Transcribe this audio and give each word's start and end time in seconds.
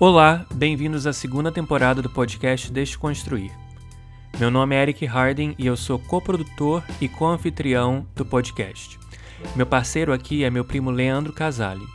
Olá, 0.00 0.44
bem-vindos 0.52 1.06
à 1.06 1.12
segunda 1.12 1.52
temporada 1.52 2.02
do 2.02 2.10
podcast 2.10 2.70
Desconstruir. 2.72 3.52
Meu 4.40 4.50
nome 4.50 4.74
é 4.74 4.82
Eric 4.82 5.06
Harding 5.06 5.54
e 5.56 5.66
eu 5.66 5.76
sou 5.76 6.00
coprodutor 6.00 6.82
e 7.00 7.08
co-anfitrião 7.08 8.04
do 8.16 8.26
podcast. 8.26 8.98
Meu 9.54 9.64
parceiro 9.64 10.12
aqui 10.12 10.42
é 10.42 10.50
meu 10.50 10.64
primo 10.64 10.90
Leandro 10.90 11.32
Casale. 11.32 11.86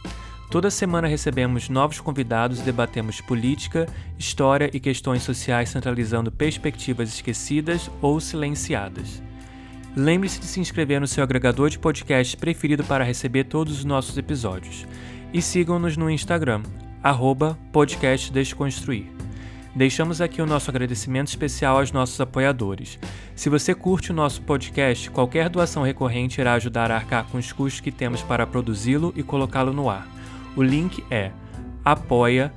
Toda 0.50 0.72
semana 0.72 1.10
recebemos 1.10 1.68
novos 1.68 2.00
convidados 2.00 2.62
e 2.62 2.64
debatemos 2.64 3.20
política, 3.20 3.86
história 4.18 4.70
e 4.74 4.80
questões 4.80 5.22
sociais 5.22 5.68
centralizando 5.68 6.32
perspectivas 6.32 7.10
esquecidas 7.10 7.92
ou 8.02 8.22
silenciadas. 8.22 9.22
Lembre-se 9.94 10.40
de 10.40 10.46
se 10.46 10.62
inscrever 10.62 11.02
no 11.02 11.08
seu 11.08 11.22
agregador 11.22 11.70
de 11.70 11.78
podcast 11.78 12.38
preferido 12.38 12.82
para 12.86 13.04
receber 13.04 13.44
todos 13.44 13.80
os 13.80 13.84
nossos 13.84 14.18
episódios. 14.18 14.88
E 15.34 15.42
sigam-nos 15.42 15.98
no 15.98 16.10
Instagram, 16.10 16.64
arroba 17.04 17.58
podcast 17.72 18.32
Desconstruir. 18.32 19.06
Deixamos 19.76 20.20
aqui 20.20 20.42
o 20.42 20.46
nosso 20.46 20.70
agradecimento 20.70 21.28
especial 21.28 21.78
aos 21.78 21.92
nossos 21.92 22.20
apoiadores. 22.20 23.00
Se 23.36 23.50
você 23.50 23.74
curte 23.74 24.12
o 24.12 24.16
nosso 24.16 24.42
podcast, 24.42 25.10
qualquer 25.12 25.48
doação 25.48 25.84
recorrente 25.84 26.42
irá 26.42 26.54
ajudar 26.54 26.92
a 26.92 26.96
arcar 26.96 27.26
com 27.26 27.38
os 27.38 27.52
custos 27.52 27.80
que 27.80 27.92
temos 27.92 28.22
para 28.22 28.48
produzi-lo 28.48 29.14
e 29.16 29.24
colocá-lo 29.24 29.72
no 29.72 29.90
ar. 29.90 30.08
O 30.56 30.64
link 30.64 31.04
é 31.10 31.32
apoia.se 31.86 32.52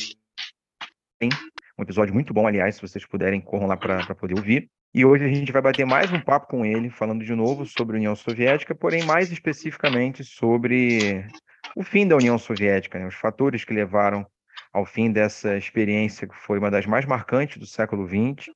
Um 1.77 1.83
episódio 1.83 2.15
muito 2.15 2.33
bom, 2.33 2.47
aliás, 2.47 2.77
se 2.77 2.83
vocês 2.83 3.05
puderem, 3.05 3.41
corram 3.41 3.67
lá 3.67 3.77
para 3.77 4.15
poder 4.15 4.37
ouvir. 4.37 4.71
E 4.95 5.05
hoje 5.05 5.25
a 5.25 5.29
gente 5.29 5.51
vai 5.51 5.61
bater 5.61 5.85
mais 5.85 6.13
um 6.13 6.21
papo 6.21 6.47
com 6.47 6.65
ele, 6.65 6.89
falando 6.89 7.25
de 7.25 7.35
novo 7.35 7.67
sobre 7.67 7.97
a 7.97 7.99
União 7.99 8.15
Soviética, 8.15 8.77
porém 8.77 9.03
mais 9.05 9.33
especificamente 9.33 10.23
sobre 10.23 11.27
o 11.75 11.83
fim 11.83 12.07
da 12.07 12.15
União 12.15 12.39
Soviética, 12.39 13.01
né? 13.01 13.07
os 13.09 13.17
fatores 13.17 13.65
que 13.65 13.75
levaram 13.75 14.25
ao 14.73 14.87
fim 14.87 15.11
dessa 15.11 15.57
experiência 15.57 16.29
que 16.29 16.37
foi 16.37 16.61
uma 16.61 16.71
das 16.71 16.87
mais 16.87 17.05
marcantes 17.07 17.57
do 17.57 17.67
século 17.67 18.07
XX 18.07 18.55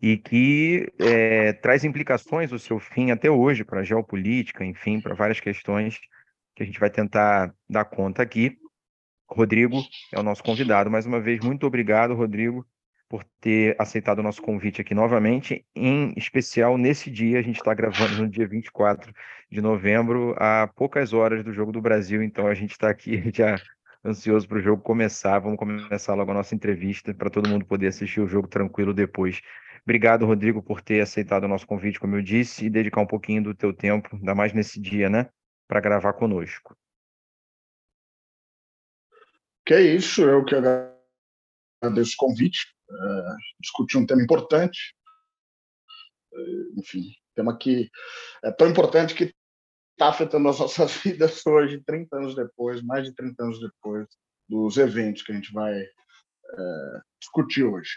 e 0.00 0.16
que 0.16 0.92
é, 0.98 1.52
traz 1.54 1.84
implicações 1.84 2.52
o 2.52 2.58
seu 2.58 2.78
fim 2.78 3.10
até 3.10 3.30
hoje 3.30 3.64
para 3.64 3.80
a 3.80 3.84
geopolítica, 3.84 4.64
enfim, 4.64 5.00
para 5.00 5.14
várias 5.14 5.40
questões 5.40 5.98
que 6.54 6.62
a 6.62 6.66
gente 6.66 6.80
vai 6.80 6.90
tentar 6.90 7.54
dar 7.68 7.84
conta 7.84 8.22
aqui. 8.22 8.58
Rodrigo 9.28 9.82
é 10.12 10.20
o 10.20 10.22
nosso 10.22 10.42
convidado. 10.42 10.90
Mais 10.90 11.06
uma 11.06 11.20
vez, 11.20 11.40
muito 11.40 11.66
obrigado, 11.66 12.14
Rodrigo, 12.14 12.66
por 13.08 13.24
ter 13.40 13.74
aceitado 13.78 14.18
o 14.18 14.22
nosso 14.22 14.42
convite 14.42 14.80
aqui 14.80 14.94
novamente. 14.94 15.64
Em 15.74 16.12
especial, 16.16 16.76
nesse 16.76 17.10
dia, 17.10 17.38
a 17.38 17.42
gente 17.42 17.56
está 17.56 17.72
gravando 17.72 18.22
no 18.22 18.28
dia 18.28 18.46
24 18.46 19.12
de 19.50 19.60
novembro, 19.60 20.34
a 20.38 20.68
poucas 20.76 21.12
horas 21.12 21.44
do 21.44 21.52
Jogo 21.52 21.72
do 21.72 21.80
Brasil, 21.80 22.22
então 22.22 22.46
a 22.46 22.54
gente 22.54 22.72
está 22.72 22.90
aqui 22.90 23.22
já 23.32 23.56
ansioso 24.04 24.48
para 24.48 24.58
o 24.58 24.62
jogo 24.62 24.82
começar. 24.82 25.38
Vamos 25.38 25.58
começar 25.58 26.14
logo 26.14 26.30
a 26.30 26.34
nossa 26.34 26.54
entrevista 26.54 27.14
para 27.14 27.30
todo 27.30 27.48
mundo 27.48 27.64
poder 27.64 27.88
assistir 27.88 28.20
o 28.20 28.28
jogo 28.28 28.48
tranquilo 28.48 28.92
depois. 28.92 29.40
Obrigado, 29.84 30.26
Rodrigo, 30.26 30.62
por 30.62 30.80
ter 30.80 31.00
aceitado 31.00 31.44
o 31.44 31.48
nosso 31.48 31.66
convite, 31.66 31.98
como 31.98 32.16
eu 32.16 32.22
disse, 32.22 32.66
e 32.66 32.70
dedicar 32.70 33.00
um 33.00 33.06
pouquinho 33.06 33.42
do 33.42 33.54
teu 33.54 33.72
tempo, 33.72 34.14
ainda 34.14 34.34
mais 34.34 34.52
nesse 34.52 34.80
dia, 34.80 35.10
né, 35.10 35.28
para 35.66 35.80
gravar 35.80 36.12
conosco. 36.12 36.76
Que 39.66 39.74
é 39.74 39.80
isso, 39.80 40.22
eu 40.22 40.44
que 40.44 40.54
agradeço 40.54 42.12
o 42.14 42.16
convite, 42.16 42.74
é, 42.90 43.36
discutir 43.60 43.98
um 43.98 44.06
tema 44.06 44.22
importante, 44.22 44.94
é, 46.32 46.40
enfim, 46.78 47.12
tema 47.34 47.56
que 47.56 47.90
é 48.44 48.52
tão 48.52 48.68
importante 48.68 49.14
que 49.14 49.34
está 49.92 50.08
afetando 50.08 50.48
as 50.48 50.58
nossas 50.58 50.96
vidas 51.02 51.46
hoje, 51.46 51.82
30 51.84 52.16
anos 52.16 52.34
depois, 52.34 52.82
mais 52.82 53.04
de 53.04 53.14
30 53.14 53.42
anos 53.42 53.60
depois 53.60 54.06
dos 54.48 54.76
eventos 54.76 55.22
que 55.22 55.32
a 55.32 55.34
gente 55.34 55.52
vai 55.52 55.74
é, 55.80 57.00
discutir 57.20 57.64
hoje. 57.64 57.90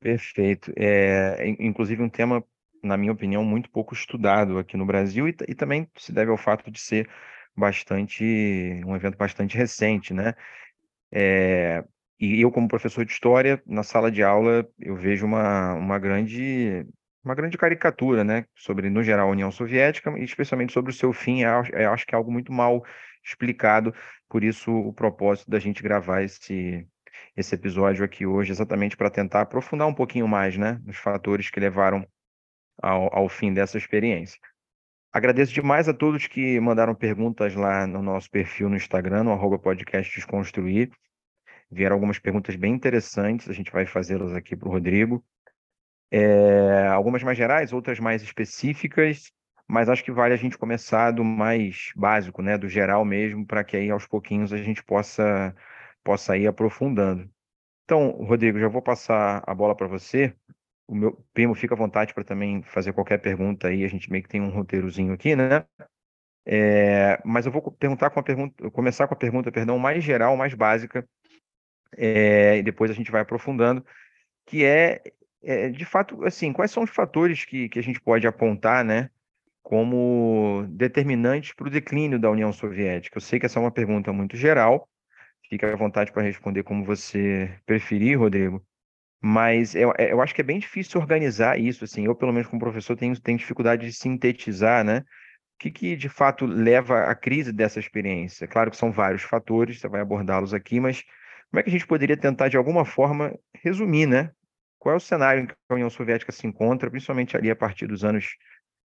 Perfeito. 0.00 0.72
É, 0.76 1.46
inclusive 1.58 2.02
um 2.02 2.08
tema, 2.08 2.44
na 2.82 2.96
minha 2.96 3.12
opinião, 3.12 3.44
muito 3.44 3.70
pouco 3.70 3.94
estudado 3.94 4.58
aqui 4.58 4.76
no 4.76 4.86
Brasil 4.86 5.28
e, 5.28 5.36
e 5.48 5.54
também 5.54 5.88
se 5.96 6.12
deve 6.12 6.30
ao 6.30 6.36
fato 6.36 6.70
de 6.70 6.80
ser 6.80 7.08
bastante 7.56 8.24
um 8.86 8.94
evento 8.94 9.16
bastante 9.16 9.56
recente, 9.56 10.14
né? 10.14 10.34
É, 11.10 11.84
e 12.20 12.40
eu, 12.40 12.50
como 12.50 12.68
professor 12.68 13.04
de 13.04 13.12
história, 13.12 13.62
na 13.66 13.82
sala 13.82 14.10
de 14.10 14.22
aula, 14.22 14.68
eu 14.78 14.96
vejo 14.96 15.24
uma, 15.26 15.74
uma 15.74 15.98
grande 15.98 16.86
uma 17.28 17.34
grande 17.34 17.58
caricatura, 17.58 18.24
né, 18.24 18.46
sobre, 18.54 18.88
no 18.88 19.02
geral, 19.02 19.28
a 19.28 19.32
União 19.32 19.50
Soviética, 19.50 20.10
e 20.18 20.24
especialmente 20.24 20.72
sobre 20.72 20.90
o 20.90 20.94
seu 20.94 21.12
fim, 21.12 21.42
eu 21.42 21.92
acho, 21.92 22.06
que 22.06 22.14
é 22.14 22.16
algo 22.16 22.32
muito 22.32 22.50
mal 22.50 22.82
explicado, 23.22 23.94
por 24.30 24.42
isso 24.42 24.72
o 24.72 24.94
propósito 24.94 25.50
da 25.50 25.58
gente 25.58 25.82
gravar 25.82 26.22
esse, 26.22 26.86
esse 27.36 27.54
episódio 27.54 28.02
aqui 28.02 28.24
hoje, 28.24 28.50
exatamente 28.50 28.96
para 28.96 29.10
tentar 29.10 29.42
aprofundar 29.42 29.86
um 29.86 29.94
pouquinho 29.94 30.26
mais, 30.26 30.56
né, 30.56 30.80
nos 30.86 30.96
fatores 30.96 31.50
que 31.50 31.60
levaram 31.60 32.06
ao, 32.80 33.14
ao 33.14 33.28
fim 33.28 33.52
dessa 33.52 33.76
experiência. 33.76 34.38
Agradeço 35.12 35.52
demais 35.52 35.86
a 35.86 35.92
todos 35.92 36.26
que 36.26 36.58
mandaram 36.60 36.94
perguntas 36.94 37.54
lá 37.54 37.86
no 37.86 38.02
nosso 38.02 38.30
perfil 38.30 38.70
no 38.70 38.76
Instagram, 38.76 39.24
no 39.24 39.32
arroba 39.32 39.58
podcast 39.58 40.14
Desconstruir. 40.14 40.90
Vieram 41.70 41.94
algumas 41.94 42.18
perguntas 42.18 42.56
bem 42.56 42.72
interessantes, 42.72 43.50
a 43.50 43.52
gente 43.52 43.70
vai 43.70 43.84
fazê-las 43.84 44.32
aqui 44.32 44.56
para 44.56 44.68
o 44.68 44.72
Rodrigo. 44.72 45.22
É, 46.10 46.86
algumas 46.88 47.22
mais 47.22 47.36
gerais, 47.36 47.72
outras 47.72 48.00
mais 48.00 48.22
específicas, 48.22 49.30
mas 49.66 49.88
acho 49.88 50.02
que 50.02 50.12
vale 50.12 50.32
a 50.32 50.38
gente 50.38 50.56
começar 50.56 51.10
do 51.10 51.22
mais 51.22 51.92
básico, 51.94 52.42
né, 52.42 52.56
do 52.56 52.68
geral 52.68 53.04
mesmo, 53.04 53.46
para 53.46 53.62
que 53.62 53.76
aí 53.76 53.90
aos 53.90 54.06
pouquinhos 54.06 54.52
a 54.52 54.56
gente 54.56 54.82
possa 54.82 55.54
possa 56.02 56.36
ir 56.38 56.46
aprofundando. 56.46 57.30
Então, 57.84 58.10
Rodrigo, 58.10 58.58
já 58.58 58.68
vou 58.68 58.80
passar 58.80 59.42
a 59.46 59.54
bola 59.54 59.74
para 59.74 59.86
você. 59.86 60.34
O 60.86 60.94
meu 60.94 61.22
primo 61.34 61.54
fica 61.54 61.74
à 61.74 61.76
vontade 61.76 62.14
para 62.14 62.24
também 62.24 62.62
fazer 62.62 62.94
qualquer 62.94 63.18
pergunta 63.18 63.68
aí. 63.68 63.84
A 63.84 63.88
gente 63.88 64.10
meio 64.10 64.22
que 64.22 64.28
tem 64.28 64.40
um 64.40 64.50
roteirozinho 64.50 65.12
aqui, 65.12 65.36
né? 65.36 65.66
É, 66.46 67.20
mas 67.26 67.44
eu 67.44 67.52
vou 67.52 67.60
perguntar 67.72 68.08
com 68.08 68.20
a 68.20 68.22
pergunta, 68.22 68.70
começar 68.70 69.06
com 69.06 69.12
a 69.12 69.16
pergunta, 69.16 69.52
perdão, 69.52 69.78
mais 69.78 70.02
geral, 70.02 70.34
mais 70.34 70.54
básica, 70.54 71.06
é, 71.94 72.56
e 72.56 72.62
depois 72.62 72.90
a 72.90 72.94
gente 72.94 73.10
vai 73.10 73.20
aprofundando, 73.20 73.84
que 74.46 74.64
é, 74.64 75.02
é, 75.42 75.68
de 75.70 75.84
fato, 75.84 76.24
assim, 76.24 76.52
quais 76.52 76.70
são 76.70 76.82
os 76.82 76.90
fatores 76.90 77.44
que, 77.44 77.68
que 77.68 77.78
a 77.78 77.82
gente 77.82 78.00
pode 78.00 78.26
apontar, 78.26 78.84
né, 78.84 79.10
como 79.62 80.64
determinantes 80.70 81.52
para 81.54 81.68
o 81.68 81.70
declínio 81.70 82.18
da 82.18 82.30
União 82.30 82.52
Soviética? 82.52 83.18
Eu 83.18 83.22
sei 83.22 83.38
que 83.38 83.46
essa 83.46 83.58
é 83.58 83.62
uma 83.62 83.70
pergunta 83.70 84.12
muito 84.12 84.36
geral, 84.36 84.88
Fique 85.48 85.64
à 85.64 85.74
vontade 85.74 86.12
para 86.12 86.22
responder 86.22 86.62
como 86.62 86.84
você 86.84 87.50
preferir, 87.64 88.18
Rodrigo. 88.18 88.62
Mas 89.20 89.74
eu, 89.74 89.92
é, 89.98 90.12
eu 90.12 90.20
acho 90.20 90.34
que 90.34 90.42
é 90.42 90.44
bem 90.44 90.58
difícil 90.58 91.00
organizar 91.00 91.58
isso, 91.58 91.84
assim. 91.84 92.04
Eu, 92.04 92.14
pelo 92.14 92.32
menos, 92.32 92.48
como 92.48 92.60
professor, 92.60 92.96
tenho, 92.96 93.18
tenho 93.18 93.38
dificuldade 93.38 93.86
de 93.86 93.92
sintetizar, 93.92 94.84
né? 94.84 94.98
O 94.98 95.58
que, 95.58 95.70
que, 95.70 95.96
de 95.96 96.08
fato, 96.08 96.46
leva 96.46 97.04
à 97.04 97.14
crise 97.14 97.52
dessa 97.52 97.80
experiência? 97.80 98.46
Claro 98.46 98.70
que 98.70 98.76
são 98.76 98.92
vários 98.92 99.22
fatores, 99.22 99.80
você 99.80 99.88
vai 99.88 100.00
abordá-los 100.02 100.54
aqui, 100.54 100.78
mas 100.78 101.02
como 101.50 101.60
é 101.60 101.62
que 101.62 101.70
a 101.70 101.72
gente 101.72 101.86
poderia 101.86 102.16
tentar, 102.16 102.48
de 102.48 102.56
alguma 102.56 102.84
forma, 102.84 103.36
resumir, 103.54 104.06
né? 104.06 104.30
Qual 104.78 104.94
é 104.94 104.96
o 104.96 105.00
cenário 105.00 105.42
em 105.42 105.46
que 105.46 105.54
a 105.68 105.74
União 105.74 105.90
Soviética 105.90 106.32
se 106.32 106.46
encontra, 106.46 106.90
principalmente 106.90 107.36
ali 107.36 107.50
a 107.50 107.56
partir 107.56 107.86
dos 107.86 108.04
anos 108.04 108.26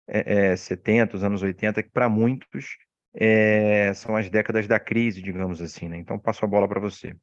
é, 0.09 0.53
é, 0.53 0.57
70, 0.57 1.17
os 1.17 1.25
anos 1.25 1.43
80, 1.43 1.83
que 1.83 1.91
para 1.91 2.09
muitos 2.09 2.77
é, 3.15 3.93
são 3.95 4.17
as 4.17 4.31
décadas 4.31 4.67
da 4.67 4.81
crise, 4.81 5.23
digamos 5.23 5.61
assim, 5.61 5.89
né? 5.89 5.99
Então 5.99 6.19
passo 6.19 6.45
a 6.45 6.49
bola 6.49 6.69
para 6.69 6.81
você. 6.81 7.15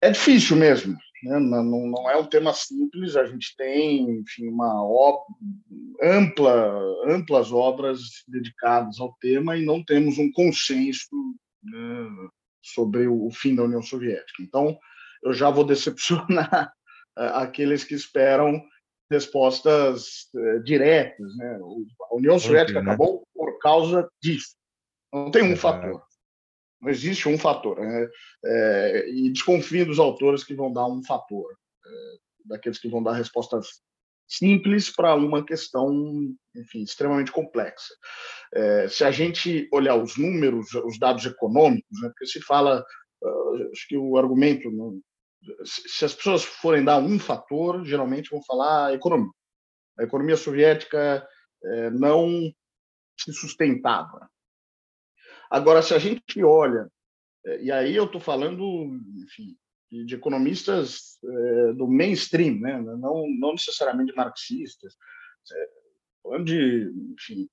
é 0.00 0.10
difícil 0.10 0.56
mesmo. 0.56 0.96
Né? 1.22 1.38
Não, 1.38 1.62
não, 1.64 2.10
é 2.10 2.16
um 2.16 2.26
tema 2.26 2.52
simples. 2.52 3.16
A 3.16 3.24
gente 3.24 3.54
tem, 3.56 4.20
enfim, 4.20 4.48
uma 4.48 4.84
ampla, 6.02 6.80
amplas 7.06 7.52
obras 7.52 8.00
dedicadas 8.28 9.00
ao 9.00 9.14
tema 9.20 9.56
e 9.56 9.64
não 9.64 9.82
temos 9.82 10.18
um 10.18 10.30
consenso 10.30 11.16
né, 11.62 12.28
sobre 12.62 13.06
o 13.06 13.30
fim 13.30 13.54
da 13.54 13.64
União 13.64 13.82
Soviética. 13.82 14.42
Então, 14.42 14.78
eu 15.22 15.32
já 15.32 15.50
vou 15.50 15.64
decepcionar 15.66 16.72
aqueles 17.16 17.84
que 17.84 17.94
esperam 17.94 18.62
respostas 19.10 20.28
eh, 20.34 20.58
diretas. 20.60 21.36
Né? 21.36 21.58
A 22.10 22.14
União 22.14 22.38
Soviética 22.38 22.82
né? 22.82 22.90
acabou 22.90 23.26
por 23.34 23.58
causa 23.58 24.08
disso. 24.22 24.56
Não 25.12 25.30
tem 25.30 25.42
um 25.42 25.52
é, 25.52 25.56
fator. 25.56 26.02
Não 26.80 26.90
existe 26.90 27.28
um 27.28 27.38
fator. 27.38 27.78
Né? 27.80 28.08
É, 28.44 29.10
e 29.10 29.30
desconfio 29.30 29.86
dos 29.86 29.98
autores 29.98 30.44
que 30.44 30.54
vão 30.54 30.72
dar 30.72 30.86
um 30.86 31.02
fator, 31.04 31.56
é, 31.86 31.90
daqueles 32.44 32.78
que 32.78 32.88
vão 32.88 33.02
dar 33.02 33.12
respostas 33.12 33.80
simples 34.28 34.90
para 34.90 35.14
uma 35.14 35.44
questão, 35.44 36.34
enfim, 36.54 36.82
extremamente 36.82 37.30
complexa. 37.30 37.94
É, 38.52 38.88
se 38.88 39.04
a 39.04 39.10
gente 39.10 39.68
olhar 39.72 39.96
os 39.96 40.16
números, 40.16 40.74
os 40.74 40.98
dados 40.98 41.24
econômicos, 41.24 42.00
né, 42.02 42.08
porque 42.08 42.26
se 42.26 42.40
fala, 42.40 42.84
uh, 43.22 43.70
acho 43.72 43.86
que 43.88 43.96
o 43.96 44.16
argumento, 44.16 44.68
se 45.64 46.04
as 46.04 46.14
pessoas 46.14 46.44
forem 46.44 46.84
dar 46.84 46.98
um 46.98 47.18
fator, 47.18 47.84
geralmente 47.84 48.30
vão 48.30 48.42
falar 48.42 48.88
a 48.88 48.94
economia. 48.94 49.30
A 49.98 50.04
economia 50.04 50.36
soviética 50.36 51.26
é, 51.64 51.90
não 51.90 52.52
se 53.18 53.32
sustentava. 53.32 54.30
Agora, 55.50 55.82
se 55.82 55.94
a 55.94 55.98
gente 55.98 56.42
olha, 56.42 56.90
é, 57.44 57.62
e 57.62 57.72
aí 57.72 57.94
eu 57.94 58.04
estou 58.04 58.20
falando, 58.20 58.62
enfim, 59.24 59.56
de, 59.90 60.14
economistas 60.14 61.18
é, 61.24 61.72
do 61.72 61.86
mainstream, 61.86 62.58
né? 62.60 62.80
não, 62.80 63.24
não 63.38 63.52
necessariamente 63.52 64.14
marxistas, 64.14 64.94
é, 65.52 65.68
falando 66.22 66.44
de, 66.44 66.92
enfim, 67.14 67.48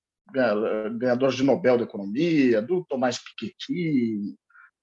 ganhadores 0.98 1.36
de 1.36 1.44
Nobel 1.44 1.78
da 1.78 1.84
Economia, 1.84 2.60
do 2.60 2.84
Tomás 2.84 3.18
Piketty, 3.18 4.36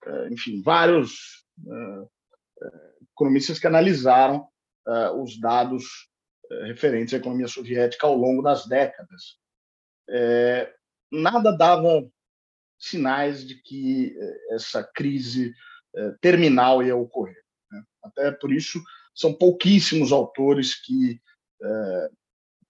é, 0.05 0.29
enfim, 0.29 0.61
vários 0.63 1.45
é, 1.67 2.05
economistas 3.21 3.59
que 3.59 3.68
analisaram 3.68 4.47
os 5.21 5.39
dados 5.39 5.83
referentes 6.65 7.13
à 7.13 7.18
economia 7.18 7.47
soviética 7.47 8.07
ao 8.07 8.15
longo 8.15 8.41
das 8.41 8.65
décadas. 8.65 9.38
nada 11.12 11.56
dava 11.56 12.09
sinais 12.81 13.47
de 13.47 13.56
que 13.62 14.18
eh, 14.18 14.56
essa 14.56 14.83
crise 14.83 15.53
eh, 15.95 16.15
terminal 16.19 16.83
ia 16.83 16.95
ocorrer. 16.95 17.44
Né? 17.71 17.83
Até 18.03 18.31
por 18.31 18.51
isso, 18.51 18.81
são 19.13 19.31
pouquíssimos 19.31 20.12
autores 20.12 20.74
que, 20.83 21.21
eh, 21.62 22.09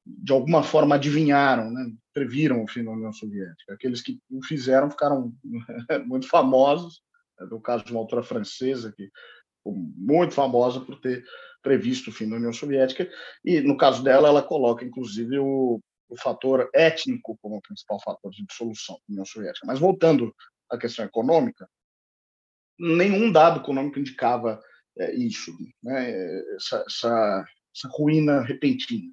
de 0.06 0.34
alguma 0.34 0.64
forma, 0.64 0.96
adivinharam, 0.96 1.72
né? 1.72 1.94
previram 2.14 2.62
o 2.62 2.68
fim 2.68 2.84
da 2.84 2.92
União 2.92 3.14
Soviética. 3.14 3.74
Aqueles 3.74 4.02
que 4.02 4.20
o 4.30 4.44
fizeram 4.44 4.92
ficaram 4.92 5.34
muito 6.06 6.28
famosos. 6.28 7.02
No 7.40 7.56
né? 7.56 7.62
caso 7.64 7.86
de 7.86 7.92
uma 7.92 8.02
autora 8.02 8.22
francesa, 8.22 8.92
que 8.92 9.10
muito 9.66 10.34
famosa 10.34 10.80
por 10.80 11.00
ter 11.00 11.24
previsto 11.62 12.10
o 12.10 12.14
fim 12.14 12.28
da 12.28 12.38
União 12.38 12.54
Soviética, 12.54 13.10
e 13.46 13.62
no 13.62 13.78
caso 13.78 14.04
dela, 14.04 14.28
ela 14.28 14.42
coloca, 14.42 14.84
inclusive, 14.84 15.38
o, 15.38 15.80
o 16.10 16.18
fator 16.18 16.70
étnico 16.74 17.38
como 17.42 17.58
o 17.58 17.62
principal 17.62 18.00
fator 18.04 18.32
de 18.32 18.46
dissolução 18.46 18.96
da 18.96 19.14
União 19.14 19.26
Soviética. 19.26 19.68
Mas 19.68 19.80
voltando 19.80 20.34
à 20.70 20.78
questão 20.78 21.06
econômica, 21.06 21.68
nenhum 22.80 23.32
dado 23.32 23.60
econômico 23.60 24.00
indicava 24.00 24.60
é, 24.98 25.14
isso, 25.16 25.52
né? 25.84 26.12
essa, 26.56 26.84
essa, 26.88 27.46
essa, 27.76 27.90
ruína 27.94 28.42
repentina. 28.42 29.12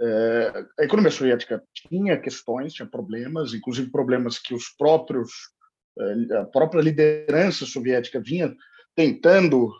É, 0.00 0.64
a 0.78 0.84
economia 0.84 1.10
soviética 1.10 1.62
tinha 1.74 2.20
questões, 2.20 2.72
tinha 2.72 2.88
problemas, 2.88 3.52
inclusive 3.52 3.90
problemas 3.90 4.38
que 4.38 4.54
os 4.54 4.68
próprios 4.68 5.30
é, 5.98 6.36
a 6.36 6.44
própria 6.44 6.80
liderança 6.80 7.66
soviética 7.66 8.20
vinha 8.20 8.54
tentando 8.94 9.72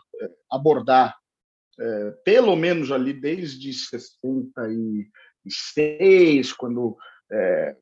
abordar, 0.51 1.15
é, 1.79 2.11
pelo 2.23 2.55
menos 2.55 2.91
ali 2.91 3.13
desde 3.13 3.73
60 3.73 4.69
e 4.71 5.09
2006, 5.45 6.53
quando 6.53 6.97
é, 7.31 7.75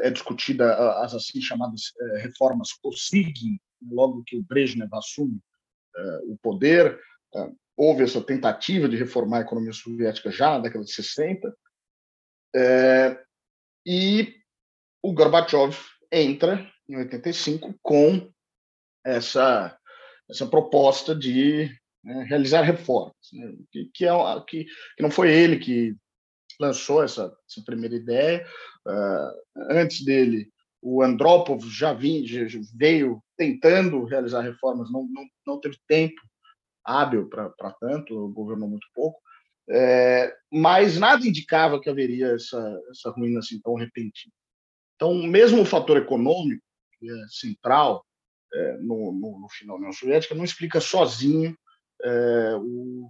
é 0.00 0.10
discutida 0.10 0.74
as 1.02 1.14
assim 1.14 1.40
chamadas 1.40 1.92
é, 1.98 2.18
reformas 2.18 2.72
Kosygin, 2.72 3.58
logo 3.90 4.22
que 4.24 4.36
o 4.36 4.42
Brezhnev 4.42 4.92
assume 4.94 5.40
é, 5.96 6.18
o 6.24 6.38
poder, 6.42 6.98
é, 7.34 7.50
houve 7.76 8.04
essa 8.04 8.20
tentativa 8.20 8.88
de 8.88 8.96
reformar 8.96 9.38
a 9.38 9.42
economia 9.42 9.72
soviética 9.72 10.30
já 10.30 10.50
na 10.50 10.60
década 10.60 10.84
de 10.84 10.92
60, 10.92 11.54
é, 12.54 13.24
e 13.86 14.36
o 15.02 15.12
Gorbachev 15.12 15.76
entra 16.12 16.70
em 16.88 16.96
85 16.96 17.74
com 17.82 18.30
essa 19.04 19.78
essa 20.30 20.46
proposta 20.46 21.14
de 21.14 21.70
né, 22.02 22.24
realizar 22.28 22.62
reformas, 22.62 23.14
né, 23.32 23.52
que, 23.70 23.90
que, 23.92 24.06
é, 24.06 24.10
que, 24.46 24.64
que 24.96 25.02
não 25.02 25.10
foi 25.10 25.32
ele 25.32 25.58
que 25.58 25.94
lançou 26.58 27.02
essa, 27.02 27.34
essa 27.48 27.64
primeira 27.64 27.96
ideia. 27.96 28.46
Uh, 28.86 29.70
antes 29.70 30.04
dele, 30.04 30.50
o 30.82 31.02
Andropov 31.02 31.62
já, 31.68 31.92
vinha, 31.92 32.26
já 32.26 32.60
veio 32.74 33.22
tentando 33.36 34.04
realizar 34.04 34.42
reformas, 34.42 34.90
não, 34.90 35.06
não, 35.10 35.26
não 35.46 35.60
teve 35.60 35.76
tempo 35.86 36.20
hábil 36.84 37.28
para 37.28 37.72
tanto, 37.80 38.28
governou 38.28 38.68
muito 38.68 38.86
pouco. 38.94 39.20
É, 39.72 40.34
mas 40.50 40.98
nada 40.98 41.26
indicava 41.26 41.80
que 41.80 41.88
haveria 41.88 42.34
essa, 42.34 42.80
essa 42.90 43.10
ruína 43.10 43.38
assim 43.38 43.60
tão 43.60 43.74
repentina. 43.74 44.32
Então, 44.96 45.14
mesmo 45.14 45.62
o 45.62 45.66
fator 45.66 45.96
econômico, 45.96 46.62
que 46.98 47.08
é 47.08 47.26
central 47.28 48.04
é, 48.52 48.76
no, 48.78 49.12
no, 49.12 49.40
no 49.40 49.48
final 49.48 49.76
da 49.76 49.80
União 49.80 49.92
Soviética, 49.92 50.34
não 50.34 50.44
explica 50.44 50.80
sozinho 50.80 51.56
é, 52.02 52.54
o, 52.56 53.08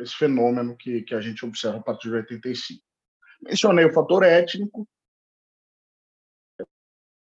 esse 0.00 0.14
fenômeno 0.14 0.76
que, 0.76 1.02
que 1.02 1.14
a 1.14 1.20
gente 1.20 1.44
observa 1.44 1.78
a 1.78 1.82
partir 1.82 2.08
de 2.08 2.16
85. 2.16 2.82
Mencionei 3.42 3.84
o 3.84 3.92
fator 3.92 4.22
étnico, 4.22 4.88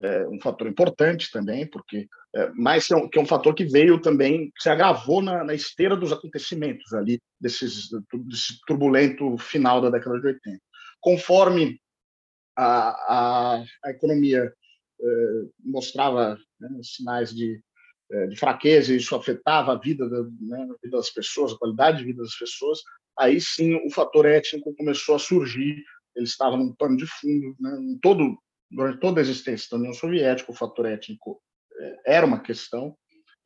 é 0.03 0.27
um 0.29 0.41
fator 0.41 0.67
importante 0.67 1.31
também, 1.31 1.67
porque 1.67 2.09
é, 2.35 2.51
mas 2.55 2.87
que 2.87 2.95
é, 2.95 2.97
um, 2.97 3.09
que 3.09 3.19
é 3.19 3.23
um 3.23 3.27
fator 3.27 3.55
que 3.55 3.65
veio 3.65 4.01
também, 4.01 4.51
que 4.51 4.63
se 4.63 4.71
agravou 4.71 5.21
na, 5.21 5.45
na 5.45 5.53
esteira 5.53 5.97
dos 5.97 6.13
acontecimentos 6.13 6.93
ali, 6.95 7.21
desses, 7.41 7.89
desse 7.91 8.59
turbulento 8.67 9.37
final 9.37 9.81
da 9.81 9.91
década 9.91 10.21
de 10.21 10.27
80. 10.29 10.59
Conforme 11.01 11.81
a, 12.57 12.91
a, 13.57 13.65
a 13.85 13.91
economia 13.91 14.45
é, 14.45 14.53
mostrava 15.65 16.39
né, 16.61 16.69
sinais 16.83 17.35
de 17.35 17.63
é, 18.13 18.27
de 18.27 18.37
fraqueza, 18.37 18.93
isso 18.93 19.15
afetava 19.15 19.73
a 19.73 19.79
vida, 19.79 20.09
da, 20.09 20.23
né, 20.23 20.63
a 20.63 20.77
vida 20.83 20.97
das 20.97 21.11
pessoas, 21.11 21.53
a 21.53 21.59
qualidade 21.59 21.99
de 21.99 22.05
vida 22.05 22.23
das 22.23 22.37
pessoas, 22.37 22.81
aí 23.17 23.41
sim 23.41 23.75
o 23.87 23.91
fator 23.91 24.27
étnico 24.27 24.75
começou 24.75 25.15
a 25.15 25.19
surgir. 25.19 25.83
Ele 26.17 26.27
estava 26.27 26.57
num 26.57 26.75
pano 26.75 26.97
de 26.97 27.07
fundo, 27.07 27.55
né, 27.61 27.71
todo, 28.03 28.37
durante 28.69 28.99
toda 28.99 29.21
a 29.21 29.23
existência 29.23 29.69
da 29.71 29.77
União 29.77 29.93
Soviética, 29.93 30.51
o 30.51 30.57
fator 30.57 30.87
étnico 30.87 31.41
é, 31.79 32.17
era 32.17 32.27
uma 32.27 32.41
questão, 32.41 32.97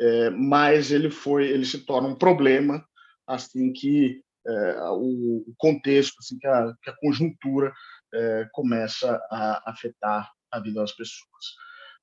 é, 0.01 0.31
mas 0.31 0.91
ele 0.91 1.11
foi, 1.11 1.47
ele 1.47 1.67
se 1.67 1.85
torna 1.85 2.09
um 2.09 2.17
problema 2.17 2.83
assim 3.27 3.71
que 3.71 4.23
é, 4.47 4.81
o 4.93 5.45
contexto, 5.59 6.17
assim 6.21 6.39
que 6.39 6.47
a, 6.47 6.75
que 6.83 6.91
a 6.91 6.97
conjuntura 6.97 7.73
é, 8.15 8.49
começa 8.53 9.21
a 9.31 9.71
afetar 9.71 10.31
a 10.57 10.61
vida 10.61 10.81
das 10.81 10.93
pessoas. 10.93 11.45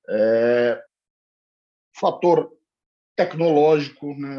É, 0.08 0.82
fator 1.98 2.50
tecnológico, 3.16 4.14
né, 4.14 4.38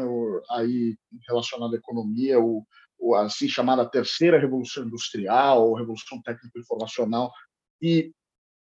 aí 0.50 0.96
relacionado 1.28 1.74
à 1.74 1.78
economia, 1.78 2.40
o, 2.40 2.66
o 2.98 3.14
assim 3.14 3.48
chamada 3.48 3.88
terceira 3.88 4.38
revolução 4.38 4.84
industrial, 4.84 5.66
ou 5.66 5.74
revolução 5.74 6.20
técnico-informacional, 6.22 7.32
e 7.80 8.12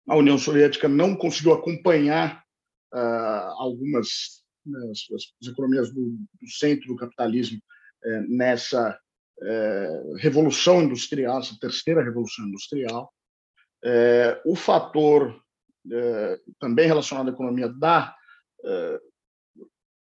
a 0.07 0.15
União 0.15 0.37
Soviética 0.37 0.87
não 0.87 1.15
conseguiu 1.15 1.53
acompanhar 1.53 2.43
uh, 2.93 3.51
algumas 3.57 4.43
né, 4.65 4.79
as, 4.91 4.99
as, 5.41 5.47
economias 5.47 5.93
do, 5.93 6.17
do, 6.41 6.49
centro 6.49 6.87
do 6.87 6.95
capitalismo 6.95 7.61
eh, 8.03 8.21
nessa 8.27 8.99
eh, 9.41 10.13
revolução 10.17 10.81
industrial, 10.81 11.39
essa 11.39 11.55
terceira 11.59 12.03
revolução 12.03 12.47
industrial. 12.47 13.13
Eh, 13.85 14.41
o 14.45 14.55
fator 14.55 15.39
também 16.59 16.87
relacionado 16.87 17.29
à 17.29 17.31
economia 17.31 17.69
da 17.69 18.15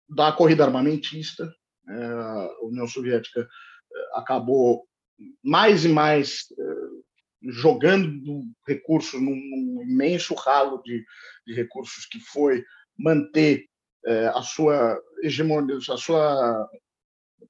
da 0.09 0.31
corrida 0.31 0.63
armamentista. 0.63 1.53
É, 1.89 1.93
a 1.93 2.49
União 2.63 2.87
Soviética 2.87 3.41
é, 3.41 4.19
acabou 4.19 4.85
mais 5.43 5.85
e 5.85 5.89
mais 5.89 6.45
é, 6.57 6.63
jogando 7.49 8.43
recursos 8.67 9.21
num, 9.21 9.35
num 9.35 9.81
imenso 9.83 10.33
ralo 10.33 10.81
de, 10.83 11.05
de, 11.45 11.53
recursos 11.53 12.05
que 12.05 12.19
foi 12.19 12.63
manter 12.97 13.65
a 14.33 14.41
sua 14.41 14.97
hegemonia, 15.21 15.75
a 15.75 15.97
sua 15.97 16.69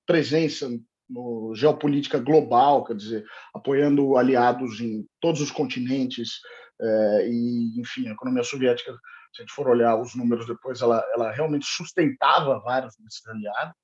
presença 0.07 0.67
no 1.10 1.54
geopolítica 1.56 2.20
global, 2.20 2.84
quer 2.84 2.96
dizer, 2.96 3.26
apoiando 3.54 4.18
aliados 4.18 4.80
em 4.82 5.08
todos 5.22 5.42
os 5.42 5.52
continentes 5.52 6.40
é, 6.80 7.30
e, 7.30 7.80
enfim, 7.80 8.08
a 8.08 8.12
economia 8.12 8.44
soviética, 8.44 8.92
se 9.34 9.42
a 9.42 9.46
gente 9.46 9.54
for 9.54 9.68
olhar 9.68 10.00
os 10.00 10.16
números 10.16 10.46
depois, 10.46 10.82
ela, 10.82 11.04
ela 11.14 11.32
realmente 11.32 11.66
sustentava 11.66 12.60
vários 12.60 12.96
desses 12.98 13.26
aliados 13.28 13.76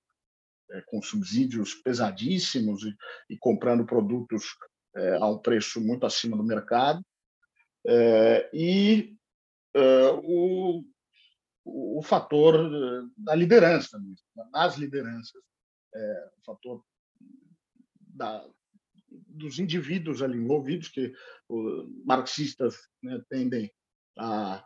é, 0.72 0.82
com 0.88 1.02
subsídios 1.02 1.76
pesadíssimos 1.76 2.84
e, 2.84 2.96
e 3.30 3.38
comprando 3.38 3.86
produtos 3.86 4.44
é, 4.96 5.16
a 5.16 5.28
um 5.28 5.38
preço 5.38 5.82
muito 5.82 6.06
acima 6.06 6.38
do 6.38 6.44
mercado. 6.44 7.02
E 8.54 9.16
é, 9.76 10.10
o, 10.24 10.84
o, 11.66 12.02
fator 12.04 12.70
da 13.18 13.36
liderança, 13.36 14.00
das 14.52 14.78
lideranças, 14.78 15.42
é, 15.94 16.30
o 16.38 16.46
fator 16.46 16.84
da, 18.14 18.46
dos 19.10 19.60
indivíduos 19.60 20.22
ali 20.22 20.38
envolvidos, 20.38 20.90
que 20.90 21.14
os 21.50 21.88
marxistas 22.06 22.76
né, 23.02 23.22
tendem 23.30 23.72
a, 24.18 24.66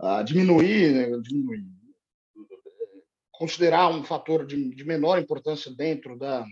a 0.00 0.22
diminuir, 0.22 0.92
né, 0.92 1.20
diminuir, 1.20 1.64
considerar 3.32 3.88
um 3.88 4.04
fator 4.04 4.46
de, 4.46 4.74
de 4.74 4.84
menor 4.84 5.18
importância 5.18 5.74
dentro 5.74 6.18
da, 6.18 6.44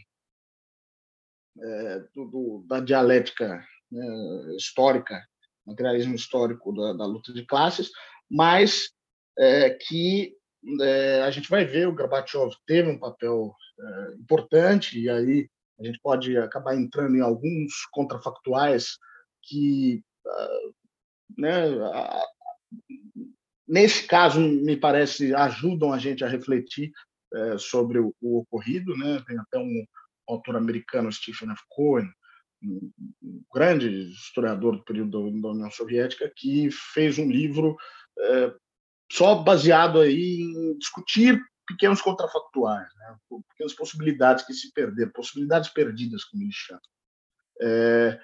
é, 1.59 1.99
do, 2.15 2.25
do, 2.27 2.65
da 2.67 2.81
dialética 2.81 3.65
né, 3.91 4.57
histórica, 4.57 5.23
materialismo 5.67 6.15
histórico 6.15 6.73
da, 6.75 6.93
da, 6.95 7.07
luta 7.07 7.33
de 7.33 7.47
classes, 7.47 7.91
mas 8.31 8.91
é, 9.39 9.71
que 9.71 10.37
é, 10.81 11.23
a 11.23 11.31
gente 11.31 11.49
vai 11.49 11.65
ver 11.65 11.89
o 11.89 11.95
Gorbachev 11.95 12.51
teve 12.67 12.89
um 12.89 12.99
papel 12.99 13.55
é, 13.79 14.15
importante 14.15 14.99
e 14.99 15.09
aí 15.09 15.49
a 15.83 15.87
gente 15.87 16.01
pode 16.03 16.37
acabar 16.37 16.77
entrando 16.77 17.17
em 17.17 17.21
alguns 17.21 17.85
contrafactuais 17.91 18.99
que, 19.43 20.03
uh, 20.27 20.75
né, 21.37 21.65
nesse 23.67 24.07
caso, 24.07 24.41
me 24.41 24.77
parece, 24.77 25.35
ajudam 25.35 25.93
a 25.93 25.99
gente 25.99 26.25
a 26.25 26.29
refletir 26.29 26.93
uh, 27.35 27.59
sobre 27.59 27.99
o, 27.99 28.15
ocorrido. 28.23 28.97
Né? 28.97 29.23
Tem 29.27 29.39
até 29.39 29.59
um 29.59 29.85
autor 30.29 30.57
americano, 30.57 31.13
Stephen 31.13 31.51
F. 31.51 31.63
Cohen, 31.69 32.09
um, 32.63 32.91
um 33.23 33.43
grande 33.53 33.89
historiador 34.13 34.77
do 34.77 34.85
período 34.85 35.31
da 35.41 35.49
União 35.49 35.71
Soviética, 35.71 36.33
que 36.37 36.71
fez 36.71 37.19
um 37.19 37.29
livro 37.29 37.77
eh, 38.19 38.55
só 39.11 39.43
baseado 39.43 40.01
aí 40.01 40.41
em 40.41 40.79
discutir 40.79 41.41
pequenos 41.67 42.01
contrafactuais, 42.01 42.89
né? 42.97 43.17
pequenas 43.51 43.75
possibilidades 43.75 44.45
que 44.45 44.53
se 44.53 44.73
perderam, 44.73 45.13
possibilidades 45.13 45.71
perdidas, 45.71 46.25
como 46.25 46.43
ele 46.43 46.53
chama. 46.53 46.81
É, 47.61 48.21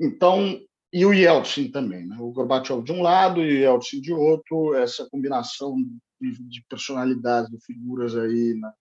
então, 0.00 0.60
e 0.92 1.04
o 1.04 1.12
Yeltsin 1.12 1.70
também, 1.70 2.06
né? 2.06 2.16
o 2.18 2.30
Gorbachev 2.30 2.82
de 2.82 2.92
um 2.92 3.02
lado 3.02 3.40
e 3.40 3.48
o 3.48 3.60
Yeltsin 3.60 4.00
de 4.00 4.12
outro, 4.12 4.74
essa 4.74 5.08
combinação 5.08 5.76
de, 6.20 6.48
de 6.48 6.64
personalidades, 6.68 7.50
de 7.50 7.58
figuras 7.64 8.16
aí 8.16 8.54
na, 8.54 8.72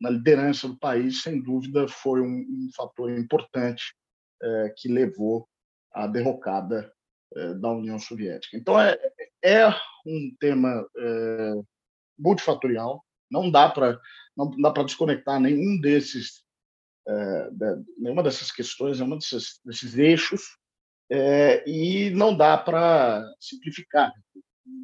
na, 0.00 0.10
liderança 0.10 0.68
do 0.68 0.78
país, 0.78 1.22
sem 1.22 1.40
dúvida, 1.40 1.86
foi 1.88 2.20
um, 2.20 2.40
um 2.40 2.70
fator 2.74 3.10
importante 3.10 3.94
é, 4.42 4.74
que 4.76 4.88
levou 4.88 5.48
à 5.92 6.06
derrocada 6.06 6.92
é, 7.34 7.54
da 7.54 7.70
União 7.70 7.98
Soviética. 7.98 8.56
Então, 8.56 8.80
é, 8.80 8.96
é 9.42 9.68
um 10.06 10.34
tema 10.38 10.86
é, 10.96 11.52
multifatorial. 12.18 13.04
Não 13.30 13.50
dá 13.50 13.68
para 13.68 13.98
não 14.36 14.50
dá 14.50 14.70
para 14.70 14.84
desconectar 14.84 15.40
nenhum 15.40 15.80
desses 15.80 16.44
é, 17.08 17.50
nenhuma 17.98 18.22
dessas 18.22 18.50
questões, 18.50 18.98
nenhuma 18.98 19.16
desses, 19.16 19.60
desses 19.64 19.96
eixos 19.96 20.42
é, 21.10 21.68
e 21.68 22.10
não 22.10 22.36
dá 22.36 22.58
para 22.58 23.24
simplificar, 23.40 24.12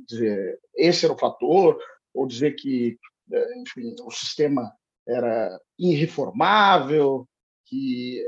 dizer 0.08 0.58
esse 0.76 1.04
era 1.04 1.14
o 1.14 1.18
fator 1.18 1.78
ou 2.14 2.26
dizer 2.26 2.52
que 2.52 2.96
é, 3.32 3.60
enfim, 3.60 3.94
o 4.04 4.10
sistema 4.10 4.72
era 5.06 5.60
irreformável, 5.78 7.28
que 7.66 8.24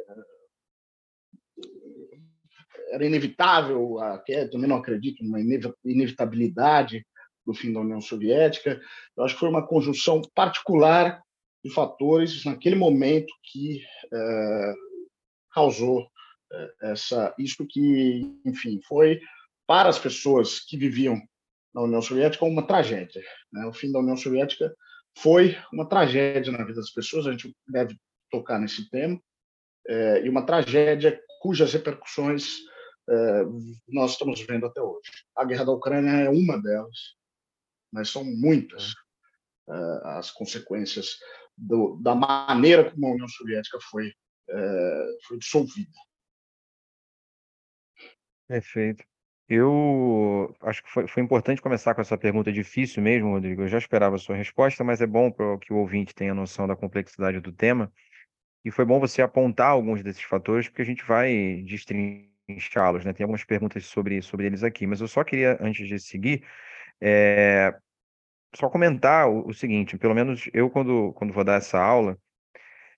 era 2.90 3.04
inevitável, 3.04 3.96
também 4.50 4.68
não 4.68 4.76
acredito 4.76 5.22
numa 5.22 5.40
inevitabilidade 5.84 7.06
do 7.46 7.54
fim 7.54 7.72
da 7.72 7.80
União 7.80 8.00
Soviética. 8.00 8.80
Eu 9.16 9.24
acho 9.24 9.34
que 9.34 9.40
foi 9.40 9.48
uma 9.48 9.66
conjunção 9.66 10.22
particular 10.34 11.22
de 11.64 11.72
fatores 11.72 12.44
naquele 12.44 12.76
momento 12.76 13.32
que 13.42 13.82
é, 14.12 14.74
causou 15.52 16.06
é, 16.52 16.92
essa 16.92 17.34
isso 17.38 17.66
que, 17.66 18.22
enfim, 18.44 18.80
foi 18.86 19.20
para 19.66 19.88
as 19.88 19.98
pessoas 19.98 20.60
que 20.60 20.76
viviam 20.76 21.20
na 21.74 21.82
União 21.82 22.02
Soviética 22.02 22.44
uma 22.44 22.66
tragédia. 22.66 23.22
Né? 23.52 23.66
O 23.66 23.72
fim 23.72 23.90
da 23.90 23.98
União 23.98 24.16
Soviética 24.16 24.74
foi 25.16 25.56
uma 25.72 25.88
tragédia 25.88 26.52
na 26.52 26.64
vida 26.64 26.80
das 26.80 26.90
pessoas. 26.90 27.26
A 27.26 27.32
gente 27.32 27.54
deve 27.66 27.96
tocar 28.30 28.58
nesse 28.58 28.88
tema 28.90 29.18
é, 29.86 30.24
e 30.24 30.28
uma 30.28 30.44
tragédia 30.44 31.18
cujas 31.40 31.72
repercussões 31.72 32.58
nós 33.86 34.12
estamos 34.12 34.40
vendo 34.40 34.64
até 34.64 34.80
hoje. 34.80 35.10
A 35.36 35.44
guerra 35.44 35.64
da 35.64 35.72
Ucrânia 35.72 36.10
é 36.10 36.30
uma 36.30 36.58
delas 36.58 37.14
mas 37.94 38.10
são 38.10 38.24
muitas 38.24 38.90
uh, 39.68 40.06
as 40.18 40.32
consequências 40.32 41.16
do, 41.56 41.96
da 42.02 42.14
maneira 42.14 42.90
como 42.90 43.06
a 43.06 43.12
União 43.12 43.28
Soviética 43.28 43.78
foi, 43.88 44.08
uh, 44.08 45.26
foi 45.28 45.38
dissolvida. 45.38 45.96
Perfeito. 48.48 49.04
Eu 49.48 50.54
acho 50.62 50.82
que 50.82 50.90
foi, 50.90 51.06
foi, 51.06 51.22
importante 51.22 51.62
começar 51.62 51.94
com 51.94 52.00
essa 52.00 52.18
pergunta 52.18 52.50
difícil 52.50 53.02
mesmo, 53.02 53.30
Rodrigo. 53.30 53.62
Eu 53.62 53.68
já 53.68 53.78
esperava 53.78 54.16
a 54.16 54.18
sua 54.18 54.34
resposta, 54.34 54.82
mas 54.82 55.00
é 55.00 55.06
bom 55.06 55.30
para 55.30 55.56
que 55.58 55.72
o 55.72 55.76
ouvinte 55.76 56.14
tenha 56.14 56.34
noção 56.34 56.66
da 56.66 56.74
complexidade 56.74 57.40
do 57.40 57.52
tema. 57.52 57.92
E 58.64 58.70
foi 58.70 58.84
bom 58.84 58.98
você 58.98 59.22
apontar 59.22 59.68
alguns 59.68 60.02
desses 60.02 60.22
fatores, 60.22 60.68
porque 60.68 60.82
a 60.82 60.86
gente 60.86 61.04
vai 61.04 61.62
destrinchá-los, 61.66 63.04
né? 63.04 63.12
Tem 63.12 63.22
algumas 63.22 63.44
perguntas 63.44 63.84
sobre, 63.84 64.20
sobre 64.22 64.46
eles 64.46 64.64
aqui, 64.64 64.86
mas 64.86 65.00
eu 65.00 65.08
só 65.08 65.22
queria, 65.22 65.58
antes 65.60 65.86
de 65.86 65.98
seguir, 65.98 66.42
é, 67.00 67.74
só 68.56 68.68
comentar 68.70 69.28
o, 69.28 69.48
o, 69.48 69.54
seguinte, 69.54 69.98
pelo 69.98 70.14
menos 70.14 70.48
eu, 70.52 70.70
quando, 70.70 71.12
quando 71.14 71.32
vou 71.32 71.44
dar 71.44 71.56
essa 71.56 71.78
aula, 71.78 72.18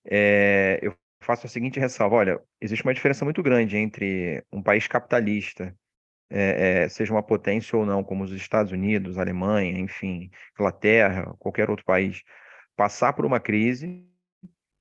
é, 0.05 0.79
eu 0.81 0.95
faço 1.21 1.47
a 1.47 1.49
seguinte 1.49 1.79
ressalva: 1.79 2.15
olha, 2.15 2.41
existe 2.61 2.83
uma 2.83 2.93
diferença 2.93 3.25
muito 3.25 3.43
grande 3.43 3.77
entre 3.77 4.43
um 4.51 4.61
país 4.61 4.87
capitalista, 4.87 5.75
é, 6.29 6.87
seja 6.89 7.13
uma 7.13 7.23
potência 7.23 7.77
ou 7.77 7.85
não, 7.85 8.03
como 8.03 8.23
os 8.23 8.31
Estados 8.31 8.71
Unidos, 8.71 9.17
Alemanha, 9.17 9.79
enfim, 9.79 10.29
Inglaterra, 10.53 11.33
qualquer 11.39 11.69
outro 11.69 11.85
país, 11.85 12.23
passar 12.75 13.13
por 13.13 13.25
uma 13.25 13.39
crise 13.39 14.05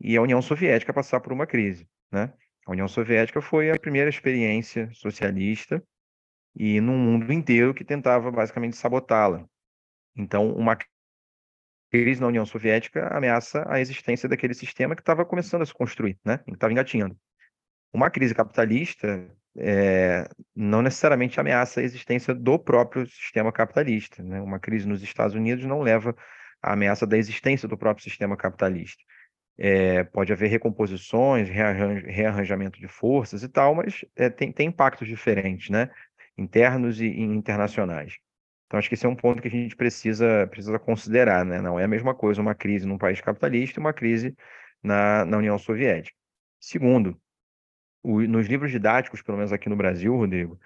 e 0.00 0.16
a 0.16 0.22
União 0.22 0.42
Soviética 0.42 0.92
passar 0.92 1.20
por 1.20 1.32
uma 1.32 1.46
crise, 1.46 1.88
né? 2.12 2.32
A 2.66 2.72
União 2.72 2.88
Soviética 2.88 3.40
foi 3.40 3.70
a 3.70 3.78
primeira 3.78 4.10
experiência 4.10 4.90
socialista 4.92 5.82
e 6.56 6.80
num 6.80 6.96
mundo 6.96 7.30
inteiro 7.32 7.74
que 7.74 7.84
tentava 7.84 8.30
basicamente 8.30 8.76
sabotá-la. 8.76 9.46
Então, 10.16 10.50
uma 10.52 10.76
crise 11.90 12.20
na 12.20 12.26
União 12.26 12.46
Soviética 12.46 13.08
ameaça 13.08 13.64
a 13.68 13.78
existência 13.78 14.28
daquele 14.28 14.54
sistema 14.54 14.96
que 14.96 15.02
estava 15.02 15.24
começando 15.24 15.62
a 15.62 15.66
se 15.66 15.74
construir, 15.74 16.18
né? 16.24 16.38
que 16.38 16.52
estava 16.52 16.72
engatinhando. 16.72 17.16
Uma 17.92 18.10
crise 18.10 18.34
capitalista 18.34 19.30
é, 19.58 20.28
não 20.54 20.82
necessariamente 20.82 21.38
ameaça 21.38 21.80
a 21.80 21.82
existência 21.82 22.34
do 22.34 22.58
próprio 22.58 23.06
sistema 23.06 23.52
capitalista. 23.52 24.22
Né? 24.22 24.40
Uma 24.40 24.58
crise 24.58 24.88
nos 24.88 25.02
Estados 25.02 25.34
Unidos 25.34 25.64
não 25.64 25.80
leva 25.80 26.16
à 26.62 26.72
ameaça 26.72 27.06
da 27.06 27.18
existência 27.18 27.68
do 27.68 27.76
próprio 27.76 28.04
sistema 28.04 28.36
capitalista. 28.36 29.02
É, 29.58 30.04
pode 30.04 30.32
haver 30.32 30.48
recomposições, 30.48 31.48
rearranjamento 31.48 32.78
de 32.78 32.88
forças 32.88 33.42
e 33.42 33.48
tal, 33.48 33.74
mas 33.74 34.04
é, 34.14 34.28
tem, 34.28 34.52
tem 34.52 34.68
impactos 34.68 35.08
diferentes, 35.08 35.70
né? 35.70 35.88
Internos 36.38 37.00
e, 37.00 37.06
internacionais. 37.06 38.18
Então, 38.66 38.78
acho 38.78 38.88
que 38.88 38.94
esse 38.94 39.06
é 39.06 39.08
um 39.08 39.16
ponto 39.16 39.40
que 39.40 39.48
a 39.48 39.50
gente 39.50 39.76
precisa, 39.76 40.46
precisa 40.48 40.78
considerar, 40.78 41.44
né? 41.44 41.60
Não 41.60 41.78
é 41.78 41.84
a 41.84 41.88
mesma 41.88 42.14
coisa 42.14 42.42
uma 42.42 42.54
crise 42.54 42.86
num 42.86 42.98
país 42.98 43.20
capitalista 43.20 43.78
e 43.78 43.80
uma 43.80 43.92
crise 43.92 44.36
na, 44.82 45.24
na 45.24 45.38
União 45.38 45.56
Soviética. 45.58 46.16
Segundo, 46.60 47.16
o, 48.02 48.20
nos 48.22 48.48
livros 48.48 48.72
didáticos, 48.72 49.22
pelo 49.22 49.38
menos 49.38 49.52
aqui 49.52 49.68
no 49.68 49.76
Brasil, 49.76 50.16
Rodrigo, 50.16 50.58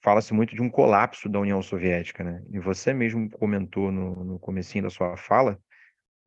fala-se 0.00 0.32
muito 0.32 0.54
de 0.54 0.62
um 0.62 0.70
colapso 0.70 1.28
da 1.28 1.40
União 1.40 1.60
Soviética, 1.60 2.22
né? 2.22 2.44
E 2.50 2.60
você 2.60 2.94
mesmo 2.94 3.28
comentou 3.30 3.90
no, 3.90 4.24
no 4.24 4.38
comecinho 4.38 4.84
da 4.84 4.90
sua 4.90 5.16
fala 5.16 5.58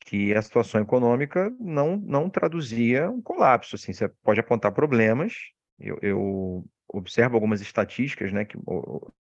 que 0.01 0.33
a 0.33 0.41
situação 0.41 0.81
econômica 0.81 1.49
não, 1.59 1.95
não 1.95 2.29
traduzia 2.29 3.09
um 3.09 3.21
colapso, 3.21 3.75
assim, 3.75 3.93
você 3.93 4.09
pode 4.23 4.39
apontar 4.39 4.71
problemas, 4.71 5.33
eu, 5.79 5.97
eu 6.01 6.65
observo 6.91 7.35
algumas 7.35 7.61
estatísticas 7.61 8.31
né, 8.31 8.45
que 8.45 8.57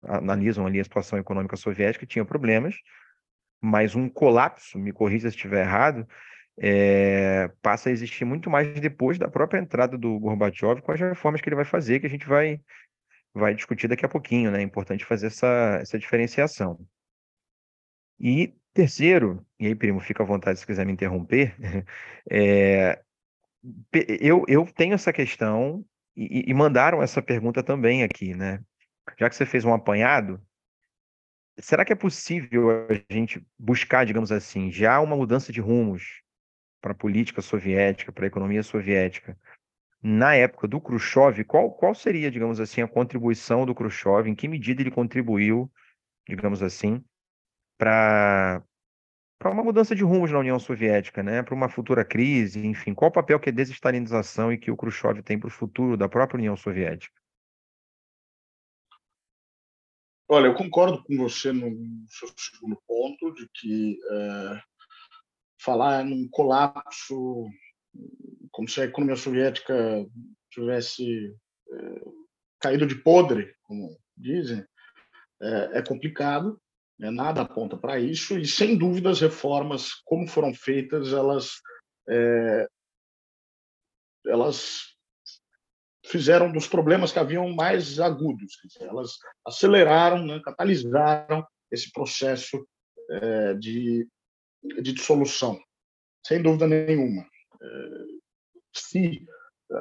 analisam 0.03 0.65
ali 0.65 0.79
a 0.79 0.83
situação 0.83 1.17
econômica 1.17 1.57
soviética, 1.57 2.05
tinha 2.05 2.23
problemas, 2.23 2.75
mas 3.61 3.95
um 3.95 4.07
colapso, 4.07 4.77
me 4.77 4.91
corrija 4.91 5.29
se 5.29 5.35
estiver 5.35 5.65
errado, 5.65 6.07
é, 6.57 7.49
passa 7.61 7.89
a 7.89 7.91
existir 7.91 8.23
muito 8.23 8.49
mais 8.49 8.79
depois 8.79 9.17
da 9.17 9.27
própria 9.27 9.59
entrada 9.59 9.97
do 9.97 10.19
Gorbachev 10.19 10.81
com 10.81 10.91
as 10.91 10.99
reformas 10.99 11.41
que 11.41 11.49
ele 11.49 11.55
vai 11.55 11.65
fazer, 11.65 11.99
que 11.99 12.05
a 12.05 12.09
gente 12.09 12.27
vai, 12.27 12.61
vai 13.33 13.53
discutir 13.53 13.87
daqui 13.87 14.05
a 14.05 14.09
pouquinho, 14.09 14.51
né? 14.51 14.59
É 14.59 14.63
importante 14.63 15.03
fazer 15.03 15.27
essa, 15.27 15.79
essa 15.81 15.99
diferenciação. 15.99 16.79
E 18.19 18.53
terceiro, 18.73 19.45
e 19.59 19.67
aí, 19.67 19.75
primo, 19.75 19.99
fica 19.99 20.23
à 20.23 20.25
vontade 20.25 20.59
se 20.59 20.65
quiser 20.65 20.85
me 20.85 20.93
interromper, 20.93 21.55
é, 22.29 23.01
eu, 24.21 24.45
eu 24.47 24.65
tenho 24.65 24.93
essa 24.93 25.11
questão 25.11 25.83
e, 26.15 26.49
e 26.49 26.53
mandaram 26.53 27.01
essa 27.01 27.21
pergunta 27.21 27.61
também 27.61 28.03
aqui, 28.03 28.33
né? 28.33 28.63
Já 29.19 29.29
que 29.29 29.35
você 29.35 29.45
fez 29.45 29.65
um 29.65 29.73
apanhado, 29.73 30.41
será 31.59 31.85
que 31.85 31.93
é 31.93 31.95
possível 31.95 32.87
a 32.89 33.13
gente 33.13 33.45
buscar, 33.57 34.05
digamos 34.05 34.31
assim, 34.31 34.71
já 34.71 34.99
uma 34.99 35.15
mudança 35.15 35.51
de 35.51 35.61
rumos 35.61 36.21
para 36.81 36.91
a 36.91 36.95
política 36.95 37.41
soviética, 37.41 38.11
para 38.11 38.25
a 38.25 38.27
economia 38.27 38.63
soviética, 38.63 39.37
na 40.01 40.35
época 40.35 40.67
do 40.67 40.79
Khrushchev, 40.79 41.43
qual, 41.45 41.71
qual 41.71 41.95
seria, 41.95 42.29
digamos 42.29 42.59
assim, 42.59 42.81
a 42.81 42.87
contribuição 42.87 43.65
do 43.65 43.73
Khrushchev, 43.73 44.29
em 44.29 44.35
que 44.35 44.47
medida 44.47 44.81
ele 44.81 44.91
contribuiu, 44.91 45.71
digamos 46.27 46.61
assim, 46.61 47.03
para 47.77 48.63
para 49.37 49.51
uma 49.51 49.63
mudança 49.63 49.95
de 49.95 50.03
rumos 50.03 50.31
na 50.31 50.39
União 50.39 50.59
Soviética, 50.59 51.21
né? 51.21 51.43
para 51.43 51.53
uma 51.53 51.69
futura 51.69 52.03
crise, 52.05 52.65
enfim, 52.65 52.93
qual 52.93 53.09
o 53.09 53.13
papel 53.13 53.39
que 53.39 53.49
a 53.49 53.53
desestalinização 53.53 54.51
e 54.51 54.57
que 54.57 54.71
o 54.71 54.77
Khrushchev 54.77 55.21
tem 55.21 55.39
para 55.39 55.47
o 55.47 55.51
futuro 55.51 55.97
da 55.97 56.09
própria 56.09 56.37
União 56.37 56.55
Soviética? 56.55 57.15
Olha, 60.27 60.47
eu 60.47 60.55
concordo 60.55 61.03
com 61.03 61.15
você 61.17 61.51
no 61.51 61.69
seu 62.09 62.27
segundo 62.35 62.81
ponto, 62.87 63.31
de 63.33 63.47
que 63.53 63.99
é, 64.11 64.61
falar 65.61 66.03
num 66.03 66.27
colapso, 66.29 67.45
como 68.51 68.67
se 68.67 68.81
a 68.81 68.85
economia 68.85 69.15
soviética 69.15 69.73
tivesse 70.49 71.35
é, 71.71 72.01
caído 72.59 72.87
de 72.87 72.95
podre, 72.95 73.53
como 73.61 73.95
dizem, 74.17 74.65
é, 75.41 75.77
é 75.77 75.81
complicado, 75.83 76.59
né? 76.97 77.11
nada 77.11 77.41
aponta 77.41 77.77
para 77.77 77.99
isso, 77.99 78.37
e 78.37 78.45
sem 78.45 78.77
dúvida 78.77 79.09
as 79.09 79.19
reformas, 79.19 79.93
como 80.05 80.27
foram 80.27 80.53
feitas, 80.53 81.13
elas, 81.13 81.61
é, 82.09 82.67
elas 84.27 84.95
fizeram 86.05 86.51
dos 86.51 86.67
problemas 86.67 87.11
que 87.11 87.19
haviam 87.19 87.53
mais 87.53 87.99
agudos, 87.99 88.53
elas 88.79 89.17
aceleraram, 89.45 90.25
né, 90.25 90.39
catalisaram 90.43 91.45
esse 91.71 91.91
processo 91.91 92.65
é, 93.09 93.53
de, 93.55 94.07
de 94.81 94.93
dissolução, 94.93 95.59
sem 96.25 96.41
dúvida 96.41 96.67
nenhuma. 96.67 97.27
É, 97.61 97.67
se 98.73 99.25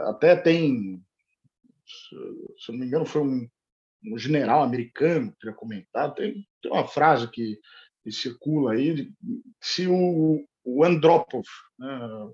até 0.07 0.35
tem, 0.37 1.03
se 1.87 2.73
não 2.73 2.79
me 2.79 2.87
engano, 2.87 3.05
foi 3.05 3.23
um, 3.23 3.49
um 4.07 4.19
general 4.19 4.63
americano 4.63 5.33
que 5.33 5.39
teria 5.39 5.57
comentado, 5.57 6.15
tem, 6.15 6.47
tem 6.63 6.73
uma 6.73 6.87
frase 6.87 7.29
que, 7.31 7.59
que 8.03 8.13
circula 8.13 8.73
aí, 8.73 9.11
se 9.61 9.87
o, 9.87 10.45
o 10.65 10.85
Andropov, 10.85 11.45
né, 11.79 12.29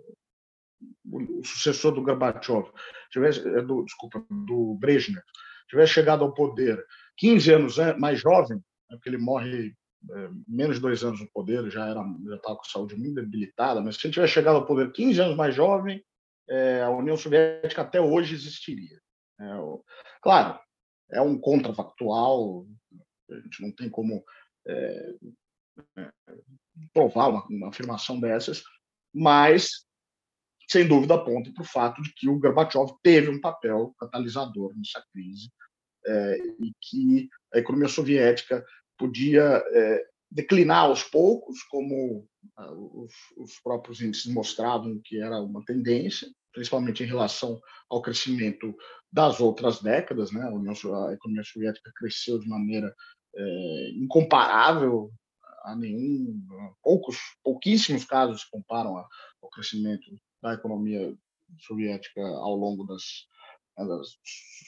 o 1.12 1.44
sucessor 1.44 1.92
do 1.92 2.02
Gorbachev, 2.02 2.70
tivesse, 3.10 3.46
é 3.46 3.62
do, 3.62 3.84
desculpa, 3.84 4.24
do 4.30 4.74
Brezhnev, 4.74 5.22
tivesse 5.68 5.92
chegado 5.92 6.24
ao 6.24 6.32
poder 6.32 6.84
15 7.16 7.52
anos 7.52 7.76
mais 7.98 8.20
jovem, 8.20 8.56
né, 8.56 8.96
porque 8.96 9.08
ele 9.08 9.18
morre 9.18 9.74
é, 10.10 10.30
menos 10.48 10.76
de 10.76 10.82
dois 10.82 11.04
anos 11.04 11.20
no 11.20 11.30
poder, 11.30 11.70
já 11.70 11.86
era 11.86 12.02
já 12.26 12.36
estava 12.36 12.56
com 12.56 12.64
saúde 12.64 12.96
muito 12.96 13.14
debilitada, 13.14 13.80
mas 13.80 13.96
se 13.96 14.06
ele 14.06 14.14
tivesse 14.14 14.32
chegado 14.32 14.56
ao 14.56 14.66
poder 14.66 14.92
15 14.92 15.20
anos 15.20 15.36
mais 15.36 15.54
jovem, 15.54 16.02
é, 16.48 16.82
a 16.82 16.90
União 16.90 17.16
Soviética 17.16 17.82
até 17.82 18.00
hoje 18.00 18.34
existiria. 18.34 18.98
É, 19.38 19.44
claro, 20.22 20.58
é 21.12 21.20
um 21.20 21.38
contrafactual, 21.38 22.66
a 23.30 23.34
gente 23.40 23.62
não 23.62 23.72
tem 23.72 23.88
como 23.88 24.24
é, 24.66 25.14
é, 25.96 26.10
provar 26.92 27.28
uma, 27.28 27.46
uma 27.48 27.68
afirmação 27.68 28.20
dessas, 28.20 28.62
mas 29.14 29.86
sem 30.70 30.86
dúvida 30.86 31.14
aponta 31.14 31.52
para 31.52 31.62
o 31.62 31.66
fato 31.66 32.00
de 32.00 32.12
que 32.14 32.28
o 32.28 32.38
Gorbachev 32.38 32.92
teve 33.02 33.28
um 33.28 33.40
papel 33.40 33.92
catalisador 33.98 34.72
nessa 34.76 35.04
crise 35.12 35.50
é, 36.06 36.38
e 36.38 36.72
que 36.80 37.28
a 37.52 37.58
economia 37.58 37.88
soviética 37.88 38.64
podia 38.96 39.42
é, 39.42 40.06
declinar 40.30 40.84
aos 40.84 41.02
poucos, 41.02 41.62
como 41.64 42.28
ah, 42.56 42.72
os, 42.72 43.12
os, 43.36 43.60
próprios 43.60 44.00
índices 44.00 44.32
mostravam 44.32 45.00
que 45.04 45.20
era 45.20 45.40
uma 45.40 45.64
tendência, 45.64 46.30
principalmente 46.52 47.02
em 47.02 47.06
relação 47.06 47.60
ao 47.88 48.02
crescimento 48.02 48.74
das 49.12 49.40
outras 49.40 49.82
décadas. 49.82 50.32
Né? 50.32 50.42
A, 50.42 51.12
economia 51.12 51.44
soviética 51.44 51.92
cresceu 51.96 52.38
de 52.38 52.48
maneira 52.48 52.94
é, 53.34 53.90
incomparável 53.94 55.10
a 55.64 55.76
nenhum, 55.76 56.42
poucos, 56.82 57.16
pouquíssimos 57.42 58.04
casos 58.04 58.42
se 58.42 58.50
comparam 58.50 58.96
ao 58.96 59.50
crescimento 59.50 60.10
da 60.42 60.54
economia 60.54 61.14
soviética 61.58 62.20
ao 62.20 62.56
longo 62.56 62.86
das, 62.86 63.26
né, 63.76 63.84
dos 63.84 64.18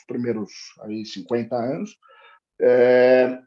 primeiros 0.07 0.51
aí 0.83 1.05
50 1.05 1.57
anos. 1.57 1.97
É, 2.61 3.43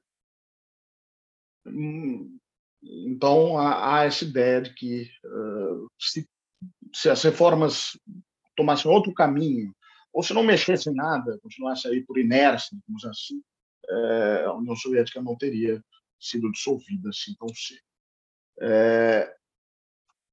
então 2.84 3.58
há, 3.58 4.00
há, 4.00 4.04
essa 4.06 4.24
ideia 4.24 4.62
de 4.62 4.74
que 4.74 5.10
uh, 5.26 5.88
se, 6.00 6.28
se, 6.96 7.10
as 7.10 7.22
reformas 7.24 8.00
tomassem 8.56 8.90
outro 8.90 9.14
caminho, 9.14 9.76
ou 10.14 10.24
se 10.24 10.34
não 10.34 10.44
mexessem 10.44 10.94
nada, 10.94 11.38
continuasse 11.42 11.88
aí 11.88 12.02
por 12.04 12.18
inércia, 12.18 12.78
digamos 12.78 13.06
assim, 13.06 13.42
é, 13.88 14.46
a 14.46 14.54
União 14.54 14.76
Soviética 14.76 15.22
não 15.22 15.36
teria 15.36 15.84
sido 16.20 16.52
dissolvida 16.52 17.10
assim 17.10 17.36
tão 17.38 17.50
cedo. 17.50 17.82
É, 18.62 19.36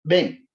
bem, 0.05 0.46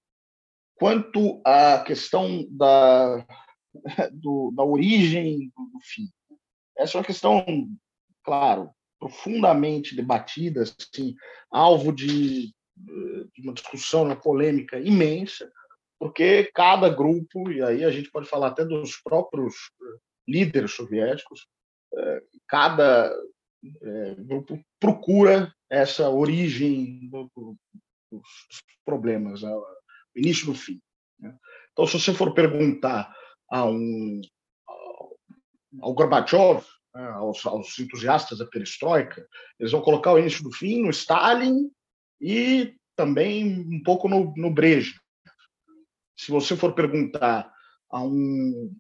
Quanto 0.78 1.42
à 1.44 1.84
questão 1.84 2.48
da, 2.52 3.26
do, 4.14 4.54
da 4.56 4.64
origem 4.64 5.52
do, 5.56 5.80
fim, 5.82 6.08
essa 6.78 6.98
é 6.98 7.00
uma 7.00 7.06
questão, 7.06 7.44
claro, 8.24 8.70
profundamente 9.00 9.96
debatida, 9.96 10.62
assim, 10.62 11.16
alvo 11.52 11.92
de, 11.92 12.54
de 12.76 13.42
uma 13.42 13.54
discussão, 13.54 14.04
uma 14.04 14.16
polêmica 14.16 14.80
imensa, 14.80 15.52
porque 16.00 16.52
cada 16.54 16.90
grupo, 16.90 17.52
e 17.52 17.62
aí 17.62 17.84
a 17.84 17.92
gente 17.92 18.12
pode 18.12 18.28
falar 18.28 18.48
até 18.48 18.64
dos 18.64 18.98
próprios 18.98 19.56
líderes 20.28 20.72
soviéticos, 20.74 21.48
é, 21.94 22.22
cada 22.48 23.14
é, 23.82 24.16
grupo 24.16 24.60
procura 24.80 25.54
essa 25.70 26.10
origem 26.10 27.10
dos 27.10 27.58
problemas, 28.86 29.42
né? 29.42 29.52
início 30.16 30.46
do 30.48 30.56
fim. 30.56 30.80
Né? 31.20 31.36
Então, 31.72 31.86
se 31.86 32.00
você 32.00 32.14
for 32.14 32.34
perguntar 32.34 33.14
a 33.50 33.66
um, 33.66 34.22
ao 35.82 35.94
Gorbachev, 35.94 36.64
né, 36.94 37.08
aos, 37.12 37.46
aos, 37.46 37.78
entusiastas 37.80 38.40
da 38.40 38.46
perestroika, 38.46 39.28
eles 39.60 39.72
vão 39.72 39.82
colocar 39.82 40.14
o 40.14 40.20
início 40.20 40.44
do 40.44 40.52
fim 40.52 40.82
no 40.82 40.90
Stalin 40.90 41.70
e 42.20 42.76
também 42.96 43.60
um 43.60 43.82
pouco 43.84 44.10
no, 44.10 44.34
no. 44.36 44.54
Se 46.18 46.32
você 46.32 46.56
for 46.56 46.74
perguntar 46.74 47.54
a 47.90 48.02
um, 48.02 48.74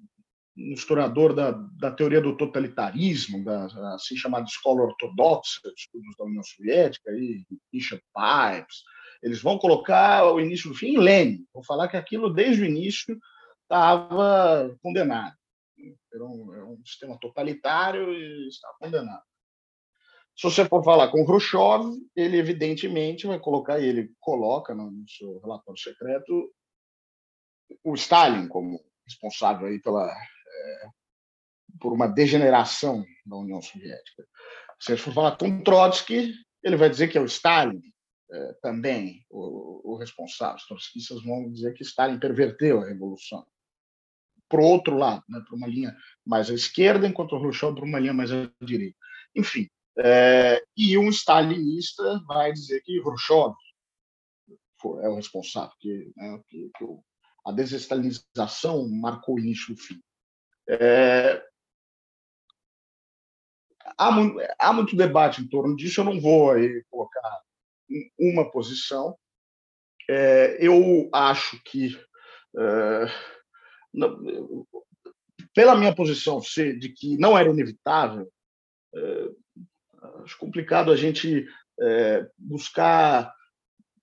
um 0.58 0.73
historiador 0.73 1.34
da, 1.34 1.52
da, 1.52 1.91
teoria 1.91 2.19
do 2.19 2.36
totalitarismo, 2.36 3.43
da 3.43 3.65
assim 3.93 4.17
chamada 4.17 4.45
escola 4.45 4.82
ortodoxa 4.82 5.62
estudos 5.76 6.15
da 6.17 6.26
União 6.26 6.43
Soviética, 6.43 7.12
aí, 7.12 7.45
Richard 7.71 8.04
Pipes, 8.13 8.84
eles 9.21 9.41
vão 9.41 9.58
colocar 9.58 10.26
o 10.26 10.39
início 10.39 10.69
do 10.69 10.76
fim 10.76 10.95
em 10.95 10.97
Lenin, 10.97 11.45
vão 11.54 11.63
falar 11.63 11.88
que 11.88 11.97
aquilo 11.97 12.34
desde 12.34 12.63
o 12.63 12.65
início 12.65 13.17
estava 13.63 14.76
condenado. 14.82 15.36
Era 16.12 16.26
um, 16.26 16.54
era 16.54 16.65
um, 16.65 16.82
sistema 16.84 17.17
totalitário 17.19 18.13
e 18.13 18.47
estava 18.47 18.76
condenado. 18.80 19.23
Se 20.36 20.43
você 20.43 20.65
for 20.65 20.84
falar 20.84 21.10
com 21.10 21.26
Khrushchev, 21.26 21.95
ele 22.15 22.38
evidentemente 22.38 23.28
vai 23.28 23.39
colocar, 23.39 23.80
ele 23.80 24.12
coloca 24.19 24.73
no 24.73 25.04
seu 25.08 25.39
relatório 25.39 25.80
secreto 25.80 26.52
o 27.84 27.95
Stalin 27.95 28.47
como 28.47 28.80
responsável 29.06 29.67
aí 29.67 29.80
pela 29.80 30.06
é, 30.08 30.89
por 31.80 31.93
uma 31.93 32.08
degeneração 32.08 33.06
da 33.25 33.38
União 33.38 33.62
Soviética. 33.62 34.27
Se 34.80 34.95
você 34.95 34.97
for 34.97 35.13
falar 35.13 35.38
com 35.38 35.63
Trotsky, 35.63 36.34
ele 36.63 36.75
vai 36.75 36.89
dizer 36.89 37.08
que 37.08 37.17
é 37.17 37.21
o 37.21 37.25
Stalin 37.25 37.82
é, 38.32 38.53
também 38.62 39.25
o, 39.30 39.93
o, 39.93 39.97
responsável. 39.97 40.56
Os 40.56 40.67
trotskistas 40.67 41.23
vão 41.23 41.51
dizer 41.51 41.73
que 41.73 41.84
Stalin 41.84 42.19
perverteu 42.19 42.82
a 42.82 42.88
revolução. 42.88 43.45
Por 44.49 44.60
outro 44.60 44.95
lado, 44.97 45.23
né, 45.27 45.41
para 45.45 45.56
uma 45.56 45.67
linha 45.67 45.95
mais 46.25 46.49
à 46.49 46.53
esquerda, 46.53 47.08
enquanto 47.08 47.36
o 47.36 47.39
Khrushchev 47.39 47.75
para 47.75 47.86
uma 47.86 47.99
linha 47.99 48.13
mais 48.13 48.32
à 48.32 48.49
direita. 48.62 48.97
Enfim, 49.36 49.69
é, 49.99 50.62
e 50.75 50.97
um 50.97 51.10
stalinista 51.10 52.21
vai 52.27 52.51
dizer 52.53 52.82
que 52.84 53.01
Khrushchev 53.01 53.53
é 55.01 55.10
o 55.10 55.15
responsável, 55.15 55.73
que, 55.80 56.12
né, 56.15 56.41
que, 56.47 56.69
que 56.77 56.86
a 57.47 57.51
desestalinização 57.53 58.89
marcou 58.89 59.36
o 59.36 59.39
início 59.39 59.73
do 59.73 59.81
fim. 59.81 60.01
É, 60.69 61.41
há, 63.97 64.12
muito, 64.12 64.38
há 64.60 64.73
muito 64.73 64.97
debate 64.97 65.41
em 65.41 65.47
torno 65.47 65.73
disso, 65.73 66.01
eu 66.01 66.05
não 66.05 66.19
vou 66.19 66.51
aí 66.51 66.83
colocar 66.89 67.41
uma 68.19 68.51
posição. 68.51 69.17
É, 70.10 70.57
eu 70.60 71.10
acho 71.13 71.62
que, 71.63 71.97
é, 72.57 73.05
pela 75.53 75.75
minha 75.75 75.95
posição 75.95 76.41
ser 76.41 76.77
de 76.77 76.89
que 76.89 77.17
não 77.17 77.38
era 77.38 77.49
inevitável, 77.49 78.29
é, 78.93 79.29
acho 80.25 80.38
complicado 80.38 80.91
a 80.91 80.97
gente 80.97 81.47
é, 81.79 82.29
buscar 82.38 83.33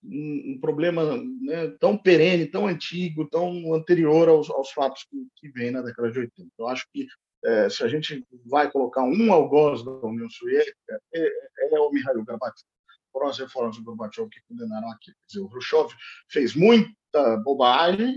um, 0.05 0.59
problema 0.61 1.17
né, 1.41 1.69
tão 1.81 1.97
perene, 1.97 2.47
tão 2.47 2.67
antigo, 2.67 3.29
tão 3.29 3.75
anterior 3.75 4.29
aos, 4.29 4.51
aos 4.51 4.71
fatos 4.71 5.05
que, 5.05 5.17
que 5.37 5.49
vem 5.51 5.71
na 5.71 5.83
década 5.83 6.11
de 6.11 6.19
80. 6.21 6.51
Eu 6.59 6.69
acho 6.69 6.87
que 6.93 7.07
é, 7.45 7.69
se 7.69 7.83
a 7.85 7.89
gente 7.89 8.25
vai 8.47 8.71
colocar 8.71 9.03
um 9.03 9.33
algoz 9.33 9.85
da 9.85 9.91
União 9.91 10.29
Soviética, 10.31 11.01
é, 11.15 11.29
é 11.75 11.81
o 11.81 11.91
Mikhail 11.91 12.25
Gorbachev. 12.25 12.67
Foram 13.13 13.29
as 13.29 13.39
reformas 13.39 13.77
do 13.77 13.85
Gorbachev 13.85 14.29
que 14.29 14.41
condenaram 14.49 14.91
aquilo. 14.91 15.17
Quer 15.17 15.27
dizer, 15.27 15.41
o 15.41 15.49
Khrushchev 15.49 15.89
fez 16.29 16.55
muita 16.55 17.37
bobagem, 17.45 18.15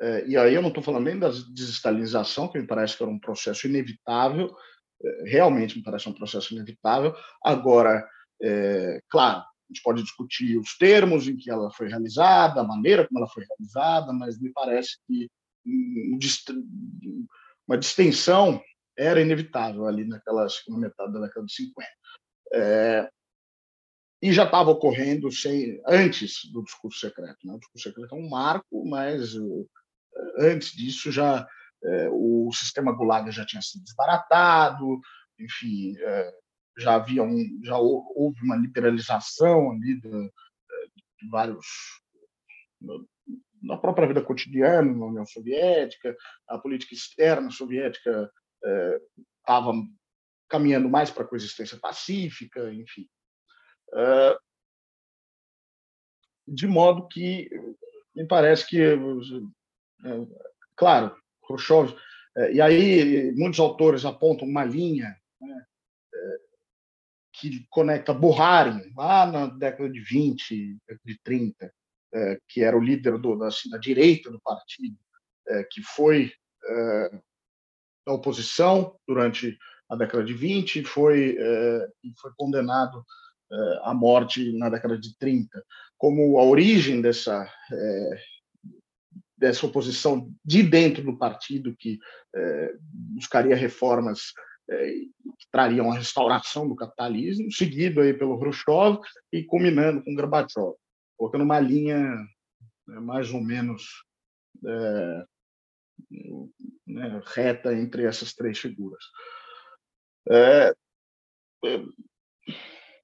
é, 0.00 0.26
e 0.26 0.36
aí 0.36 0.54
eu 0.54 0.62
não 0.62 0.68
estou 0.68 0.82
falando 0.82 1.04
nem 1.04 1.18
da 1.18 1.28
desestalinização, 1.28 2.48
que 2.48 2.58
me 2.58 2.66
parece 2.66 2.96
que 2.96 3.02
era 3.02 3.12
um 3.12 3.18
processo 3.18 3.66
inevitável, 3.66 4.54
é, 5.02 5.30
realmente 5.30 5.76
me 5.76 5.84
parece 5.84 6.08
um 6.08 6.14
processo 6.14 6.54
inevitável. 6.54 7.14
Agora, 7.42 8.06
é, 8.42 9.00
claro, 9.08 9.44
a 9.64 9.72
gente 9.72 9.82
pode 9.82 10.02
discutir 10.02 10.58
os 10.58 10.76
termos 10.76 11.26
em 11.26 11.36
que 11.36 11.50
ela 11.50 11.70
foi 11.70 11.88
realizada, 11.88 12.60
a 12.60 12.64
maneira 12.64 13.06
como 13.06 13.20
ela 13.20 13.28
foi 13.28 13.44
realizada, 13.44 14.12
mas 14.12 14.38
me 14.40 14.52
parece 14.52 14.98
que 15.06 15.28
um, 15.66 16.18
uma 17.66 17.78
distensão 17.78 18.62
era 18.96 19.20
inevitável 19.20 19.86
ali 19.86 20.04
naquela 20.04 20.48
segunda 20.48 20.80
metade 20.88 21.12
da 21.12 21.20
década 21.20 21.46
de 21.46 21.54
50. 21.54 21.88
É, 22.52 23.10
e 24.22 24.32
já 24.32 24.44
estava 24.44 24.70
ocorrendo 24.70 25.30
sem, 25.30 25.82
antes 25.86 26.50
do 26.50 26.62
discurso 26.62 26.98
secreto. 26.98 27.38
Né? 27.44 27.52
O 27.52 27.58
discurso 27.58 27.88
secreto 27.88 28.14
é 28.14 28.18
um 28.18 28.28
marco, 28.28 28.84
mas 28.88 29.34
uh, 29.34 29.68
antes 30.38 30.72
disso 30.72 31.12
já 31.12 31.46
uh, 31.82 32.46
o 32.48 32.52
sistema 32.52 32.92
Gulag 32.92 33.30
já 33.30 33.44
tinha 33.44 33.60
sido 33.60 33.84
desbaratado, 33.84 34.98
enfim, 35.38 35.92
uh, 35.98 36.43
já 36.78 36.94
havia 36.94 37.22
um, 37.22 37.60
já 37.62 37.76
houve 37.78 38.40
uma 38.42 38.56
liberalização 38.56 39.70
ali 39.70 40.00
de, 40.00 40.10
de 40.10 41.28
vários 41.30 41.66
na 43.62 43.78
própria 43.78 44.06
vida 44.06 44.22
cotidiana 44.22 44.92
na 44.92 45.06
União 45.06 45.26
Soviética, 45.26 46.14
a 46.46 46.58
política 46.58 46.94
externa 46.94 47.50
soviética 47.50 48.30
estava 49.40 49.72
é, 49.72 49.82
caminhando 50.48 50.88
mais 50.88 51.10
para 51.10 51.24
a 51.24 51.26
coexistência 51.26 51.78
pacífica, 51.78 52.72
enfim. 52.72 53.08
É, 53.94 54.38
de 56.46 56.66
modo 56.66 57.08
que 57.08 57.48
me 58.14 58.26
parece 58.26 58.66
que, 58.66 58.78
claro, 60.76 61.16
Khrushchev, 61.46 61.96
e 62.52 62.60
aí 62.60 63.32
muitos 63.32 63.58
autores 63.58 64.04
apontam 64.04 64.46
uma 64.46 64.64
linha 64.64 65.16
né, 65.40 65.66
que 67.50 67.66
conecta 67.68 68.14
Buharin, 68.14 68.92
lá 68.96 69.26
na 69.26 69.46
década 69.46 69.90
de 69.90 70.00
20, 70.00 70.78
de 71.04 71.18
30, 71.22 71.72
é, 72.14 72.38
que 72.48 72.62
era 72.62 72.76
o 72.76 72.82
líder 72.82 73.18
do, 73.18 73.36
da, 73.36 73.48
assim, 73.48 73.68
da, 73.68 73.78
direita 73.78 74.30
do 74.30 74.40
partido, 74.40 74.96
é, 75.48 75.64
que 75.64 75.82
foi 75.82 76.32
é, 76.66 77.20
da 78.06 78.12
oposição 78.12 78.96
durante 79.06 79.58
a 79.90 79.96
década 79.96 80.24
de 80.24 80.32
20 80.32 80.82
foi, 80.84 81.36
foi 82.18 82.32
condenado 82.36 83.04
à 83.82 83.92
morte 83.92 84.50
na 84.56 84.70
década 84.70 84.98
de 84.98 85.16
30. 85.18 85.62
Como 85.98 86.38
a 86.38 86.42
origem 86.42 87.02
dessa, 87.02 87.46
dessa 89.36 89.66
oposição 89.66 90.32
de 90.42 90.62
dentro 90.62 91.04
do 91.04 91.18
partido, 91.18 91.76
que 91.78 91.98
buscaria 92.82 93.54
reformas 93.54 94.32
que 94.66 95.50
trariam 95.50 95.90
a 95.90 95.94
restauração 95.94 96.68
do 96.68 96.74
capitalismo, 96.74 97.52
seguido 97.52 98.00
aí 98.00 98.14
pelo 98.14 98.38
Khrushchev 98.38 98.98
e 99.32 99.44
culminando 99.44 100.02
com 100.02 100.14
Gorbachev 100.14 100.74
colocando 101.16 101.44
uma 101.44 101.60
linha 101.60 101.98
né, 102.86 103.00
mais 103.00 103.32
ou 103.32 103.40
menos 103.40 104.04
é, 104.66 105.24
né, 106.86 107.22
reta 107.26 107.74
entre 107.74 108.04
essas 108.04 108.34
três 108.34 108.58
figuras. 108.58 109.02
É, 110.28 110.74
é, 111.64 111.84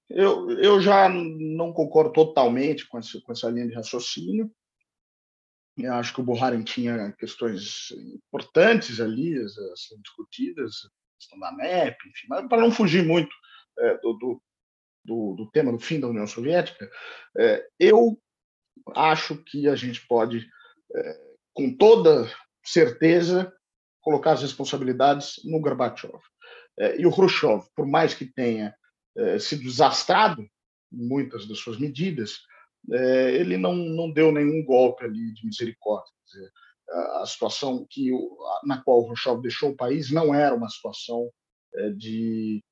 eu, 0.08 0.50
eu 0.50 0.80
já 0.80 1.08
não 1.08 1.72
concordo 1.72 2.12
totalmente 2.12 2.86
com 2.88 2.98
essa, 2.98 3.20
com 3.20 3.32
essa 3.32 3.48
linha 3.48 3.68
de 3.68 3.74
raciocínio. 3.74 4.50
Eu 5.78 5.94
acho 5.94 6.12
que 6.12 6.20
o 6.20 6.24
Buharin 6.24 6.64
tinha 6.64 7.12
questões 7.12 7.90
importantes 7.92 9.00
ali 9.00 9.38
a 9.38 9.48
serem 9.76 10.02
discutidas, 10.02 10.90
questão 11.20 11.38
da 11.38 11.52
NEP, 11.52 11.96
enfim, 12.08 12.26
mas 12.28 12.48
para 12.48 12.62
não 12.62 12.72
fugir 12.72 13.04
muito 13.04 13.34
é, 13.78 13.98
do, 13.98 14.14
do, 14.14 14.42
do, 15.04 15.34
do 15.36 15.50
tema 15.50 15.70
do 15.70 15.78
fim 15.78 16.00
da 16.00 16.08
União 16.08 16.26
Soviética, 16.26 16.90
é, 17.36 17.66
eu 17.78 18.18
acho 18.94 19.36
que 19.44 19.68
a 19.68 19.76
gente 19.76 20.06
pode, 20.06 20.48
é, 20.96 21.20
com 21.52 21.76
toda 21.76 22.30
certeza, 22.64 23.52
colocar 24.00 24.32
as 24.32 24.42
responsabilidades 24.42 25.34
no 25.44 25.60
Gorbachev. 25.60 26.18
É, 26.78 27.00
e 27.00 27.06
o 27.06 27.12
Khrushchev, 27.12 27.64
por 27.76 27.86
mais 27.86 28.14
que 28.14 28.24
tenha 28.24 28.74
é, 29.16 29.38
sido 29.38 29.62
desastrado 29.62 30.42
em 30.42 31.08
muitas 31.08 31.46
das 31.46 31.58
suas 31.58 31.78
medidas, 31.78 32.38
é, 32.90 33.34
ele 33.34 33.58
não, 33.58 33.74
não 33.74 34.10
deu 34.10 34.32
nenhum 34.32 34.64
golpe 34.64 35.04
ali 35.04 35.32
de 35.34 35.44
misericórdia. 35.44 36.12
Dizer, 36.24 36.50
a 36.92 37.24
situação 37.26 37.86
que 37.88 38.10
na 38.64 38.82
qual 38.82 39.00
o 39.00 39.06
Khrushchev 39.06 39.40
deixou 39.40 39.70
o 39.70 39.76
país 39.76 40.10
não 40.10 40.34
era 40.34 40.54
uma 40.54 40.68
situação 40.68 41.30
é, 41.74 41.90
de 41.90 42.62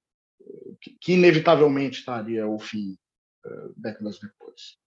que, 1.01 1.13
inevitavelmente 1.13 2.01
estaria 2.01 2.45
ao 2.45 2.59
fim 2.59 2.97
uh, 3.45 3.75
décadas 3.77 4.19
depois, 4.21 4.79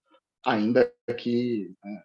ainda 0.44 0.92
que 1.18 1.74
uh, 1.84 2.02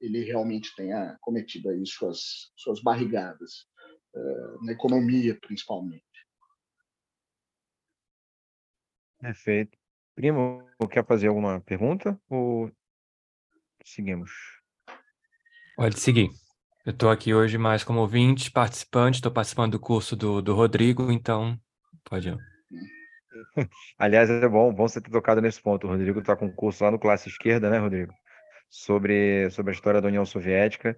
ele 0.00 0.24
realmente 0.24 0.74
tenha 0.76 1.16
cometido 1.20 1.70
aí 1.70 1.86
suas 1.86 2.52
suas 2.56 2.82
barrigadas 2.82 3.66
uh, 4.14 4.64
na 4.64 4.72
economia 4.72 5.38
principalmente. 5.40 6.04
Perfeito. 9.18 9.76
Primo, 10.14 10.66
quer 10.90 11.04
fazer 11.06 11.28
alguma 11.28 11.60
pergunta 11.60 12.18
ou 12.28 12.70
seguimos? 13.84 14.30
Pode 15.76 15.98
seguir. 16.00 16.30
Eu 16.86 16.92
estou 16.92 17.10
aqui 17.10 17.34
hoje 17.34 17.58
mais 17.58 17.82
como 17.82 17.98
ouvinte, 17.98 18.48
participante, 18.48 19.16
estou 19.16 19.32
participando 19.32 19.72
do 19.72 19.80
curso 19.80 20.14
do, 20.14 20.40
do 20.40 20.54
Rodrigo, 20.54 21.10
então 21.10 21.58
pode 22.08 22.28
ir. 22.28 22.38
Aliás, 23.98 24.30
é 24.30 24.48
bom, 24.48 24.72
bom 24.72 24.86
você 24.86 25.00
ter 25.00 25.10
tocado 25.10 25.40
nesse 25.40 25.60
ponto. 25.60 25.84
O 25.84 25.90
Rodrigo 25.90 26.20
está 26.20 26.36
com 26.36 26.46
um 26.46 26.54
curso 26.54 26.84
lá 26.84 26.92
no 26.92 26.98
Classe 27.00 27.28
Esquerda, 27.28 27.68
né, 27.68 27.78
Rodrigo? 27.78 28.12
Sobre, 28.70 29.50
sobre 29.50 29.72
a 29.72 29.74
história 29.74 30.00
da 30.00 30.06
União 30.06 30.24
Soviética. 30.24 30.96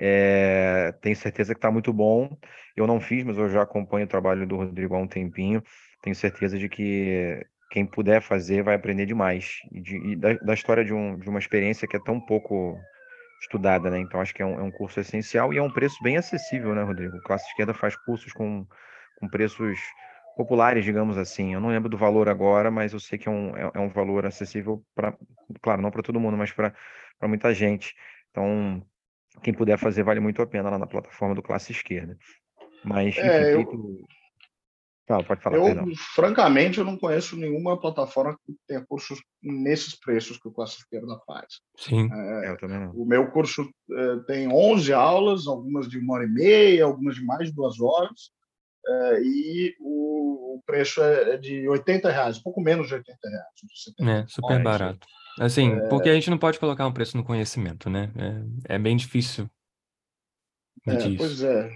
É, 0.00 0.94
tenho 1.02 1.14
certeza 1.14 1.52
que 1.52 1.58
está 1.58 1.70
muito 1.70 1.92
bom. 1.92 2.34
Eu 2.74 2.86
não 2.86 2.98
fiz, 2.98 3.22
mas 3.22 3.36
eu 3.36 3.50
já 3.50 3.60
acompanho 3.60 4.06
o 4.06 4.08
trabalho 4.08 4.46
do 4.46 4.56
Rodrigo 4.56 4.94
há 4.94 4.98
um 4.98 5.06
tempinho. 5.06 5.62
Tenho 6.00 6.16
certeza 6.16 6.58
de 6.58 6.66
que 6.66 7.44
quem 7.70 7.84
puder 7.84 8.22
fazer 8.22 8.62
vai 8.62 8.74
aprender 8.74 9.04
demais. 9.04 9.58
E, 9.70 9.82
de, 9.82 9.96
e 9.98 10.16
da, 10.16 10.32
da, 10.32 10.54
história 10.54 10.82
de, 10.82 10.94
um, 10.94 11.18
de 11.18 11.28
uma 11.28 11.38
experiência 11.38 11.86
que 11.86 11.98
é 11.98 12.00
tão 12.02 12.18
pouco 12.18 12.80
estudada, 13.40 13.90
né? 13.90 13.98
Então 13.98 14.20
acho 14.20 14.34
que 14.34 14.42
é 14.42 14.46
um, 14.46 14.58
é 14.58 14.62
um 14.62 14.70
curso 14.70 15.00
essencial 15.00 15.52
e 15.52 15.58
é 15.58 15.62
um 15.62 15.70
preço 15.70 16.02
bem 16.02 16.16
acessível, 16.16 16.74
né, 16.74 16.82
Rodrigo? 16.82 17.20
Classe 17.22 17.48
Esquerda 17.48 17.74
faz 17.74 17.96
cursos 17.96 18.32
com, 18.32 18.66
com 19.18 19.28
preços 19.28 19.78
populares, 20.36 20.84
digamos 20.84 21.16
assim. 21.16 21.54
Eu 21.54 21.60
não 21.60 21.70
lembro 21.70 21.88
do 21.88 21.96
valor 21.96 22.28
agora, 22.28 22.70
mas 22.70 22.92
eu 22.92 23.00
sei 23.00 23.18
que 23.18 23.28
é 23.28 23.32
um, 23.32 23.56
é, 23.56 23.70
é 23.74 23.80
um 23.80 23.88
valor 23.88 24.26
acessível 24.26 24.84
para, 24.94 25.16
claro, 25.62 25.80
não 25.80 25.90
para 25.90 26.02
todo 26.02 26.20
mundo, 26.20 26.36
mas 26.36 26.52
para 26.52 26.74
muita 27.22 27.54
gente. 27.54 27.94
Então, 28.30 28.82
quem 29.42 29.54
puder 29.54 29.78
fazer 29.78 30.02
vale 30.02 30.20
muito 30.20 30.42
a 30.42 30.46
pena 30.46 30.70
lá 30.70 30.78
na 30.78 30.86
plataforma 30.86 31.34
do 31.34 31.42
Classe 31.42 31.72
Esquerda. 31.72 32.16
Mas, 32.84 33.16
enfim, 33.16 33.20
é, 33.20 33.54
eu... 33.54 34.06
Fala, 35.06 35.22
pode 35.22 35.40
falar, 35.40 35.56
eu, 35.56 35.64
perdão. 35.64 35.86
francamente, 36.14 36.78
eu 36.78 36.84
não 36.84 36.98
conheço 36.98 37.36
nenhuma 37.36 37.78
plataforma 37.78 38.36
que 38.44 38.56
tenha 38.66 38.84
cursos 38.84 39.22
nesses 39.40 39.94
preços 39.94 40.36
que 40.36 40.48
o 40.48 40.50
Classe 40.50 40.78
Esquerda 40.78 41.16
faz. 41.24 41.60
Sim, 41.76 42.08
é, 42.12 42.50
eu 42.50 42.58
também 42.58 42.80
não. 42.80 42.90
O 42.90 43.06
meu 43.06 43.30
curso 43.30 43.70
é, 43.92 44.16
tem 44.26 44.52
11 44.52 44.92
aulas, 44.92 45.46
algumas 45.46 45.88
de 45.88 45.98
uma 45.98 46.14
hora 46.14 46.24
e 46.24 46.28
meia, 46.28 46.84
algumas 46.84 47.14
de 47.14 47.24
mais 47.24 47.48
de 47.48 47.54
duas 47.54 47.80
horas, 47.80 48.32
é, 48.84 49.20
e 49.22 49.76
o, 49.78 50.56
o, 50.56 50.62
preço 50.66 51.00
é, 51.00 51.34
é 51.34 51.36
de 51.36 51.68
80 51.68 52.10
reais, 52.10 52.38
um 52.38 52.42
pouco 52.42 52.60
menos 52.60 52.88
de 52.88 52.94
80 52.94 53.16
reais. 53.28 54.24
É, 54.24 54.26
super 54.26 54.60
barato. 54.60 55.06
Assim, 55.38 55.72
é... 55.72 55.88
porque 55.88 56.08
a 56.08 56.14
gente 56.14 56.30
não 56.30 56.38
pode 56.38 56.58
colocar 56.58 56.84
um 56.84 56.92
preço 56.92 57.16
no 57.16 57.22
conhecimento, 57.22 57.88
né? 57.88 58.10
É, 58.68 58.74
é 58.74 58.78
bem 58.78 58.96
difícil. 58.96 59.48
É, 60.84 61.16
pois 61.16 61.42
é. 61.42 61.70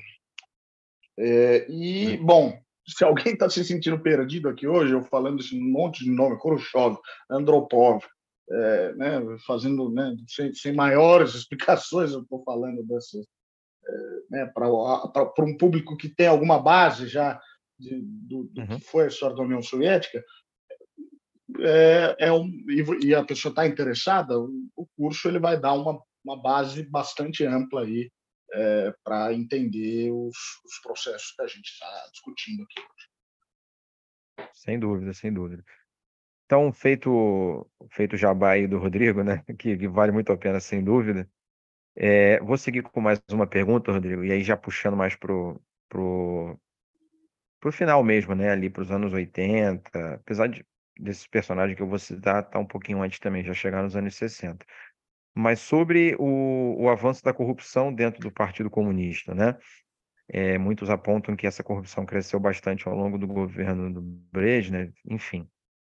é. 1.19 1.71
E, 1.71 2.17
bom, 2.17 2.61
se 2.97 3.05
alguém 3.05 3.33
está 3.33 3.49
se 3.49 3.65
sentindo 3.65 4.01
perdido 4.01 4.49
aqui 4.49 4.67
hoje, 4.67 4.93
eu 4.93 5.03
falando 5.03 5.41
esse 5.41 5.59
monte 5.59 6.05
de 6.05 6.11
nome, 6.11 6.39
Khrushchev, 6.39 6.97
Andropov, 7.31 8.05
é, 8.51 8.93
né, 8.95 9.21
fazendo 9.47 9.91
né, 9.91 10.17
sem, 10.29 10.53
sem, 10.55 10.75
maiores 10.75 11.35
explicações, 11.35 12.13
eu 12.13 12.23
estou 12.23 12.43
falando 12.43 12.83
dessas, 12.83 13.27
é, 13.87 14.21
né, 14.31 14.47
para 14.47 15.45
um 15.45 15.57
público 15.57 15.97
que 15.97 16.09
tem 16.09 16.27
alguma 16.27 16.59
base 16.59 17.07
já 17.07 17.41
de, 17.79 18.01
do, 18.03 18.45
do 18.45 18.61
uhum. 18.61 18.79
que 18.79 18.81
foi 18.81 19.05
a 19.05 19.09
história 19.09 19.37
da 19.37 19.43
União 19.43 19.63
Soviética, 19.63 20.23
é, 21.61 22.17
é 22.19 22.33
um, 22.33 22.49
e 23.03 23.15
a 23.15 23.25
pessoa 23.25 23.51
está 23.51 23.67
interessada, 23.67 24.39
o 24.39 24.87
curso 24.97 25.29
ele 25.29 25.39
vai 25.39 25.59
dar 25.59 25.73
uma, 25.73 26.01
uma 26.25 26.41
base 26.41 26.83
bastante 26.83 27.45
ampla 27.45 27.83
aí 27.83 28.11
é, 28.53 28.95
para 29.05 29.33
entender 29.33 30.11
os, 30.11 30.37
os, 30.65 30.81
processos 30.83 31.33
que 31.33 31.43
a 31.43 31.47
gente 31.47 31.69
está 31.69 32.09
discutindo 32.13 32.63
aqui 32.63 32.81
hoje. 32.81 34.49
Sem 34.55 34.79
dúvida, 34.79 35.13
sem 35.13 35.33
dúvida. 35.33 35.65
Então, 36.47 36.73
feito 36.73 37.71
feito 37.91 38.15
o 38.15 38.17
jabá 38.17 38.53
aí 38.53 38.67
do 38.67 38.79
Rodrigo, 38.79 39.23
né, 39.23 39.45
que, 39.59 39.77
que 39.77 39.89
vale 39.89 40.13
muito 40.13 40.33
a 40.33 40.37
pena, 40.37 40.61
sem 40.61 40.83
dúvida, 40.83 41.29
é, 41.97 42.41
vou 42.41 42.57
seguir 42.57 42.83
com 42.83 43.01
mais 43.01 43.21
uma 43.31 43.47
pergunta, 43.47 43.93
Rodrigo, 43.93 44.25
e 44.25 44.33
aí 44.33 44.43
já 44.43 44.57
puxando 44.57 44.97
mais 44.97 45.15
pro, 45.15 45.61
pro, 45.89 46.59
pro 47.61 47.73
final 47.73 48.03
mesmo, 48.03 48.35
né, 48.35 48.51
ali 48.51 48.69
para 48.71 48.83
os 48.83 48.91
anos 48.91 49.13
80, 49.13 50.15
apesar 50.15 50.49
de, 50.49 50.65
desses 50.99 51.27
personagens 51.27 51.77
que 51.77 51.83
eu 51.83 51.89
vou 51.89 51.99
citar, 51.99 52.49
tá 52.49 52.59
um 52.59 52.67
pouquinho 52.67 53.03
antes 53.03 53.19
também, 53.21 53.45
já 53.45 53.55
chegar 53.55 53.83
nos 53.83 53.95
anos 53.97 54.15
60 54.17 54.65
mas 55.35 55.61
sobre 55.61 56.17
o, 56.19 56.77
o 56.79 56.89
avanço 56.89 57.23
da 57.23 57.33
corrupção 57.33 57.93
dentro 57.93 58.21
do 58.21 58.33
Partido 58.33 58.71
Comunista, 58.71 59.35
né? 59.35 59.57
É, 60.29 60.59
muitos 60.59 60.89
apontam 60.89 61.35
que 61.35 61.47
essa 61.47 61.63
corrupção 61.63 62.07
cresceu 62.07 62.39
bastante 62.39 62.87
ao 62.89 62.95
longo 62.95 63.19
do 63.19 63.27
governo 63.27 63.93
do 63.93 64.01
Brezhnev, 64.33 64.93
enfim. 65.09 65.49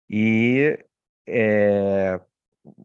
E 0.09 0.77
é, 1.27 2.19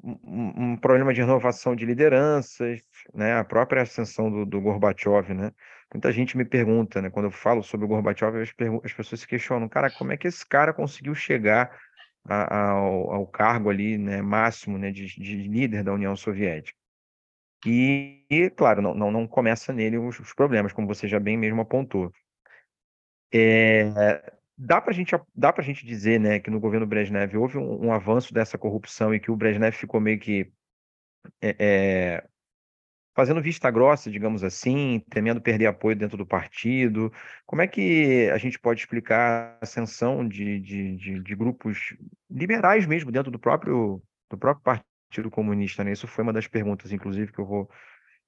um, 0.03 0.73
um, 0.73 0.77
problema 0.77 1.13
de 1.15 1.21
renovação 1.21 1.77
de 1.77 1.87
lideranças, 1.87 2.83
né? 3.15 3.35
A 3.35 3.45
própria 3.45 3.83
ascensão 3.83 4.31
do, 4.31 4.45
do 4.45 4.61
Gorbachev, 4.61 5.33
né? 5.33 5.53
Muita 5.93 6.11
gente 6.11 6.37
me 6.37 6.45
pergunta, 6.45 7.01
né? 7.01 7.11
Quando 7.11 7.27
eu 7.27 7.31
falo 7.31 7.63
sobre 7.63 7.87
o 7.87 7.89
Gorbachev, 7.89 8.41
as, 8.41 8.53
as 8.85 8.93
pessoas 8.93 9.21
se 9.21 9.27
questionam, 9.27 9.69
cara, 9.69 9.91
como 9.91 10.13
é 10.13 10.17
que 10.17 10.27
esse 10.27 10.47
cara 10.47 10.73
conseguiu 10.73 11.15
chegar 11.15 11.77
ao, 12.27 13.13
ao 13.13 13.27
cargo 13.27 13.71
ali, 13.71 13.99
né, 13.99 14.23
máximo, 14.23 14.79
né, 14.79 14.91
de, 14.91 15.07
de, 15.07 15.37
líder 15.49 15.83
da 15.85 15.93
União 15.93 16.17
Soviética. 16.17 16.79
E, 17.67 18.25
e 18.31 18.51
claro, 18.51 18.83
não, 18.83 18.95
não, 18.95 19.11
não, 19.11 19.27
começa 19.27 19.73
nele 19.73 19.99
os, 19.99 20.19
os, 20.21 20.35
problemas, 20.35 20.73
como 20.73 20.87
você 20.87 21.09
já 21.09 21.19
bem 21.19 21.37
mesmo 21.37 21.61
apontou. 21.61 22.13
É, 23.33 24.33
dá 24.57 24.81
para 24.81 24.93
gente, 24.93 25.15
a 25.15 25.63
gente 25.63 25.87
dizer 25.87 26.21
né, 26.21 26.39
que 26.39 26.51
no 26.51 26.61
governo 26.61 26.87
Brezhnev 26.87 27.37
houve 27.37 27.59
um, 27.59 27.87
um, 27.87 27.93
avanço 27.93 28.33
dessa 28.33 28.59
corrupção 28.59 29.15
e 29.15 29.21
que 29.21 29.31
o 29.31 29.37
Brezhnev 29.37 29.75
ficou 29.75 30.01
meio 30.01 30.21
que 30.21 30.53
é, 31.41 31.57
é, 31.59 32.29
fazendo 33.15 33.41
vista 33.41 33.71
grossa, 33.71 34.11
digamos 34.11 34.43
assim, 34.43 35.03
temendo 35.09 35.41
perder 35.41 35.67
apoio 35.67 35.97
dentro 35.97 36.17
do 36.17 36.27
partido. 36.27 37.13
Como 37.47 37.63
é 37.63 37.67
que 37.67 38.29
a 38.31 38.39
gente 38.39 38.59
pode 38.59 38.81
explicar 38.81 39.57
a 39.61 39.65
ascensão 39.65 40.27
de, 40.27 40.59
de, 40.61 40.97
de, 40.97 41.21
de 41.21 41.37
grupos 41.37 41.97
liberais 42.29 42.87
mesmo 42.87 43.13
dentro 43.13 43.31
do 43.31 43.39
próprio, 43.39 44.03
do 44.29 44.37
próprio 44.37 44.63
Partido 44.65 45.31
Comunista? 45.31 45.85
Né? 45.85 45.93
Isso 45.93 46.09
foi 46.09 46.25
uma 46.25 46.33
das 46.33 46.49
perguntas, 46.49 46.93
inclusive, 46.93 47.33
que 47.33 47.39
eu 47.39 47.47
vou 47.47 47.71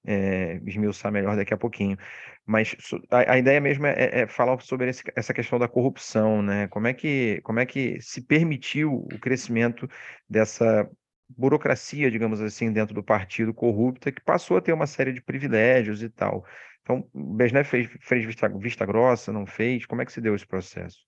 é, 0.07 0.61
esmiuçar 0.65 1.11
melhor 1.11 1.35
daqui 1.37 1.53
a 1.53 1.59
pouquinho. 1.59 1.99
Mas 2.47 2.77
a, 3.11 3.33
a 3.33 3.39
ideia 3.39 3.61
mesmo 3.61 3.87
é, 3.87 4.23
é 4.23 4.27
falar 4.29 4.61
sobre 4.61 4.89
esse, 4.89 5.03
essa 5.17 5.35
questão 5.35 5.59
da 5.59 5.67
corrupção, 5.67 6.41
né? 6.43 6.69
Como 6.69 6.87
é 6.87 6.95
que, 6.95 7.41
como 7.43 7.59
é 7.59 7.67
que 7.67 8.01
se 8.01 8.23
permitiu 8.23 8.95
o 8.95 9.19
crescimento 9.19 9.89
dessa 10.31 10.89
burocracia, 11.29 12.11
digamos 12.11 12.41
assim, 12.41 12.73
dentro 12.73 12.95
do 12.95 13.03
partido 13.03 13.53
corrupta, 13.53 14.13
que 14.13 14.21
passou 14.21 14.57
a 14.57 14.61
ter 14.61 14.73
uma 14.73 14.87
série 14.87 15.13
de 15.13 15.21
privilégios 15.21 16.03
e 16.03 16.09
tal. 16.09 16.45
Então, 16.83 17.09
o 17.13 17.65
fez, 17.65 17.91
fez 18.01 18.25
vista, 18.25 18.49
vista 18.49 18.87
grossa, 18.87 19.33
não 19.33 19.45
fez? 19.45 19.85
Como 19.87 20.03
é 20.03 20.07
que 20.07 20.13
se 20.13 20.21
deu 20.21 20.35
esse 20.35 20.47
processo? 20.47 20.99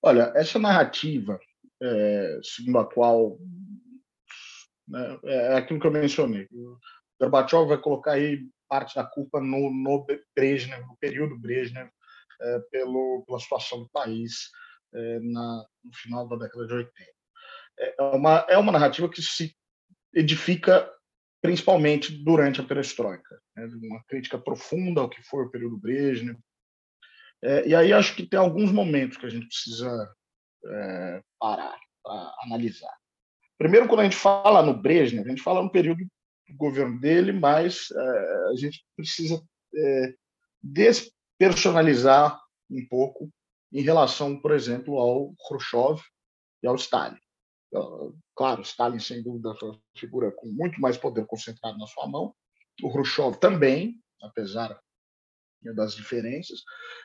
Olha, 0.00 0.32
essa 0.36 0.58
narrativa, 0.58 1.40
é, 1.82 2.38
segundo 2.42 2.78
a 2.78 2.88
qual 2.88 3.36
né, 4.86 5.18
é 5.24 5.56
aquilo 5.56 5.80
que 5.80 5.86
eu 5.86 5.90
mencionei. 5.90 6.46
O 6.52 6.78
Gorbachev 7.20 7.66
vai 7.66 7.78
colocar 7.78 8.12
aí 8.12 8.46
parte 8.68 8.94
da 8.94 9.04
culpa 9.04 9.40
no, 9.40 9.72
no 9.72 10.06
Brezhnev, 10.36 10.86
no 10.86 10.96
período 10.98 11.38
Brezhnev, 11.38 11.90
é, 12.40 12.58
pelo, 12.70 13.24
pela 13.26 13.40
situação 13.40 13.80
do 13.80 13.88
país 13.88 14.50
é, 14.94 15.18
na, 15.20 15.66
no 15.82 15.92
final 15.94 16.28
da 16.28 16.36
década 16.36 16.66
de 16.66 16.74
80 16.74 17.17
é 17.78 18.02
uma, 18.02 18.46
é 18.48 18.58
uma 18.58 18.72
narrativa 18.72 19.08
que 19.08 19.22
se 19.22 19.54
edifica 20.14 20.90
principalmente 21.40 22.12
durante 22.24 22.60
a 22.60 22.64
perestroika. 22.64 23.40
Né? 23.56 23.68
Uma 23.82 24.02
crítica 24.04 24.38
profunda 24.38 25.00
ao 25.00 25.08
que 25.08 25.22
foi 25.22 25.44
o 25.44 25.50
período 25.50 25.78
Brezhnev. 25.78 26.38
É, 27.42 27.68
e 27.68 27.74
aí 27.74 27.92
acho 27.92 28.16
que 28.16 28.26
tem 28.26 28.38
alguns 28.38 28.72
momentos 28.72 29.16
que 29.16 29.26
a 29.26 29.30
gente 29.30 29.46
precisa 29.46 30.12
é, 30.66 31.22
parar 31.38 31.78
para 32.02 32.34
analisar. 32.42 32.92
Primeiro, 33.56 33.86
quando 33.86 34.00
a 34.00 34.04
gente 34.04 34.16
fala 34.16 34.62
no 34.62 34.74
Brezhnev, 34.74 35.26
a 35.26 35.30
gente 35.30 35.42
fala 35.42 35.62
no 35.62 35.70
período 35.70 35.98
do 35.98 36.56
governo 36.56 36.98
dele, 37.00 37.32
mas 37.32 37.90
é, 37.92 38.50
a 38.50 38.56
gente 38.56 38.84
precisa 38.96 39.40
é, 39.74 40.14
despersonalizar 40.62 42.40
um 42.70 42.86
pouco 42.88 43.30
em 43.72 43.82
relação, 43.82 44.40
por 44.40 44.52
exemplo, 44.52 44.98
ao 44.98 45.34
Khrushchev 45.46 46.00
e 46.62 46.66
ao 46.66 46.74
Stalin. 46.74 47.18
Claro, 48.34 48.62
Stalin, 48.62 48.98
sem 48.98 49.22
dúvida, 49.22 49.54
foi 49.56 49.70
uma 49.70 49.80
figura 49.96 50.32
com 50.32 50.46
muito 50.46 50.80
mais 50.80 50.96
poder 50.96 51.26
concentrado 51.26 51.78
na 51.78 51.86
sua 51.86 52.06
mão. 52.06 52.34
O 52.82 52.90
Khrushchev 52.92 53.36
também, 53.38 54.00
apesar 54.22 54.78
das 55.74 55.94
diferenças. 55.94 56.62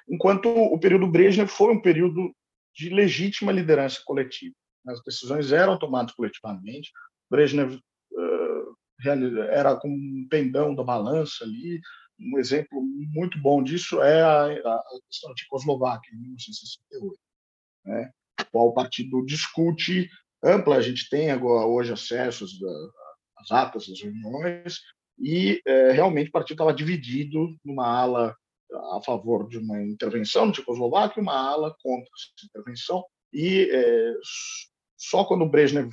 Enquanto 0.08 0.47
o 0.47 0.80
período 0.80 1.08
Brezhnev 1.08 1.49
foi 1.49 1.73
um 1.73 1.82
período 1.82 2.34
de 2.76 2.89
legítima 2.89 3.52
liderança 3.52 4.02
coletiva. 4.06 4.56
As 4.88 5.02
decisões 5.04 5.52
eram 5.52 5.78
tomadas 5.78 6.13
coletivamente. 6.13 6.91
Brezhnev 7.30 7.80
era 9.49 9.76
como 9.76 9.93
um 9.93 10.28
pendão 10.30 10.73
da 10.76 10.84
balança 10.84 11.43
ali. 11.43 11.82
Um 12.19 12.38
exemplo 12.38 12.82
muito 12.82 13.39
bom 13.41 13.63
disso 13.63 14.02
é 14.02 14.21
a, 14.21 14.84
questão 15.10 15.30
da 15.30 15.36
Tchecoslováquia, 15.36 16.13
em 16.13 16.21
1968, 16.21 17.19
né? 17.86 18.12
qual 18.52 18.67
o 18.67 18.73
partido 18.73 19.26
discute 19.26 20.10
ampla, 20.43 20.77
a 20.77 20.82
gente 20.82 21.10
tem 21.10 21.32
agora 21.32 21.65
hoje 21.65 21.93
acesso 21.93 22.45
às 23.38 23.51
atas 23.51 23.88
das 23.88 24.01
reuniões, 24.01 24.79
e 25.19 25.62
é, 25.65 25.91
realmente 25.91 26.29
o 26.29 26.32
partido 26.32 26.56
estava 26.56 26.73
dividido 26.73 27.56
numa 27.63 27.88
ala 27.88 28.36
a 28.95 29.01
favor 29.06 29.47
de 29.47 29.58
uma 29.58 29.82
intervenção 29.84 30.47
no 30.47 30.51
Tchecoslováquia 30.51 31.19
e 31.19 31.23
uma 31.23 31.36
ala 31.36 31.75
contra 31.82 32.10
essa 32.10 32.45
intervenção, 32.45 33.03
e 33.32 33.69
é, 33.71 34.13
só 34.97 35.23
quando 35.23 35.43
o 35.43 35.49
Brezhnev 35.49 35.89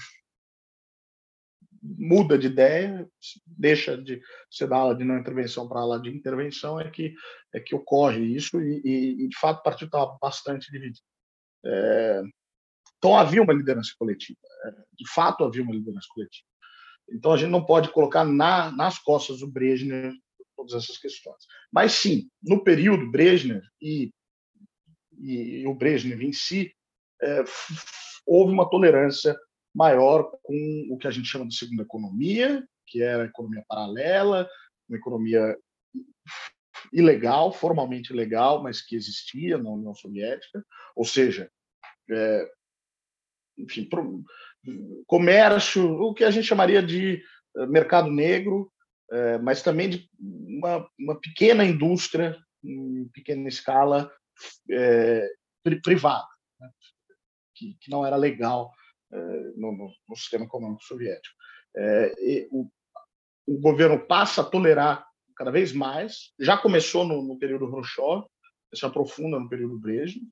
muda 1.83 2.39
de 2.39 2.47
ideia, 2.47 3.09
deixa 3.47 3.97
de 3.97 4.21
ser 4.51 4.69
da 4.69 4.77
ala 4.77 4.95
de 4.95 5.05
não 5.05 5.19
intervenção 5.19 5.67
para 5.69 5.81
a 5.81 5.83
ala 5.83 6.01
de 6.01 6.11
intervenção, 6.11 6.79
é 6.79 6.91
que, 6.91 7.15
é 7.55 7.61
que 7.61 7.75
ocorre 7.75 8.23
isso, 8.23 8.61
e, 8.61 9.25
e, 9.25 9.29
de 9.29 9.39
fato 9.39 9.61
o 9.61 9.63
partido 9.63 9.89
estava 9.89 10.19
bastante 10.21 10.71
dividido. 10.71 11.01
É, 11.65 12.23
então 13.01 13.17
havia 13.17 13.43
uma 13.43 13.55
liderança 13.55 13.93
coletiva, 13.99 14.39
é, 14.67 14.71
de 14.93 15.11
fato 15.11 15.43
havia 15.43 15.63
uma 15.63 15.73
liderança 15.73 16.07
coletiva. 16.15 16.47
Então 17.11 17.33
a 17.33 17.37
gente 17.39 17.49
não 17.49 17.65
pode 17.65 17.91
colocar 17.91 18.25
na, 18.25 18.71
nas 18.71 18.99
costas 18.99 19.41
do 19.41 19.51
Brezhnev 19.51 20.15
todas 20.55 20.75
essas 20.75 20.99
questões. 20.99 21.43
Mas 21.73 21.93
sim, 21.93 22.29
no 22.43 22.63
período 22.63 23.11
Brezhnev 23.11 23.65
e, 23.81 24.13
e, 25.19 25.61
e 25.63 25.67
o 25.67 25.75
Brezhnev 25.75 26.23
em 26.23 26.33
si, 26.33 26.71
é, 27.23 27.43
houve 28.27 28.53
uma 28.53 28.69
tolerância 28.69 29.35
maior 29.75 30.31
com 30.43 30.87
o 30.91 30.99
que 30.99 31.09
a 31.09 31.11
gente 31.11 31.27
chama 31.27 31.49
de 31.49 31.57
segunda 31.57 31.83
economia, 31.83 32.63
que 32.87 33.03
era 33.03 33.23
a 33.23 33.27
economia 33.27 33.65
paralela, 33.67 34.47
uma 34.87 34.99
economia 34.99 35.57
ilegal, 36.93 37.51
formalmente 37.51 38.13
ilegal, 38.13 38.63
mas 38.63 38.83
que 38.83 38.95
existia 38.95 39.57
na 39.57 39.71
União 39.71 39.95
Soviética, 39.95 40.65
ou 40.95 41.05
seja, 41.05 41.51
é, 42.11 42.51
enfim, 43.63 43.85
pro, 43.85 44.23
comércio, 45.07 45.85
o 46.01 46.15
que 46.15 46.25
a 46.25 46.31
gente 46.31 46.47
chamaria 46.47 46.83
de 46.83 47.23
eh, 47.57 47.67
mercado 47.67 48.11
negro, 48.11 48.71
é, 49.11 49.39
mas 49.39 49.63
também 49.63 49.91
de 49.91 50.09
uma, 50.21 50.89
uma, 50.99 51.21
pequena 51.21 51.65
indústria, 51.65 52.37
em 52.63 53.09
pequena 53.09 53.49
escala, 53.49 54.11
é, 54.71 55.29
privada, 55.83 56.29
né? 56.61 56.71
que, 57.55 57.77
que, 57.81 57.91
não 57.91 58.07
era 58.07 58.17
legal 58.17 58.73
no, 59.57 59.73
no, 59.73 59.91
no, 60.09 60.17
sistema 60.17 60.45
econômico 60.45 60.85
soviético. 60.85 61.35
O, 62.53 62.71
o, 63.47 63.61
governo 63.61 63.99
passa 64.07 64.41
a 64.43 64.45
tolerar 64.45 65.05
cada 65.37 65.51
vez 65.51 65.73
mais, 65.73 66.33
já 66.39 66.57
começou 66.57 67.05
no, 67.05 67.21
no 67.21 67.39
período 67.39 67.69
Khrushchev, 67.69 68.25
se 68.73 68.87
aprofunda 68.87 69.41
no 69.41 69.49
período 69.49 69.81
Brezhnev, 69.81 70.25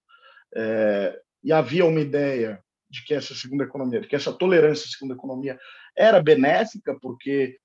e 1.43 1.53
havia 1.53 1.85
uma 1.85 2.01
ideia 2.01 2.62
de 2.90 3.05
que 3.05 3.14
essa 3.14 3.35
segunda 3.35 3.64
economia, 3.64 4.01
de 4.01 4.09
que 4.09 4.16
essa 4.16 4.33
tolerância 4.33 4.87
à 4.87 4.90
segunda 4.90 5.14
economia 5.14 5.59
era 5.96 6.22
benéfica, 6.22 6.98
porque 7.01 7.59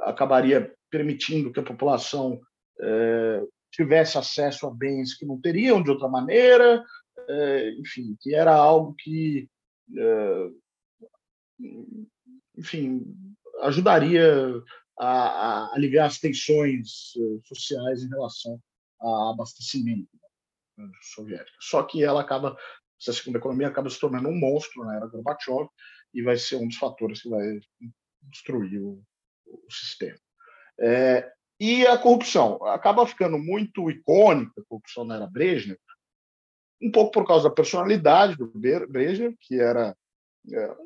acabaria 0.00 0.72
permitindo 0.90 1.52
que 1.52 1.60
a 1.60 1.64
população 1.64 2.40
tivesse 3.70 4.16
acesso 4.18 4.66
a 4.66 4.70
bens 4.70 5.14
que 5.14 5.26
não 5.26 5.40
teriam 5.40 5.82
de 5.82 5.90
outra 5.90 6.08
maneira, 6.08 6.84
é, 7.28 7.70
enfim, 7.72 8.16
que 8.20 8.34
era 8.34 8.54
algo 8.54 8.94
que, 8.98 9.48
enfim, 12.56 13.02
ajudaria 13.62 14.62
a, 14.98 15.08
a, 15.08 15.74
aliviar 15.74 16.06
as 16.06 16.18
tensões 16.18 17.12
sociais 17.44 18.02
em 18.02 18.08
relação 18.08 18.60
ao 19.00 19.32
abastecimento 19.32 20.08
né, 20.76 20.88
soviético. 21.02 21.56
Só 21.60 21.82
que 21.82 22.02
ela 22.02 22.20
acaba, 22.20 22.56
essa 23.00 23.12
segunda 23.12 23.38
economia 23.38 23.68
acaba 23.68 23.90
se 23.90 23.98
tornando 23.98 24.28
um 24.28 24.38
monstro 24.38 24.84
na 24.84 24.96
era 24.96 25.06
Gorbachev 25.06 25.68
e 26.12 26.22
vai 26.22 26.36
ser 26.36 26.56
um 26.56 26.68
dos 26.68 26.76
fatores 26.76 27.22
que 27.22 27.28
vai 27.28 27.60
destruir 28.22 28.80
o, 28.80 29.02
o 29.46 29.72
sistema. 29.72 30.18
É, 30.78 31.30
e 31.60 31.86
a 31.86 31.98
corrupção 31.98 32.64
acaba 32.66 33.06
ficando 33.06 33.38
muito 33.38 33.90
icônica, 33.90 34.60
a 34.60 34.64
corrupção 34.64 35.04
na 35.04 35.16
era 35.16 35.26
Brezhnev, 35.26 35.78
um 36.82 36.90
pouco 36.90 37.12
por 37.12 37.26
causa 37.26 37.48
da 37.48 37.54
personalidade 37.54 38.36
do 38.36 38.46
Brezhnev, 38.48 39.36
que 39.40 39.60
era 39.60 39.96
é, 40.52 40.76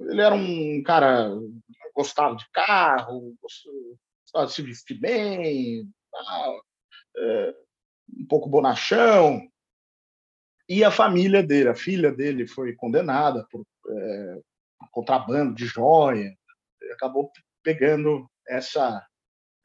ele 0.00 0.20
era 0.20 0.34
um 0.34 0.82
cara 0.82 1.30
gostava 1.94 2.34
de 2.34 2.48
carro, 2.50 3.34
gostava 3.40 4.46
de 4.46 4.52
se 4.52 4.62
vestir 4.62 4.98
bem, 4.98 5.88
é, 7.16 7.54
um 8.18 8.26
pouco 8.26 8.48
bonachão. 8.48 9.49
E 10.70 10.84
a 10.84 10.90
família 10.92 11.42
dele, 11.42 11.68
a 11.68 11.74
filha 11.74 12.12
dele 12.12 12.46
foi 12.46 12.74
condenada 12.76 13.44
por, 13.50 13.66
é, 13.88 14.40
contrabando 14.92 15.52
de 15.52 15.66
joia, 15.66 16.32
acabou 16.92 17.28
pegando 17.60 18.30
essa 18.48 19.04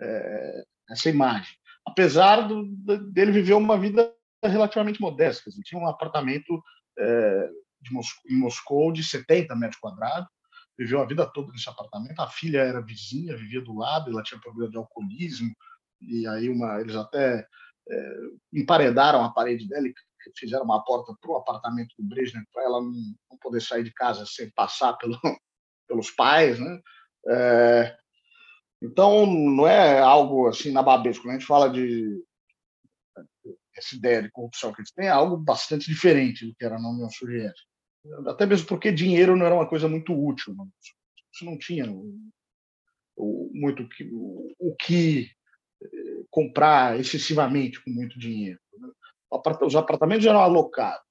é, 0.01 0.63
essa 0.89 1.07
imagem. 1.07 1.55
Apesar 1.85 2.47
do, 2.47 2.65
dele 3.11 3.31
viver 3.31 3.53
uma 3.53 3.77
vida 3.77 4.11
relativamente 4.43 4.99
modesta, 4.99 5.47
ele 5.47 5.61
tinha 5.63 5.79
um 5.79 5.87
apartamento 5.87 6.59
é, 6.97 7.49
Moscou, 7.91 8.31
em 8.31 8.35
Moscou 8.35 8.91
de 8.91 9.03
70 9.03 9.55
metros 9.55 9.79
quadrados, 9.79 10.27
viveu 10.75 10.99
a 11.01 11.05
vida 11.05 11.25
toda 11.31 11.51
nesse 11.51 11.69
apartamento. 11.69 12.19
A 12.19 12.27
filha 12.27 12.61
era 12.61 12.81
vizinha, 12.81 13.37
vivia 13.37 13.61
do 13.61 13.75
lado, 13.75 14.09
ela 14.09 14.23
tinha 14.23 14.41
problema 14.41 14.71
de 14.71 14.77
alcoolismo, 14.77 15.53
e 16.01 16.27
aí 16.27 16.49
uma, 16.49 16.81
eles 16.81 16.95
até 16.95 17.47
é, 17.89 18.13
emparedaram 18.51 19.23
a 19.23 19.31
parede 19.31 19.67
dela 19.67 19.87
e 19.87 19.93
fizeram 20.35 20.65
uma 20.65 20.83
porta 20.83 21.13
para 21.19 21.31
o 21.31 21.37
apartamento 21.37 21.93
do 21.97 22.07
Brezhnev 22.07 22.45
para 22.53 22.63
ela 22.63 22.81
não, 22.81 22.91
não, 22.91 23.37
poder 23.41 23.61
sair 23.61 23.83
de 23.83 23.93
casa 23.93 24.25
sem 24.25 24.49
passar 24.51 24.93
pelo, 24.93 25.19
pelos 25.87 26.11
pais, 26.11 26.59
né? 26.59 26.79
É, 27.27 27.97
então, 28.81 29.25
não 29.25 29.67
é 29.67 29.99
algo 29.99 30.47
assim 30.47 30.71
na 30.71 30.83
babesco. 30.83 31.23
Quando 31.23 31.35
a 31.35 31.39
gente 31.39 31.47
fala 31.47 31.69
de 31.69 32.23
essa 33.75 33.95
ideia 33.95 34.21
de 34.21 34.31
corrupção 34.31 34.73
que 34.73 34.81
eles 34.81 34.91
têm, 34.91 35.07
é 35.07 35.09
algo 35.09 35.37
bastante 35.37 35.89
diferente 35.89 36.45
do 36.45 36.55
que 36.55 36.63
era 36.63 36.79
na 36.79 36.89
União 36.89 37.09
Soviética. 37.09 37.67
Até 38.27 38.45
mesmo 38.45 38.67
porque 38.67 38.91
dinheiro 38.91 39.35
não 39.35 39.45
era 39.45 39.55
uma 39.55 39.67
coisa 39.67 39.87
muito 39.87 40.13
útil. 40.13 40.55
Você 41.33 41.43
não 41.43 41.57
tinha 41.57 41.85
muito 43.17 43.87
o 44.59 44.75
que 44.75 45.29
eh, 45.81 46.23
comprar 46.29 46.99
excessivamente 46.99 47.83
com 47.83 47.89
muito 47.89 48.19
dinheiro. 48.19 48.59
Né. 48.77 48.89
Os 49.65 49.75
apartamentos 49.75 50.25
eram 50.25 50.39
alocados. 50.39 51.03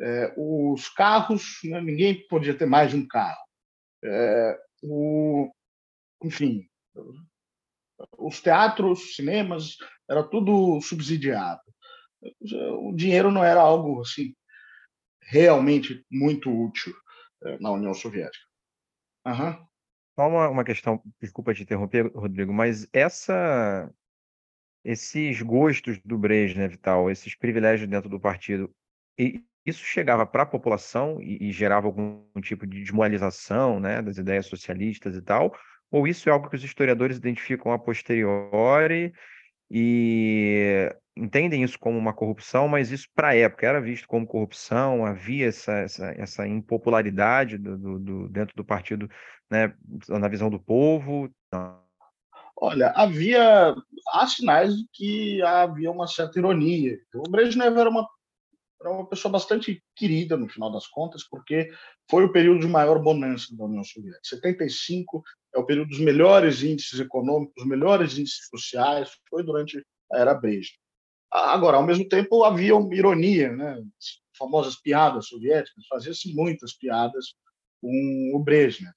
É, 0.00 0.34
os 0.36 0.88
carros, 0.88 1.58
né, 1.64 1.80
ninguém 1.80 2.26
podia 2.28 2.56
ter 2.56 2.66
mais 2.66 2.90
de 2.90 2.96
um 2.96 3.06
carro. 3.06 3.42
É, 4.04 4.58
o, 4.82 5.52
enfim, 6.22 6.66
os 8.18 8.40
teatros, 8.40 9.14
cinemas, 9.14 9.76
era 10.08 10.22
tudo 10.22 10.80
subsidiado. 10.80 11.60
O 12.80 12.92
dinheiro 12.94 13.30
não 13.30 13.44
era 13.44 13.60
algo 13.60 14.00
assim 14.00 14.34
realmente 15.22 16.04
muito 16.10 16.50
útil 16.50 16.94
eh, 17.44 17.58
na 17.58 17.70
União 17.70 17.94
Soviética. 17.94 18.44
Uhum. 19.26 19.66
Só 20.14 20.28
uma, 20.28 20.48
uma 20.48 20.64
questão, 20.64 21.02
desculpa 21.20 21.54
te 21.54 21.62
interromper, 21.62 22.12
Rodrigo, 22.14 22.52
mas 22.52 22.86
essa, 22.92 23.90
esses 24.84 25.40
gostos 25.42 25.98
do 26.04 26.18
Brezhnev 26.18 26.74
e 26.74 26.76
tal, 26.76 27.10
esses 27.10 27.34
privilégios 27.34 27.88
dentro 27.88 28.08
do 28.08 28.20
partido, 28.20 28.70
e 29.18 29.44
isso 29.64 29.84
chegava 29.84 30.26
para 30.26 30.42
a 30.42 30.46
população 30.46 31.20
e, 31.20 31.48
e, 31.48 31.52
gerava 31.52 31.86
algum 31.86 32.24
tipo 32.40 32.66
de 32.66 32.80
desmoralização 32.80 33.78
né, 33.78 34.02
das 34.02 34.18
ideias 34.18 34.46
socialistas 34.46 35.14
e 35.16 35.22
tal, 35.22 35.54
ou 35.90 36.06
isso 36.06 36.28
é 36.28 36.32
algo 36.32 36.48
que 36.48 36.56
os 36.56 36.64
historiadores 36.64 37.16
identificam 37.16 37.70
a 37.72 37.78
posteriori 37.78 39.12
e 39.70 40.90
entendem 41.16 41.62
isso 41.62 41.78
como 41.78 41.98
uma 41.98 42.12
corrupção, 42.12 42.66
mas 42.66 42.90
isso 42.90 43.06
para 43.14 43.28
a 43.28 43.36
época 43.36 43.66
era 43.66 43.80
visto 43.80 44.08
como 44.08 44.26
corrupção, 44.26 45.04
havia 45.04 45.46
essa, 45.46 45.72
essa, 45.72 46.14
essa 46.16 46.48
impopularidade 46.48 47.58
do, 47.58 47.76
do, 47.76 47.98
do, 47.98 48.28
dentro 48.28 48.56
do 48.56 48.64
partido, 48.64 49.08
né, 49.50 49.74
na 50.08 50.28
visão 50.28 50.50
do 50.50 50.58
povo? 50.58 51.30
Olha, 52.64 52.92
havia 52.94 53.74
há 54.12 54.26
sinais 54.28 54.76
de 54.76 54.86
que 54.92 55.42
havia 55.42 55.90
uma 55.90 56.06
certa 56.06 56.38
ironia. 56.38 56.96
O 57.12 57.28
Brezhnev 57.28 57.76
era 57.76 57.90
uma 57.90 58.08
era 58.80 58.90
uma 58.90 59.08
pessoa 59.08 59.32
bastante 59.32 59.82
querida, 59.96 60.36
no 60.36 60.48
final 60.48 60.70
das 60.70 60.86
contas, 60.86 61.24
porque 61.28 61.70
foi 62.08 62.24
o 62.24 62.30
período 62.32 62.60
de 62.60 62.68
maior 62.68 63.00
bonança 63.00 63.56
da 63.56 63.64
União 63.64 63.82
Soviética. 63.82 64.20
75 64.22 65.24
é 65.52 65.58
o 65.58 65.66
período 65.66 65.88
dos 65.88 65.98
melhores 65.98 66.62
índices 66.62 67.00
econômicos, 67.00 67.66
melhores 67.66 68.16
índices 68.16 68.46
sociais, 68.48 69.10
foi 69.28 69.42
durante 69.42 69.84
a 70.12 70.18
era 70.18 70.32
Brezhnev. 70.32 70.78
Agora, 71.32 71.78
ao 71.78 71.84
mesmo 71.84 72.08
tempo, 72.08 72.44
havia 72.44 72.76
uma 72.76 72.94
ironia, 72.94 73.50
né? 73.52 73.72
As 73.72 74.38
famosas 74.38 74.80
piadas 74.80 75.26
soviéticas, 75.26 75.84
fazia-se 75.88 76.32
muitas 76.32 76.72
piadas 76.76 77.34
com 77.80 78.32
o 78.34 78.38
Brezhnev. 78.38 78.94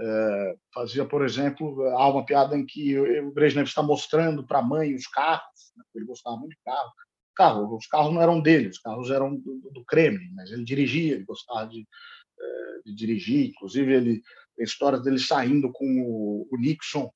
É, 0.00 0.56
fazia, 0.74 1.04
por 1.04 1.24
exemplo, 1.24 1.82
há 1.96 2.08
uma 2.10 2.24
piada 2.24 2.56
em 2.56 2.66
que 2.66 2.98
o 2.98 3.32
Brezhnev 3.32 3.66
está 3.66 3.82
mostrando 3.82 4.46
para 4.46 4.58
a 4.58 4.62
mãe 4.62 4.94
os 4.94 5.06
carros, 5.06 5.72
né? 5.76 5.84
ele 5.94 6.04
gostava 6.04 6.36
muito 6.36 6.50
de 6.50 6.58
carro, 6.64 6.92
carro. 7.34 7.76
Os 7.76 7.86
carros 7.86 8.12
não 8.12 8.20
eram 8.20 8.40
dele, 8.40 8.68
os 8.68 8.78
carros 8.78 9.10
eram 9.10 9.36
do, 9.36 9.70
do 9.72 9.84
Kremlin, 9.84 10.30
mas 10.34 10.50
ele 10.50 10.64
dirigia, 10.64 11.14
ele 11.14 11.24
gostava 11.24 11.66
de, 11.68 11.80
eh, 11.80 12.80
de 12.84 12.94
dirigir. 12.94 13.50
Inclusive, 13.50 13.92
ele 13.94 14.22
tem 14.56 14.64
histórias 14.64 15.02
dele 15.02 15.18
saindo 15.18 15.70
com 15.72 15.86
o, 16.02 16.48
o 16.50 16.56
Nixon, 16.58 17.10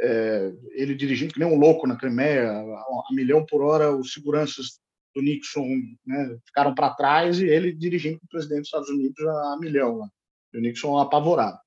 é, 0.00 0.52
ele 0.72 0.94
dirigindo 0.94 1.32
que 1.32 1.40
nem 1.40 1.48
um 1.48 1.58
louco 1.58 1.86
na 1.86 1.96
Crimeia, 1.96 2.50
a, 2.50 3.08
milhão 3.12 3.44
por 3.44 3.62
hora, 3.62 3.96
os 3.96 4.12
seguranças 4.12 4.80
do 5.14 5.22
Nixon 5.22 5.66
né, 6.06 6.38
ficaram 6.46 6.74
para 6.74 6.94
trás 6.94 7.40
e 7.40 7.46
ele 7.46 7.72
dirigindo 7.72 8.18
com 8.20 8.26
o 8.26 8.28
presidente 8.28 8.60
dos 8.60 8.68
Estados 8.68 8.88
Unidos 8.88 9.18
a, 9.26 9.54
a 9.54 9.58
milhão. 9.58 9.96
Lá. 9.96 10.08
E 10.54 10.58
o 10.58 10.60
Nixon 10.60 10.98
apavorado. 10.98 11.58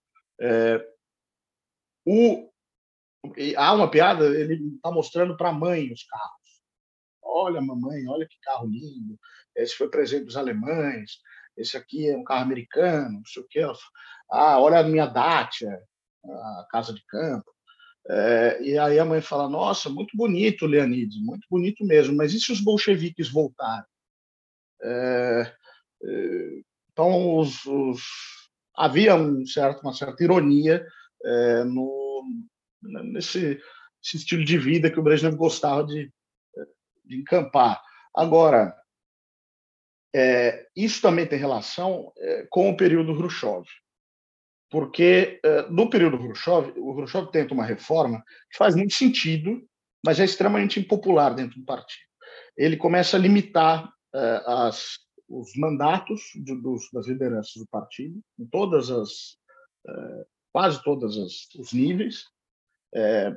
É, 0.41 0.83
o, 2.05 2.49
há 3.55 3.73
uma 3.73 3.89
piada, 3.89 4.25
ele 4.25 4.75
está 4.75 4.91
mostrando 4.91 5.37
para 5.37 5.49
a 5.49 5.53
mãe 5.53 5.91
os 5.91 6.03
carros. 6.03 6.61
Olha, 7.23 7.61
mamãe, 7.61 8.07
olha 8.07 8.27
que 8.27 8.39
carro 8.41 8.67
lindo. 8.67 9.19
Esse 9.55 9.75
foi 9.75 9.89
presente 9.89 10.25
dos 10.25 10.37
alemães. 10.37 11.19
Esse 11.55 11.77
aqui 11.77 12.09
é 12.09 12.17
um 12.17 12.23
carro 12.23 12.41
americano, 12.41 13.19
não 13.19 13.25
sei 13.25 13.43
o 13.43 13.47
quê. 13.47 13.61
Ah, 14.31 14.59
olha 14.59 14.79
a 14.79 14.83
minha 14.83 15.05
Dacia, 15.05 15.79
a 16.25 16.67
casa 16.69 16.93
de 16.93 17.03
campo. 17.05 17.51
É, 18.09 18.63
e 18.63 18.77
aí 18.77 18.97
a 18.97 19.05
mãe 19.05 19.21
fala: 19.21 19.47
Nossa, 19.47 19.89
muito 19.89 20.17
bonito, 20.17 20.65
Leonides, 20.65 21.21
muito 21.21 21.45
bonito 21.49 21.85
mesmo, 21.85 22.15
mas 22.15 22.33
e 22.33 22.39
se 22.39 22.51
os 22.51 22.59
bolcheviques 22.59 23.29
voltarem? 23.29 23.85
É, 24.81 25.55
é, 26.03 26.61
então, 26.91 27.37
os, 27.37 27.63
os, 27.65 28.01
havia 28.81 29.15
um 29.15 29.45
certo, 29.45 29.81
uma 29.81 29.93
certa 29.93 30.23
ironia 30.23 30.85
é, 31.23 31.63
no, 31.63 32.23
nesse 32.81 33.61
estilo 34.03 34.43
de 34.43 34.57
vida 34.57 34.89
que 34.89 34.99
o 34.99 35.03
Brezhnev 35.03 35.35
gostava 35.35 35.85
de, 35.85 36.11
de 37.05 37.17
encampar. 37.17 37.79
Agora, 38.15 38.75
é, 40.15 40.67
isso 40.75 40.99
também 41.01 41.27
tem 41.27 41.37
relação 41.37 42.11
é, 42.17 42.47
com 42.49 42.71
o 42.71 42.75
período 42.75 43.15
Khrushchev, 43.15 43.65
porque 44.69 45.39
é, 45.43 45.69
no 45.69 45.89
período 45.89 46.17
Khrushchev, 46.17 46.73
o 46.77 46.95
Khrushchev 46.95 47.29
tenta 47.31 47.53
uma 47.53 47.65
reforma 47.65 48.23
que 48.49 48.57
faz 48.57 48.75
muito 48.75 48.93
sentido, 48.93 49.61
mas 50.03 50.19
é 50.19 50.25
extremamente 50.25 50.79
impopular 50.79 51.35
dentro 51.35 51.59
do 51.59 51.65
partido. 51.65 52.01
Ele 52.57 52.75
começa 52.75 53.15
a 53.15 53.19
limitar 53.19 53.93
é, 54.13 54.43
as, 54.47 54.97
os 55.31 55.55
mandatos 55.55 56.21
de, 56.35 56.55
dos, 56.55 56.89
das 56.91 57.07
lideranças 57.07 57.53
do 57.55 57.67
partido, 57.67 58.21
em 58.39 58.45
todas 58.45 58.89
as, 58.91 59.37
é, 59.87 60.25
quase 60.51 60.83
todos 60.83 61.17
os 61.55 61.73
níveis, 61.73 62.25
é, 62.93 63.35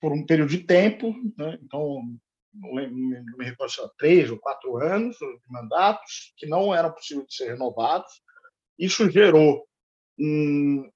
por 0.00 0.12
um 0.12 0.24
período 0.24 0.50
de 0.50 0.58
tempo, 0.58 1.14
né? 1.36 1.58
então, 1.62 2.02
não 2.54 2.72
me, 2.72 3.44
recordo, 3.44 3.72
três 3.98 4.30
ou 4.30 4.38
quatro 4.38 4.76
anos 4.76 5.16
de 5.16 5.52
mandatos, 5.52 6.32
que 6.36 6.46
não 6.46 6.74
eram 6.74 6.92
possíveis 6.92 7.26
de 7.26 7.34
ser 7.34 7.52
renovados. 7.52 8.22
Isso 8.78 9.10
gerou, 9.10 9.66
um, 10.18 10.88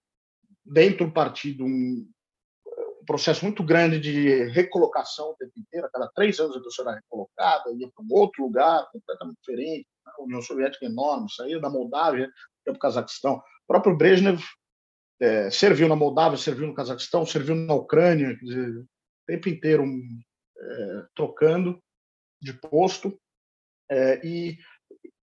dentro 0.64 1.06
do 1.06 1.12
partido, 1.12 1.64
um, 1.64 2.08
um, 2.66 3.04
processo 3.04 3.44
muito 3.44 3.64
grande 3.64 3.98
de 3.98 4.44
recolocação 4.50 5.30
o 5.30 5.36
tempo 5.36 5.58
inteiro. 5.58 5.88
Cada 5.92 6.08
três 6.08 6.38
anos 6.38 6.56
a 6.56 6.60
pessoa 6.60 6.90
era 6.90 7.00
recolocada, 7.00 7.72
ia 7.72 7.90
para 7.90 8.04
um 8.04 8.08
outro 8.12 8.44
lugar 8.44 8.88
completamente 8.92 9.38
diferente. 9.40 9.88
União 10.22 10.42
Soviética 10.42 10.84
é 10.84 10.88
enorme, 10.88 11.30
saía 11.30 11.60
da 11.60 11.70
Moldávia, 11.70 12.24
ia 12.24 12.32
para 12.64 12.74
o 12.74 12.78
Cazaquistão. 12.78 13.36
O 13.36 13.66
próprio 13.66 13.96
Brezhnev 13.96 14.42
é, 15.20 15.50
serviu 15.50 15.88
na 15.88 15.96
Moldávia, 15.96 16.38
serviu 16.38 16.66
no 16.66 16.74
Cazaquistão, 16.74 17.26
serviu 17.26 17.54
na 17.54 17.74
Ucrânia, 17.74 18.36
quer 18.36 18.44
dizer, 18.44 18.78
o 18.78 18.86
tempo 19.26 19.48
inteiro 19.48 19.84
é, 19.84 21.06
trocando 21.14 21.82
de 22.40 22.52
posto. 22.52 23.18
É, 23.90 24.26
e 24.26 24.58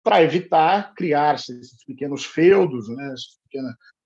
para 0.04 0.24
evitar 0.24 0.94
criar-se 0.94 1.58
esses 1.60 1.84
pequenos 1.84 2.26
feudos, 2.26 2.88
né, 2.90 3.14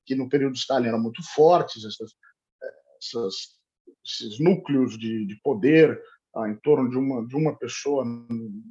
que 0.06 0.16
no 0.16 0.30
período 0.30 0.54
de 0.54 0.60
Stalin 0.60 0.88
eram 0.88 1.02
muito 1.02 1.22
fortes, 1.36 1.84
essas, 1.84 2.12
essas, 2.98 3.36
esses 4.06 4.40
núcleos 4.40 4.98
de, 4.98 5.26
de 5.26 5.40
poder 5.44 6.02
em 6.48 6.56
torno 6.58 6.90
de 6.90 6.98
uma, 6.98 7.26
de 7.26 7.36
uma 7.36 7.58
pessoa 7.58 8.06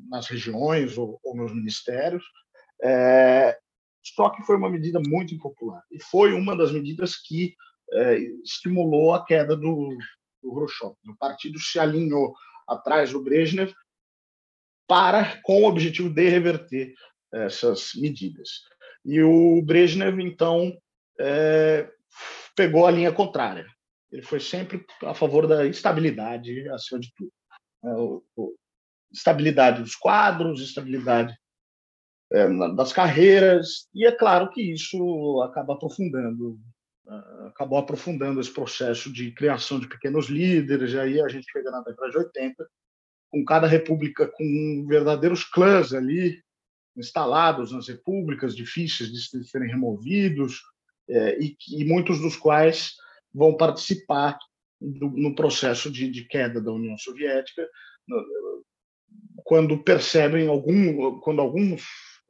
nas 0.09 0.29
regiões 0.29 0.97
ou, 0.97 1.19
ou 1.25 1.37
nos 1.37 1.53
ministérios. 1.53 2.25
É, 2.83 3.59
só 4.03 4.31
que 4.31 4.43
foi 4.43 4.57
uma 4.57 4.71
medida 4.71 5.01
muito 5.01 5.35
impopular 5.35 5.83
e 5.91 6.03
foi 6.03 6.33
uma 6.33 6.57
das 6.57 6.73
medidas 6.73 7.17
que 7.17 7.55
é, 7.93 8.19
estimulou 8.45 9.13
a 9.13 9.25
queda 9.25 9.57
do, 9.57 9.97
do 10.43 10.55
Khrushchev. 10.55 10.95
O 11.09 11.17
partido 11.17 11.59
se 11.59 11.79
alinhou 11.79 12.35
atrás 12.67 13.13
do 13.13 13.23
Brezhnev 13.23 13.73
para 14.87 15.41
com 15.43 15.63
o 15.63 15.67
objetivo 15.67 16.09
de 16.09 16.29
reverter 16.29 16.95
essas 17.33 17.91
medidas. 17.95 18.49
E 19.05 19.23
o 19.23 19.63
Brezhnev, 19.63 20.21
então, 20.21 20.73
é, 21.21 21.91
pegou 22.57 22.87
a 22.87 22.91
linha 22.91 23.13
contrária. 23.13 23.67
Ele 24.11 24.23
foi 24.23 24.41
sempre 24.41 24.85
a 25.03 25.13
favor 25.13 25.47
da 25.47 25.67
estabilidade 25.67 26.69
acima 26.71 27.01
de 27.01 27.13
tudo. 27.15 27.31
É, 27.85 27.89
o, 27.89 28.23
estabilidade 29.13 29.83
dos 29.83 29.95
quadros, 29.95 30.61
estabilidade 30.61 31.35
é, 32.33 32.47
das 32.75 32.93
carreiras, 32.93 33.89
e 33.95 34.07
é 34.07 34.13
claro 34.13 34.51
que 34.51 34.61
isso 34.61 35.43
acaba 35.43 35.75
aprofundando, 35.75 36.59
uh, 37.07 37.47
acabou 37.47 37.79
aprofundando 37.79 38.39
esse 38.39 38.53
processo 38.53 39.11
de 39.11 39.33
criação 39.33 39.81
de 39.81 39.89
pequenos 39.89 40.27
líderes, 40.27 40.93
e 40.93 41.01
aí 41.01 41.21
a 41.23 41.29
gente 41.29 41.51
chega 41.51 41.71
na 41.71 41.81
década 41.81 42.11
de 42.11 42.19
80, 42.19 42.69
com 43.31 43.45
cada 43.45 43.67
república 43.67 44.29
com 44.29 44.87
verdadeiros 44.87 45.43
clãs 45.45 45.95
ali, 45.95 46.43
instalados 46.97 47.73
nas 47.73 47.89
repúblicas, 47.89 48.55
difíceis 48.55 49.11
de 49.11 49.45
serem 49.45 49.71
removidos, 49.71 50.61
é, 51.09 51.39
e, 51.41 51.85
muitos 51.87 52.21
dos 52.21 52.37
quais 52.37 52.97
vão 53.33 53.57
participar 53.57 54.39
no 54.81 55.35
processo 55.35 55.91
de, 55.91 56.09
de, 56.09 56.25
queda 56.25 56.61
da 56.61 56.73
União 56.73 56.97
Soviética, 56.97 57.69
quando 59.45 59.83
percebem 59.83 60.49
algum, 60.49 61.19
quando 61.21 61.41
alguns 61.41 61.83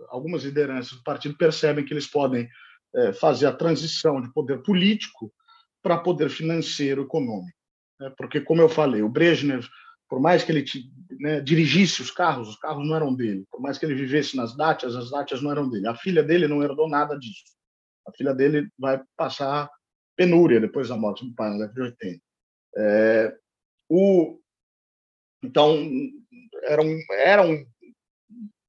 algumas 0.09 0.45
lideranças 0.45 0.97
do 0.97 1.03
partido 1.03 1.37
percebem 1.37 1.85
que 1.85 1.93
eles 1.93 2.07
podem 2.07 2.49
é, 2.95 3.13
fazer 3.13 3.47
a 3.47 3.53
transição 3.53 4.21
de 4.21 4.33
poder 4.33 4.63
político 4.63 5.33
para 5.83 5.99
poder 5.99 6.31
financeiro 6.31 7.03
econômico. 7.03 7.57
Né? 8.01 8.13
Porque, 8.17 8.41
como 8.41 8.61
eu 8.61 8.69
falei, 8.69 9.03
o 9.03 9.09
Brezhnev, 9.09 9.67
por 10.09 10.21
mais 10.21 10.43
que 10.43 10.53
ele 10.53 10.65
né, 11.21 11.41
dirigisse 11.41 12.01
os 12.01 12.11
carros, 12.11 12.49
os 12.49 12.57
carros 12.57 12.87
não 12.87 12.97
eram 12.97 13.15
dele. 13.15 13.45
Por 13.51 13.61
mais 13.61 13.79
que 13.79 13.85
ele 13.85 13.95
vivesse 13.95 14.37
nas 14.37 14.57
dátias, 14.57 14.97
as 14.97 15.11
dátias 15.11 15.43
não 15.43 15.51
eram 15.51 15.69
dele. 15.69 15.87
A 15.87 15.95
filha 15.95 16.23
dele 16.23 16.49
não 16.49 16.63
herdou 16.63 16.89
nada 16.89 17.19
disso. 17.19 17.45
A 18.07 18.13
filha 18.13 18.35
dele 18.35 18.69
vai 18.79 19.03
passar 19.17 19.69
penúria 20.17 20.61
depois 20.61 20.89
da 20.89 20.97
morte 20.97 21.27
do 21.27 21.35
pai 21.35 21.51
na 21.51 21.67
década 21.67 21.75
de 21.75 21.81
80. 21.81 22.28
É, 22.77 23.37
o, 23.89 24.39
então, 25.43 25.77
era 26.65 26.83
um, 26.83 26.99
era 27.11 27.47
um, 27.47 27.67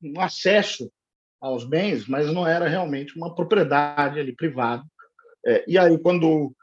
um 0.03 0.21
acesso 0.21 0.91
aos 1.41 1.63
bens, 1.63 2.07
mas 2.07 2.31
não 2.31 2.45
era 2.45 2.67
realmente 2.67 3.15
uma 3.17 3.33
propriedade 3.33 4.19
ali 4.19 4.35
privada. 4.35 4.83
É, 5.45 5.63
e 5.67 5.77
aí, 5.77 5.97
quando 5.99 6.53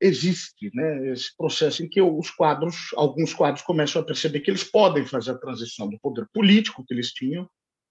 existe 0.00 0.70
né, 0.74 1.12
esse 1.12 1.36
processo 1.36 1.82
em 1.82 1.88
que 1.88 2.00
os 2.00 2.30
quadros, 2.30 2.90
alguns 2.94 3.32
quadros 3.32 3.62
começam 3.62 4.02
a 4.02 4.04
perceber 4.04 4.40
que 4.40 4.50
eles 4.50 4.64
podem 4.64 5.06
fazer 5.06 5.32
a 5.32 5.38
transição 5.38 5.88
do 5.88 5.98
poder 5.98 6.26
político 6.32 6.84
que 6.86 6.92
eles 6.92 7.12
tinham 7.12 7.48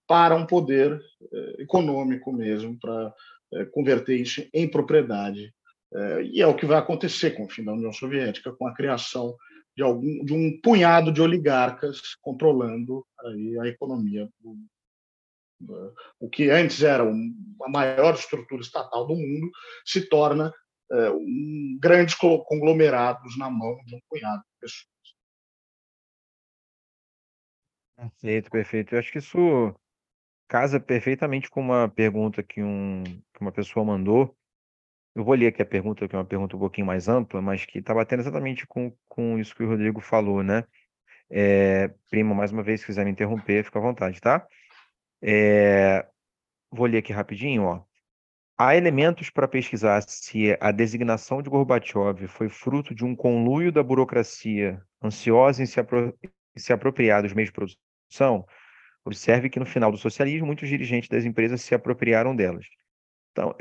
para 0.08 0.36
um 0.36 0.46
poder 0.46 1.02
é, 1.32 1.62
econômico 1.64 2.32
mesmo, 2.32 2.78
para 2.80 3.14
é, 3.54 3.66
converter 3.66 4.18
isso 4.18 4.46
em 4.54 4.70
propriedade. 4.70 5.54
É, 5.96 6.24
e 6.24 6.42
é 6.42 6.48
o 6.48 6.56
que 6.56 6.66
vai 6.66 6.78
acontecer 6.78 7.32
com 7.32 7.46
o 7.46 7.50
fim 7.50 7.64
da 7.64 7.74
União 7.74 7.94
Soviética, 7.94 8.52
com 8.54 8.68
a 8.68 8.74
criação 8.74 9.36
de, 9.76 9.84
algum, 9.84 10.24
de 10.24 10.34
um 10.34 10.60
punhado 10.62 11.12
de 11.12 11.22
oligarcas 11.22 12.16
controlando 12.22 13.06
aí 13.20 13.60
a 13.60 13.68
economia 13.68 14.30
do, 14.40 14.58
o 16.20 16.30
que 16.30 16.50
antes 16.50 16.84
era 16.84 17.04
a 17.04 17.70
maior 17.70 18.14
estrutura 18.16 18.62
estatal 18.62 19.08
do 19.08 19.16
mundo, 19.16 19.50
se 19.86 20.08
torna 20.10 20.54
é, 20.92 21.10
um 21.12 21.78
grandes 21.82 22.16
conglomerados 22.16 23.38
na 23.38 23.50
mão 23.50 23.78
de 23.86 23.96
um 23.96 24.00
punhado 24.10 24.42
de 24.42 24.60
pessoas. 24.60 24.94
Perfeito, 27.96 28.52
perfeito. 28.52 28.96
Eu 28.96 29.00
acho 29.00 29.12
que 29.12 29.20
isso 29.20 29.74
casa 30.48 30.80
perfeitamente 30.80 31.50
com 31.50 31.62
uma 31.62 31.88
pergunta 31.88 32.44
que, 32.44 32.62
um, 32.62 33.04
que 33.04 33.42
uma 33.42 33.52
pessoa 33.52 33.86
mandou. 33.86 34.36
Eu 35.16 35.24
vou 35.24 35.36
ler 35.36 35.48
aqui 35.48 35.62
a 35.62 35.66
pergunta, 35.66 36.08
que 36.08 36.16
é 36.16 36.20
uma 36.20 36.26
pergunta 36.26 36.56
um 36.56 36.60
pouquinho 36.60 36.88
mais 36.88 37.08
ampla, 37.08 37.42
mas 37.42 37.66
que 37.66 37.80
está 37.80 37.94
batendo 37.94 38.22
exatamente 38.22 38.66
com, 38.66 38.92
com 39.08 39.38
isso 39.38 39.56
que 39.56 39.64
o 39.64 39.68
Rodrigo 39.68 40.02
falou, 40.02 40.42
né? 40.42 40.64
É, 41.30 41.90
primo, 42.10 42.34
mais 42.34 42.52
uma 42.52 42.64
vez, 42.64 42.82
se 42.82 42.86
quiser 42.88 43.06
me 43.06 43.12
interromper, 43.12 43.64
fica 43.64 43.80
à 43.80 43.82
vontade, 43.82 44.20
tá? 44.20 44.46
É, 45.22 46.06
vou 46.72 46.88
ler 46.88 47.00
aqui 47.00 47.14
rapidinho, 47.14 47.64
ó. 47.64 47.84
Há 48.58 48.76
elementos 48.76 49.30
para 49.30 49.48
pesquisar 49.48 50.02
se 50.04 50.58
a 50.60 50.72
designação 50.72 51.42
de 51.42 51.50
Gorbachev 51.50 52.28
foi 52.28 52.50
fruto 52.50 52.94
de 52.94 53.04
um 53.04 53.16
conluio 53.16 53.72
da 53.72 53.84
burocracia 53.84 54.82
ansiosa 55.04 55.62
em 55.64 55.66
se, 55.66 55.80
apro 55.80 56.18
se 56.56 56.72
apropriar 56.72 57.24
dos 57.24 57.34
meios 57.34 57.50
de 57.50 57.54
produção. 57.54 58.46
Observe 59.06 59.50
que 59.50 59.60
no 59.60 59.66
final 59.66 59.92
do 59.92 59.98
socialismo, 59.98 60.48
muitos 60.48 60.70
dirigentes 60.70 61.10
das 61.10 61.26
empresas 61.26 61.62
se 61.62 61.76
apropriaram 61.76 62.36
delas. 62.36 62.66
Então, 63.32 63.56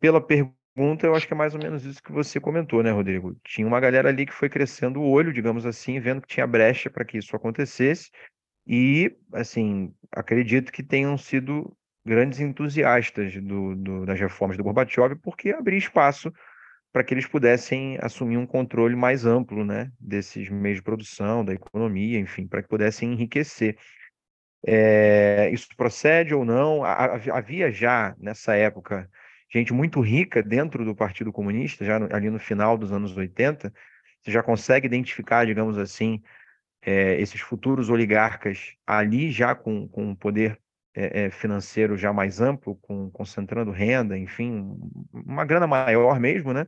pela 0.00 0.20
pergunta, 0.20 0.56
eu 0.76 1.14
acho 1.14 1.26
que 1.26 1.34
é 1.34 1.36
mais 1.36 1.54
ou 1.54 1.60
menos 1.60 1.84
isso 1.84 2.02
que 2.02 2.12
você 2.12 2.40
comentou, 2.40 2.82
né, 2.82 2.90
Rodrigo? 2.90 3.36
Tinha 3.44 3.66
uma 3.66 3.80
galera 3.80 4.08
ali 4.08 4.24
que 4.24 4.32
foi 4.32 4.48
crescendo 4.48 5.00
o 5.00 5.10
olho, 5.10 5.32
digamos 5.32 5.66
assim, 5.66 6.00
vendo 6.00 6.22
que 6.22 6.28
tinha 6.28 6.46
brecha 6.46 6.88
para 6.88 7.04
que 7.04 7.18
isso 7.18 7.36
acontecesse, 7.36 8.10
e, 8.66 9.16
assim, 9.32 9.92
acredito 10.10 10.72
que 10.72 10.82
tenham 10.82 11.18
sido 11.18 11.76
grandes 12.04 12.40
entusiastas 12.40 13.34
do, 13.34 13.74
do, 13.76 14.06
das 14.06 14.18
reformas 14.18 14.56
do 14.56 14.64
Gorbachev, 14.64 15.16
porque 15.16 15.50
abria 15.50 15.78
espaço 15.78 16.32
para 16.92 17.02
que 17.02 17.14
eles 17.14 17.26
pudessem 17.26 17.98
assumir 18.00 18.36
um 18.36 18.46
controle 18.46 18.94
mais 18.94 19.24
amplo 19.24 19.64
né, 19.64 19.90
desses 19.98 20.48
meios 20.48 20.78
de 20.78 20.82
produção, 20.82 21.44
da 21.44 21.54
economia, 21.54 22.18
enfim, 22.18 22.46
para 22.46 22.62
que 22.62 22.68
pudessem 22.68 23.12
enriquecer. 23.12 23.78
É, 24.64 25.50
isso 25.52 25.68
procede 25.76 26.34
ou 26.34 26.44
não? 26.44 26.84
Havia 26.84 27.72
já, 27.72 28.14
nessa 28.18 28.54
época, 28.54 29.08
gente 29.60 29.72
muito 29.72 30.00
rica 30.00 30.42
dentro 30.42 30.84
do 30.84 30.94
Partido 30.94 31.32
Comunista, 31.32 31.84
já 31.84 31.96
ali 32.14 32.30
no 32.30 32.38
final 32.38 32.76
dos 32.78 32.92
anos 32.92 33.16
80. 33.16 33.72
Você 34.20 34.30
já 34.30 34.42
consegue 34.42 34.86
identificar, 34.86 35.46
digamos 35.46 35.78
assim, 35.78 36.22
é, 36.82 37.20
esses 37.20 37.40
futuros 37.40 37.90
oligarcas 37.90 38.74
ali 38.86 39.30
já 39.30 39.54
com, 39.54 39.88
com 39.88 40.10
um 40.10 40.14
poder 40.14 40.58
é, 40.94 41.30
financeiro 41.30 41.96
já 41.96 42.12
mais 42.12 42.40
amplo, 42.40 42.76
com, 42.76 43.10
concentrando 43.10 43.70
renda, 43.70 44.18
enfim, 44.18 44.76
uma 45.12 45.44
grana 45.44 45.66
maior 45.66 46.20
mesmo, 46.20 46.52
né? 46.52 46.66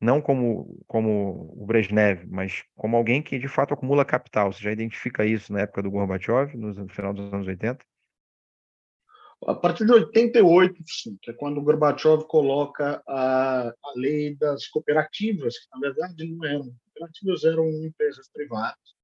Não 0.00 0.20
como, 0.20 0.82
como 0.86 1.54
o 1.56 1.66
Brezhnev, 1.66 2.26
mas 2.28 2.64
como 2.76 2.96
alguém 2.96 3.22
que 3.22 3.38
de 3.38 3.48
fato 3.48 3.74
acumula 3.74 4.04
capital. 4.04 4.52
Você 4.52 4.62
já 4.62 4.72
identifica 4.72 5.24
isso 5.24 5.52
na 5.52 5.60
época 5.60 5.82
do 5.82 5.90
Gorbachev, 5.90 6.56
no 6.56 6.88
final 6.88 7.14
dos 7.14 7.32
anos 7.32 7.46
80? 7.46 7.84
A 9.46 9.54
partir 9.54 9.84
de 9.84 9.92
88, 9.92 10.82
sim, 10.86 11.18
que 11.20 11.30
é 11.30 11.34
quando 11.34 11.60
Gorbachev 11.60 12.24
coloca 12.24 13.02
a, 13.06 13.68
a 13.68 13.92
lei 13.96 14.34
das 14.36 14.66
cooperativas, 14.68 15.58
que 15.58 15.66
na 15.72 15.80
verdade 15.80 16.26
não 16.26 16.44
eram. 16.44 16.74
Cooperativas, 16.94 17.44
eram 17.44 17.68
empresas 17.84 18.30
privadas, 18.32 18.94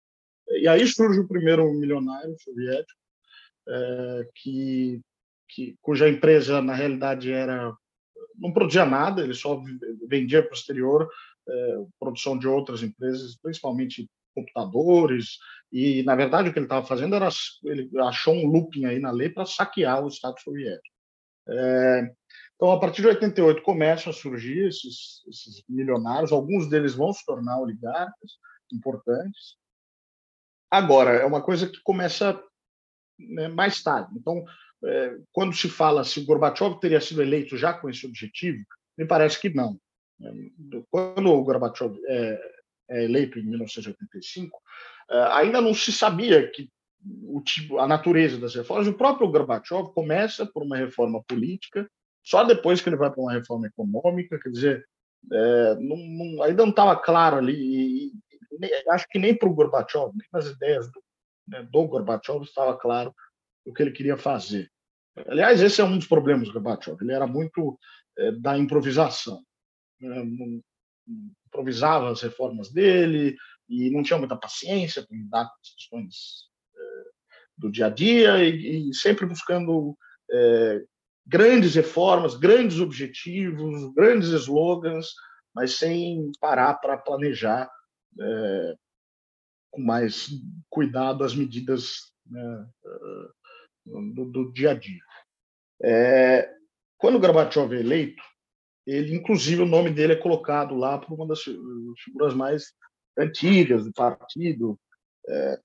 e 0.49 0.68
aí 0.68 0.86
surge 0.86 1.18
o 1.18 1.26
primeiro 1.26 1.68
milionário 1.74 2.36
soviético, 2.38 3.01
é, 3.68 4.28
que 4.36 5.01
que, 5.53 5.76
cuja 5.82 6.09
empresa, 6.09 6.62
na 6.62 6.74
realidade, 6.74 7.32
era 7.32 7.74
não 8.36 8.53
produzia 8.53 8.86
nada, 8.86 9.22
ele 9.22 9.34
só 9.34 9.62
vendia 10.09 10.43
para 10.43 10.53
o 10.53 10.55
exterior 10.55 11.09
é, 11.47 11.84
produção 11.99 12.38
de 12.38 12.49
outras 12.49 12.82
empresas, 12.82 13.36
principalmente 13.36 14.09
computadores, 14.35 15.39
e, 15.72 16.03
na 16.03 16.16
verdade, 16.16 16.49
o 16.49 16.53
que 16.53 16.59
ele 16.59 16.66
estava 16.66 16.87
fazendo 16.87 17.14
era, 17.14 17.28
ele 17.64 17.91
achou 18.01 18.35
um 18.35 18.47
looping 18.47 18.87
aí 18.87 18.99
na 18.99 19.11
lei 19.11 19.28
para 19.28 19.47
saquear 19.47 20.03
o 20.03 20.09
Estado 20.09 20.41
soviético. 20.41 20.95
É, 21.49 22.12
então, 22.57 22.72
a 22.72 22.81
partir 22.81 23.03
de 23.03 23.09
88, 23.09 23.62
começam 23.62 24.11
a 24.11 24.14
surgir 24.14 24.68
esses, 24.68 25.22
esses 25.28 25.62
milionários, 25.68 26.33
alguns 26.33 26.68
deles 26.68 26.95
vão 26.95 27.12
se 27.12 27.24
tornar 27.24 27.59
oligarcas 27.59 28.33
importantes. 28.72 29.57
Agora, 30.70 31.12
é 31.12 31.24
uma 31.24 31.43
coisa 31.43 31.68
que 31.68 31.81
começa 31.83 32.41
né, 33.18 33.49
mais 33.49 33.83
tarde. 33.83 34.11
Então, 34.16 34.45
é, 34.85 35.18
quando 35.33 35.55
se 35.55 35.68
fala 35.68 36.05
se 36.05 36.24
Gorbachev 36.24 36.78
teria 36.81 37.01
sido 37.01 37.22
eleito 37.22 37.57
já 37.57 37.72
com 37.72 37.89
esse 37.89 38.07
objetivo, 38.07 38.62
me 38.97 39.07
parece 39.07 39.41
que 39.41 39.51
não. 39.51 39.78
Quando 40.91 41.31
o 41.31 41.43
Gorbachev 41.43 41.99
é 42.09 42.60
eleito 42.91 43.38
em 43.38 43.45
1985, 43.45 44.59
é, 45.11 45.22
ainda 45.32 45.61
não 45.61 45.74
se 45.74 45.93
sabia 45.93 46.49
que 46.51 46.70
o 47.05 47.41
tipo, 47.41 47.78
a 47.78 47.86
natureza 47.86 48.38
das 48.38 48.55
reformas. 48.55 48.86
O 48.86 48.95
próprio 48.95 49.28
Gorbachev 49.30 49.93
começa 49.95 50.45
por 50.45 50.62
uma 50.62 50.76
reforma 50.76 51.22
política, 51.24 51.88
só 52.22 52.45
depois 52.45 52.80
que 52.80 52.88
ele 52.88 52.97
vai 52.97 53.11
para 53.11 53.20
uma 53.20 53.32
reforma 53.32 53.66
econômica, 53.66 54.38
quer 54.38 54.51
dizer, 54.51 54.88
é, 55.32 55.74
não, 55.76 55.97
não, 55.97 56.43
ainda 56.43 56.62
não 56.62 56.70
estava 56.70 56.97
claro 56.97 57.36
ali, 57.36 57.55
e, 57.55 58.12
e, 58.61 58.91
acho 58.91 59.07
que 59.09 59.18
nem 59.18 59.34
para 59.34 59.49
o 59.49 59.55
Gorbachev, 59.55 60.11
nem 60.14 60.28
nas 60.32 60.47
ideias 60.47 60.91
do, 60.91 61.03
né, 61.49 61.62
do 61.62 61.86
Gorbachev 61.86 62.43
estava 62.43 62.76
claro 62.76 63.14
o 63.64 63.72
que 63.72 63.82
ele 63.82 63.93
queria 63.93 64.16
fazer. 64.16 64.70
Aliás, 65.26 65.61
esse 65.62 65.80
é 65.80 65.84
um 65.84 65.97
dos 65.97 66.07
problemas 66.07 66.49
do 66.49 66.55
Gorbachev, 66.55 66.99
ele 67.01 67.12
era 67.12 67.26
muito 67.26 67.78
é, 68.18 68.32
da 68.32 68.59
improvisação. 68.59 69.43
Né? 70.01 70.61
Improvisava 71.51 72.11
as 72.11 72.23
reformas 72.23 72.73
dele 72.73 73.37
e 73.69 73.91
não 73.91 74.03
tinha 74.03 74.19
muita 74.19 74.37
paciência 74.37 75.05
para 75.07 75.17
lidar 75.17 75.45
com 75.45 75.61
as 75.61 75.75
questões 75.75 76.15
é, 76.75 76.81
do 77.59 77.71
dia 77.71 77.87
a 77.87 77.91
dia 77.91 78.43
e, 78.45 78.91
e 78.91 78.95
sempre 78.95 79.27
buscando 79.27 79.97
é, 80.31 80.83
grandes 81.27 81.75
reformas, 81.75 82.37
grandes 82.37 82.81
objetivos, 82.81 83.93
grandes 83.95 84.31
slogans, 84.31 85.09
mas 85.55 85.77
sem 85.77 86.31
parar 86.41 86.75
para 86.75 86.97
planejar 86.97 87.71
é, 88.21 88.75
com 89.71 89.83
mais 89.83 90.29
cuidado 90.69 91.23
as 91.23 91.35
medidas 91.35 92.13
né, 92.27 92.67
do, 93.87 94.25
do, 94.25 94.53
dia 94.53 94.73
a 94.73 94.75
dia. 94.75 95.03
É, 95.83 96.53
quando 96.99 97.21
Gorbachev 97.21 97.75
é 97.75 97.81
eleito, 97.81 98.23
ele, 98.91 99.14
inclusive, 99.14 99.62
o 99.62 99.66
nome 99.66 99.91
dele 99.91 100.14
é 100.14 100.16
colocado 100.16 100.74
lá 100.74 100.99
por 100.99 101.14
uma 101.14 101.26
das 101.26 101.43
figuras 101.43 102.34
mais 102.34 102.74
antigas 103.16 103.84
do 103.84 103.93
partido, 103.93 104.78
é, 105.28 105.61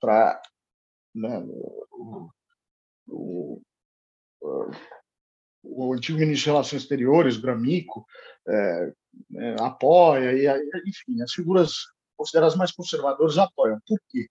para 0.00 0.42
né, 1.14 1.38
o, 1.46 2.30
o, 3.06 3.62
o, 5.62 5.94
antigo 5.94 6.18
ministro 6.18 6.44
de 6.44 6.50
Relações 6.50 6.82
Exteriores, 6.82 7.36
Gramico, 7.36 8.06
é, 8.48 8.92
é, 9.36 9.56
apoia, 9.60 10.32
e, 10.32 10.88
enfim, 10.88 11.22
as 11.22 11.32
figuras 11.32 11.74
consideradas 12.16 12.56
mais 12.56 12.72
conservadoras 12.72 13.38
apoiam. 13.38 13.78
Por 13.86 13.98
quê? 14.08 14.28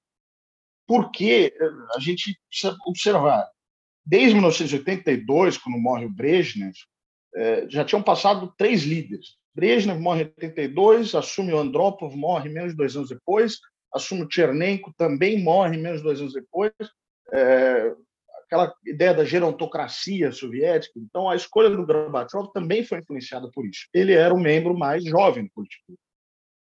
Porque 0.86 1.56
a 1.96 2.00
gente 2.00 2.38
precisa 2.50 2.76
observar, 2.86 3.50
desde 4.06 4.34
1982, 4.34 5.58
quando 5.58 5.78
morre 5.78 6.06
o 6.06 6.14
Brezhnev, 6.14 6.74
é, 7.36 7.66
já 7.70 7.84
tinham 7.84 8.04
passado 8.04 8.54
três 8.58 8.84
líderes. 8.84 9.38
Brezhnev 9.56 10.00
morre 10.00 10.24
em 10.24 10.26
82, 10.26 11.16
assume 11.16 11.54
o 11.54 11.60
Andropov, 11.60 12.16
morre 12.16 12.50
menos 12.50 12.72
de 12.72 12.78
dois 12.78 12.96
anos 12.96 13.10
depois, 13.10 13.60
assume 13.94 14.24
o 14.24 14.30
Chernenko, 14.30 14.94
também 14.98 15.42
morre 15.42 15.78
menos 15.78 16.00
de 16.00 16.04
dois 16.04 16.20
anos 16.20 16.34
depois. 16.34 16.72
É, 17.32 17.94
aquela 18.54 18.74
ideia 18.86 19.14
da 19.14 19.26
gerontocracia 19.26 20.32
soviética. 20.32 21.00
Então, 21.00 21.30
a 21.30 21.36
escolha 21.36 21.70
do 21.70 21.86
Gorbachev 21.86 22.52
também 22.54 22.84
foi 22.84 23.00
influenciada 23.00 23.50
por 23.52 23.66
isso. 23.66 23.88
Ele 23.94 24.14
era 24.14 24.34
o 24.34 24.40
membro 24.40 24.78
mais 24.78 25.04
jovem 25.04 25.46
do 25.46 25.52
Politburo. 25.52 26.00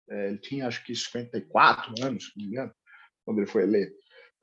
É, 0.09 0.29
ele 0.29 0.39
tinha, 0.39 0.67
acho 0.67 0.85
que, 0.85 0.95
54 0.95 1.95
anos, 2.05 2.25
se 2.25 2.33
não 2.37 2.45
me 2.45 2.53
engano, 2.53 2.73
quando 3.25 3.39
ele 3.39 3.47
foi 3.47 3.63
eleito. 3.63 3.95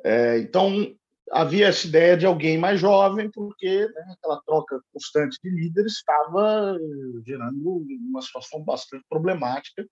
É, 0.04 0.38
então, 0.40 0.96
havia 1.32 1.68
essa 1.68 1.88
ideia 1.88 2.18
de 2.18 2.26
alguém 2.26 2.58
mais 2.58 2.80
jovem, 2.80 3.30
porque 3.32 3.88
né, 3.88 4.16
aquela 4.18 4.42
troca 4.46 4.82
constante 4.92 5.38
de 5.44 5.50
líderes 5.50 5.94
estava 5.94 6.78
eh, 6.80 7.22
gerando 7.26 7.86
uma 8.10 8.22
situação 8.22 8.64
bastante 8.64 9.06
problemática. 9.10 9.88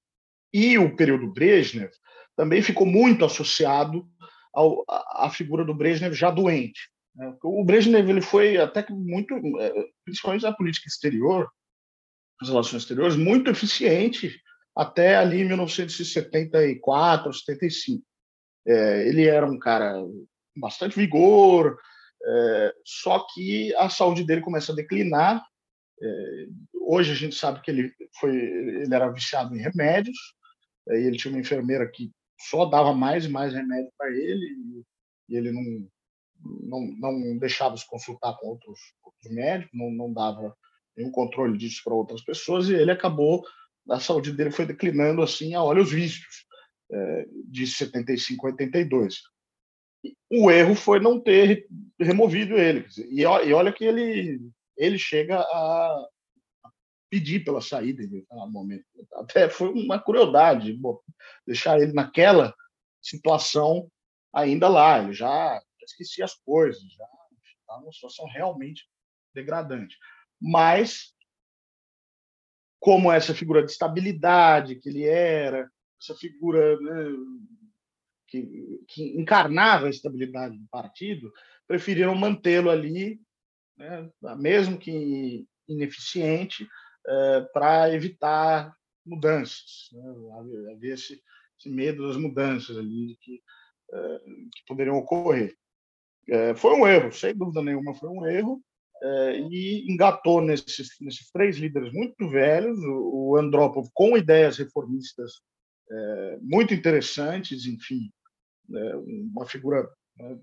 E 0.54 0.78
o 0.78 0.96
período 0.96 1.32
Brezhnev 1.32 1.92
também 2.36 2.62
ficou 2.62 2.86
muito 2.86 3.24
associado 3.24 4.06
ao, 4.54 4.84
à 4.88 5.30
figura 5.30 5.64
do 5.64 5.74
Brezhnev 5.74 6.14
já 6.14 6.30
doente. 6.30 6.90
Né? 7.16 7.34
O 7.44 7.64
Brezhnev 7.64 8.10
ele 8.10 8.22
foi 8.22 8.58
até 8.58 8.84
que 8.84 8.94
muito, 8.94 9.34
eh, 9.60 9.86
principalmente 10.04 10.44
na 10.44 10.54
política 10.54 10.88
exterior, 10.88 11.50
nas 12.40 12.50
relações 12.50 12.84
exteriores, 12.84 13.16
muito 13.16 13.50
eficiente 13.50 14.42
até 14.76 15.16
ali 15.16 15.44
1974, 15.46 17.34
75. 17.34 18.04
É, 18.66 19.08
ele 19.08 19.26
era 19.26 19.46
um 19.46 19.58
cara 19.58 19.96
bastante 20.56 20.96
vigor, 20.96 21.78
é, 22.24 22.74
só 22.86 23.26
que 23.34 23.74
a 23.76 23.90
saúde 23.90 24.24
dele 24.24 24.42
começa 24.42 24.72
a 24.72 24.76
declinar. 24.76 25.44
É, 26.02 26.48
hoje 26.82 27.12
a 27.12 27.16
gente 27.16 27.36
sabe 27.36 27.62
que 27.62 27.72
ele 27.72 27.94
foi, 28.20 28.36
ele 28.36 28.94
era 28.94 29.10
viciado 29.10 29.56
em 29.56 29.62
remédios, 29.62 30.18
é, 30.90 31.00
e 31.00 31.08
ele 31.08 31.18
tinha 31.18 31.34
uma 31.34 31.40
enfermeira 31.40 31.90
que 31.90 32.12
só 32.40 32.66
dava 32.66 32.94
mais 32.94 33.26
e 33.26 33.30
mais 33.30 33.54
remédio 33.54 33.92
para 33.98 34.10
ele, 34.12 34.46
e, 34.46 35.34
e 35.34 35.38
ele 35.38 35.52
não, 35.52 35.88
não, 36.64 37.12
não 37.12 37.38
deixava 37.38 37.78
se 37.78 37.88
consultar 37.88 38.36
com 38.40 38.48
outros, 38.48 38.80
outros 39.04 39.32
médicos, 39.32 39.72
não, 39.74 39.92
não 39.92 40.14
dava 40.14 40.56
nenhum 40.98 41.12
controle 41.12 41.58
disso 41.58 41.82
para 41.84 41.94
outras 41.94 42.24
pessoas, 42.24 42.68
e 42.68 42.74
ele 42.74 42.92
acabou, 42.92 43.44
a 43.90 44.00
saúde 44.00 44.32
dele 44.32 44.52
foi 44.52 44.66
declinando 44.66 45.22
assim 45.22 45.54
a 45.54 45.64
olhos 45.64 45.92
vistos, 45.92 46.46
é, 46.92 47.26
de 47.46 47.66
75 47.66 48.48
a 48.48 48.52
82 48.52 49.22
o 50.30 50.50
erro 50.50 50.76
foi 50.76 51.00
não 51.00 51.20
ter 51.20 51.68
removido 52.00 52.56
ele. 52.56 52.88
E, 53.10 53.26
olha 53.26 53.72
que 53.72 53.84
ele, 53.84 54.40
ele 54.78 54.98
chega 54.98 55.40
a 55.40 56.08
pedir 57.10 57.44
pela 57.44 57.62
saída 57.62 58.04
no 58.32 58.50
momento. 58.50 58.86
Até 59.14 59.50
foi 59.50 59.70
uma 59.70 60.02
crueldade 60.02 60.74
bom, 60.74 61.00
deixar 61.46 61.80
ele 61.80 61.92
naquela 61.92 62.56
situação 63.02 63.92
ainda 64.34 64.70
lá. 64.70 65.04
Ele 65.04 65.14
já 65.14 65.62
esquecia 65.84 66.24
as 66.24 66.34
coisas, 66.34 66.82
já 66.82 67.06
estava 67.60 67.82
numa 67.82 67.92
situação 67.92 68.26
realmente 68.28 68.88
degradante. 69.34 69.98
Mas, 70.40 71.14
como 72.80 73.12
essa 73.12 73.36
figura 73.36 73.64
de 73.64 73.72
estabilidade 73.72 74.78
que 74.78 74.90
ele 74.90 75.06
era, 75.06 75.70
essa 76.02 76.16
figura 76.16 76.80
né, 76.80 77.06
que, 78.32 78.84
que 78.88 79.20
encarnava 79.20 79.88
a 79.88 79.90
estabilidade 79.90 80.58
do 80.58 80.66
partido, 80.72 81.32
preferiram 81.68 82.16
mantê-lo 82.16 82.70
ali, 82.70 83.20
né, 83.78 84.10
mesmo 84.38 84.78
que 84.78 85.46
ineficiente, 85.68 86.66
é, 87.06 87.42
para 87.54 87.94
evitar 87.94 88.74
mudanças. 89.06 89.90
Né? 89.92 90.72
Havia 90.72 90.94
esse, 90.94 91.22
esse, 91.60 91.70
medo 91.70 92.08
das 92.08 92.18
mudanças 92.18 92.78
ali 92.78 93.18
que, 93.22 93.42
é, 93.94 94.20
que 94.20 94.66
poderiam 94.68 94.98
ocorrer. 94.98 95.56
É, 96.30 96.56
foi 96.56 96.74
um 96.74 96.88
erro, 96.88 97.12
sem 97.12 97.36
dúvida 97.36 97.62
nenhuma, 97.62 97.94
foi 97.96 98.10
um 98.10 98.26
erro. 98.26 98.62
É, 99.04 99.40
e 99.40 99.92
engatou 99.92 100.42
nesses, 100.42 100.90
nesses 101.02 101.32
três 101.32 101.58
líderes 101.58 101.92
muito 101.92 102.30
velhos, 102.30 102.78
o, 102.84 103.32
o 103.32 103.36
Andropov 103.36 103.90
com 103.94 104.16
ideias 104.16 104.58
reformistas 104.58 105.42
é, 105.92 106.38
muito 106.42 106.74
interessantes, 106.74 107.66
enfim, 107.66 108.12
né, 108.68 108.96
uma 108.96 109.46
figura 109.46 109.90
né, 110.18 110.40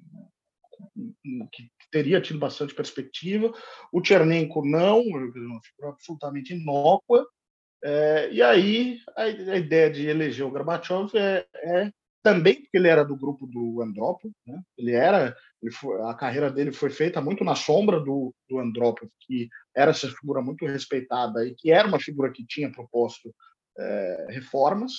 que 1.52 1.70
teria 1.90 2.20
tido 2.20 2.38
bastante 2.38 2.74
perspectiva. 2.74 3.52
O 3.92 4.04
Chernenko 4.04 4.64
não, 4.64 5.00
uma 5.00 5.60
figura 5.62 5.90
absolutamente 5.90 6.54
inócua. 6.54 7.26
É, 7.82 8.30
e 8.32 8.42
aí 8.42 8.98
a, 9.16 9.22
a, 9.22 9.56
ideia 9.56 9.88
de 9.88 10.06
eleger 10.06 10.44
o 10.44 10.50
Gorbachev 10.50 11.16
é, 11.16 11.46
é, 11.54 11.92
também 12.22 12.56
porque 12.56 12.76
ele 12.76 12.88
era 12.88 13.04
do 13.04 13.16
grupo 13.16 13.46
do 13.46 13.80
Andropov, 13.80 14.32
né? 14.44 14.60
ele 14.76 14.92
era, 14.92 15.36
ele 15.62 15.72
foi, 15.72 16.00
a 16.02 16.14
carreira 16.14 16.50
dele 16.50 16.72
foi 16.72 16.90
feita 16.90 17.20
muito 17.20 17.44
na 17.44 17.54
sombra 17.54 18.00
do, 18.00 18.34
do 18.50 18.58
Andropov, 18.58 19.08
que 19.20 19.48
era 19.76 19.92
essa 19.92 20.08
figura 20.08 20.42
muito 20.42 20.66
respeitada 20.66 21.46
e 21.46 21.54
que 21.54 21.70
era 21.70 21.86
uma 21.86 22.00
figura 22.00 22.32
que 22.32 22.44
tinha 22.44 22.70
proposto 22.70 23.32
é, 23.78 24.26
reformas, 24.30 24.92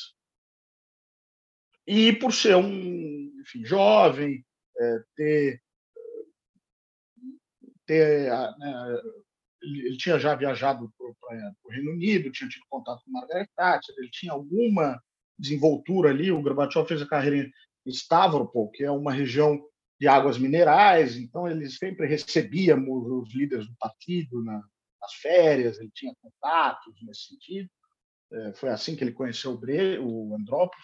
e 1.90 2.14
por 2.14 2.32
ser 2.32 2.56
um 2.56 3.34
enfim, 3.42 3.66
jovem, 3.66 4.46
é, 4.80 5.04
ter, 5.16 5.62
ter 7.88 8.30
né, 8.30 9.02
ele, 9.64 9.98
tinha 9.98 10.20
já 10.20 10.36
viajado 10.36 10.94
para 10.98 11.54
o 11.64 11.72
Reino 11.72 11.92
Unido, 11.94 12.32
tinha 12.32 12.48
tido 12.48 12.62
contato 12.70 13.02
com 13.04 13.12
Margaret 13.12 13.48
Thatcher, 13.56 13.96
ele 13.98 14.12
tinha 14.12 14.32
alguma 14.32 15.02
desenvoltura 15.38 16.12
ali. 16.12 16.32
O 16.32 16.44
Gorbachev 16.44 16.88
fez 16.88 17.02
a 17.02 17.08
carreira 17.08 17.38
em 17.38 17.92
Stavropol, 17.92 18.70
que 18.70 18.84
é 18.84 18.92
uma 18.92 19.12
região 19.12 19.60
de 20.00 20.08
águas 20.08 20.38
minerais, 20.38 21.18
então 21.18 21.48
ele 21.48 21.68
sempre 21.72 22.06
recebia 22.06 22.78
os 22.78 23.34
líderes 23.34 23.68
do 23.68 23.76
partido 23.80 24.44
nas 24.44 25.14
férias, 25.20 25.80
ele 25.80 25.90
tinha 25.92 26.14
contatos 26.22 26.94
nesse 27.02 27.30
sentido. 27.30 27.70
É, 28.32 28.54
foi 28.54 28.70
assim 28.70 28.96
que 28.96 29.04
ele 29.04 29.12
conheceu 29.12 29.54
o, 29.54 29.58
Bre, 29.58 29.98
o 29.98 30.36
Andropov, 30.36 30.80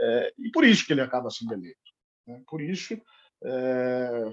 é, 0.00 0.32
e 0.38 0.50
por 0.50 0.64
isso 0.64 0.86
que 0.86 0.92
ele 0.92 1.00
acaba 1.00 1.30
sendo 1.30 1.54
eleito. 1.54 1.78
Né? 2.26 2.42
Por 2.46 2.60
isso, 2.60 3.00
é, 3.44 4.32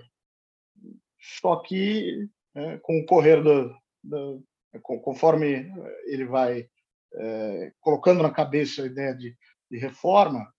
só 1.42 1.58
que 1.58 2.28
é, 2.56 2.78
com 2.80 3.00
o 3.00 3.06
correr 3.06 3.42
do, 3.42 4.44
conforme 4.82 5.72
ele 6.06 6.26
vai 6.26 6.70
é, 7.14 7.74
colocando 7.80 8.22
na 8.22 8.32
cabeça 8.32 8.84
a 8.84 8.86
ideia 8.86 9.16
de, 9.16 9.36
de 9.70 9.78
reforma, 9.78 10.52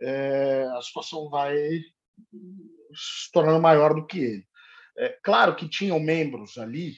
é, 0.00 0.64
a 0.76 0.82
situação 0.82 1.28
vai 1.30 1.54
se 2.94 3.30
tornando 3.32 3.60
maior 3.60 3.94
do 3.94 4.06
que 4.06 4.18
ele. 4.18 4.46
É, 4.98 5.18
claro 5.22 5.54
que 5.56 5.68
tinham 5.68 6.00
membros 6.00 6.56
ali, 6.56 6.94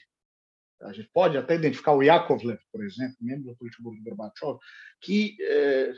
a 0.82 0.92
gente 0.92 1.11
pode 1.12 1.36
até 1.36 1.57
identificar 1.57 1.92
o 1.92 2.03
Yakovlev, 2.03 2.61
por 2.70 2.84
exemplo, 2.84 3.16
membro 3.20 3.51
do 3.51 3.57
Politburo 3.57 3.96
do 3.96 4.03
Gorbachev, 4.05 4.59
que, 5.01 5.36
é, 5.40 5.92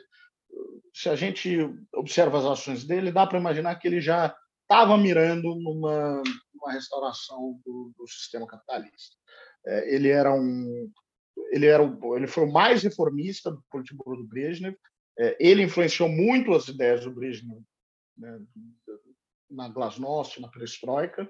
se 0.92 1.08
a 1.08 1.16
gente 1.16 1.56
observa 1.94 2.38
as 2.38 2.44
ações 2.44 2.84
dele, 2.84 3.12
dá 3.12 3.26
para 3.26 3.38
imaginar 3.38 3.76
que 3.76 3.86
ele 3.86 4.00
já 4.00 4.34
estava 4.62 4.96
mirando 4.96 5.54
numa, 5.56 6.22
numa 6.54 6.72
restauração 6.72 7.60
do, 7.64 7.92
do, 7.96 8.06
sistema 8.06 8.46
capitalista. 8.46 9.16
É, 9.66 9.94
ele 9.94 10.08
era 10.08 10.32
um 10.32 10.90
ele 11.52 11.66
era 11.66 11.82
ele 12.16 12.26
foi 12.26 12.44
o 12.44 12.52
mais 12.52 12.82
reformista 12.82 13.50
do 13.50 13.62
Politburo 13.70 14.18
do 14.18 14.28
Brezhnev. 14.28 14.76
É, 15.18 15.36
ele 15.40 15.62
influenciou 15.62 16.08
muito 16.08 16.52
as 16.52 16.68
ideias 16.68 17.04
do 17.04 17.12
Brezhnev 17.12 17.60
né, 18.16 18.40
na 19.50 19.68
Glasnost, 19.68 20.40
na 20.40 20.48
Perestroika. 20.48 21.28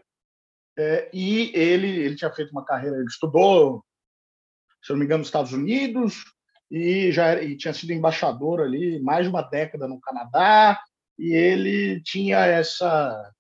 É, 0.79 1.11
e 1.13 1.51
ele, 1.55 1.89
ele 1.89 2.17
tinha 2.17 2.33
feito 2.33 2.51
uma 2.51 2.65
carreira, 2.65 2.97
ele 2.97 3.07
estudou, 3.07 3.85
se 4.83 4.93
não 4.93 4.99
me 4.99 5.05
engano, 5.05 5.21
nos 5.21 5.29
Estados 5.29 5.53
Unidos 5.53 6.23
e 6.71 7.11
já 7.11 7.27
era, 7.27 7.43
e 7.43 7.57
tinha 7.57 7.75
sido 7.75 7.93
embaixador 7.93 8.61
ali 8.61 9.01
mais 9.01 9.25
de 9.25 9.31
uma 9.31 9.43
década 9.43 9.89
no 9.89 10.01
Canadá 10.01 10.81
e 11.19 11.33
ele 11.35 12.01
tinha 12.03 12.39
essa, 12.39 13.33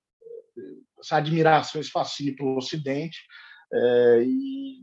essa 0.99 1.17
admiração, 1.17 1.81
esse 1.81 1.91
fascínio 1.91 2.35
pelo 2.35 2.57
Ocidente 2.57 3.19
é, 3.73 4.23
e 4.25 4.81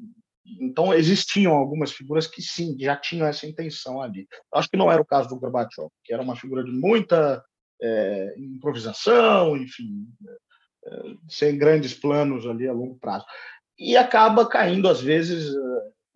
então 0.60 0.94
existiam 0.94 1.54
algumas 1.54 1.92
figuras 1.92 2.26
que 2.26 2.42
sim 2.42 2.78
já 2.80 2.96
tinham 2.96 3.28
essa 3.28 3.46
intenção 3.46 4.02
ali. 4.02 4.28
Acho 4.54 4.70
que 4.70 4.78
não 4.78 4.92
era 4.92 5.02
o 5.02 5.06
caso 5.06 5.28
do 5.28 5.40
Gorbachev, 5.40 5.90
que 6.06 6.14
era 6.14 6.24
uma 6.24 6.36
figura 6.36 6.64
de 6.64 6.72
muita 6.72 7.44
é, 7.82 8.34
improvisação, 8.38 9.58
enfim, 9.58 10.08
é, 10.86 11.02
sem 11.28 11.58
grandes 11.58 11.94
planos 11.94 12.46
ali 12.48 12.68
a 12.68 12.74
longo 12.74 12.98
prazo. 12.98 13.26
E 13.78 13.96
acaba 13.96 14.48
caindo, 14.48 14.88
às 14.90 15.02
vezes, 15.02 15.54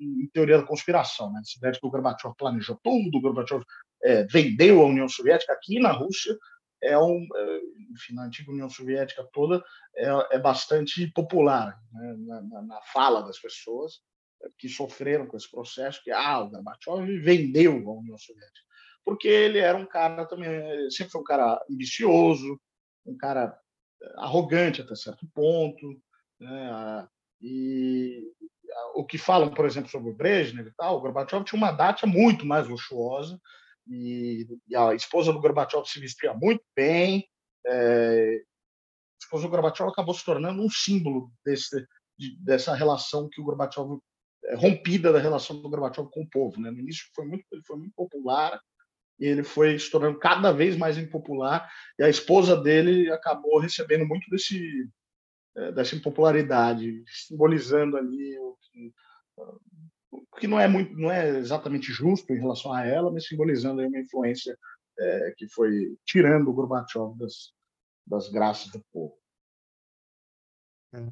em 0.02 0.28
teoria 0.34 0.58
da 0.58 0.66
conspiração. 0.66 1.32
Né? 1.32 1.42
Essa 1.42 1.58
ideia 1.58 1.74
de 1.74 1.80
que 1.80 1.86
o 1.86 1.90
Gorbachev 1.90 2.34
planejou 2.38 2.80
tudo, 2.84 3.18
o 3.18 3.22
Gorbachev 3.22 3.64
é, 4.04 4.24
vendeu 4.26 4.82
a 4.82 4.86
União 4.86 5.08
Soviética 5.08 5.54
aqui 5.54 5.80
na 5.80 5.92
Rússia, 5.92 6.36
é 6.84 6.98
um, 6.98 7.28
é, 7.36 7.60
enfim, 7.92 8.16
na 8.16 8.26
antiga 8.26 8.52
União 8.52 8.70
Soviética 8.70 9.28
toda, 9.32 9.64
é, 9.96 10.36
é 10.36 10.40
bastante 10.40 11.12
popular 11.14 11.80
né? 11.94 12.16
na, 12.20 12.42
na, 12.42 12.62
na, 12.64 12.82
fala 12.92 13.22
das 13.22 13.40
pessoas 13.40 14.02
que 14.58 14.68
sofreram 14.68 15.28
com 15.28 15.38
esse 15.38 15.50
processo, 15.50 16.02
que 16.04 16.10
ah, 16.10 16.40
o 16.40 16.50
Gorbachev 16.50 17.20
vendeu 17.22 17.74
a 17.74 17.94
União 17.94 18.18
Soviética 18.18 18.72
porque 19.04 19.28
ele 19.28 19.60
era 19.60 19.78
um 19.78 19.86
cara 19.86 20.26
também, 20.26 20.90
sempre 20.90 21.12
foi 21.12 21.22
um 21.22 21.26
cara 21.26 21.64
ambicioso, 21.70 22.60
um 23.06 23.18
cara 23.18 23.58
eh, 24.02 24.14
arrogante 24.18 24.82
até 24.82 24.96
certo 24.96 25.28
ponto, 25.34 26.00
né? 26.40 27.08
E 27.42 28.24
o 28.96 29.06
que 29.06 29.18
falam, 29.18 29.54
por 29.54 29.66
exemplo, 29.66 29.90
sobre 29.90 30.10
o 30.12 30.14
Brezhnev 30.14 30.68
e 30.68 30.74
tal, 30.74 30.98
o 30.98 31.02
Gorbachev 31.02 31.44
tinha 31.44 31.58
uma 31.58 31.72
data 31.72 32.06
muito 32.06 32.46
mais 32.46 32.68
luxuosa 32.68 33.40
e, 33.88 34.48
a 34.76 34.94
esposa 34.94 35.34
do 35.34 35.42
Gorbachev 35.42 35.86
se 35.86 36.00
vestia 36.00 36.34
muito 36.34 36.64
bem. 36.76 37.28
É, 37.66 38.38
a 38.38 39.24
esposa 39.24 39.44
do 39.44 39.50
Gorbachev 39.50 39.90
acabou 39.90 40.14
se 40.14 40.26
tornando 40.26 40.62
um 40.62 40.70
símbolo 40.70 41.32
desse, 41.46 41.86
dessa 42.44 42.74
relação 42.74 43.30
que 43.30 43.42
o 43.42 43.44
Gorbachev 43.44 44.00
eh, 44.46 44.56
rompida 44.56 45.12
da 45.12 45.20
relação 45.20 45.62
do 45.62 45.70
Gorbachev 45.70 46.10
com 46.10 46.22
o 46.22 46.30
povo, 46.30 46.60
né? 46.60 46.72
No 46.72 46.80
início 46.80 47.06
foi 47.16 47.26
muito, 47.26 47.46
ele 47.52 47.62
foi 47.66 47.78
muito 47.78 47.94
popular, 47.96 48.60
e 49.22 49.26
ele 49.26 49.44
foi 49.44 49.78
se 49.78 49.90
tornando 49.90 50.18
cada 50.18 50.52
vez 50.52 50.76
mais 50.76 50.98
impopular 50.98 51.72
e 51.98 52.04
a 52.04 52.10
esposa 52.10 52.58
dele 52.58 53.10
acabou 53.12 53.60
recebendo 53.60 54.06
muito 54.06 54.28
desse 54.32 54.90
dessa 55.74 55.96
impopularidade, 55.96 57.04
simbolizando 57.08 57.98
ali 57.98 58.40
o 58.40 58.58
que, 58.62 58.94
o 60.12 60.38
que 60.38 60.48
não 60.48 60.60
é 60.60 60.68
muito 60.68 60.94
não 60.98 61.12
é 61.12 61.38
exatamente 61.38 61.92
justo 61.92 62.34
em 62.34 62.40
relação 62.40 62.72
a 62.74 62.86
ela, 62.86 63.12
mas 63.12 63.28
simbolizando 63.28 63.82
uma 63.82 64.00
influência 64.00 64.58
é, 65.00 65.34
que 65.38 65.48
foi 65.50 65.96
tirando 66.06 66.50
o 66.50 66.54
Gorbachev 66.54 67.18
das, 67.18 67.54
das 68.06 68.30
graças 68.30 68.72
do 68.72 68.84
povo. 68.92 69.18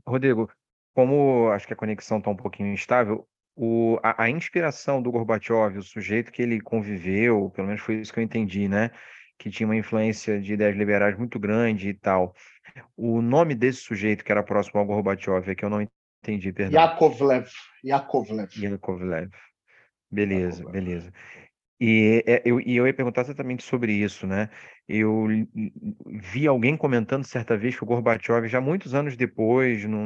Rodrigo, 0.06 0.50
como 0.94 1.50
acho 1.50 1.66
que 1.66 1.74
a 1.74 1.78
conexão 1.78 2.18
está 2.18 2.30
um 2.30 2.36
pouquinho 2.36 2.74
instável, 2.74 3.28
o, 3.56 4.00
a, 4.04 4.24
a 4.24 4.30
inspiração 4.30 5.02
do 5.02 5.12
Gorbachev, 5.12 5.78
o 5.78 5.84
sujeito 5.84 6.32
que 6.32 6.42
ele 6.42 6.62
conviveu, 6.62 7.50
pelo 7.52 7.68
menos 7.68 7.82
foi 7.82 7.96
isso 7.96 8.14
que 8.14 8.20
eu 8.20 8.24
entendi, 8.24 8.68
né? 8.68 8.92
Que 9.38 9.50
tinha 9.50 9.68
uma 9.68 9.76
influência 9.76 10.40
de 10.42 10.54
ideias 10.54 10.76
liberais 10.76 11.18
muito 11.18 11.40
grande 11.40 11.90
e 11.90 11.94
tal. 11.94 12.34
O 12.96 13.22
nome 13.22 13.56
desse 13.56 13.80
sujeito 13.82 14.24
que 14.24 14.32
era 14.32 14.44
próximo 14.44 14.80
ao 14.80 14.86
Gorbachev 14.86 15.50
é 15.50 15.56
que 15.56 15.64
eu 15.64 15.70
não 15.70 15.86
entendi, 16.22 16.52
perdão. 16.52 16.80
Yakovlev. 16.80 17.50
Yakovlev. 17.84 18.50
Yakovlev. 18.58 19.30
Beleza, 20.12 20.64
Yakovlev. 20.64 20.72
beleza. 20.72 21.14
E 21.82 22.24
é, 22.28 22.42
eu, 22.44 22.60
e 22.60 22.76
eu 22.76 22.86
ia 22.86 22.94
perguntar 22.94 23.22
exatamente 23.22 23.64
sobre 23.64 23.94
isso, 23.94 24.28
né? 24.28 24.50
Eu 24.88 25.28
vi 26.06 26.46
alguém 26.46 26.76
comentando 26.76 27.24
certa 27.24 27.56
vez 27.56 27.76
que 27.76 27.84
o 27.84 27.86
Gorbachev, 27.86 28.48
já 28.48 28.60
muitos 28.60 28.94
anos 28.94 29.16
depois, 29.16 29.86
num, 29.86 30.06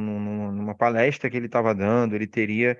numa 0.52 0.74
palestra 0.74 1.28
que 1.28 1.36
ele 1.36 1.46
estava 1.46 1.74
dando, 1.74 2.14
ele 2.14 2.28
teria 2.28 2.78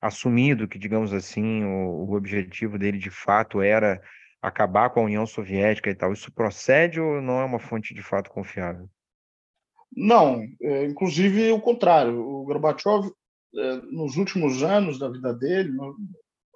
assumido 0.00 0.66
que, 0.66 0.78
digamos 0.78 1.12
assim, 1.12 1.62
o, 1.62 2.08
o 2.08 2.14
objetivo 2.14 2.78
dele 2.78 2.96
de 2.96 3.10
fato 3.10 3.60
era 3.60 4.00
acabar 4.40 4.90
com 4.90 5.00
a 5.00 5.04
União 5.04 5.26
Soviética 5.26 5.90
e 5.90 5.94
tal. 5.94 6.12
Isso 6.12 6.32
procede 6.32 7.00
ou 7.00 7.20
não 7.20 7.40
é 7.40 7.44
uma 7.44 7.58
fonte 7.58 7.92
de 7.94 8.02
fato 8.02 8.30
confiável? 8.30 8.88
Não, 9.94 10.42
é, 10.60 10.86
inclusive 10.86 11.52
o 11.52 11.60
contrário. 11.60 12.18
O 12.18 12.44
Gorbachev, 12.44 13.10
é, 13.54 13.76
nos 13.90 14.16
últimos 14.16 14.62
anos 14.62 14.98
da 14.98 15.08
vida 15.08 15.34
dele, 15.34 15.72
na 15.72 15.92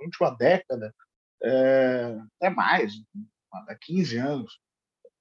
última 0.01 0.31
década, 0.31 0.95
é, 1.43 2.19
até 2.37 2.51
mais, 2.51 2.95
há 3.53 3.75
15 3.75 4.17
anos, 4.17 4.59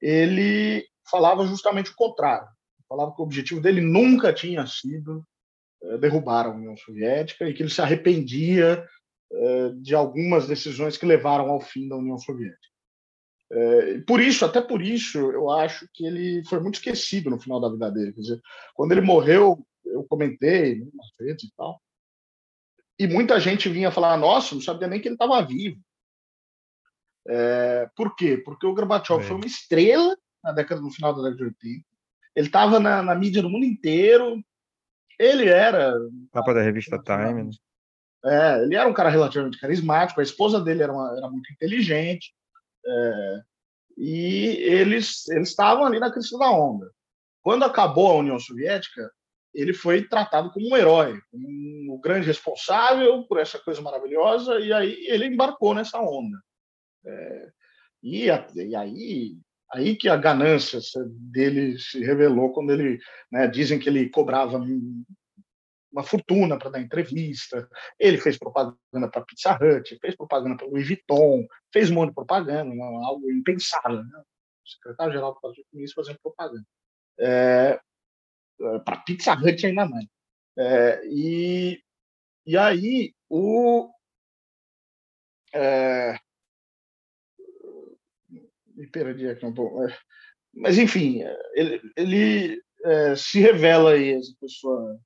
ele 0.02 0.86
falava 1.10 1.46
justamente 1.46 1.92
o 1.92 1.96
contrário. 1.96 2.48
Falava 2.88 3.14
que 3.14 3.22
o 3.22 3.26
objetivo 3.26 3.62
dele 3.62 3.82
nunca 3.82 4.32
tinha 4.34 4.66
sido 4.68 5.26
eh, 5.86 5.98
derrubaram 5.98 6.52
a 6.52 6.56
União 6.56 6.78
Soviética 6.78 7.48
e 7.48 7.54
que 7.54 7.62
ele 7.62 7.70
se 7.70 7.82
arrependia 7.82 8.86
eh, 9.32 9.70
de 9.82 9.94
algumas 9.94 10.48
decisões 10.48 10.98
que 10.98 11.06
levaram 11.06 11.50
ao 11.50 11.60
fim 11.60 11.88
da 11.88 11.96
União 11.96 12.18
Soviética. 12.18 12.75
Eh, 13.52 14.00
por 14.08 14.20
isso, 14.20 14.44
até 14.44 14.62
por 14.62 14.82
isso, 14.82 15.20
eu 15.32 15.50
acho 15.52 15.88
que 15.94 16.06
ele 16.06 16.44
foi 16.46 16.60
muito 16.60 16.76
esquecido 16.76 17.30
no 17.30 17.40
final 17.40 17.60
da 17.60 17.70
vida 17.70 17.92
dele. 17.92 18.14
Quer 18.14 18.22
dizer, 18.22 18.42
quando 18.74 18.92
ele 18.92 19.02
morreu, 19.02 19.66
eu 19.86 20.04
comentei 20.06 20.80
né, 20.80 20.88
nas 20.94 21.08
redes 21.20 21.46
e 21.46 21.56
tal, 21.56 21.80
e 22.98 23.08
muita 23.08 23.40
gente 23.40 23.70
vinha 23.70 23.92
falar: 23.92 24.18
Nossa, 24.18 24.56
não 24.56 24.62
sabia 24.62 24.88
nem 24.88 25.00
que 25.00 25.08
ele 25.08 25.16
estava 25.16 25.42
vivo. 25.46 25.80
É, 27.28 27.90
por 27.96 28.16
quê? 28.16 28.38
Porque 28.38 28.66
o 28.66 28.74
Gorbachev 28.74 29.22
é. 29.22 29.28
foi 29.28 29.36
uma 29.36 29.46
estrela 29.46 30.16
na 30.44 30.52
década 30.52 30.80
no 30.82 30.92
final 30.92 31.14
da 31.14 31.24
década 31.24 31.38
de 31.38 31.44
80. 31.44 31.86
Ele 32.36 32.48
estava 32.48 32.80
na, 32.80 33.02
na 33.02 33.16
mídia 33.16 33.42
do 33.42 33.50
mundo 33.50 33.66
inteiro, 33.66 34.44
ele 35.20 35.48
era. 35.50 35.94
Capa 36.32 36.54
da 36.54 36.62
revista 36.62 37.02
Time. 37.02 37.44
Né? 37.44 37.50
É, 38.26 38.64
ele 38.64 38.76
era 38.76 38.88
um 38.88 38.94
cara 38.94 39.10
relativamente 39.10 39.60
carismático, 39.60 40.20
a 40.20 40.24
esposa 40.24 40.60
dele 40.60 40.84
era, 40.84 40.92
uma, 40.92 41.16
era 41.18 41.30
muito 41.30 41.52
inteligente. 41.52 42.34
É, 42.88 43.42
e 43.98 44.46
eles 44.60 45.28
eles 45.30 45.50
estavam 45.50 45.86
ali 45.86 46.00
na 46.00 46.12
crista 46.12 46.38
da 46.38 46.52
onda. 46.52 46.92
Quando 47.42 47.64
acabou 47.64 48.12
a 48.12 48.16
União 48.16 48.40
Soviética, 48.40 49.10
ele 49.54 49.74
foi 49.74 50.08
tratado 50.08 50.52
como 50.52 50.70
um 50.70 50.78
herói, 50.78 51.20
como 51.32 51.48
um 51.48 52.00
grande 52.02 52.28
responsável 52.28 53.24
por 53.28 53.40
essa 53.40 53.60
coisa 53.60 53.82
maravilhosa, 53.82 54.60
e 54.60 54.74
aí 54.74 55.06
ele 55.08 55.28
embarcou 55.28 55.74
nessa 55.74 56.00
onda. 56.00 56.38
É, 57.06 57.50
e, 58.04 58.26
e, 58.26 58.76
aí 58.76 59.38
Aí 59.74 59.96
que 59.96 60.08
a 60.08 60.16
ganância 60.16 60.80
dele 61.32 61.78
se 61.80 62.00
revelou 62.04 62.54
quando 62.54 62.72
ele, 62.72 63.00
né, 63.32 63.48
dizem 63.48 63.80
que 63.80 63.90
ele 63.90 64.10
cobrava 64.10 64.60
uma 65.96 66.04
fortuna 66.04 66.58
para 66.58 66.72
dar 66.72 66.82
entrevista. 66.82 67.70
Ele 67.98 68.18
fez 68.18 68.38
propaganda 68.38 69.10
para 69.10 69.22
Pizza 69.22 69.54
Hut, 69.54 69.98
fez 70.00 70.16
propaganda 70.16 70.58
para 70.58 70.68
Louis 70.68 70.86
Vuitton, 70.86 71.48
fez 71.72 71.90
um 71.90 71.96
monte 71.96 72.10
de 72.10 72.16
propaganda, 72.16 72.70
algo 73.06 73.32
impensável. 73.32 74.04
Né? 74.04 74.20
O 74.20 74.70
secretário-geral 74.70 75.34
do 75.34 75.40
Partido 75.40 75.66
Comunista 75.72 76.02
fazendo 76.02 76.20
propaganda. 76.22 76.66
É, 77.18 77.80
é 78.62 78.80
para 78.80 78.98
Pizza 78.98 79.34
Hut 79.34 79.66
ainda 79.66 79.88
mais. 79.88 80.06
É, 80.58 81.02
e, 81.08 81.82
e 82.46 82.58
aí, 82.58 83.14
o. 83.30 83.90
É, 85.54 86.18
me 88.76 88.88
perdi 88.88 89.30
aqui 89.30 89.46
um 89.46 89.54
pouco. 89.54 89.88
É, 89.88 89.98
mas, 90.54 90.78
enfim, 90.78 91.22
ele, 91.54 91.82
ele 91.96 92.62
é, 92.84 93.16
se 93.16 93.40
revela 93.40 93.92
aí, 93.92 94.14
essa 94.14 94.34
pessoa. 94.42 95.00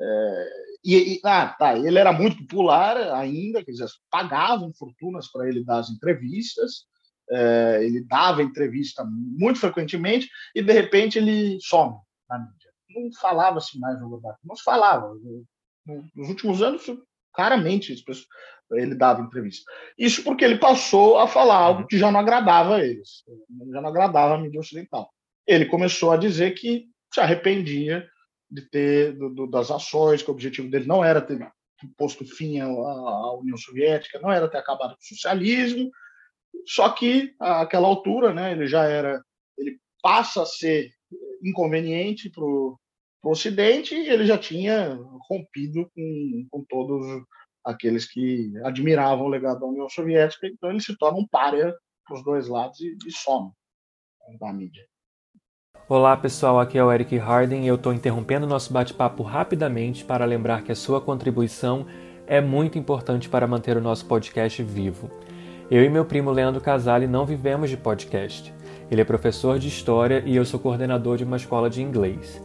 É, 0.00 0.48
e, 0.84 1.14
e, 1.14 1.20
ah, 1.24 1.48
tá, 1.58 1.76
ele 1.76 1.98
era 1.98 2.12
muito 2.12 2.38
popular 2.38 2.96
ainda, 3.14 3.64
quer 3.64 3.72
dizer, 3.72 3.88
pagavam 4.10 4.72
fortunas 4.72 5.30
para 5.30 5.48
ele 5.48 5.64
dar 5.64 5.78
as 5.78 5.90
entrevistas, 5.90 6.86
é, 7.30 7.80
ele 7.82 8.04
dava 8.04 8.42
entrevista 8.42 9.04
muito 9.04 9.58
frequentemente 9.58 10.28
e, 10.54 10.62
de 10.62 10.72
repente, 10.72 11.18
ele 11.18 11.58
some 11.60 11.96
na 12.28 12.38
mídia. 12.38 12.70
Não 12.90 13.10
falava-se 13.20 13.78
mais 13.78 14.00
no 14.00 14.08
lugar, 14.08 14.36
não 14.44 14.56
se 14.56 14.62
falava. 14.62 15.14
Nos 16.14 16.28
últimos 16.28 16.62
anos, 16.62 16.84
claramente, 17.32 17.94
ele 18.72 18.94
dava 18.94 19.22
entrevista. 19.22 19.70
Isso 19.96 20.22
porque 20.22 20.44
ele 20.44 20.58
passou 20.58 21.18
a 21.18 21.26
falar 21.26 21.56
algo 21.56 21.80
uhum. 21.82 21.86
que 21.86 21.98
já 21.98 22.10
não 22.10 22.20
agradava 22.20 22.76
a 22.76 22.84
eles, 22.84 23.24
já 23.72 23.80
não 23.80 23.88
agradava 23.88 24.34
a 24.34 24.38
mídia 24.38 24.60
ocidental. 24.60 25.10
Ele 25.46 25.66
começou 25.66 26.12
a 26.12 26.16
dizer 26.16 26.52
que 26.52 26.86
se 27.12 27.20
arrependia 27.20 28.06
de 28.50 28.62
ter 28.68 29.16
do, 29.16 29.30
do, 29.30 29.46
das 29.46 29.70
ações, 29.70 30.22
que 30.22 30.30
o 30.30 30.32
objetivo 30.32 30.70
dele 30.70 30.86
não 30.86 31.04
era 31.04 31.20
ter 31.20 31.38
posto 31.96 32.24
fim 32.24 32.60
à, 32.60 32.66
à, 32.66 33.38
União 33.38 33.56
Soviética, 33.56 34.18
não 34.20 34.32
era 34.32 34.48
ter 34.48 34.58
acabado 34.58 34.90
com 34.90 35.00
o 35.00 35.16
socialismo, 35.16 35.90
só 36.66 36.90
que 36.90 37.34
àquela 37.38 37.86
altura, 37.86 38.32
né, 38.32 38.52
ele 38.52 38.66
já 38.66 38.84
era, 38.84 39.22
ele 39.56 39.78
passa 40.02 40.42
a 40.42 40.46
ser 40.46 40.90
inconveniente 41.42 42.30
para 42.30 42.44
o 42.44 42.78
Ocidente 43.24 43.94
e 43.94 44.08
ele 44.08 44.26
já 44.26 44.38
tinha 44.38 44.98
rompido 45.28 45.90
com, 45.94 46.46
com 46.50 46.64
todos 46.64 47.06
aqueles 47.64 48.10
que 48.10 48.50
admiravam 48.64 49.26
o 49.26 49.28
legado 49.28 49.60
da 49.60 49.66
União 49.66 49.88
Soviética, 49.88 50.46
então 50.46 50.70
ele 50.70 50.80
se 50.80 50.96
torna 50.96 51.18
um 51.18 51.26
párea 51.26 51.74
para 52.06 52.16
os 52.16 52.24
dois 52.24 52.48
lados 52.48 52.80
e, 52.80 52.96
e 53.06 53.12
some 53.12 53.52
da 54.38 54.52
mídia. 54.52 54.86
Olá 55.90 56.14
pessoal, 56.18 56.60
aqui 56.60 56.76
é 56.76 56.84
o 56.84 56.92
Eric 56.92 57.16
Harden 57.16 57.64
e 57.64 57.66
eu 57.66 57.76
estou 57.76 57.94
interrompendo 57.94 58.46
nosso 58.46 58.70
bate-papo 58.70 59.22
rapidamente 59.22 60.04
para 60.04 60.26
lembrar 60.26 60.60
que 60.60 60.70
a 60.70 60.76
sua 60.76 61.00
contribuição 61.00 61.86
é 62.26 62.42
muito 62.42 62.78
importante 62.78 63.26
para 63.26 63.46
manter 63.46 63.74
o 63.74 63.80
nosso 63.80 64.04
podcast 64.04 64.62
vivo. 64.62 65.10
Eu 65.70 65.82
e 65.82 65.88
meu 65.88 66.04
primo 66.04 66.30
Leandro 66.30 66.60
Casale 66.60 67.06
não 67.06 67.24
vivemos 67.24 67.70
de 67.70 67.78
podcast. 67.78 68.52
Ele 68.90 69.00
é 69.00 69.04
professor 69.04 69.58
de 69.58 69.68
história 69.68 70.22
e 70.26 70.36
eu 70.36 70.44
sou 70.44 70.60
coordenador 70.60 71.16
de 71.16 71.24
uma 71.24 71.38
escola 71.38 71.70
de 71.70 71.80
inglês. 71.80 72.38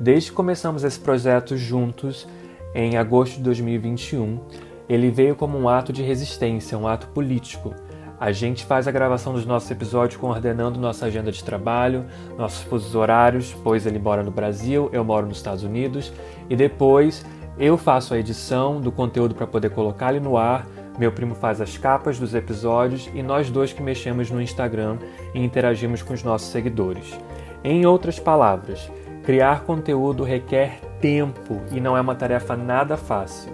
Desde 0.00 0.30
que 0.30 0.36
começamos 0.36 0.82
esse 0.82 0.98
projeto 0.98 1.54
juntos, 1.54 2.26
em 2.74 2.96
agosto 2.96 3.36
de 3.36 3.42
2021, 3.42 4.40
ele 4.88 5.10
veio 5.10 5.36
como 5.36 5.58
um 5.58 5.68
ato 5.68 5.92
de 5.92 6.02
resistência, 6.02 6.78
um 6.78 6.88
ato 6.88 7.08
político 7.08 7.74
a 8.18 8.32
gente 8.32 8.64
faz 8.64 8.88
a 8.88 8.90
gravação 8.90 9.34
dos 9.34 9.44
nossos 9.44 9.70
episódios 9.70 10.18
coordenando 10.18 10.80
nossa 10.80 11.06
agenda 11.06 11.30
de 11.30 11.44
trabalho, 11.44 12.04
nossos 12.38 12.62
fusos 12.62 12.94
horários, 12.94 13.54
pois 13.62 13.86
ele 13.86 13.98
mora 13.98 14.22
no 14.22 14.30
Brasil, 14.30 14.88
eu 14.92 15.04
moro 15.04 15.26
nos 15.26 15.36
Estados 15.36 15.62
Unidos, 15.62 16.12
e 16.48 16.56
depois 16.56 17.24
eu 17.58 17.76
faço 17.76 18.14
a 18.14 18.18
edição 18.18 18.80
do 18.80 18.90
conteúdo 18.90 19.34
para 19.34 19.46
poder 19.46 19.70
colocar 19.70 20.14
ele 20.14 20.24
no 20.24 20.36
ar. 20.36 20.66
Meu 20.98 21.12
primo 21.12 21.34
faz 21.34 21.60
as 21.60 21.76
capas 21.76 22.18
dos 22.18 22.34
episódios 22.34 23.10
e 23.14 23.22
nós 23.22 23.50
dois 23.50 23.72
que 23.72 23.82
mexemos 23.82 24.30
no 24.30 24.40
Instagram 24.40 24.96
e 25.34 25.44
interagimos 25.44 26.02
com 26.02 26.14
os 26.14 26.22
nossos 26.22 26.48
seguidores. 26.48 27.18
Em 27.62 27.84
outras 27.84 28.18
palavras, 28.18 28.90
criar 29.22 29.64
conteúdo 29.64 30.22
requer 30.22 30.80
tempo 31.00 31.60
e 31.72 31.80
não 31.80 31.96
é 31.96 32.00
uma 32.00 32.14
tarefa 32.14 32.56
nada 32.56 32.96
fácil. 32.96 33.52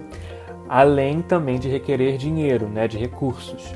Além 0.69 1.21
também 1.21 1.59
de 1.59 1.67
requerer 1.67 2.17
dinheiro, 2.17 2.67
né, 2.67 2.87
de 2.87 2.97
recursos. 2.97 3.73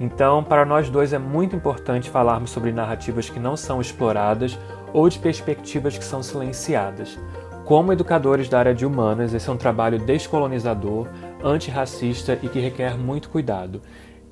Então, 0.00 0.44
para 0.44 0.64
nós 0.64 0.88
dois 0.88 1.12
é 1.12 1.18
muito 1.18 1.56
importante 1.56 2.08
falarmos 2.10 2.50
sobre 2.50 2.72
narrativas 2.72 3.28
que 3.28 3.40
não 3.40 3.56
são 3.56 3.80
exploradas 3.80 4.58
ou 4.92 5.08
de 5.08 5.18
perspectivas 5.18 5.98
que 5.98 6.04
são 6.04 6.22
silenciadas. 6.22 7.18
Como 7.64 7.92
educadores 7.92 8.48
da 8.48 8.60
área 8.60 8.74
de 8.74 8.86
humanas, 8.86 9.34
esse 9.34 9.48
é 9.48 9.52
um 9.52 9.56
trabalho 9.56 9.98
descolonizador, 9.98 11.08
antirracista 11.42 12.38
e 12.42 12.48
que 12.48 12.60
requer 12.60 12.96
muito 12.96 13.28
cuidado. 13.28 13.82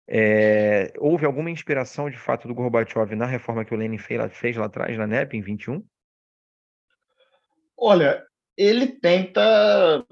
é, 0.08 0.94
houve 0.98 1.26
alguma 1.26 1.50
inspiração 1.50 2.10
de 2.10 2.18
fato 2.18 2.48
do 2.48 2.54
Gorbachev 2.54 3.16
na 3.16 3.26
reforma 3.26 3.66
que 3.66 3.74
o 3.74 3.78
Lenin 3.78 3.98
fez, 3.98 4.38
fez 4.38 4.56
lá 4.56 4.66
atrás, 4.66 4.98
na 4.98 5.08
NEP, 5.08 5.36
em 5.36 5.42
21? 5.42 5.86
Olha, 7.78 8.26
ele 8.58 8.88
tenta 8.88 10.06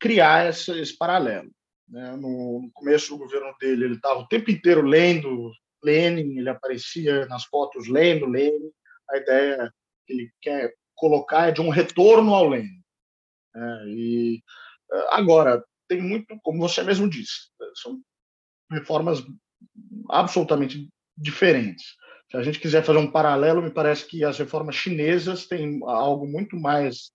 criar 0.00 0.48
esse, 0.48 0.70
esse 0.80 0.96
paralelo. 0.96 1.50
Né? 1.86 2.12
No, 2.12 2.62
no, 2.62 2.70
começo 2.72 3.10
do 3.10 3.18
governo 3.18 3.54
dele, 3.60 3.84
ele 3.84 3.94
estava 3.96 4.20
o 4.20 4.28
tempo 4.28 4.50
inteiro 4.50 4.80
lendo 4.80 5.52
Lenin, 5.84 6.38
ele 6.38 6.48
aparecia 6.48 7.26
nas 7.26 7.44
fotos 7.44 7.88
lendo 7.88 8.26
Lenin. 8.26 8.70
A 9.10 9.18
ideia 9.18 9.74
ele 10.12 10.30
quer 10.40 10.72
colocar 10.94 11.48
é 11.48 11.52
de 11.52 11.60
um 11.60 11.68
retorno 11.68 12.34
ao 12.34 12.48
Lenin. 12.48 12.82
É, 13.54 13.84
e 13.88 14.42
é, 14.92 15.14
agora 15.14 15.64
tem 15.88 16.00
muito, 16.00 16.38
como 16.42 16.60
você 16.60 16.82
mesmo 16.82 17.08
disse, 17.08 17.50
são 17.82 18.00
reformas 18.70 19.22
absolutamente 20.08 20.88
diferentes. 21.16 21.96
Se 22.30 22.36
a 22.36 22.42
gente 22.42 22.58
quiser 22.58 22.82
fazer 22.82 22.98
um 22.98 23.10
paralelo, 23.10 23.60
me 23.60 23.70
parece 23.70 24.06
que 24.06 24.24
as 24.24 24.38
reformas 24.38 24.74
chinesas 24.74 25.46
têm 25.46 25.80
algo 25.82 26.26
muito 26.26 26.56
mais 26.56 27.12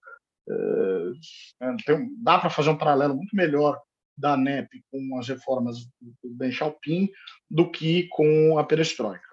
é, 0.49 1.75
tem, 1.85 2.09
dá 2.21 2.39
para 2.39 2.49
fazer 2.49 2.69
um 2.69 2.77
paralelo 2.77 3.15
muito 3.15 3.35
melhor 3.35 3.81
da 4.17 4.35
NEP 4.35 4.83
com 4.89 5.19
as 5.19 5.27
reformas 5.27 5.79
do 6.01 6.33
Ben 6.33 6.51
Xiaoping 6.51 7.09
do 7.49 7.69
que 7.69 8.07
com 8.09 8.57
a 8.57 8.63
perestroika. 8.63 9.27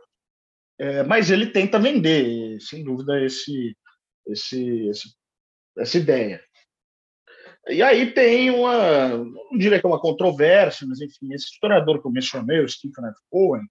É, 0.78 1.02
mas 1.04 1.30
ele 1.30 1.46
tenta 1.46 1.78
vender, 1.78 2.60
sem 2.60 2.82
dúvida, 2.82 3.22
esse, 3.24 3.76
esse, 4.26 4.88
esse, 4.88 5.08
essa 5.78 5.98
ideia. 5.98 6.42
E 7.68 7.82
aí 7.82 8.12
tem 8.12 8.50
uma, 8.50 9.08
não 9.16 9.56
diria 9.56 9.80
que 9.80 9.86
é 9.86 9.88
uma 9.88 10.00
controvérsia, 10.00 10.86
mas 10.86 11.00
enfim, 11.00 11.32
esse 11.32 11.46
historiador 11.46 12.00
que 12.00 12.06
eu 12.06 12.12
mencionei, 12.12 12.60
o 12.60 12.68
Stephen 12.68 13.06
F. 13.06 13.16
Cohen, 13.30 13.62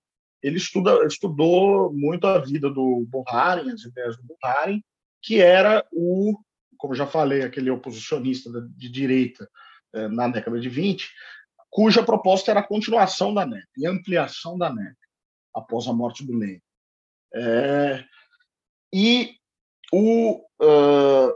ele 0.42 0.58
estuda, 0.58 1.06
estudou 1.06 1.94
muito 1.94 2.26
a 2.26 2.40
vida 2.40 2.70
do 2.70 3.06
Buharin, 3.08 3.72
as 3.72 3.84
ideias 3.84 4.18
do 4.18 4.24
Buharin, 4.24 4.84
que 5.22 5.40
era 5.40 5.86
o, 5.92 6.38
como 6.78 6.96
já 6.96 7.06
falei, 7.06 7.44
aquele 7.44 7.70
oposicionista 7.70 8.50
de 8.76 8.90
direita 8.90 9.48
eh, 9.94 10.08
na 10.10 10.28
década 10.28 10.60
de 10.60 10.68
20, 10.68 11.10
cuja 11.70 12.04
proposta 12.04 12.52
era 12.52 12.60
a 12.60 12.68
continuação 12.68 13.34
da 13.34 13.46
NEP 13.46 13.68
e 13.78 13.88
ampliação 13.88 14.58
da 14.58 14.74
NEP 14.74 14.96
após 15.56 15.88
a 15.88 15.94
morte 15.94 16.26
do 16.26 16.36
Lenin. 16.36 16.60
É, 17.36 18.04
e 18.94 19.36
o 19.92 20.46
uh, 20.62 21.34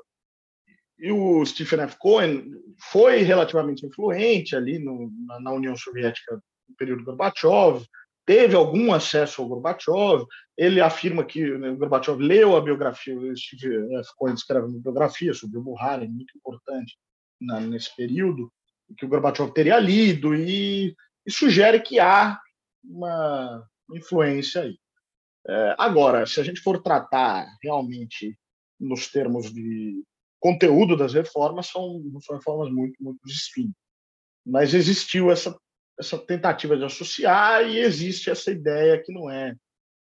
e 1.00 1.12
o 1.12 1.46
Stephen 1.46 1.82
F. 1.82 1.98
Cohen 2.00 2.52
foi 2.92 3.22
relativamente 3.22 3.86
influente 3.86 4.56
ali 4.56 4.80
no, 4.80 5.12
na, 5.28 5.40
na, 5.40 5.52
União 5.52 5.76
Soviética 5.76 6.42
no 6.68 6.76
período 6.76 7.04
Gorbachev, 7.04 7.86
teve 8.26 8.56
algum 8.56 8.94
acesso 8.94 9.42
ao 9.42 9.48
Gorbachev. 9.48 10.26
Ele 10.58 10.82
afirma 10.82 11.24
que 11.24 11.58
né, 11.58 11.70
o 11.70 11.78
Gorbachev 11.78 12.20
leu 12.20 12.56
a 12.56 12.62
biografia, 12.62 13.18
o 13.18 13.36
Stephen 13.38 13.96
F. 14.00 14.10
Cohen 14.18 14.34
escreve 14.34 14.68
uma 14.68 14.82
biografia 14.82 15.34
sobre 15.34 15.58
o 15.58 15.62
Buhari, 15.62 16.08
muito 16.08 16.36
importante 16.36 16.98
na, 17.40 17.60
nesse 17.60 17.96
período, 17.96 18.52
que 18.98 19.06
o 19.06 19.10
Gorbachev 19.10 19.52
teria 19.54 19.80
lido, 19.80 20.34
e, 20.34 20.96
e 21.26 21.32
sugere 21.32 21.80
que 21.80 22.00
há 22.00 22.40
uma 22.84 23.64
influência 23.94 24.64
aí. 24.64 24.78
É, 25.48 25.76
agora, 25.78 26.26
se 26.26 26.40
a 26.40 26.44
gente 26.44 26.60
for 26.60 26.82
tratar 26.82 27.48
realmente 27.64 28.38
nos 28.80 29.10
termos 29.10 29.52
de 29.52 30.04
conteúdo 30.40 30.96
das 30.96 31.14
reformas 31.14 31.68
são, 31.68 32.02
são 32.22 32.36
reformas 32.36 32.72
muito, 32.72 33.02
muito 33.02 33.20
distintas. 33.26 33.76
Mas 34.46 34.74
existiu 34.74 35.32
essa, 35.32 35.58
essa 36.00 36.18
tentativa 36.18 36.78
de 36.78 36.84
associar 36.84 37.64
e 37.64 37.80
existe 37.80 38.30
essa 38.30 38.52
ideia 38.52 39.02
que 39.02 39.12
não 39.12 39.30
é, 39.30 39.56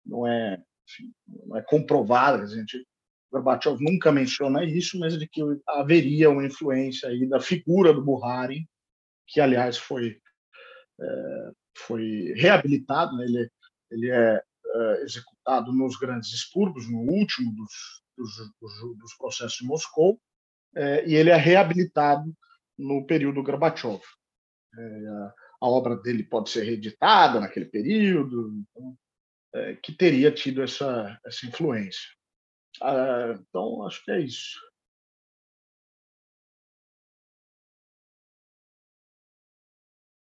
não 0.05 0.27
é, 0.27 0.63
enfim, 0.89 1.13
não 1.47 1.57
é 1.57 1.63
comprovada. 1.63 2.43
A 2.43 2.47
gente, 2.47 2.87
Gorbachev 3.31 3.79
nunca 3.81 4.11
menciona 4.11 4.65
isso, 4.65 4.99
mas 4.99 5.19
de 5.19 5.29
que 5.29 5.41
haveria 5.69 6.31
uma 6.31 6.45
influência 6.45 7.09
aí 7.09 7.27
da 7.27 7.41
figura 7.41 7.93
do 7.93 8.05
Buhari, 8.05 8.67
que, 9.27 9.41
aliás, 9.41 9.79
foi, 9.79 10.21
é, 11.01 11.51
foi 11.77 12.33
reabilitado, 12.37 13.17
né? 13.17 13.25
ele, 13.25 13.51
ele 13.91 14.11
é, 14.11 14.43
é 14.67 15.05
executado 15.45 15.73
nos 15.73 15.97
grandes 15.97 16.33
expurgos, 16.33 16.91
no 16.91 17.01
último 17.01 17.55
dos, 17.55 18.03
dos, 18.17 18.55
dos, 18.61 18.99
dos 18.99 19.15
processos 19.17 19.59
de 19.59 19.67
Moscou, 19.67 20.21
é, 20.75 21.07
e 21.07 21.15
ele 21.15 21.31
é 21.31 21.37
reabilitado 21.37 22.35
no 22.79 23.07
período 23.07 23.43
Gorbachev. 23.43 24.01
É, 24.77 25.09
a 25.61 25.69
obra 25.69 25.97
dele 25.97 26.25
pode 26.25 26.51
ser 26.51 26.65
reeditada 26.65 27.39
naquele 27.39 27.67
período, 27.67 28.53
então, 28.59 28.97
é, 29.55 29.77
que 29.77 29.93
teria 29.93 30.33
tido 30.33 30.63
essa, 30.63 31.19
essa 31.25 31.47
influência. 31.47 32.11
Ah, 32.83 33.39
então, 33.39 33.87
acho 33.87 34.05
que 34.05 34.11
é 34.11 34.21
isso. 34.21 34.59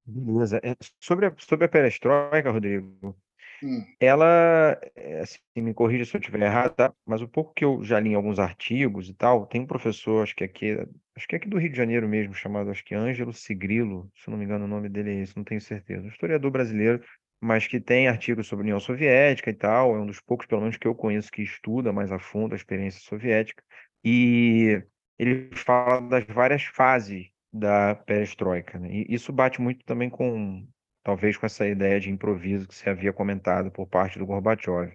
Beleza. 0.07 0.59
É, 0.62 0.77
sobre 1.01 1.27
a, 1.27 1.35
sobre 1.39 1.64
a 1.64 1.68
perestroika, 1.68 2.51
Rodrigo, 2.51 3.16
Hum. 3.64 3.82
Ela, 3.98 4.78
eh, 4.94 5.20
assim, 5.20 5.38
me 5.56 5.72
corrija 5.72 6.04
se 6.04 6.14
eu 6.14 6.20
estiver 6.20 6.42
errado, 6.42 6.74
tá? 6.74 6.92
Mas 7.06 7.22
o 7.22 7.28
pouco 7.28 7.54
que 7.54 7.64
eu 7.64 7.82
já 7.82 7.98
li 7.98 8.10
em 8.10 8.14
alguns 8.14 8.38
artigos 8.38 9.08
e 9.08 9.14
tal, 9.14 9.46
tem 9.46 9.62
um 9.62 9.66
professor, 9.66 10.22
acho 10.22 10.36
que 10.36 10.44
aqui, 10.44 10.72
acho 11.16 11.26
que 11.26 11.34
é 11.34 11.38
aqui 11.38 11.48
do 11.48 11.56
Rio 11.58 11.70
de 11.70 11.76
Janeiro 11.76 12.06
mesmo, 12.06 12.34
chamado, 12.34 12.70
acho 12.70 12.84
que 12.84 12.94
Ângelo 12.94 13.32
Sigrilo, 13.32 14.10
se 14.16 14.28
não 14.30 14.36
me 14.36 14.44
engano 14.44 14.66
o 14.66 14.68
nome 14.68 14.88
dele 14.90 15.10
é 15.12 15.22
esse, 15.22 15.34
não 15.36 15.44
tenho 15.44 15.60
certeza. 15.62 16.02
Um 16.04 16.08
historiador 16.08 16.50
brasileiro, 16.50 17.02
mas 17.40 17.66
que 17.66 17.80
tem 17.80 18.06
artigos 18.08 18.46
sobre 18.46 18.62
a 18.64 18.66
União 18.66 18.80
Soviética 18.80 19.50
e 19.50 19.54
tal, 19.54 19.96
é 19.96 20.00
um 20.00 20.06
dos 20.06 20.20
poucos, 20.20 20.46
pelo 20.46 20.60
menos, 20.60 20.76
que 20.76 20.86
eu 20.86 20.94
conheço 20.94 21.30
que 21.32 21.42
estuda 21.42 21.90
mais 21.92 22.12
a 22.12 22.18
fundo 22.18 22.52
a 22.52 22.56
experiência 22.56 23.00
soviética. 23.00 23.62
E 24.04 24.82
ele 25.18 25.50
fala 25.54 26.00
das 26.02 26.24
várias 26.26 26.64
fases 26.64 27.28
da 27.52 27.94
perestroika, 27.94 28.78
né? 28.78 28.88
E 28.92 29.06
isso 29.14 29.32
bate 29.32 29.60
muito 29.62 29.84
também 29.84 30.10
com 30.10 30.66
talvez 31.05 31.36
com 31.36 31.46
essa 31.46 31.66
ideia 31.68 32.00
de 32.00 32.11
improviso 32.11 32.66
que 32.66 32.74
você 32.74 32.90
havia 32.90 33.12
comentado 33.12 33.70
por 33.70 33.86
parte 33.86 34.18
do 34.18 34.26
Gorbachev. 34.26 34.94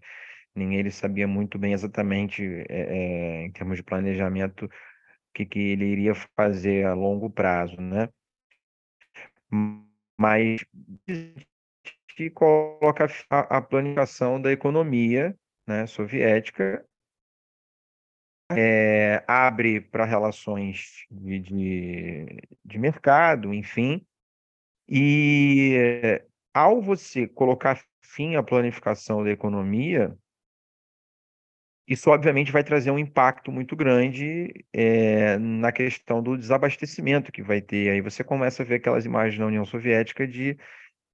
Ninguém 0.56 0.80
ele 0.80 0.92
sabia 0.92 1.28
muito 1.28 1.58
bem 1.58 1.74
exatamente, 1.74 2.44
é, 2.68 3.46
em 3.46 3.52
termos 3.52 3.78
de 3.78 3.84
planejamento, 3.84 4.66
o 4.66 4.70
que, 5.34 5.46
que 5.46 5.60
ele 5.60 5.86
iria 5.86 6.14
fazer 6.36 6.86
a 6.86 6.94
longo 6.94 7.30
prazo, 7.30 7.80
né? 7.80 8.10
Mas 10.18 10.66
que 12.16 12.30
coloca 12.30 13.08
a, 13.30 13.58
a 13.58 13.62
planificação 13.62 14.42
da 14.42 14.52
economia 14.52 15.38
né, 15.66 15.88
soviética 15.88 16.86
é, 18.52 19.24
abre 19.28 19.80
para 19.80 20.06
relações 20.06 21.06
de, 21.10 21.40
de, 21.40 22.42
de, 22.66 22.78
mercado, 22.80 23.54
enfim, 23.54 24.06
e 24.90 26.22
ao 26.54 26.82
você 26.82 27.28
colocar 27.28 27.82
fim 28.02 28.36
à 28.36 28.44
planificação 28.44 29.24
da 29.24 29.30
economia, 29.30 30.18
isso 31.88 32.10
obviamente 32.12 32.52
vai 32.52 32.64
trazer 32.64 32.92
um 32.92 33.00
impacto 33.00 33.52
muito 33.52 33.76
grande 33.76 34.54
é, 34.72 35.38
na 35.40 35.72
questão 35.72 36.22
do 36.22 36.38
desabastecimento 36.38 37.32
que 37.32 37.42
vai 37.42 37.62
ter. 37.62 37.90
Aí 37.90 38.02
você 38.02 38.24
começa 38.24 38.62
a 38.62 38.66
ver 38.66 38.76
aquelas 38.76 39.06
imagens 39.06 39.40
da 39.40 39.48
União 39.48 39.66
Soviética 39.66 40.28
de 40.28 40.56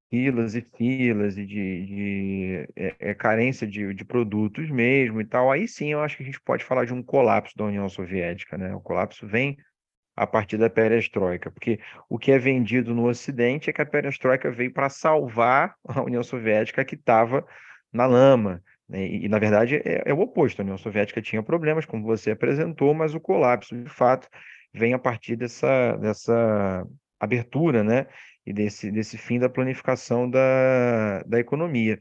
filas 0.09 0.53
e 0.53 0.61
filas 0.61 1.37
e 1.37 1.45
de, 1.45 1.85
de 1.85 2.69
é, 2.75 2.95
é, 2.99 3.13
carência 3.13 3.65
de, 3.65 3.93
de 3.93 4.03
produtos 4.03 4.69
mesmo 4.69 5.21
e 5.21 5.25
tal. 5.25 5.49
Aí 5.51 5.67
sim 5.67 5.93
eu 5.93 6.01
acho 6.01 6.17
que 6.17 6.23
a 6.23 6.25
gente 6.25 6.41
pode 6.41 6.63
falar 6.65 6.85
de 6.85 6.93
um 6.93 7.01
colapso 7.01 7.55
da 7.57 7.65
União 7.65 7.87
Soviética, 7.87 8.57
né? 8.57 8.75
O 8.75 8.81
colapso 8.81 9.25
vem 9.25 9.57
a 10.15 10.25
partir 10.25 10.57
da 10.57 10.69
perestroika, 10.69 11.51
porque 11.51 11.79
o 12.09 12.17
que 12.17 12.31
é 12.31 12.39
vendido 12.39 12.93
no 12.93 13.07
Ocidente 13.07 13.69
é 13.69 13.73
que 13.73 13.81
a 13.81 13.85
perestroika 13.85 14.49
veio 14.49 14.71
para 14.71 14.89
salvar 14.89 15.75
a 15.83 16.01
União 16.01 16.23
Soviética 16.23 16.85
que 16.85 16.95
estava 16.95 17.45
na 17.91 18.05
lama. 18.05 18.63
Né? 18.87 19.07
E, 19.07 19.27
na 19.27 19.39
verdade, 19.39 19.75
é, 19.83 20.03
é, 20.05 20.13
o 20.13 20.19
oposto. 20.19 20.61
A 20.61 20.63
União 20.63 20.77
Soviética 20.77 21.21
tinha 21.21 21.43
problemas, 21.43 21.85
como 21.85 22.03
você 22.03 22.31
apresentou, 22.31 22.93
mas 22.93 23.13
o 23.13 23.19
colapso, 23.19 23.75
de 23.75 23.89
fato, 23.89 24.29
vem 24.73 24.93
a 24.93 24.99
partir 24.99 25.35
dessa, 25.35 25.97
dessa 25.97 26.87
abertura 27.19 27.83
né? 27.83 28.07
e 28.45 28.53
desse, 28.53 28.91
desse 28.91 29.17
fim 29.17 29.39
da 29.39 29.49
planificação 29.49 30.29
da, 30.29 31.23
da 31.23 31.39
economia. 31.39 31.99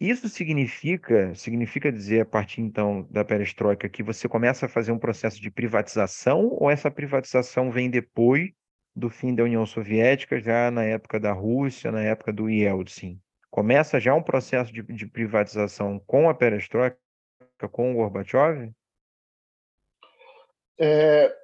Isso 0.00 0.28
significa, 0.28 1.34
significa 1.34 1.90
dizer, 1.90 2.20
a 2.20 2.26
partir 2.26 2.60
então 2.60 3.02
da 3.10 3.24
perestroika, 3.24 3.88
que 3.88 4.02
você 4.02 4.28
começa 4.28 4.66
a 4.66 4.68
fazer 4.68 4.92
um 4.92 4.98
processo 4.98 5.40
de 5.40 5.50
privatização, 5.50 6.48
ou 6.52 6.70
essa 6.70 6.88
privatização 6.88 7.70
vem 7.70 7.90
depois 7.90 8.52
do 8.94 9.10
fim 9.10 9.34
da 9.34 9.42
União 9.42 9.66
Soviética, 9.66 10.40
já 10.40 10.70
na 10.70 10.84
época 10.84 11.18
da 11.18 11.32
Rússia, 11.32 11.90
na 11.90 12.00
época 12.00 12.32
do 12.32 12.48
Yeltsin? 12.48 13.20
Começa 13.50 13.98
já 13.98 14.14
um 14.14 14.22
processo 14.22 14.72
de, 14.72 14.82
de 14.82 15.06
privatização 15.06 15.98
com 16.06 16.28
a 16.28 16.34
perestroika, 16.34 16.98
com 17.72 17.92
o 17.92 17.94
Gorbachev? 17.94 18.70
É, 20.78 21.34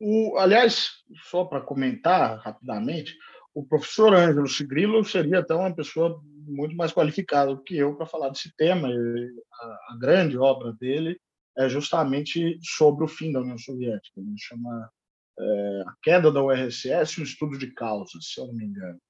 o, 0.00 0.36
aliás, 0.38 1.04
só 1.28 1.44
para 1.44 1.60
comentar 1.60 2.38
rapidamente, 2.38 3.16
o 3.54 3.64
professor 3.64 4.14
Ângelo 4.14 4.48
Sigrilo 4.48 5.04
seria 5.04 5.38
até 5.40 5.54
uma 5.54 5.74
pessoa 5.74 6.20
muito 6.50 6.76
mais 6.76 6.92
qualificada 6.92 7.54
do 7.54 7.62
que 7.62 7.76
eu 7.76 7.96
para 7.96 8.06
falar 8.06 8.30
desse 8.30 8.54
tema. 8.56 8.88
A, 8.88 9.92
a, 9.92 9.98
grande 9.98 10.36
obra 10.36 10.72
dele 10.72 11.18
é 11.56 11.68
justamente 11.68 12.58
sobre 12.62 13.04
o 13.04 13.08
fim 13.08 13.32
da 13.32 13.40
União 13.40 13.58
Soviética. 13.58 14.20
Ele 14.20 14.34
chama 14.38 14.90
é, 15.38 15.82
A 15.86 15.94
Queda 16.02 16.32
da 16.32 16.42
URSS, 16.42 17.20
um 17.20 17.24
estudo 17.24 17.58
de 17.58 17.72
causas, 17.72 18.26
se 18.26 18.40
eu 18.40 18.46
não 18.46 18.54
me 18.54 18.64
engano, 18.64 19.00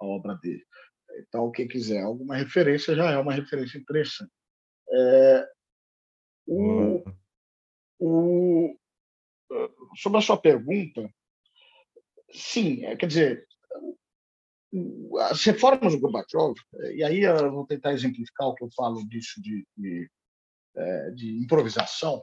a 0.00 0.06
obra 0.06 0.34
dele. 0.36 0.64
Então, 1.20 1.50
quem 1.50 1.68
quiser 1.68 2.02
alguma 2.02 2.36
referência, 2.36 2.94
já 2.94 3.10
é 3.10 3.18
uma 3.18 3.32
referência 3.32 3.78
interessante. 3.78 4.32
É, 4.90 5.48
o, 6.46 7.04
o, 7.98 8.76
sobre 9.96 10.18
a 10.18 10.22
sua 10.22 10.36
pergunta, 10.36 11.08
sim, 12.32 12.84
é, 12.84 12.96
quer 12.96 13.06
dizer, 13.06 13.46
as 15.30 15.44
reformas 15.44 15.92
do 15.92 16.00
Gorbachev, 16.00 16.54
e 16.94 17.04
aí 17.04 17.20
eu 17.20 17.50
vou 17.50 17.66
tentar 17.66 17.92
exemplificar 17.92 18.48
o 18.48 18.54
que 18.54 18.64
eu 18.64 18.68
falo 18.74 19.06
disso 19.08 19.40
de, 19.40 19.66
de, 19.76 20.10
é, 20.76 21.10
de 21.10 21.38
improvisação, 21.42 22.22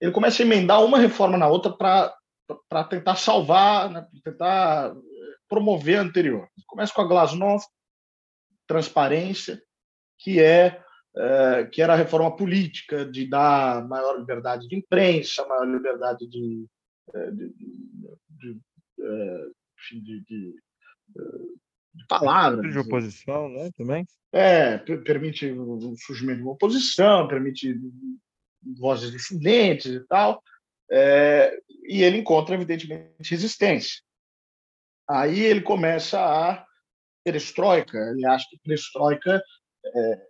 ele 0.00 0.12
começa 0.12 0.42
a 0.42 0.46
emendar 0.46 0.82
uma 0.82 0.98
reforma 0.98 1.36
na 1.36 1.46
outra 1.46 1.72
para 1.76 2.84
tentar 2.84 3.16
salvar, 3.16 3.90
né, 3.90 4.06
tentar 4.24 4.94
promover 5.48 5.98
a 5.98 6.02
anterior. 6.02 6.48
Começa 6.66 6.92
com 6.94 7.02
a 7.02 7.06
Glasnost, 7.06 7.68
transparência, 8.66 9.62
que 10.18 10.40
é, 10.40 10.82
que 11.70 11.82
era 11.82 11.92
a 11.92 11.96
reforma 11.96 12.34
política 12.34 13.04
de 13.04 13.28
dar 13.28 13.86
maior 13.86 14.18
liberdade 14.18 14.68
de 14.68 14.76
imprensa, 14.76 15.46
maior 15.46 15.66
liberdade 15.66 16.26
de, 16.26 16.66
de, 17.32 18.60
de, 20.00 20.20
de, 20.24 20.54
de, 21.94 22.06
palavras. 22.06 22.72
De 22.72 22.78
oposição, 22.78 23.48
né? 23.48 23.70
Também. 23.76 24.06
É, 24.32 24.78
permite 24.78 25.50
o 25.50 25.96
surgimento 25.96 26.38
de 26.38 26.42
uma 26.42 26.52
oposição, 26.52 27.26
permite 27.26 27.74
vozes 28.78 29.10
dissidentes 29.10 29.86
e 29.86 30.00
tal. 30.06 30.42
É, 30.90 31.56
e 31.84 32.02
ele 32.02 32.18
encontra, 32.18 32.54
evidentemente, 32.54 33.30
resistência. 33.30 34.02
Aí 35.08 35.40
ele 35.40 35.60
começa 35.60 36.20
a 36.20 36.64
perestroika, 37.24 37.98
ele 37.98 38.24
acha 38.26 38.46
que 38.48 38.58
perestroika 38.58 39.42
é, 39.84 40.22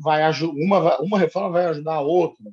vai 0.00 0.22
uma, 0.42 1.00
uma 1.00 1.18
reforma 1.18 1.50
vai 1.50 1.66
ajudar 1.66 1.94
a 1.94 2.00
outra, 2.00 2.44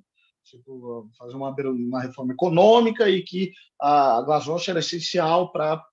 tipo, 0.44 1.10
fazer 1.18 1.36
uma, 1.36 1.50
uma 1.50 2.02
reforma 2.02 2.34
econômica 2.34 3.10
e 3.10 3.24
que 3.24 3.52
a 3.80 4.22
Glasnost 4.22 4.70
era 4.70 4.80
essencial 4.80 5.52
para 5.52 5.84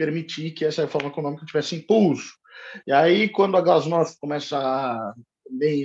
permitir 0.00 0.52
que 0.52 0.64
essa 0.64 0.80
reforma 0.80 1.10
econômica 1.10 1.44
tivesse 1.44 1.76
impulso. 1.76 2.32
E 2.86 2.92
aí, 2.92 3.28
quando 3.28 3.58
a 3.58 3.60
Glasnost 3.60 4.18
começa 4.18 4.58
a 4.58 5.12
também 5.44 5.84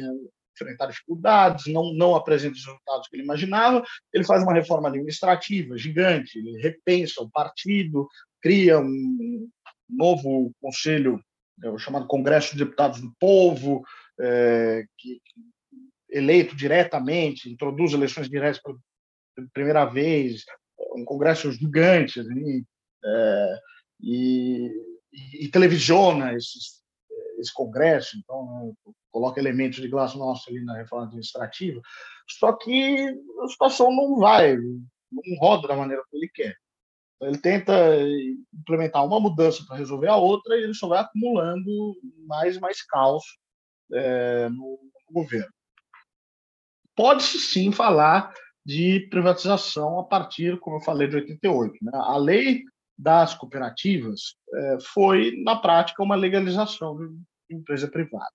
enfrentar 0.53 0.85
dificuldades, 0.85 1.65
não, 1.67 1.93
não 1.93 2.15
apresenta 2.15 2.55
os 2.55 2.65
resultados 2.65 3.09
que 3.09 3.17
ele 3.17 3.23
imaginava, 3.23 3.83
ele 4.13 4.23
faz 4.23 4.41
uma 4.41 4.53
reforma 4.53 4.87
administrativa 4.87 5.77
gigante, 5.77 6.39
ele 6.39 6.61
repensa 6.61 7.21
o 7.21 7.29
partido, 7.29 8.07
cria 8.41 8.79
um 8.79 9.49
novo 9.89 10.53
conselho, 10.61 11.19
é, 11.61 11.69
o 11.69 11.77
chamado 11.77 12.07
Congresso 12.07 12.53
de 12.53 12.63
Deputados 12.63 13.01
do 13.01 13.13
Povo, 13.19 13.83
é, 14.17 14.85
que, 14.97 15.19
eleito 16.09 16.55
diretamente, 16.55 17.51
introduz 17.51 17.91
eleições 17.91 18.29
diretas 18.29 18.61
pela 18.61 18.77
primeira 19.51 19.83
vez, 19.83 20.45
um 20.95 21.03
congresso 21.03 21.51
gigante, 21.51 22.21
assim, 22.21 22.63
é, 23.03 23.59
e, 24.01 24.69
e, 25.41 25.49
televisiona 25.49 26.33
esses, 26.33 26.81
esse 27.39 27.53
congresso, 27.53 28.17
então 28.17 28.45
né, 28.45 28.91
coloca 29.11 29.39
elementos 29.39 29.81
de 29.81 29.87
glasnost 29.87 30.49
ali 30.49 30.63
na 30.63 30.75
reforma 30.75 31.05
administrativa, 31.05 31.81
só 32.27 32.53
que 32.53 33.07
a 33.43 33.47
situação 33.47 33.95
não 33.95 34.17
vai, 34.17 34.57
não 34.57 35.37
roda 35.39 35.67
da 35.67 35.75
maneira 35.75 36.03
que 36.09 36.17
ele 36.17 36.29
quer. 36.33 36.55
Ele 37.21 37.37
tenta 37.37 37.73
implementar 38.53 39.05
uma 39.05 39.19
mudança 39.19 39.63
para 39.65 39.77
resolver 39.77 40.09
a 40.09 40.17
outra 40.17 40.57
e 40.57 40.63
ele 40.63 40.73
só 40.73 40.87
vai 40.87 40.99
acumulando 40.99 41.95
mais 42.27 42.57
e 42.57 42.59
mais 42.59 42.85
caos 42.85 43.23
é, 43.93 44.49
no, 44.49 44.79
no 45.07 45.13
governo. 45.13 45.51
Pode-se 46.95 47.39
sim 47.39 47.71
falar 47.71 48.33
de 48.65 49.07
privatização 49.09 49.99
a 49.99 50.03
partir, 50.03 50.59
como 50.59 50.77
eu 50.77 50.81
falei, 50.81 51.07
de 51.07 51.17
88. 51.17 51.73
Né? 51.81 51.91
A 51.93 52.17
lei 52.17 52.63
das 52.97 53.33
cooperativas 53.33 54.35
é, 54.53 54.77
foi, 54.93 55.41
na 55.43 55.55
prática, 55.55 56.03
uma 56.03 56.15
legalização 56.15 56.97
de 56.97 57.55
empresa 57.55 57.87
privada. 57.87 58.31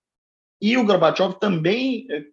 E 0.61 0.77
o 0.77 0.85
Gorbachev 0.85 1.39
também 1.41 2.07
é, 2.11 2.25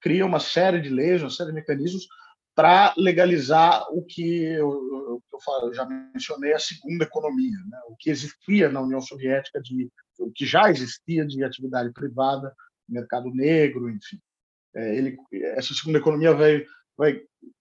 cria 0.00 0.26
uma 0.26 0.40
série 0.40 0.80
de 0.80 0.88
leis, 0.88 1.22
uma 1.22 1.30
série 1.30 1.50
de 1.50 1.54
mecanismos 1.54 2.06
para 2.54 2.94
legalizar 2.96 3.84
o 3.90 4.02
que 4.02 4.44
eu, 4.44 5.20
eu, 5.62 5.74
já 5.74 5.84
mencionei, 5.84 6.54
a 6.54 6.58
segunda 6.58 7.04
economia, 7.04 7.58
né? 7.68 7.78
o 7.88 7.96
que 7.96 8.10
existia 8.10 8.70
na 8.70 8.80
União 8.80 9.00
Soviética, 9.00 9.60
de, 9.60 9.90
o 10.18 10.32
que 10.32 10.46
já 10.46 10.70
existia 10.70 11.24
de 11.26 11.44
atividade 11.44 11.92
privada, 11.92 12.52
mercado 12.88 13.30
negro, 13.30 13.90
enfim. 13.90 14.18
É, 14.74 14.96
ele, 14.96 15.16
essa 15.54 15.74
segunda 15.74 15.98
economia 15.98 16.34
vai, 16.34 16.64
vai 16.96 17.20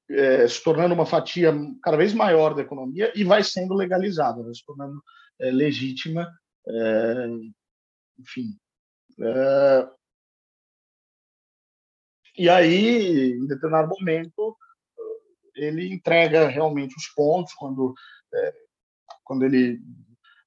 é, 0.09 0.47
se 0.47 0.63
tornando 0.63 0.93
uma 0.93 1.05
fatia 1.05 1.53
cada 1.81 1.97
vez 1.97 2.13
maior 2.13 2.53
da 2.53 2.61
economia 2.61 3.11
e 3.15 3.23
vai 3.23 3.43
sendo 3.43 3.73
legalizada, 3.73 4.43
vai 4.43 4.53
se 4.53 4.63
tornando 4.65 5.01
é, 5.39 5.51
legítima, 5.51 6.31
é, 6.67 7.27
enfim. 8.19 8.57
É, 9.19 9.89
e 12.37 12.49
aí, 12.49 13.31
em 13.31 13.47
determinado 13.47 13.89
momento, 13.89 14.55
ele 15.55 15.91
entrega 15.93 16.47
realmente 16.47 16.95
os 16.97 17.07
pontos 17.07 17.53
quando, 17.53 17.93
é, 18.33 18.53
quando 19.23 19.45
ele 19.45 19.79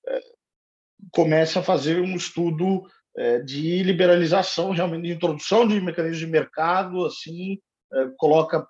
é, 0.06 0.20
começa 1.10 1.60
a 1.60 1.62
fazer 1.62 2.00
um 2.00 2.16
estudo 2.16 2.86
de 3.44 3.82
liberalização, 3.82 4.70
realmente 4.70 5.08
de 5.08 5.14
introdução 5.14 5.66
de 5.66 5.80
mecanismos 5.80 6.20
de 6.20 6.26
mercado, 6.28 7.04
assim, 7.04 7.60
coloca, 8.16 8.66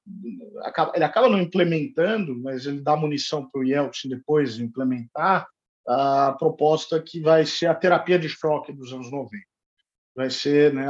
acaba, 0.63 0.93
ele 0.95 1.05
acaba 1.05 1.29
não 1.29 1.41
implementando, 1.41 2.39
mas 2.39 2.67
ele 2.67 2.81
dá 2.81 2.97
munição 2.97 3.49
para 3.49 3.61
o 3.61 3.65
Yeltsin 3.65 4.09
depois 4.09 4.59
implementar 4.59 5.47
a 5.87 6.37
proposta 6.39 7.03
que 7.03 7.21
vai 7.21 7.47
ser 7.47 7.67
a 7.67 7.75
terapia 7.75 8.19
de 8.19 8.29
choque 8.29 8.73
dos 8.73 8.93
anos 8.93 9.11
90. 9.11 9.45
Vai 10.15 10.31
ser 10.31 10.75
né, 10.75 10.87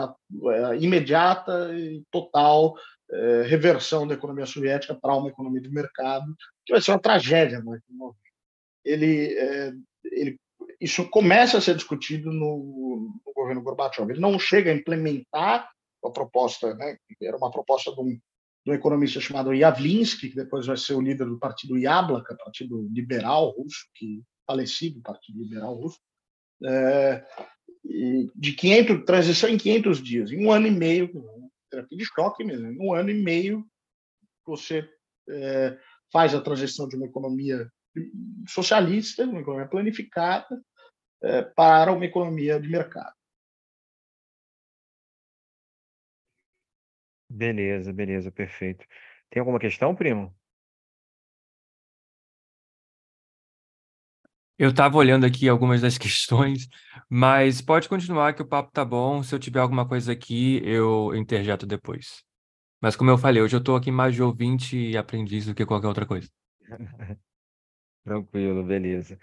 imediata 0.81 1.73
e 1.75 2.03
total 2.11 2.75
é, 3.11 3.43
reversão 3.43 4.07
da 4.07 4.15
economia 4.15 4.47
soviética 4.47 4.95
para 4.95 5.15
uma 5.15 5.29
economia 5.29 5.61
de 5.61 5.71
mercado, 5.71 6.35
que 6.67 6.73
vai 6.73 6.83
ser 6.83 6.91
uma 6.91 6.99
tragédia 6.99 7.61
no 7.61 7.79
ele, 8.85 9.35
é, 9.39 9.73
ele 10.05 10.41
Isso 10.81 11.09
começa 11.11 11.59
a 11.59 11.61
ser 11.61 11.75
discutido 11.75 12.33
no, 12.33 13.21
no, 13.25 13.33
governo 13.35 13.63
Gorbachev. 13.63 14.11
Ele 14.11 14.21
não 14.21 14.39
chega 14.39 14.71
a 14.71 14.75
implementar 14.75 15.69
a 16.09 16.13
proposta, 16.13 16.75
né, 16.75 16.97
era 17.23 17.37
uma 17.37 17.51
proposta 17.51 17.93
de 17.93 18.01
um, 18.01 18.09
de 18.09 18.71
um 18.71 18.75
economista 18.75 19.21
chamado 19.21 19.55
Yavlinsky, 19.55 20.31
que 20.31 20.37
depois 20.37 20.67
vai 20.67 20.77
ser 20.77 20.95
o 20.95 21.01
líder 21.01 21.27
do 21.27 21.39
partido 21.39 21.79
Yablaka, 21.79 22.37
partido 22.37 22.89
liberal 22.93 23.51
russo, 23.51 23.87
que 23.95 24.23
falecido 24.47 25.03
Partido 25.03 25.43
Liberal 25.43 25.75
Russo, 25.75 26.01
é, 26.65 27.25
de 28.35 28.53
500, 28.55 29.05
transição 29.05 29.51
em 29.51 29.59
500 29.59 30.03
dias, 30.03 30.33
em 30.33 30.45
um 30.45 30.51
ano 30.51 30.67
e 30.67 30.71
meio, 30.71 31.11
terapia 31.71 31.99
de 31.99 32.05
choque 32.07 32.43
mesmo. 32.43 32.67
Em 32.67 32.81
um 32.81 32.95
ano 32.95 33.11
e 33.11 33.23
meio, 33.23 33.65
você 34.47 34.89
é, 35.29 35.79
faz 36.11 36.35
a 36.35 36.41
transição 36.41 36.89
de 36.89 36.97
uma 36.97 37.07
economia 37.07 37.71
socialista, 38.49 39.25
uma 39.25 39.41
economia 39.41 39.69
planificada, 39.69 40.61
é, 41.23 41.43
para 41.43 41.93
uma 41.93 42.05
economia 42.05 42.59
de 42.61 42.69
mercado. 42.69 43.18
Beleza, 47.31 47.91
beleza, 47.93 48.31
perfeito. 48.33 48.87
Tem 49.31 49.41
alguma 49.41 49.59
questão, 49.59 49.95
primo? 49.95 50.35
Eu 54.59 54.71
estava 54.71 54.97
olhando 54.97 55.25
aqui 55.25 55.49
algumas 55.49 55.81
das 55.81 55.97
questões, 55.99 56.69
mas 57.09 57.61
pode 57.61 57.89
continuar 57.89 58.35
que 58.35 58.43
o 58.43 58.47
papo 58.47 58.71
tá 58.73 58.85
bom. 58.85 59.23
Se 59.23 59.35
eu 59.35 59.39
tiver 59.39 59.61
alguma 59.61 59.87
coisa 59.87 60.13
aqui, 60.13 60.61
eu 60.65 61.15
interjeto 61.15 61.67
depois. 61.67 62.23
Mas 62.81 62.97
como 62.97 63.11
eu 63.11 63.19
falei, 63.19 63.43
hoje 63.43 63.57
eu 63.57 63.61
estou 63.61 63.77
aqui 63.77 63.91
mais 63.93 64.15
de 64.15 64.23
ouvinte 64.23 64.77
e 64.77 64.97
aprendiz 64.97 65.47
do 65.47 65.55
que 65.55 65.67
qualquer 65.67 65.89
outra 65.89 66.07
coisa. 66.07 66.29
Tranquilo, 68.05 68.65
beleza. 68.65 69.19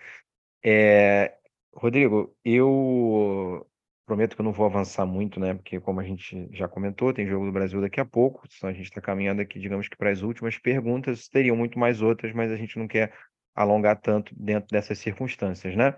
É, 0.63 1.37
Rodrigo, 1.73 2.35
eu 2.45 3.67
prometo 4.05 4.35
que 4.35 4.41
eu 4.41 4.45
não 4.45 4.53
vou 4.53 4.65
avançar 4.65 5.05
muito, 5.05 5.39
né? 5.39 5.53
Porque, 5.53 5.79
como 5.79 5.99
a 5.99 6.03
gente 6.03 6.47
já 6.51 6.67
comentou, 6.67 7.13
tem 7.13 7.27
Jogo 7.27 7.45
do 7.45 7.51
Brasil 7.51 7.81
daqui 7.81 7.99
a 7.99 8.05
pouco, 8.05 8.47
então 8.55 8.69
a 8.69 8.73
gente 8.73 8.85
está 8.85 9.01
caminhando 9.01 9.41
aqui, 9.41 9.59
digamos 9.59 9.87
que 9.87 9.97
para 9.97 10.11
as 10.11 10.21
últimas 10.21 10.57
perguntas. 10.57 11.27
Teriam 11.27 11.55
muito 11.55 11.79
mais 11.79 12.01
outras, 12.01 12.33
mas 12.33 12.51
a 12.51 12.57
gente 12.57 12.77
não 12.77 12.87
quer 12.87 13.13
alongar 13.55 13.99
tanto 13.99 14.33
dentro 14.37 14.67
dessas 14.69 14.99
circunstâncias, 14.99 15.75
né? 15.75 15.95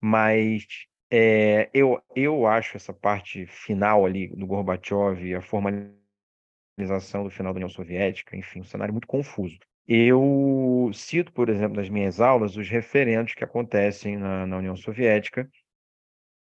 Mas 0.00 0.66
é, 1.10 1.70
eu, 1.72 2.02
eu 2.16 2.46
acho 2.46 2.76
essa 2.76 2.92
parte 2.92 3.46
final 3.46 4.04
ali 4.04 4.28
do 4.28 4.46
Gorbachev, 4.46 5.34
a 5.34 5.40
formalização 5.40 7.24
do 7.24 7.30
final 7.30 7.52
da 7.52 7.58
União 7.58 7.68
Soviética, 7.68 8.36
enfim, 8.36 8.60
um 8.60 8.64
cenário 8.64 8.92
muito 8.92 9.06
confuso. 9.06 9.58
Eu 9.86 10.90
cito, 10.94 11.30
por 11.32 11.48
exemplo, 11.50 11.76
nas 11.76 11.90
minhas 11.90 12.20
aulas, 12.20 12.56
os 12.56 12.68
referendos 12.68 13.34
que 13.34 13.44
acontecem 13.44 14.16
na, 14.16 14.46
na 14.46 14.56
União 14.56 14.74
Soviética, 14.74 15.48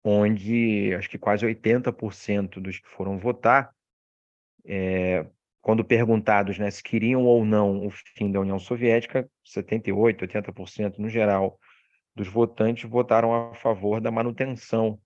onde 0.08 0.94
acho 0.94 1.08
que 1.10 1.18
quase 1.18 1.46
80% 1.46 2.60
dos 2.60 2.78
que 2.78 2.88
foram 2.88 3.18
votar 3.18 3.70
é, 4.66 5.26
quando 5.60 5.84
perguntados 5.84 6.58
né, 6.58 6.70
se 6.70 6.82
queriam 6.82 7.24
ou 7.24 7.44
não 7.44 7.86
o 7.86 7.90
fim 7.90 8.30
da 8.30 8.40
União 8.40 8.58
Soviética, 8.58 9.28
78%, 9.44 10.20
80% 10.20 10.98
no 10.98 11.08
geral 11.08 11.58
dos 12.14 12.28
votantes 12.28 12.88
votaram 12.88 13.50
a 13.50 13.54
favor 13.54 14.00
da 14.00 14.10
manutenção 14.10 14.98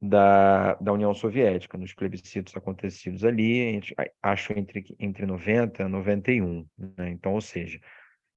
da, 0.00 0.74
da 0.74 0.92
União 0.92 1.14
Soviética, 1.14 1.78
nos 1.78 1.94
plebiscitos 1.94 2.56
acontecidos 2.56 3.24
ali, 3.24 3.80
acho 4.20 4.52
entre, 4.58 4.84
entre 4.98 5.24
90 5.24 5.82
e 5.82 5.88
91. 5.88 6.66
Né? 6.76 7.10
Então, 7.10 7.34
ou 7.34 7.40
seja, 7.40 7.80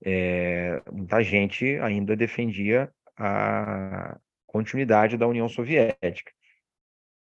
é, 0.03 0.81
muita 0.91 1.23
gente 1.23 1.65
ainda 1.79 2.15
defendia 2.15 2.91
a 3.17 4.19
continuidade 4.55 5.17
da 5.17 5.27
União 5.27 5.49
Soviética. 5.49 6.31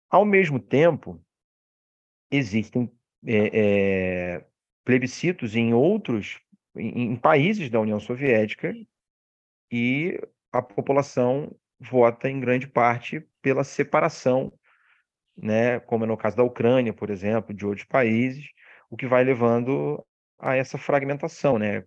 Ao 0.09 0.25
mesmo 0.25 0.61
tempo, 0.61 1.21
existem 2.31 2.89
é, 3.27 3.51
é, 4.37 4.47
plebiscitos 4.85 5.57
em 5.57 5.75
outros 5.75 6.41
em, 6.77 7.11
em 7.11 7.17
países 7.17 7.69
da 7.71 7.81
União 7.81 7.99
Soviética 7.99 8.73
e 9.69 10.17
a 10.53 10.63
população 10.63 11.53
vota 11.81 12.31
em 12.31 12.39
grande 12.39 12.69
parte 12.69 13.27
pela 13.43 13.65
separação, 13.65 14.53
né, 15.37 15.81
como 15.81 16.05
é 16.05 16.07
no 16.07 16.17
caso 16.17 16.37
da 16.37 16.45
Ucrânia, 16.45 16.93
por 16.93 17.11
exemplo, 17.11 17.53
de 17.53 17.67
outros 17.67 17.85
países, 17.85 18.47
o 18.89 18.97
que 18.97 19.09
vai 19.09 19.25
levando 19.25 20.05
a 20.39 20.55
essa 20.55 20.79
fragmentação, 20.79 21.59
né? 21.59 21.83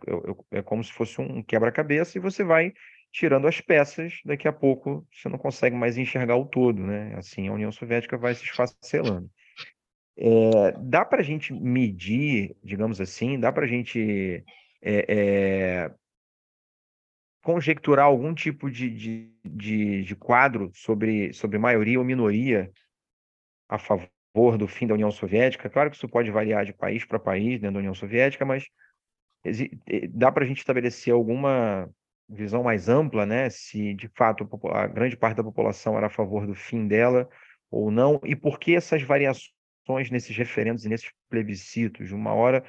É 0.52 0.62
como 0.62 0.84
se 0.84 0.92
fosse 0.92 1.22
um 1.22 1.42
quebra-cabeça 1.42 2.18
e 2.18 2.22
você 2.22 2.44
vai 2.44 2.74
tirando 3.12 3.48
as 3.48 3.60
peças, 3.60 4.20
daqui 4.24 4.48
a 4.48 4.54
pouco 4.54 5.06
você 5.12 5.28
não 5.28 5.38
consegue 5.38 5.76
mais 5.76 5.98
enxergar 5.98 6.38
o 6.38 6.46
todo, 6.46 6.82
né? 6.82 7.14
Assim, 7.16 7.48
a 7.48 7.54
União 7.54 7.72
Soviética 7.72 8.18
vai 8.18 8.34
se 8.34 8.44
esfacelando. 8.44 9.30
É, 10.18 10.72
dá 10.80 11.04
para 11.04 11.22
a 11.22 11.24
gente 11.24 11.54
medir, 11.54 12.56
digamos 12.64 13.02
assim, 13.02 13.40
dá 13.40 13.52
para 13.52 13.66
a 13.66 13.68
gente 13.68 14.44
é, 14.82 15.06
é, 15.08 15.92
conjecturar 17.44 18.06
algum 18.06 18.34
tipo 18.34 18.70
de, 18.70 18.90
de, 18.90 19.32
de, 19.44 20.04
de, 20.04 20.16
quadro 20.16 20.72
sobre, 20.74 21.34
sobre 21.34 21.58
maioria 21.58 22.00
ou 22.00 22.06
minoria 22.06 22.72
a 23.68 23.78
favor 23.78 24.58
do 24.58 24.68
fim 24.68 24.88
da 24.88 24.94
União 24.94 25.12
Soviética. 25.12 25.70
Claro 25.70 25.90
que 25.90 25.98
isso 25.98 26.08
pode 26.08 26.32
variar 26.32 26.66
de 26.66 26.74
país 26.74 27.04
para 27.04 27.20
país 27.20 27.60
dentro 27.60 27.74
da 27.74 27.80
União 27.80 27.94
Soviética, 27.94 28.46
mas 28.46 28.70
dá 30.12 30.32
para 30.32 30.44
a 30.44 30.48
gente 30.48 30.60
estabelecer 30.60 31.14
alguma 31.14 31.90
visão 32.32 32.64
mais 32.64 32.88
ampla, 32.90 33.26
né? 33.26 33.50
Se 33.50 33.94
de 33.94 34.08
fato 34.10 34.48
a 34.72 34.88
grande 34.88 35.18
parte 35.18 35.38
da 35.38 35.44
população 35.44 35.98
era 35.98 36.08
a 36.08 36.10
favor 36.10 36.48
do 36.48 36.56
fim 36.56 36.88
dela 36.88 37.30
ou 37.70 37.92
não, 37.92 38.20
e 38.26 38.36
por 38.36 38.60
que 38.60 38.76
essas 38.76 39.02
variações 39.02 40.10
nesses 40.12 40.36
referendos 40.36 40.86
e 40.86 40.90
nesses 40.90 41.12
plebiscitos. 41.30 42.12
Uma 42.12 42.34
hora, 42.34 42.64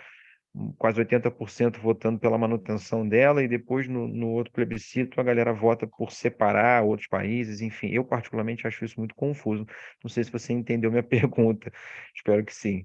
hum, 0.54 0.72
quase 0.78 1.00
80% 1.00 1.78
votando 1.80 2.18
pela 2.20 2.38
manutenção 2.38 3.08
dela, 3.08 3.42
e 3.42 3.48
depois, 3.48 3.88
no, 3.88 4.06
no 4.08 4.28
outro 4.30 4.52
plebiscito, 4.52 5.20
a 5.20 5.24
galera 5.24 5.52
vota 5.52 5.86
por 5.86 6.12
separar 6.12 6.84
outros 6.84 7.08
países. 7.08 7.60
Enfim, 7.60 7.88
eu, 7.88 8.04
particularmente, 8.04 8.66
acho 8.66 8.84
isso 8.84 8.98
muito 8.98 9.14
confuso. 9.14 9.66
Não 10.02 10.08
sei 10.08 10.24
se 10.24 10.32
você 10.32 10.52
entendeu 10.52 10.90
minha 10.90 11.02
pergunta. 11.04 11.72
Espero 12.14 12.44
que 12.44 12.54
sim. 12.54 12.84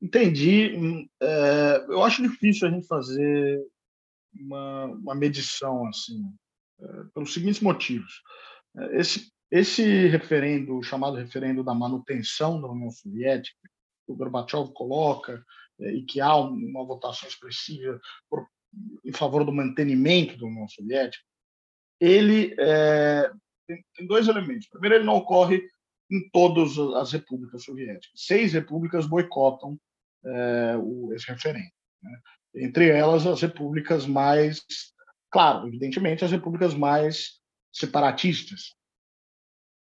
Entendi. 0.00 0.76
Hum, 0.76 1.08
é, 1.20 1.84
eu 1.88 2.02
acho 2.04 2.22
difícil 2.22 2.68
a 2.68 2.70
gente 2.70 2.86
fazer 2.86 3.60
uma, 4.40 4.84
uma 4.86 5.14
medição 5.14 5.86
assim, 5.86 6.22
é, 6.80 7.04
pelos 7.14 7.32
seguintes 7.32 7.60
motivos. 7.60 8.22
É, 8.76 9.00
esse 9.00 9.30
esse 9.50 10.08
referendo, 10.08 10.82
chamado 10.82 11.16
referendo 11.16 11.62
da 11.62 11.74
manutenção 11.74 12.60
da 12.60 12.68
União 12.68 12.90
Soviética, 12.90 13.56
que 14.04 14.12
o 14.12 14.16
Gorbachev 14.16 14.72
coloca, 14.72 15.44
eh, 15.80 15.94
e 15.94 16.02
que 16.02 16.20
há 16.20 16.34
uma 16.36 16.84
votação 16.84 17.28
expressiva 17.28 18.00
por, 18.28 18.46
em 19.04 19.12
favor 19.12 19.44
do 19.44 19.52
mantenimento 19.52 20.36
da 20.36 20.46
União 20.46 20.68
Soviética, 20.68 21.24
ele 22.00 22.54
é, 22.58 23.30
tem, 23.66 23.84
tem, 23.94 24.06
dois 24.06 24.28
elementos. 24.28 24.68
Primeiro, 24.68 24.96
ele 24.96 25.04
não 25.04 25.16
ocorre 25.16 25.62
em 26.10 26.28
todas 26.30 26.78
as 26.96 27.12
repúblicas 27.12 27.64
soviéticas. 27.64 28.10
Seis 28.14 28.52
repúblicas 28.52 29.06
boicotam 29.06 29.78
é, 30.24 30.76
o, 30.76 31.12
esse 31.14 31.26
referendo. 31.26 31.70
Né? 32.02 32.20
Entre 32.56 32.88
elas, 32.88 33.26
as 33.26 33.42
repúblicas 33.42 34.06
mais, 34.06 34.64
claro, 35.30 35.68
evidentemente, 35.68 36.24
as 36.24 36.30
repúblicas 36.30 36.74
mais 36.74 37.40
separatistas, 37.72 38.76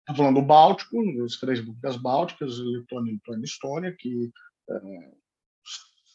Estou 0.08 0.24
falando 0.24 0.40
do 0.40 0.46
Báltico, 0.46 0.98
as 1.26 1.36
três 1.36 1.60
repúblicas 1.60 1.98
bálticas, 1.98 2.58
Letônia, 2.60 3.12
Lituânia 3.12 3.42
e 3.42 3.46
Estônia, 3.46 3.96
que 4.00 4.32
é, 4.70 5.12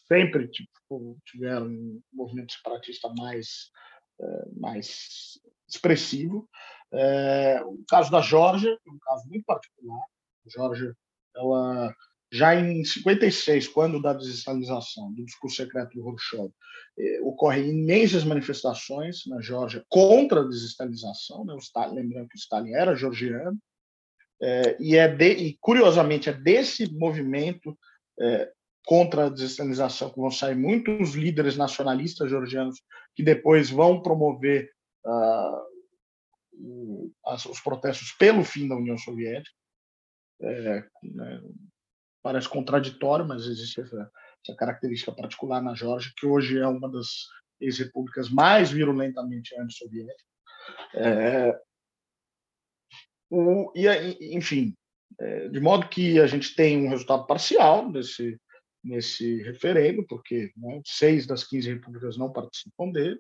sempre 0.09 0.49
tipo, 0.49 1.19
tiveram 1.27 1.67
um 1.67 2.03
movimento 2.11 2.55
separatista 2.55 3.13
mais, 3.19 3.71
é, 4.19 4.49
mais 4.57 5.39
expressivo. 5.69 6.49
É, 6.91 7.63
o 7.65 7.85
caso 7.87 8.11
da 8.11 8.23
Geórgia 8.23 8.71
é 8.71 8.91
um 8.91 8.99
caso 8.99 9.29
muito 9.29 9.45
particular. 9.45 10.01
A 10.47 10.49
Geórgia, 10.49 10.97
ela 11.37 11.95
já 12.33 12.55
em 12.55 12.83
56, 12.83 13.69
quando 13.69 14.01
da 14.01 14.15
desestalização, 14.15 15.13
do 15.13 15.25
discurso 15.25 15.57
secreto 15.57 15.95
do 15.95 16.03
Khrushchev, 16.03 16.51
eh, 16.99 17.21
ocorrem 17.23 17.69
imensas 17.69 18.25
manifestações 18.25 19.27
na 19.27 19.41
Geórgia 19.43 19.85
contra 19.89 20.41
a 20.41 20.49
desestalização. 20.49 21.45
Né? 21.45 21.55
Stalin, 21.59 21.95
lembrando 21.95 22.29
que 22.29 22.37
o 22.37 22.39
Stalin 22.39 22.73
era 22.73 22.97
georgiano, 22.97 23.59
é, 24.43 24.77
e, 24.81 24.97
é 24.97 25.07
de, 25.07 25.31
e, 25.31 25.59
curiosamente, 25.61 26.29
é 26.29 26.33
desse 26.33 26.93
movimento 26.93 27.79
é, 28.21 28.51
contra 28.85 29.27
a 29.27 29.31
desestalização 29.31 30.11
que 30.11 30.19
vão 30.19 30.31
sair 30.31 30.57
muitos 30.57 31.15
líderes 31.15 31.57
nacionalistas 31.57 32.29
georgianos 32.29 32.83
que 33.15 33.23
depois 33.23 33.71
vão 33.71 34.03
promover 34.03 34.69
uh, 35.07 35.63
o, 36.55 37.13
as, 37.27 37.47
os 37.47 37.61
protestos 37.61 38.11
pelo 38.13 38.43
fim 38.43 38.67
da 38.67 38.75
União 38.75 38.99
Soviética. 38.99 39.55
É, 40.41 40.85
né, 41.05 41.41
parece 42.23 42.49
contraditório, 42.49 43.27
mas 43.27 43.47
existe 43.47 43.81
essa, 43.81 44.11
essa, 44.45 44.57
característica 44.57 45.13
particular 45.13 45.63
na 45.63 45.75
Geórgia, 45.75 46.13
que 46.17 46.27
hoje 46.27 46.59
é 46.59 46.67
uma 46.67 46.91
das 46.91 47.09
ex-repúblicas 47.61 48.31
mais 48.31 48.71
virulentamente 48.71 49.55
anti-soviéticas. 49.59 50.27
É, 50.95 51.61
e, 53.75 54.37
enfim, 54.37 54.75
é, 55.19 55.49
de 55.49 55.61
modo 55.61 55.89
que 55.89 56.21
a 56.21 56.27
gente 56.27 56.55
tem 56.55 56.85
um 56.85 56.91
resultado 56.91 57.27
parcial 57.27 57.91
nesse, 57.91 59.43
referendo, 59.43 60.05
porque 60.07 60.53
né, 60.57 60.81
seis 60.85 61.27
das 61.27 61.45
15 61.45 61.73
repúblicas 61.75 62.17
não 62.17 62.33
participam 62.33 62.91
dele. 62.91 63.19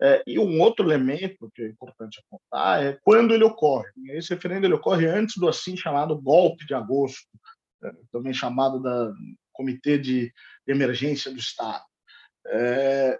É, 0.00 0.22
e 0.26 0.38
um 0.38 0.60
outro 0.60 0.84
elemento 0.84 1.50
que 1.54 1.62
é 1.62 1.68
importante 1.68 2.20
apontar 2.20 2.84
é 2.84 2.98
quando 3.02 3.32
ele 3.32 3.44
ocorre. 3.44 3.88
Esse 4.08 4.34
referendo 4.34 4.66
ele 4.66 4.74
ocorre 4.74 5.06
antes 5.06 5.36
do 5.38 5.48
assim 5.48 5.74
chamado 5.74 6.20
golpe 6.20 6.66
de 6.66 6.74
agosto, 6.74 7.26
também 8.12 8.32
chamado 8.32 8.80
da 8.80 9.12
Comitê 9.52 9.98
de 9.98 10.32
Emergência 10.66 11.30
do 11.30 11.38
Estado. 11.38 11.84
É, 12.46 13.18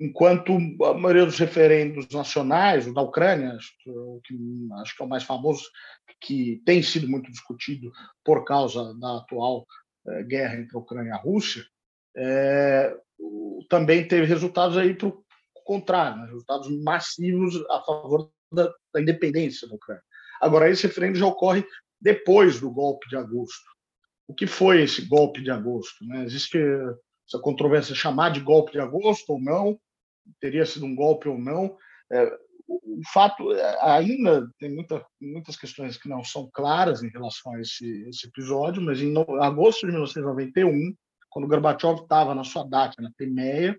enquanto 0.00 0.52
a 0.84 0.94
maioria 0.94 1.26
dos 1.26 1.38
referendos 1.38 2.08
nacionais, 2.08 2.86
o 2.86 2.94
da 2.94 3.02
Ucrânia, 3.02 3.52
acho 3.52 3.70
que, 3.78 3.90
acho 4.80 4.96
que 4.96 5.02
é 5.02 5.06
o 5.06 5.08
mais 5.08 5.22
famoso, 5.24 5.64
que 6.20 6.62
tem 6.64 6.82
sido 6.82 7.08
muito 7.08 7.30
discutido 7.30 7.92
por 8.24 8.44
causa 8.44 8.94
da 8.98 9.18
atual 9.18 9.66
eh, 10.06 10.22
guerra 10.24 10.56
entre 10.56 10.76
a 10.76 10.80
Ucrânia 10.80 11.10
e 11.10 11.12
a 11.12 11.16
Rússia, 11.16 11.64
é, 12.16 12.96
também 13.68 14.06
teve 14.06 14.26
resultados 14.26 14.76
aí 14.76 14.94
para 14.94 15.08
o 15.08 15.24
contrário, 15.64 16.18
né, 16.18 16.26
resultados 16.26 16.68
massivos 16.82 17.54
a 17.70 17.82
favor 17.82 18.30
da, 18.50 18.72
da, 18.92 19.00
independência 19.00 19.68
da 19.68 19.74
Ucrânia. 19.74 20.02
Agora, 20.40 20.68
esse 20.68 20.86
referendo 20.86 21.18
já 21.18 21.26
ocorre 21.26 21.64
depois 22.00 22.60
do 22.60 22.70
golpe 22.70 23.08
de 23.08 23.16
agosto. 23.16 23.68
O 24.26 24.34
que 24.34 24.46
foi 24.46 24.82
esse 24.82 25.06
golpe 25.06 25.42
de 25.42 25.50
agosto? 25.50 26.04
Né? 26.04 26.24
Existe 26.24 26.58
essa 27.28 27.40
controvérsia 27.40 27.94
chamar 27.94 28.30
de 28.30 28.40
golpe 28.40 28.72
de 28.72 28.80
agosto 28.80 29.30
ou 29.30 29.40
não, 29.40 29.78
teria 30.40 30.64
sido 30.64 30.86
um 30.86 30.94
golpe 30.94 31.28
ou 31.28 31.38
não. 31.38 31.76
É, 32.12 32.38
o 32.68 33.00
fato 33.12 33.52
é, 33.52 33.78
ainda 33.82 34.48
tem 34.58 34.72
muita, 34.72 35.04
muitas 35.20 35.56
questões 35.56 35.96
que 35.96 36.08
não 36.08 36.22
são 36.22 36.48
claras 36.52 37.02
em 37.02 37.08
relação 37.08 37.54
a 37.54 37.60
esse, 37.60 38.08
esse 38.08 38.28
episódio, 38.28 38.80
mas 38.80 39.00
em 39.00 39.12
no, 39.12 39.42
agosto 39.42 39.80
de 39.80 39.92
1991, 39.92 40.94
quando 41.28 41.48
Gorbachev 41.48 42.02
estava 42.02 42.34
na 42.34 42.44
sua 42.44 42.64
data 42.64 43.00
na 43.02 43.12
Crimeia, 43.12 43.76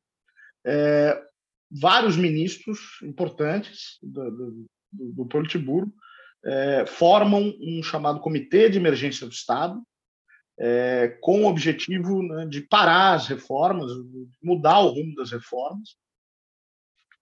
é, 0.66 1.22
vários 1.72 2.18
ministros 2.18 3.00
importantes 3.04 3.98
do, 4.02 4.32
do, 4.32 4.66
do 4.92 5.26
Politburo 5.26 5.92
é, 6.44 6.86
formam 6.86 7.54
um 7.60 7.84
chamado 7.84 8.20
Comitê 8.20 8.70
de 8.70 8.78
Emergência 8.78 9.28
do 9.28 9.34
Estado, 9.34 9.82
é, 10.60 11.18
com 11.22 11.44
o 11.44 11.48
objetivo 11.48 12.22
né, 12.22 12.46
de 12.46 12.62
parar 12.62 13.14
as 13.14 13.28
reformas, 13.28 13.92
mudar 14.42 14.80
o 14.80 14.90
rumo 14.90 15.16
das 15.16 15.32
reformas, 15.32 15.96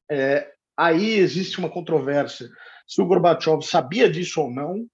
é, 0.09 0.51
aí 0.75 1.15
existe 1.15 1.59
uma 1.59 1.69
controvérsia 1.69 2.49
se 2.87 3.01
o 3.01 3.05
Gorbachev 3.05 3.61
sabia 3.61 4.09
disso 4.09 4.41
ou 4.41 4.51
não. 4.51 4.87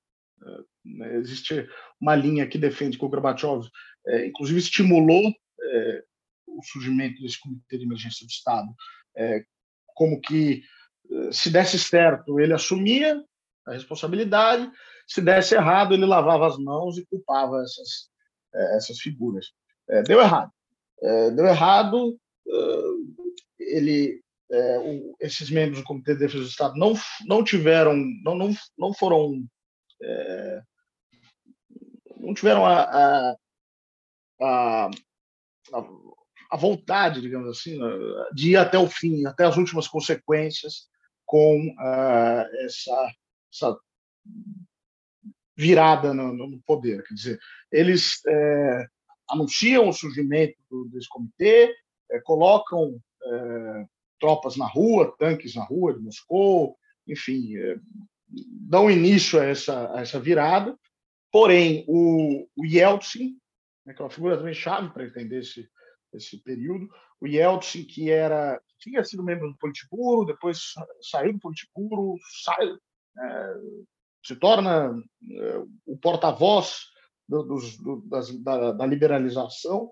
É, 0.43 0.57
né, 0.83 1.15
existe 1.15 1.67
uma 1.99 2.13
linha 2.13 2.45
que 2.45 2.57
defende 2.57 2.97
que 2.97 3.05
o 3.05 3.09
Gorbachev, 3.09 3.67
é, 4.05 4.27
inclusive, 4.27 4.59
estimulou 4.59 5.33
é, 5.61 6.03
o 6.47 6.61
surgimento 6.63 7.21
desse 7.21 7.39
Comitê 7.39 7.77
de 7.77 7.85
Emergência 7.85 8.25
do 8.25 8.29
Estado, 8.29 8.67
como 9.87 10.19
que 10.19 10.61
se 11.31 11.49
desse 11.49 11.79
certo 11.79 12.39
ele 12.39 12.53
assumia 12.53 13.21
a 13.65 13.73
responsabilidade, 13.73 14.69
se 15.07 15.21
desse 15.21 15.55
errado 15.55 15.93
ele 15.93 16.05
lavava 16.05 16.47
as 16.47 16.57
mãos 16.57 16.97
e 16.97 17.05
culpava 17.05 17.61
essas 17.61 18.09
essas 18.75 18.99
figuras. 18.99 19.47
deu 20.07 20.21
errado. 20.21 20.49
deu 21.35 21.45
errado 21.45 22.17
ele, 23.59 24.21
é, 24.51 24.77
esses 25.19 25.49
membros 25.49 25.79
do 25.79 25.85
Comitê 25.85 26.13
de 26.13 26.19
Defesa 26.19 26.43
do 26.43 26.49
Estado 26.49 26.75
não, 26.75 26.93
não 27.25 27.43
tiveram, 27.43 27.95
não, 28.23 28.35
não, 28.35 28.53
não 28.77 28.93
foram, 28.93 29.43
é, 30.01 30.61
não 32.17 32.33
tiveram 32.33 32.65
a, 32.65 32.83
a, 32.83 33.35
a, 34.41 34.89
a, 36.51 36.57
vontade, 36.57 37.21
digamos 37.21 37.49
assim, 37.49 37.79
de 38.33 38.51
ir 38.51 38.57
até 38.57 38.77
o 38.77 38.87
fim, 38.87 39.25
até 39.25 39.45
as 39.45 39.57
últimas 39.57 39.87
consequências 39.87 40.87
com 41.25 41.75
uh, 41.79 42.65
essa, 42.65 43.13
essa 43.55 43.77
virada 45.55 46.13
no, 46.13 46.33
no, 46.33 46.61
poder. 46.63 47.03
Quer 47.03 47.13
dizer, 47.13 47.39
eles 47.71 48.21
é, 48.27 48.85
anunciam 49.29 49.87
o 49.87 49.93
surgimento 49.93 50.57
do, 50.69 50.85
desse 50.89 51.07
comitê, 51.07 51.73
é, 52.11 52.19
colocam 52.21 52.99
é, 53.23 53.85
tropas 54.19 54.57
na 54.57 54.67
rua, 54.67 55.15
tanques 55.17 55.55
na 55.55 55.63
rua 55.63 55.93
de 55.93 56.01
Moscou, 56.01 56.77
enfim, 57.07 57.55
é, 57.57 57.77
dão 58.27 58.91
início 58.91 59.39
a 59.39 59.45
essa, 59.45 59.95
a 59.95 60.01
essa 60.01 60.19
virada. 60.19 60.77
Porém, 61.31 61.85
o, 61.87 62.47
o 62.55 62.65
Yeltsin, 62.65 63.37
né, 63.85 63.93
que 63.93 64.01
é 64.01 64.05
uma 64.05 64.11
figura 64.11 64.37
também 64.37 64.53
chave 64.53 64.89
para 64.89 65.05
entender 65.05 65.39
esse, 65.39 65.69
esse 66.13 66.37
período, 66.41 66.89
o 67.19 67.27
Yeltsin, 67.27 67.83
que 67.83 68.09
era 68.09 68.59
tinha 68.77 69.03
sido 69.03 69.23
membro 69.23 69.49
do 69.49 69.57
Politburo, 69.57 70.25
depois 70.25 70.73
saiu 71.01 71.33
do 71.33 71.39
Politburo, 71.39 72.17
sai, 72.43 72.67
se 74.25 74.35
torna 74.35 74.91
é, 75.31 75.63
o 75.85 75.97
porta-voz 75.97 76.79
do, 77.27 77.43
do, 77.43 78.03
da, 78.43 78.71
da, 78.71 78.85
liberalização, 78.85 79.91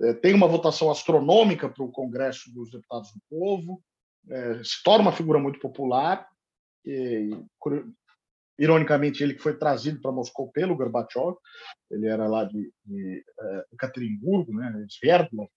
é, 0.00 0.12
tem 0.12 0.34
uma 0.34 0.46
votação 0.46 0.90
astronômica 0.90 1.68
para 1.68 1.82
o 1.82 1.90
Congresso 1.90 2.52
dos 2.52 2.70
Deputados 2.70 3.10
do 3.12 3.20
Povo, 3.30 3.82
é, 4.28 4.62
se 4.62 4.82
torna 4.82 5.02
uma 5.02 5.12
figura 5.12 5.38
muito 5.38 5.58
popular. 5.58 6.28
E, 6.84 7.30
ironicamente, 8.58 9.22
ele 9.22 9.34
que 9.34 9.42
foi 9.42 9.56
trazido 9.56 10.00
para 10.00 10.12
Moscou 10.12 10.50
pelo 10.52 10.76
Gorbachev, 10.76 11.36
ele 11.90 12.06
era 12.06 12.28
lá 12.28 12.44
de, 12.44 12.72
de, 12.84 13.24
né, 14.48 14.86
Sverdlov. 14.88 15.48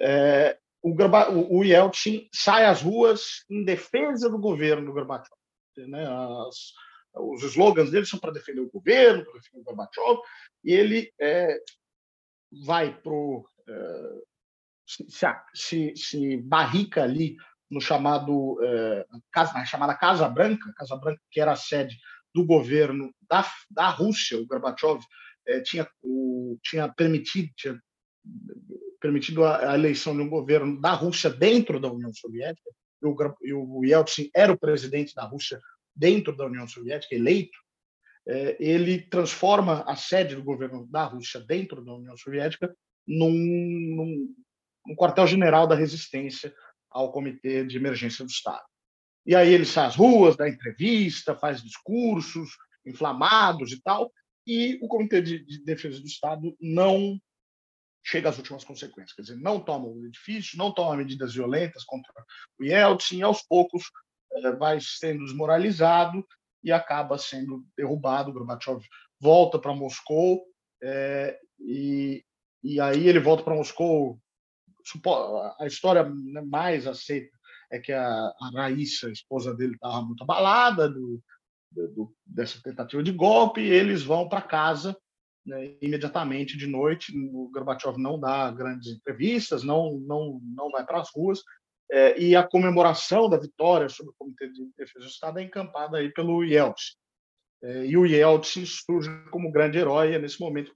É, 0.00 0.58
o, 0.82 1.58
o 1.58 1.64
Yeltsin 1.64 2.28
sai 2.32 2.66
às 2.66 2.82
ruas 2.82 3.44
em 3.50 3.64
defesa 3.64 4.30
do 4.30 4.38
governo 4.38 4.86
do 4.86 4.92
Gorbachev. 4.92 5.41
Né? 5.76 6.06
As, 6.06 6.72
os 7.14 7.42
slogans 7.42 7.90
dele 7.90 8.06
são 8.06 8.18
para 8.18 8.32
defender 8.32 8.60
o 8.60 8.70
governo, 8.70 9.24
para 9.24 9.34
defender 9.34 9.60
o 9.60 9.64
Gorbachev, 9.64 10.20
e 10.64 10.72
ele 10.72 11.12
é, 11.20 11.58
vai 12.64 12.94
para 13.00 13.12
é, 13.68 14.22
se, 14.86 15.06
se, 15.54 15.92
se, 15.96 16.36
barrica 16.38 17.02
ali 17.02 17.36
no 17.70 17.80
chamado 17.80 18.58
é, 18.62 19.06
casa, 19.30 19.52
na 19.54 19.64
chamada 19.64 19.94
Casa 19.94 20.28
Branca, 20.28 20.72
Casa 20.76 20.96
Branca 20.96 21.20
que 21.30 21.40
era 21.40 21.52
a 21.52 21.56
sede 21.56 21.96
do 22.34 22.44
governo 22.44 23.12
da, 23.28 23.46
da 23.70 23.88
Rússia, 23.88 24.38
o 24.38 24.46
Gorbachev 24.46 25.00
é, 25.46 25.60
tinha, 25.60 25.88
o, 26.02 26.58
tinha 26.62 26.88
permitido 26.92 27.50
tinha 27.56 27.80
permitido 29.00 29.44
a, 29.44 29.72
a, 29.72 29.74
eleição 29.74 30.14
de 30.14 30.22
um 30.22 30.30
governo 30.30 30.80
da 30.80 30.92
Rússia 30.92 31.28
dentro 31.28 31.80
da 31.80 31.90
União 31.90 32.12
Soviética, 32.14 32.70
e 33.42 33.52
o, 33.52 33.84
Yeltsin 33.84 34.30
era 34.34 34.52
o 34.52 34.58
presidente 34.58 35.14
da 35.14 35.24
Rússia 35.24 35.60
dentro 35.94 36.36
da 36.36 36.46
União 36.46 36.66
Soviética, 36.66 37.14
eleito, 37.14 37.58
é, 38.26 38.56
ele 38.60 39.00
transforma 39.02 39.82
a 39.86 39.96
sede 39.96 40.36
do 40.36 40.44
governo 40.44 40.86
da 40.86 41.04
Rússia 41.04 41.40
dentro 41.40 41.84
da 41.84 41.94
União 41.94 42.16
Soviética 42.16 42.74
num, 43.06 43.30
num, 43.30 44.34
num 44.86 44.96
quartel-general 44.96 45.66
da 45.66 45.74
resistência 45.74 46.54
ao 46.90 47.10
Comitê 47.10 47.64
de 47.64 47.76
Emergência 47.76 48.24
do 48.24 48.30
Estado. 48.30 48.64
E 49.26 49.34
aí 49.34 49.52
ele 49.52 49.64
sai 49.64 49.86
às 49.86 49.96
ruas, 49.96 50.36
dá 50.36 50.48
entrevista, 50.48 51.34
faz 51.34 51.62
discursos 51.62 52.50
inflamados 52.84 53.72
e 53.72 53.80
tal, 53.80 54.12
e 54.46 54.78
o 54.82 54.88
Comitê 54.88 55.22
de, 55.22 55.44
de 55.44 55.64
Defesa 55.64 56.00
do 56.00 56.06
Estado 56.06 56.56
não 56.60 57.18
chega 58.04 58.28
às 58.28 58.38
últimas 58.38 58.64
consequências, 58.64 59.14
quer 59.14 59.22
dizer, 59.22 59.36
não 59.36 59.60
toma 59.60 59.86
o 59.86 60.04
edifício, 60.06 60.58
não 60.58 60.72
toma 60.72 60.96
medidas 60.96 61.34
violentas 61.34 61.84
contra 61.84 62.12
o 62.58 62.64
Yeltsin, 62.64 63.22
aos 63.22 63.42
poucos 63.42 63.84
eh, 64.34 64.52
vai 64.52 64.78
sendo 64.80 65.24
desmoralizado 65.24 66.26
e 66.62 66.72
acaba 66.72 67.18
sendo 67.18 67.64
derrubado. 67.76 68.32
Gorbachev 68.32 68.82
volta 69.20 69.58
para 69.58 69.74
Moscou 69.74 70.44
é, 70.82 71.38
e, 71.60 72.24
e 72.62 72.80
aí 72.80 73.08
ele 73.08 73.20
volta 73.20 73.42
para 73.44 73.54
Moscou. 73.54 74.18
A 75.60 75.66
história 75.66 76.04
mais 76.44 76.88
aceita 76.88 77.30
é 77.70 77.78
que 77.78 77.92
a, 77.92 78.04
a 78.04 78.50
Raíssa, 78.54 79.06
a 79.06 79.12
esposa 79.12 79.54
dele, 79.54 79.74
estava 79.74 80.02
muito 80.02 80.22
abalada 80.22 80.88
do, 80.88 81.22
do, 81.70 82.14
dessa 82.26 82.60
tentativa 82.62 83.02
de 83.02 83.12
golpe 83.12 83.60
eles 83.60 84.02
vão 84.02 84.28
para 84.28 84.42
casa 84.42 84.96
né, 85.44 85.74
imediatamente 85.80 86.56
de 86.56 86.66
noite. 86.66 87.12
O 87.32 87.50
Gorbachev 87.52 87.98
não 87.98 88.18
dá 88.18 88.50
grandes 88.50 88.92
entrevistas, 88.92 89.62
não, 89.62 89.98
não, 89.98 90.40
não 90.42 90.70
vai 90.70 90.84
para 90.84 91.00
as 91.00 91.10
ruas 91.14 91.42
é, 91.92 92.18
e 92.18 92.34
a 92.34 92.42
comemoração 92.42 93.28
da 93.28 93.36
vitória 93.36 93.86
sobre 93.86 94.12
o 94.12 94.14
Comitê 94.18 94.48
de 94.48 94.64
Defesa 94.78 95.00
do 95.00 95.10
Estado 95.10 95.38
é 95.38 95.42
encampada 95.42 95.98
aí 95.98 96.10
pelo 96.10 96.42
Yeltsin. 96.42 96.94
É, 97.62 97.84
e 97.84 97.96
o 97.98 98.06
Yeltsin 98.06 98.64
surge 98.64 99.10
como 99.30 99.52
grande 99.52 99.76
herói, 99.76 100.14
é 100.14 100.18
nesse 100.18 100.40
momento 100.40 100.72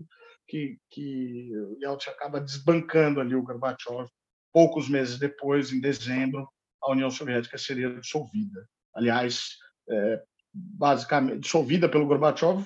que, 0.47 0.79
que 0.91 1.51
o 1.57 1.79
Yeltsin 1.81 2.11
acaba 2.11 2.39
desbancando 2.39 3.19
ali 3.19 3.35
o 3.35 3.43
Gorbachev. 3.43 4.07
Poucos 4.53 4.91
meses 4.91 5.19
depois, 5.19 5.73
em 5.73 5.81
dezembro, 5.81 6.47
a 6.83 6.93
União 6.93 7.11
Soviética 7.11 7.57
seria 7.57 7.99
dissolvida. 7.99 8.69
Aliás, 8.95 9.57
é, 9.89 10.23
basicamente 10.53 11.41
dissolvida 11.41 11.89
pelo 11.89 12.07
Gorbachev 12.07 12.63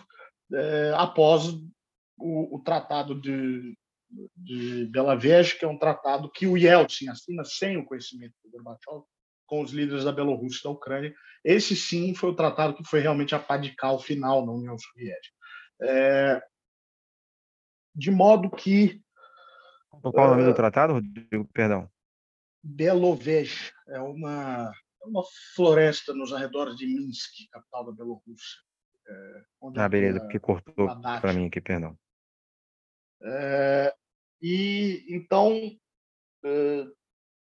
é, 0.52 0.92
após 0.96 1.54
o, 2.20 2.56
o, 2.56 2.62
Tratado 2.62 3.20
de 3.20 3.74
de 4.36 4.86
Belavej, 4.86 5.56
que 5.58 5.64
é 5.64 5.68
um 5.68 5.78
tratado 5.78 6.30
que 6.30 6.46
o 6.46 6.56
Yeltsin 6.56 7.08
assina 7.08 7.44
sem 7.44 7.76
o 7.76 7.84
conhecimento 7.84 8.34
do 8.42 8.50
Gorbachev, 8.50 9.04
com 9.46 9.62
os 9.62 9.72
líderes 9.72 10.04
da 10.04 10.12
Bielorrússia 10.12 10.60
e 10.60 10.64
da 10.64 10.70
Ucrânia. 10.70 11.14
Esse 11.44 11.74
sim 11.76 12.14
foi 12.14 12.30
o 12.30 12.36
tratado 12.36 12.74
que 12.74 12.84
foi 12.84 13.00
realmente 13.00 13.34
a 13.34 13.38
pá 13.38 13.56
de 13.56 13.74
cal 13.74 13.98
final 13.98 14.44
na 14.44 14.52
União 14.52 14.76
Soviética. 14.78 15.36
É... 15.82 16.42
De 17.94 18.10
modo 18.10 18.50
que. 18.50 19.00
Qual 19.90 20.12
é 20.14 20.28
o 20.28 20.30
nome 20.30 20.44
do 20.44 20.54
tratado, 20.54 20.94
Rodrigo? 20.94 21.48
Perdão. 21.52 21.90
Belovej 22.62 23.72
é 23.88 24.00
uma, 24.00 24.70
é 25.02 25.06
uma 25.06 25.22
floresta 25.54 26.14
nos 26.14 26.32
arredores 26.32 26.76
de 26.76 26.86
Minsk, 26.86 27.48
capital 27.50 27.86
da 27.86 27.92
Bielorrússia. 27.92 28.60
É, 29.08 29.42
ah, 29.76 29.88
beleza, 29.88 30.20
porque 30.20 30.38
cortou 30.38 30.86
para 31.02 31.32
mim 31.32 31.46
aqui, 31.46 31.60
perdão. 31.60 31.98
É, 33.22 33.94
e 34.40 35.04
então, 35.08 35.58
é, 36.44 36.84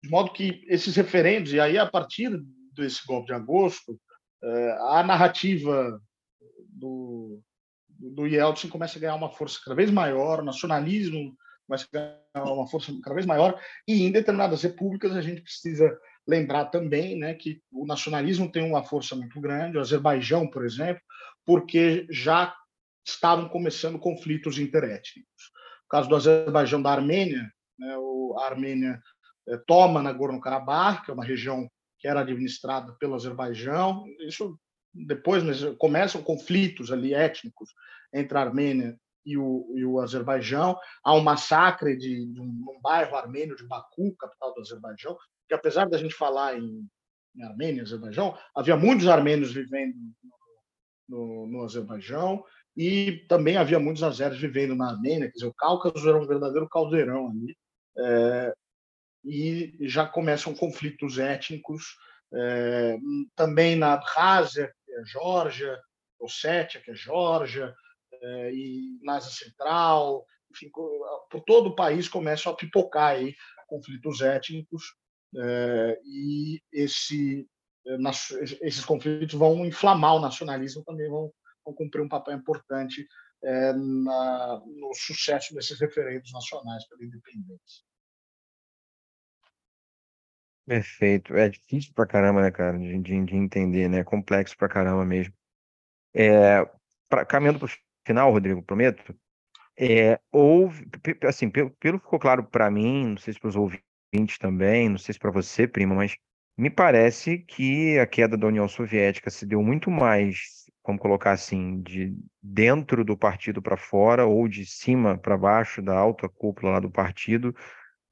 de 0.04 0.10
modo 0.10 0.32
que 0.32 0.64
esses 0.68 0.96
referendos, 0.96 1.54
e 1.54 1.60
aí 1.60 1.78
a 1.78 1.86
partir 1.86 2.30
desse 2.74 3.06
golpe 3.06 3.28
de 3.28 3.34
agosto, 3.34 4.00
é, 4.44 4.78
a 4.90 5.04
narrativa 5.04 6.02
do, 6.70 7.42
do 7.88 8.28
Yeltsin 8.28 8.70
começa 8.70 8.98
a 8.98 9.02
ganhar 9.02 9.16
uma 9.16 9.32
força 9.32 9.60
cada 9.64 9.76
vez 9.76 9.90
maior, 9.90 10.42
o 10.42 10.46
nacionalismo 10.46 11.36
começa 11.66 11.88
a 11.94 11.98
ganhar 11.98 12.54
uma 12.54 12.68
força 12.68 12.92
cada 13.02 13.16
vez 13.16 13.26
maior, 13.26 13.60
e 13.88 14.04
em 14.04 14.12
determinadas 14.12 14.62
repúblicas 14.62 15.16
a 15.16 15.22
gente 15.22 15.42
precisa 15.42 15.98
lembrar 16.28 16.66
também 16.66 17.18
né, 17.18 17.34
que 17.34 17.62
o 17.72 17.86
nacionalismo 17.86 18.52
tem 18.52 18.64
uma 18.64 18.84
força 18.84 19.16
muito 19.16 19.40
grande, 19.40 19.78
o 19.78 19.82
Azerbaijão, 19.82 20.50
por 20.50 20.66
exemplo, 20.66 21.02
porque 21.46 22.06
já 22.10 22.54
estavam 23.06 23.50
começando 23.50 24.00
conflitos 24.00 24.58
interétnicos 24.58 25.53
caso 25.94 26.10
do 26.10 26.16
Azerbaijão 26.16 26.82
da 26.82 26.92
Armênia, 26.92 27.54
né, 27.78 27.96
a 28.40 28.46
Armênia 28.48 29.00
é, 29.48 29.58
toma 29.68 30.02
Nagorno-Karabakh, 30.02 31.06
que 31.06 31.12
é 31.12 31.14
uma 31.14 31.24
região 31.24 31.70
que 32.00 32.08
era 32.08 32.22
administrada 32.22 32.94
pelo 33.00 33.14
Azerbaijão. 33.14 34.04
Isso 34.28 34.58
depois 34.92 35.44
mas 35.44 35.64
começam 35.78 36.24
conflitos 36.24 36.92
ali 36.92 37.14
étnicos 37.14 37.70
entre 38.12 38.36
a 38.36 38.42
Armênia 38.42 38.98
e 39.24 39.38
o, 39.38 39.72
e 39.76 39.86
o 39.86 40.00
Azerbaijão. 40.00 40.76
Há 41.04 41.14
um 41.14 41.22
massacre 41.22 41.96
de, 41.96 42.26
de, 42.26 42.42
um, 42.42 42.46
um, 42.46 42.82
bairro 42.82 43.16
armênio 43.16 43.56
de 43.56 43.68
Baku, 43.68 44.16
capital 44.16 44.52
do 44.56 44.62
Azerbaijão, 44.62 45.16
que 45.48 45.54
apesar 45.54 45.88
da 45.88 46.00
gente 46.00 46.16
falar 46.16 46.58
em, 46.58 46.88
em 47.36 47.44
Armênia, 47.44 47.84
Azerbaijão, 47.84 48.36
havia 48.56 48.76
muitos 48.76 49.08
armênios 49.08 49.54
vivendo 49.54 49.96
no, 51.08 51.18
no, 51.20 51.48
no 51.52 51.64
Azerbaijão 51.64 52.44
e 52.76 53.26
também 53.28 53.58
havia 53.58 53.80
muitos 53.80 54.04
azeres 54.04 54.40
vivendo 54.40 54.76
na 54.76 54.90
Armênia, 54.90 55.28
quer 55.28 55.34
dizer, 55.34 55.46
o 55.46 55.54
Cáucaso 55.54 56.08
era 56.08 56.18
um 56.18 56.28
verdadeiro 56.28 56.68
caldeirão 56.68 57.30
ali, 57.30 57.56
é, 57.98 58.54
e 59.24 59.78
já 59.82 60.08
começam 60.08 60.56
conflitos 60.56 61.20
étnicos, 61.20 61.96
é, 62.34 62.98
também 63.36 63.76
na 63.76 63.94
Abkhazia, 63.94 64.74
que 64.84 64.92
é 64.92 65.06
Geórgia, 65.06 65.80
Ossétia, 66.20 66.82
que 66.82 66.92
é 66.92 66.96
Geórgia, 66.96 67.74
é, 68.12 68.52
e 68.54 68.98
na 69.04 69.18
Ásia 69.18 69.32
Central, 69.32 70.26
enfim, 70.52 70.70
por 70.72 71.42
todo 71.46 71.70
o 71.70 71.76
país 71.76 72.08
começam 72.08 72.52
a 72.52 72.56
pipocar 72.56 73.12
aí 73.12 73.36
conflitos 73.68 74.22
étnicos, 74.22 74.84
e 76.06 76.62
esse, 76.72 77.48
esses 78.62 78.86
conflitos 78.86 79.34
vão 79.34 79.66
inflamar 79.66 80.16
o 80.16 80.20
nacionalismo, 80.20 80.84
também 80.84 81.10
vão, 81.10 81.34
vão 81.66 81.74
cumprir 81.74 82.02
um 82.02 82.10
papel 82.10 82.36
importante 82.36 83.08
é, 83.44 83.74
na, 83.74 84.62
no 84.66 84.94
sucesso 84.94 85.54
desses 85.54 85.80
referendos 85.80 86.32
nacionais 86.32 86.88
pela 86.88 87.04
independência. 87.04 87.84
Perfeito. 90.66 91.36
É 91.36 91.50
difícil 91.50 91.94
pra 91.94 92.06
caramba, 92.06 92.42
né, 92.42 92.52
cara, 92.52 92.78
de, 92.78 92.98
de, 93.00 93.26
de 93.26 93.36
entender, 93.36 93.90
né? 93.90 94.04
Complexo 94.04 94.56
pra 94.58 94.70
caramba 94.70 95.06
mesmo. 95.06 95.34
É, 96.14 96.66
pra, 97.10 97.26
caminhando 97.26 97.60
pro 97.60 97.70
final, 98.06 98.32
Rodrigo, 98.32 98.64
prometo. 98.64 99.14
É, 99.78 100.20
houve, 100.32 100.88
assim, 101.24 101.50
pelo, 101.50 101.72
pelo 101.72 102.00
que 102.00 102.06
ficou 102.06 102.20
claro 102.20 102.44
para 102.44 102.70
mim, 102.70 103.08
não 103.08 103.18
sei 103.18 103.34
se 103.34 103.40
para 103.40 103.50
os 103.50 103.56
ouvintes 103.56 104.38
também, 104.38 104.88
não 104.88 104.98
sei 104.98 105.14
se 105.14 105.20
para 105.20 105.32
você, 105.32 105.68
prima, 105.68 105.96
mas 105.96 106.16
me 106.56 106.70
parece 106.70 107.40
que 107.40 107.98
a 107.98 108.06
queda 108.06 108.38
da 108.38 108.48
União 108.48 108.68
Soviética 108.68 109.32
se 109.32 109.46
deu 109.46 109.64
muito 109.64 109.90
mais, 109.90 110.63
vamos 110.86 111.02
colocar 111.02 111.32
assim, 111.32 111.82
de 111.82 112.16
dentro 112.42 113.04
do 113.06 113.18
partido 113.18 113.62
para 113.62 113.78
fora 113.78 114.26
ou 114.26 114.48
de 114.48 114.66
cima 114.66 115.18
para 115.18 115.38
baixo 115.38 115.82
da 115.82 115.98
alta 115.98 116.28
cúpula 116.30 116.74
lá 116.74 116.80
do 116.80 116.92
partido, 116.92 117.56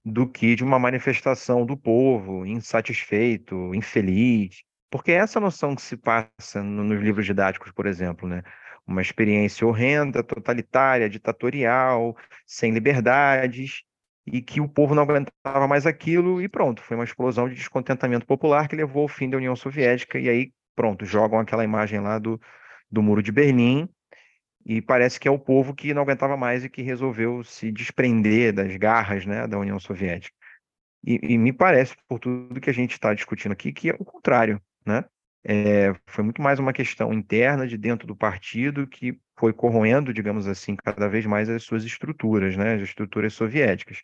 do 0.03 0.27
que 0.27 0.55
de 0.55 0.63
uma 0.63 0.79
manifestação 0.79 1.65
do 1.65 1.77
povo 1.77 2.45
insatisfeito, 2.45 3.73
infeliz. 3.75 4.63
Porque 4.89 5.11
é 5.11 5.15
essa 5.15 5.39
noção 5.39 5.75
que 5.75 5.81
se 5.81 5.95
passa 5.97 6.63
nos 6.63 6.99
livros 7.01 7.25
didáticos, 7.25 7.71
por 7.71 7.85
exemplo, 7.85 8.27
né? 8.27 8.43
Uma 8.85 9.01
experiência 9.01 9.65
horrenda, 9.65 10.23
totalitária, 10.23 11.09
ditatorial, 11.09 12.15
sem 12.45 12.71
liberdades, 12.73 13.83
e 14.25 14.41
que 14.41 14.61
o 14.61 14.67
povo 14.67 14.93
não 14.95 15.03
aguentava 15.03 15.67
mais 15.67 15.85
aquilo, 15.85 16.41
e 16.41 16.49
pronto, 16.49 16.81
foi 16.81 16.95
uma 16.97 17.03
explosão 17.03 17.47
de 17.47 17.55
descontentamento 17.55 18.25
popular 18.25 18.67
que 18.67 18.75
levou 18.75 19.03
ao 19.03 19.07
fim 19.07 19.29
da 19.29 19.37
União 19.37 19.55
Soviética, 19.55 20.19
e 20.19 20.29
aí, 20.29 20.53
pronto, 20.75 21.05
jogam 21.05 21.39
aquela 21.39 21.63
imagem 21.63 21.99
lá 21.99 22.19
do, 22.19 22.39
do 22.91 23.01
Muro 23.01 23.23
de 23.23 23.31
Berlim, 23.31 23.87
e 24.65 24.81
parece 24.81 25.19
que 25.19 25.27
é 25.27 25.31
o 25.31 25.39
povo 25.39 25.73
que 25.73 25.93
não 25.93 26.03
aguentava 26.03 26.37
mais 26.37 26.63
e 26.63 26.69
que 26.69 26.81
resolveu 26.81 27.43
se 27.43 27.71
desprender 27.71 28.53
das 28.53 28.75
garras 28.77 29.25
né, 29.25 29.47
da 29.47 29.57
União 29.57 29.79
Soviética. 29.79 30.35
E, 31.03 31.19
e 31.33 31.37
me 31.37 31.51
parece, 31.51 31.95
por 32.07 32.19
tudo 32.19 32.61
que 32.61 32.69
a 32.69 32.73
gente 32.73 32.91
está 32.91 33.13
discutindo 33.13 33.53
aqui, 33.53 33.71
que 33.73 33.89
é 33.89 33.95
o 33.97 34.05
contrário. 34.05 34.61
Né? 34.85 35.03
É, 35.43 35.93
foi 36.05 36.23
muito 36.23 36.41
mais 36.41 36.59
uma 36.59 36.73
questão 36.73 37.11
interna 37.11 37.67
de 37.67 37.77
dentro 37.77 38.05
do 38.05 38.15
partido 38.15 38.85
que 38.85 39.19
foi 39.35 39.51
corroendo, 39.51 40.13
digamos 40.13 40.47
assim, 40.47 40.75
cada 40.75 41.07
vez 41.07 41.25
mais 41.25 41.49
as 41.49 41.63
suas 41.63 41.83
estruturas, 41.83 42.55
né, 42.55 42.75
as 42.75 42.81
estruturas 42.81 43.33
soviéticas. 43.33 44.03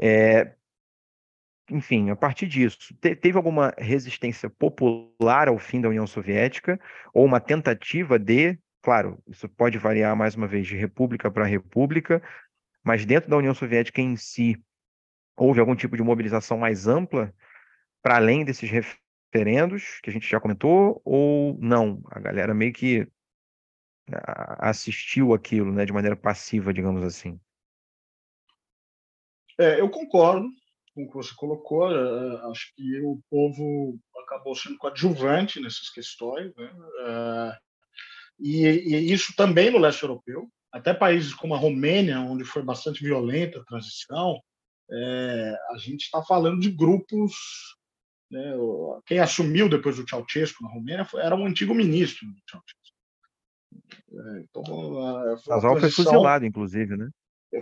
É, 0.00 0.54
enfim, 1.70 2.10
a 2.10 2.16
partir 2.16 2.46
disso, 2.46 2.78
te, 3.00 3.14
teve 3.14 3.36
alguma 3.36 3.74
resistência 3.78 4.48
popular 4.48 5.48
ao 5.48 5.58
fim 5.58 5.80
da 5.80 5.88
União 5.88 6.06
Soviética 6.06 6.80
ou 7.12 7.24
uma 7.24 7.40
tentativa 7.40 8.18
de 8.18 8.58
Claro, 8.80 9.22
isso 9.26 9.48
pode 9.48 9.76
variar 9.76 10.16
mais 10.16 10.34
uma 10.34 10.46
vez 10.46 10.66
de 10.66 10.76
república 10.76 11.30
para 11.30 11.44
república, 11.44 12.22
mas 12.82 13.04
dentro 13.04 13.28
da 13.28 13.36
União 13.36 13.52
Soviética 13.52 14.00
em 14.00 14.16
si, 14.16 14.56
houve 15.36 15.60
algum 15.60 15.74
tipo 15.74 15.96
de 15.96 16.02
mobilização 16.02 16.56
mais 16.56 16.86
ampla 16.86 17.34
para 18.02 18.16
além 18.16 18.44
desses 18.44 18.70
referendos 18.70 20.00
que 20.00 20.10
a 20.10 20.12
gente 20.12 20.28
já 20.28 20.40
comentou, 20.40 21.02
ou 21.04 21.58
não? 21.60 22.00
A 22.10 22.20
galera 22.20 22.54
meio 22.54 22.72
que 22.72 23.06
assistiu 24.58 25.34
aquilo 25.34 25.70
né, 25.70 25.84
de 25.84 25.92
maneira 25.92 26.16
passiva, 26.16 26.72
digamos 26.72 27.02
assim. 27.04 27.38
É, 29.58 29.80
eu 29.80 29.90
concordo 29.90 30.48
com 30.98 31.04
o 31.04 31.08
que 31.08 31.14
você 31.14 31.34
colocou. 31.36 31.90
É, 31.90 32.50
acho 32.50 32.72
que 32.74 33.00
o 33.02 33.20
povo 33.30 33.98
acabou 34.24 34.54
sendo 34.54 34.78
coadjuvante 34.78 35.60
nessas 35.60 35.90
questões. 35.90 36.52
Né? 36.56 36.70
É, 37.06 37.58
e, 38.40 38.66
e, 38.66 39.12
isso 39.12 39.34
também 39.36 39.70
no 39.70 39.78
leste 39.78 40.02
europeu, 40.02 40.48
até 40.72 40.92
países 40.92 41.32
como 41.34 41.54
a 41.54 41.58
Romênia, 41.58 42.20
onde 42.20 42.44
foi 42.44 42.62
bastante 42.62 43.02
violenta 43.02 43.60
a 43.60 43.64
transição, 43.64 44.40
é, 44.90 45.56
a 45.70 45.78
gente 45.78 46.02
está 46.02 46.22
falando 46.22 46.60
de 46.60 46.70
grupos. 46.70 47.34
Né, 48.30 48.54
quem 49.06 49.20
assumiu 49.20 49.70
depois 49.70 49.96
do 49.96 50.06
Ceausescu 50.06 50.62
na 50.62 50.70
Romênia 50.70 51.04
foi, 51.04 51.22
era 51.22 51.34
um 51.34 51.46
antigo 51.46 51.74
ministro 51.74 52.26
do 52.26 52.34
Ceausescu. 52.50 52.78
É, 54.10 54.40
então, 54.40 55.36
Casal 55.46 55.78
foi 55.78 55.90
fuzilado, 55.90 56.44
inclusive, 56.44 56.96
né? 56.96 57.08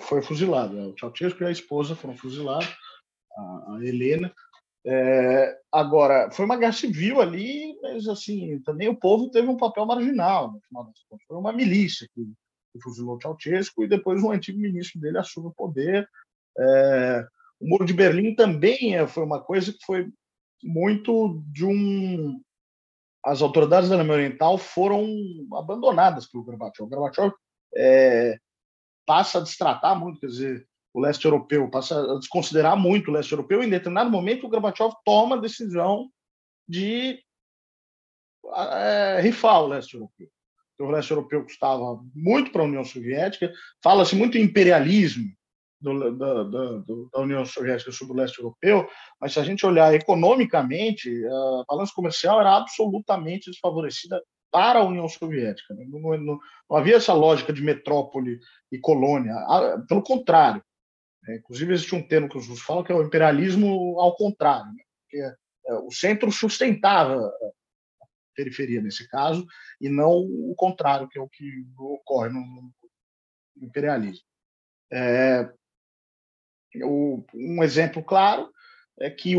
Foi 0.00 0.20
fuzilado. 0.22 0.78
É, 0.78 0.86
o 0.86 0.98
Ceausescu 0.98 1.44
e 1.44 1.46
a 1.46 1.50
esposa 1.50 1.94
foram 1.94 2.16
fuzilados, 2.16 2.74
a, 3.36 3.74
a 3.74 3.84
Helena. 3.84 4.32
É, 4.88 5.58
agora, 5.72 6.30
foi 6.30 6.44
uma 6.44 6.56
guerra 6.56 6.72
civil 6.72 7.20
ali, 7.20 7.76
mas 7.82 8.06
assim, 8.06 8.60
também 8.60 8.88
o 8.88 8.94
povo 8.94 9.30
teve 9.30 9.48
um 9.48 9.56
papel 9.56 9.84
marginal. 9.84 10.54
Foi 11.26 11.36
uma 11.36 11.52
milícia 11.52 12.08
que, 12.14 12.24
que 12.72 12.80
fuzilou 12.80 13.20
Ceausescu 13.20 13.82
e 13.82 13.88
depois 13.88 14.22
um 14.22 14.30
antigo 14.30 14.60
ministro 14.60 15.00
dele 15.00 15.18
assume 15.18 15.48
o 15.48 15.54
poder. 15.54 16.08
É, 16.56 17.26
o 17.60 17.68
Muro 17.68 17.84
de 17.84 17.92
Berlim 17.92 18.34
também 18.34 18.96
é, 18.96 19.06
foi 19.06 19.24
uma 19.24 19.42
coisa 19.42 19.72
que 19.72 19.84
foi 19.84 20.08
muito 20.62 21.42
de 21.48 21.64
um. 21.64 22.40
As 23.24 23.42
autoridades 23.42 23.88
da 23.88 23.96
Alemanha 23.96 24.26
Oriental 24.26 24.56
foram 24.56 25.04
abandonadas 25.54 26.26
pelo 26.26 26.44
Gorbachev. 26.44 26.84
O 26.84 26.88
Gorbachev 26.88 27.34
é, 27.74 28.38
passa 29.04 29.38
a 29.38 29.42
destratar 29.42 29.98
muito, 29.98 30.20
quer 30.20 30.28
dizer, 30.28 30.68
o 30.96 31.00
leste 31.00 31.26
europeu, 31.26 31.68
passa 31.68 32.00
a 32.00 32.18
desconsiderar 32.18 32.74
muito 32.74 33.10
o 33.10 33.12
leste 33.12 33.30
europeu. 33.30 33.62
Em 33.62 33.68
determinado 33.68 34.10
momento, 34.10 34.46
o 34.46 34.48
Gorbachev 34.48 34.94
toma 35.04 35.36
a 35.36 35.40
decisão 35.40 36.08
de 36.66 37.22
é, 38.54 39.20
rifar 39.20 39.62
o 39.62 39.66
leste 39.66 39.92
europeu. 39.92 40.26
O 40.80 40.90
leste 40.90 41.10
europeu 41.10 41.44
custava 41.44 42.00
muito 42.14 42.50
para 42.50 42.62
a 42.62 42.64
União 42.64 42.82
Soviética, 42.82 43.52
fala-se 43.82 44.16
muito 44.16 44.38
em 44.38 44.44
imperialismo 44.44 45.30
do, 45.78 46.16
da, 46.16 46.44
da, 46.44 46.82
da, 47.12 47.20
União 47.20 47.44
Soviética 47.44 47.92
sobre 47.92 48.14
o 48.14 48.16
leste 48.16 48.38
europeu, 48.38 48.88
mas 49.20 49.34
se 49.34 49.40
a 49.40 49.42
gente 49.42 49.66
olhar 49.66 49.92
economicamente, 49.92 51.10
a 51.26 51.64
balança 51.68 51.92
comercial 51.94 52.40
era 52.40 52.56
absolutamente 52.56 53.50
desfavorecida 53.50 54.18
para 54.50 54.78
a 54.78 54.84
União 54.84 55.06
Soviética. 55.10 55.74
Né? 55.74 55.84
Não, 55.90 56.00
não, 56.00 56.38
não, 56.70 56.76
havia 56.76 56.96
essa 56.96 57.12
lógica 57.12 57.52
de 57.52 57.60
metrópole 57.60 58.38
e 58.72 58.78
colônia. 58.78 59.34
Pelo 59.86 60.02
contrário, 60.02 60.62
inclusive, 61.34 61.72
existe 61.72 61.94
um 61.94 62.06
termo 62.06 62.28
que 62.28 62.38
os 62.38 62.46
russos 62.46 62.64
falam 62.64 62.84
que 62.84 62.92
é 62.92 62.94
o 62.94 63.02
imperialismo 63.02 63.98
ao 63.98 64.14
contrário, 64.14 64.72
né? 64.72 64.82
porque 65.02 65.18
é, 65.66 65.74
o 65.74 65.90
centro 65.90 66.30
sustentava 66.30 67.16
a 67.16 68.06
periferia 68.34 68.80
nesse 68.80 69.08
caso, 69.08 69.44
e 69.80 69.88
não 69.88 70.12
o 70.12 70.54
contrário, 70.56 71.08
que 71.08 71.18
é 71.18 71.20
o 71.22 71.28
que 71.28 71.66
ocorre 71.78 72.28
no, 72.30 72.72
imperialismo. 73.60 74.24
É, 74.92 75.50
um 77.34 77.62
exemplo 77.62 78.04
claro 78.04 78.50
é 79.00 79.10
que 79.10 79.34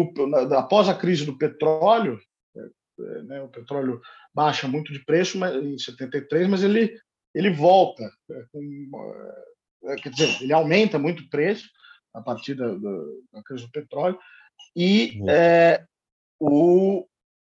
após 0.55 0.89
a 0.89 0.97
crise 0.97 1.25
do 1.25 1.37
petróleo, 1.37 2.19
é, 2.55 3.21
né, 3.23 3.41
o 3.41 3.49
petróleo 3.49 4.01
baixa 4.33 4.67
muito 4.67 4.91
de 4.91 5.03
preço 5.03 5.37
mas, 5.37 5.55
em 5.55 5.77
73, 5.77 6.47
mas 6.47 6.63
ele, 6.63 6.99
ele 7.33 7.49
volta 7.51 8.03
é, 8.03 8.43
com 8.51 8.61
é, 8.61 9.45
quer 9.95 10.09
dizer, 10.09 10.41
ele 10.41 10.53
aumenta 10.53 10.99
muito 10.99 11.23
o 11.23 11.29
preço 11.29 11.69
a 12.13 12.21
partir 12.21 12.55
da, 12.55 12.67
da, 12.67 13.03
da 13.33 13.43
crise 13.43 13.65
do 13.65 13.71
petróleo 13.71 14.17
e 14.75 15.21
é, 15.29 15.85
o 16.39 17.07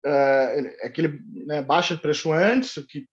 é, 0.05 0.87
aquele 0.87 1.21
né, 1.47 1.63
baixa 1.63 1.95
de 1.95 2.03
preço 2.03 2.33
antes 2.33 2.75
que 2.87 3.07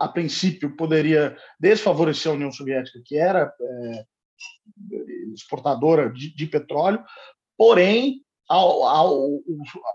a 0.00 0.08
princípio 0.08 0.76
poderia 0.76 1.36
desfavorecer 1.58 2.30
a 2.30 2.34
União 2.34 2.50
Soviética 2.50 3.00
que 3.04 3.16
era 3.16 3.52
é, 3.60 4.04
exportadora 5.32 6.10
de, 6.12 6.34
de, 6.34 6.46
petróleo 6.46 7.02
porém 7.56 8.22
ao, 8.48 8.82
ao, 8.84 9.40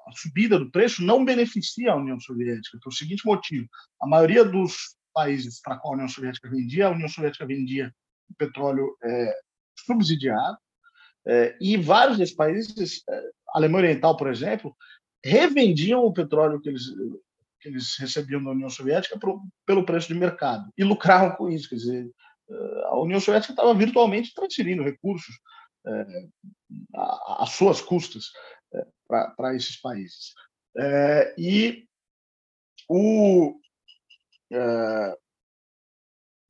a 0.08 0.12
subida 0.16 0.58
do 0.58 0.72
preço 0.72 1.04
não 1.04 1.26
beneficia 1.26 1.92
a 1.92 1.98
União 1.98 2.20
Soviética 2.20 2.78
pelo 2.82 2.96
seguinte 2.96 3.26
motivo 3.26 3.68
a 4.02 4.08
maioria 4.08 4.46
dos 4.46 4.96
países 5.14 5.62
para 5.62 5.78
qual 5.78 5.94
a 5.94 5.96
União 5.96 6.08
Soviética 6.08 6.50
vendia 6.50 6.88
a 6.88 6.92
União 6.92 7.10
Soviética 7.10 7.46
vendia 7.46 7.94
petróleo 8.38 8.96
é, 9.04 9.34
subsidiado, 9.86 10.58
é, 11.26 11.56
e 11.60 11.78
vários 11.78 12.18
desses 12.18 12.36
países, 12.36 13.02
é, 13.10 13.30
Alemanha 13.54 13.86
Oriental, 13.86 14.18
por 14.18 14.30
exemplo, 14.30 14.76
revendiam 15.24 16.04
o 16.04 16.14
petróleo 16.14 16.60
que 16.60 16.70
eles, 16.70 16.84
que 17.62 17.70
eles 17.70 17.96
recebiam 17.98 18.44
da 18.44 18.52
União 18.52 18.70
Soviética 18.70 19.18
pro, 19.18 19.42
pelo 19.66 19.86
preço 19.86 20.10
de 20.10 20.16
mercado 20.16 20.70
e 20.78 20.84
lucravam 20.84 21.32
com 21.36 21.50
isso. 21.50 21.70
Quer 21.70 21.76
dizer, 21.76 22.12
é, 22.50 22.84
a 22.88 23.00
União 23.00 23.20
Soviética 23.20 23.54
estava 23.54 23.74
virtualmente 23.74 24.34
transferindo 24.34 24.84
recursos 24.84 25.36
é, 25.88 26.06
às 27.40 27.52
suas 27.52 27.82
custas 27.82 28.26
para 29.08 29.56
esses 29.56 29.80
países. 29.80 30.34
E 31.38 31.86
o, 32.90 33.60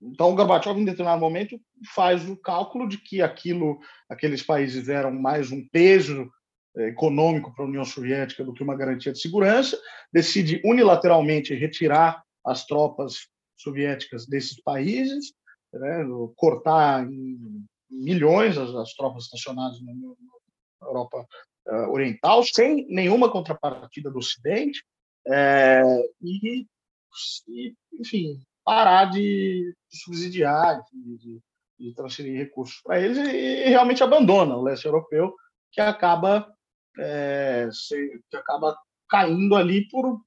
então, 0.02 0.32
o 0.32 0.36
Gorbachev, 0.36 0.80
em 0.80 0.86
determinado 0.86 1.20
momento, 1.20 1.60
faz 1.94 2.28
o 2.30 2.38
cálculo 2.38 2.88
de 2.88 2.98
que 2.98 3.22
aquilo, 3.22 3.80
aqueles 4.10 4.42
países 4.42 4.90
eram 4.90 5.12
mais 5.12 5.52
um 5.52 5.68
peso 5.70 6.30
econômico 6.78 7.54
para 7.54 7.66
a 7.66 7.68
União 7.68 7.86
Soviética 7.86 8.44
do 8.44 8.54
que 8.54 8.64
uma 8.64 8.76
garantia 8.76 9.12
de 9.12 9.20
segurança, 9.20 9.80
decide 10.12 10.62
unilateralmente 10.66 11.54
retirar 11.54 12.24
as 12.46 12.66
tropas 12.66 13.28
soviéticas 13.56 14.26
desses 14.26 14.60
países, 14.62 15.34
né, 15.72 16.04
cortar 16.36 17.06
em 17.06 17.64
milhões 17.90 18.58
as, 18.58 18.74
as 18.76 18.94
tropas 18.94 19.26
estacionadas 19.26 19.80
na, 19.82 19.94
Europa 20.82 21.26
uh, 21.68 21.92
Oriental, 21.92 22.44
sem 22.44 22.86
nenhuma 22.90 23.32
contrapartida 23.32 24.12
do 24.12 24.20
Ocidente, 24.20 24.84
é, 25.26 25.82
e, 26.22 26.66
e, 27.48 27.74
enfim, 27.94 28.42
parar 28.66 29.06
de 29.06 29.74
subsidiar, 29.90 30.84
de, 30.92 31.18
de, 31.18 31.40
de, 31.84 31.94
transferir 31.94 32.38
recursos 32.38 32.82
para 32.84 33.00
eles 33.00 33.18
e, 33.18 33.70
realmente 33.70 34.04
abandona 34.04 34.56
o 34.56 34.64
leste 34.64 34.86
europeu, 34.86 35.36
que 35.72 35.82
acaba, 35.82 36.48
é, 36.98 37.70
se, 37.72 38.22
que 38.30 38.38
acaba 38.38 38.78
caindo 39.10 39.56
ali 39.56 39.88
por 39.90 40.20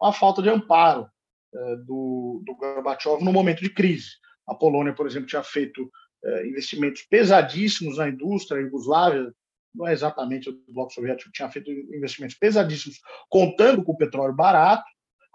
uma 0.00 0.12
falta 0.12 0.42
de 0.42 0.48
amparo 0.48 1.08
é, 1.54 1.76
do, 1.76 2.42
do 2.44 2.56
Gorbachev 2.56 3.22
no 3.22 3.32
momento 3.32 3.62
de 3.62 3.70
crise. 3.70 4.10
A 4.46 4.54
Polônia, 4.54 4.92
por 4.92 5.06
exemplo, 5.06 5.28
tinha 5.28 5.42
feito 5.42 5.90
é, 6.24 6.46
investimentos 6.46 7.02
pesadíssimos 7.02 7.98
na 7.98 8.08
indústria, 8.08 8.60
a 8.60 8.62
Iugoslávia, 8.62 9.32
não 9.74 9.86
é 9.86 9.92
exatamente 9.92 10.48
o 10.48 10.58
bloco 10.68 10.92
soviético, 10.92 11.32
tinha 11.32 11.50
feito 11.50 11.70
investimentos 11.70 12.36
pesadíssimos, 12.36 13.00
contando 13.28 13.82
com 13.82 13.92
o 13.92 13.96
petróleo 13.96 14.34
barato. 14.34 14.84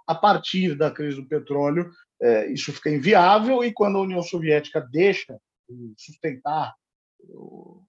A 0.07 0.15
partir 0.15 0.75
da 0.75 0.89
crise 0.89 1.17
do 1.17 1.27
petróleo, 1.27 1.91
é, 2.21 2.51
isso 2.51 2.73
fica 2.73 2.89
inviável, 2.89 3.63
e 3.63 3.71
quando 3.71 3.97
a 3.97 4.01
União 4.01 4.23
Soviética 4.23 4.81
deixa 4.81 5.39
sustentar 5.97 6.75
o, 7.29 7.83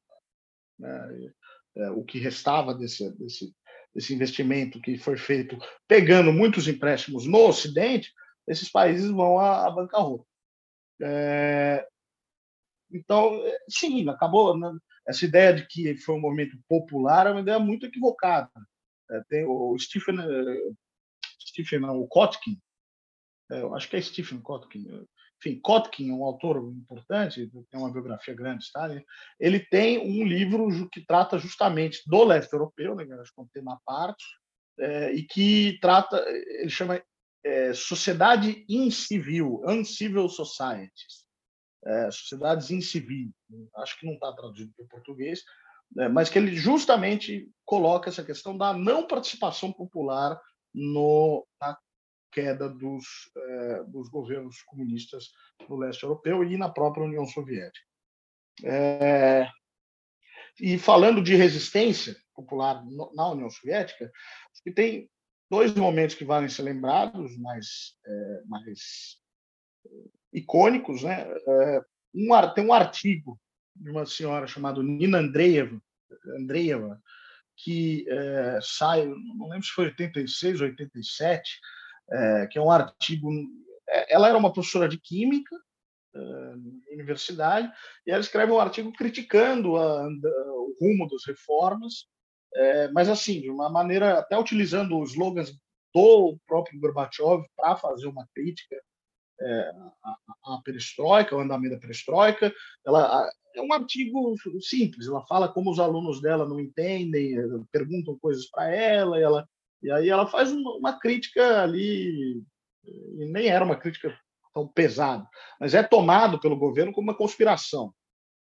né, 0.78 1.32
é, 1.77 1.90
o 1.90 2.05
que 2.05 2.19
restava 2.19 2.74
desse, 2.74 3.11
desse, 3.16 3.55
desse 3.94 4.15
investimento 4.15 4.81
que 4.81 4.98
foi 4.98 5.16
feito 5.16 5.57
pegando 5.86 6.32
muitos 6.32 6.69
empréstimos 6.69 7.27
no 7.27 7.47
Ocidente, 7.47 8.12
esses 8.47 8.70
países 8.70 9.11
vão 9.11 9.39
à, 9.39 9.66
à 9.66 9.70
bancarrota. 9.70 10.24
É, 11.02 11.86
então, 12.93 13.40
sim, 13.69 14.09
acabou. 14.09 14.59
Né? 14.59 14.70
Essa 15.07 15.24
ideia 15.24 15.55
de 15.55 15.66
que 15.66 15.97
foi 15.98 16.16
um 16.16 16.20
movimento 16.20 16.59
popular 16.69 17.27
é 17.27 17.31
uma 17.31 17.40
ideia 17.40 17.59
muito 17.59 17.86
equivocada. 17.86 18.51
É, 19.11 19.23
tem 19.28 19.44
o 19.44 19.77
Stephen, 19.78 20.19
é, 20.20 20.73
Stephen 21.40 21.81
não, 21.81 21.98
o 21.98 22.09
Kotkin, 22.09 22.61
é, 23.51 23.62
eu 23.62 23.74
acho 23.74 23.89
que 23.89 23.97
é 23.97 24.01
Stephen 24.01 24.40
Kotkin, 24.40 24.86
enfim, 25.40 25.58
Kotkin 25.60 26.10
é 26.10 26.12
um 26.12 26.24
autor 26.24 26.58
importante, 26.70 27.50
tem 27.70 27.80
uma 27.80 27.90
biografia 27.90 28.34
grande, 28.34 28.64
Stalin. 28.64 29.02
Ele 29.38 29.58
tem 29.58 29.98
um 29.98 30.24
livro 30.24 30.88
que 30.90 31.04
trata 31.04 31.38
justamente 31.38 32.02
do 32.06 32.22
leste 32.24 32.52
europeu, 32.52 32.94
né, 32.94 33.04
acho 33.20 33.34
que 33.34 33.40
é 33.40 33.42
um 33.42 33.48
tema 33.48 33.74
à 33.74 33.78
parte, 33.84 34.24
é, 34.78 35.12
e 35.12 35.22
que 35.22 35.78
trata, 35.80 36.22
ele 36.28 36.68
chama 36.68 37.02
é, 37.44 37.72
Sociedade 37.72 38.64
Incivil, 38.68 39.62
Uncivil 39.66 40.28
Societies, 40.28 41.24
é, 41.86 42.10
Sociedades 42.10 42.70
Incivis, 42.70 43.30
acho 43.76 43.98
que 43.98 44.06
não 44.06 44.14
está 44.14 44.32
traduzido 44.34 44.72
para 44.76 44.84
o 44.84 44.88
português, 44.88 45.42
é, 45.98 46.08
mas 46.08 46.28
que 46.28 46.38
ele 46.38 46.54
justamente 46.54 47.50
coloca 47.64 48.10
essa 48.10 48.22
questão 48.22 48.56
da 48.56 48.74
não 48.74 49.06
participação 49.06 49.72
popular 49.72 50.38
no, 50.74 51.46
na 51.60 51.76
queda 52.32 52.69
dos, 52.69 53.05
é, 53.36 53.85
dos 53.85 54.09
governos 54.09 54.62
comunistas 54.62 55.31
no 55.69 55.77
leste 55.77 56.02
europeu 56.02 56.44
e 56.44 56.57
na 56.57 56.69
própria 56.69 57.05
União 57.05 57.27
Soviética. 57.27 57.86
É, 58.65 59.48
e 60.61 60.78
falando 60.78 61.23
de 61.23 61.35
resistência 61.35 62.16
popular 62.35 62.82
na 63.15 63.31
União 63.31 63.48
Soviética, 63.48 64.11
que 64.62 64.70
tem 64.70 65.11
dois 65.51 65.74
momentos 65.74 66.15
que 66.15 66.24
valem 66.24 66.48
ser 66.48 66.62
lembrados, 66.62 67.36
mais, 67.39 67.97
é, 68.07 68.43
mais 68.47 69.19
icônicos. 70.32 71.02
Né? 71.02 71.23
É, 71.23 71.85
um, 72.15 72.55
tem 72.55 72.65
um 72.65 72.73
artigo 72.73 73.40
de 73.74 73.90
uma 73.90 74.05
senhora 74.07 74.47
chamada 74.47 74.82
Nina 74.82 75.19
Andreeva, 75.19 75.81
Andreeva 76.39 77.01
que 77.62 78.07
é, 78.09 78.59
sai, 78.62 79.07
não 79.07 79.48
lembro 79.48 79.66
se 79.66 79.73
foi 79.73 79.86
86 79.86 80.61
ou 80.61 80.66
87, 80.69 81.61
é, 82.11 82.47
que 82.47 82.59
é 82.59 82.62
um 82.62 82.70
artigo. 82.70 83.31
É, 83.89 84.15
ela 84.15 84.28
era 84.28 84.39
uma 84.39 84.53
professora 84.53 84.89
de 84.89 84.99
química 84.99 85.57
é, 86.15 86.19
na 86.19 86.93
universidade 86.93 87.70
e 88.07 88.11
ela 88.11 88.20
escreve 88.20 88.53
um 88.53 88.61
artigo 88.61 88.93
criticando 88.93 89.77
a, 89.77 90.03
a, 90.03 90.09
o 90.09 90.77
rumo 90.81 91.09
das 91.09 91.24
reformas, 91.27 92.07
é, 92.55 92.89
mas 92.89 93.09
assim 93.09 93.41
de 93.41 93.51
uma 93.51 93.69
maneira 93.70 94.19
até 94.19 94.39
utilizando 94.39 94.99
os 94.99 95.12
slogans 95.12 95.53
do 95.95 96.39
próprio 96.47 96.81
Gorbachev 96.81 97.45
para 97.57 97.77
fazer 97.77 98.07
uma 98.07 98.27
crítica 98.35 98.77
é, 99.41 99.73
a, 100.05 100.16
a 100.55 100.62
perestroika, 100.62 101.35
o 101.35 101.41
andamento 101.41 101.74
da 101.74 101.81
perestroika. 101.81 102.53
Ela 102.85 103.31
é 103.55 103.62
um 103.62 103.73
artigo 103.73 104.35
simples. 104.61 105.07
Ela 105.07 105.24
fala 105.27 105.49
como 105.49 105.70
os 105.70 105.78
alunos 105.78 106.20
dela 106.20 106.49
não 106.49 106.61
entendem, 106.61 107.35
perguntam 107.73 108.19
coisas 108.19 108.49
para 108.51 108.69
ela, 108.74 109.19
ela 109.19 109.49
e 109.82 109.90
aí 109.90 110.09
ela 110.09 110.27
faz 110.27 110.52
uma, 110.52 110.98
crítica 110.98 111.62
ali, 111.62 112.43
e 112.85 113.24
nem 113.27 113.48
era 113.48 113.65
uma 113.65 113.77
crítica 113.77 114.16
tão 114.52 114.66
pesada, 114.66 115.27
mas 115.59 115.74
é 115.74 115.82
tomado 115.82 116.40
pelo 116.40 116.57
governo 116.57 116.93
como 116.93 117.09
uma 117.09 117.16
conspiração. 117.16 117.94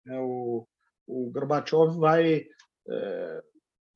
É, 0.06 0.18
o, 0.18 0.66
o 1.06 1.30
Gorbachev 1.30 1.96
vai, 1.98 2.46
é, 2.88 3.42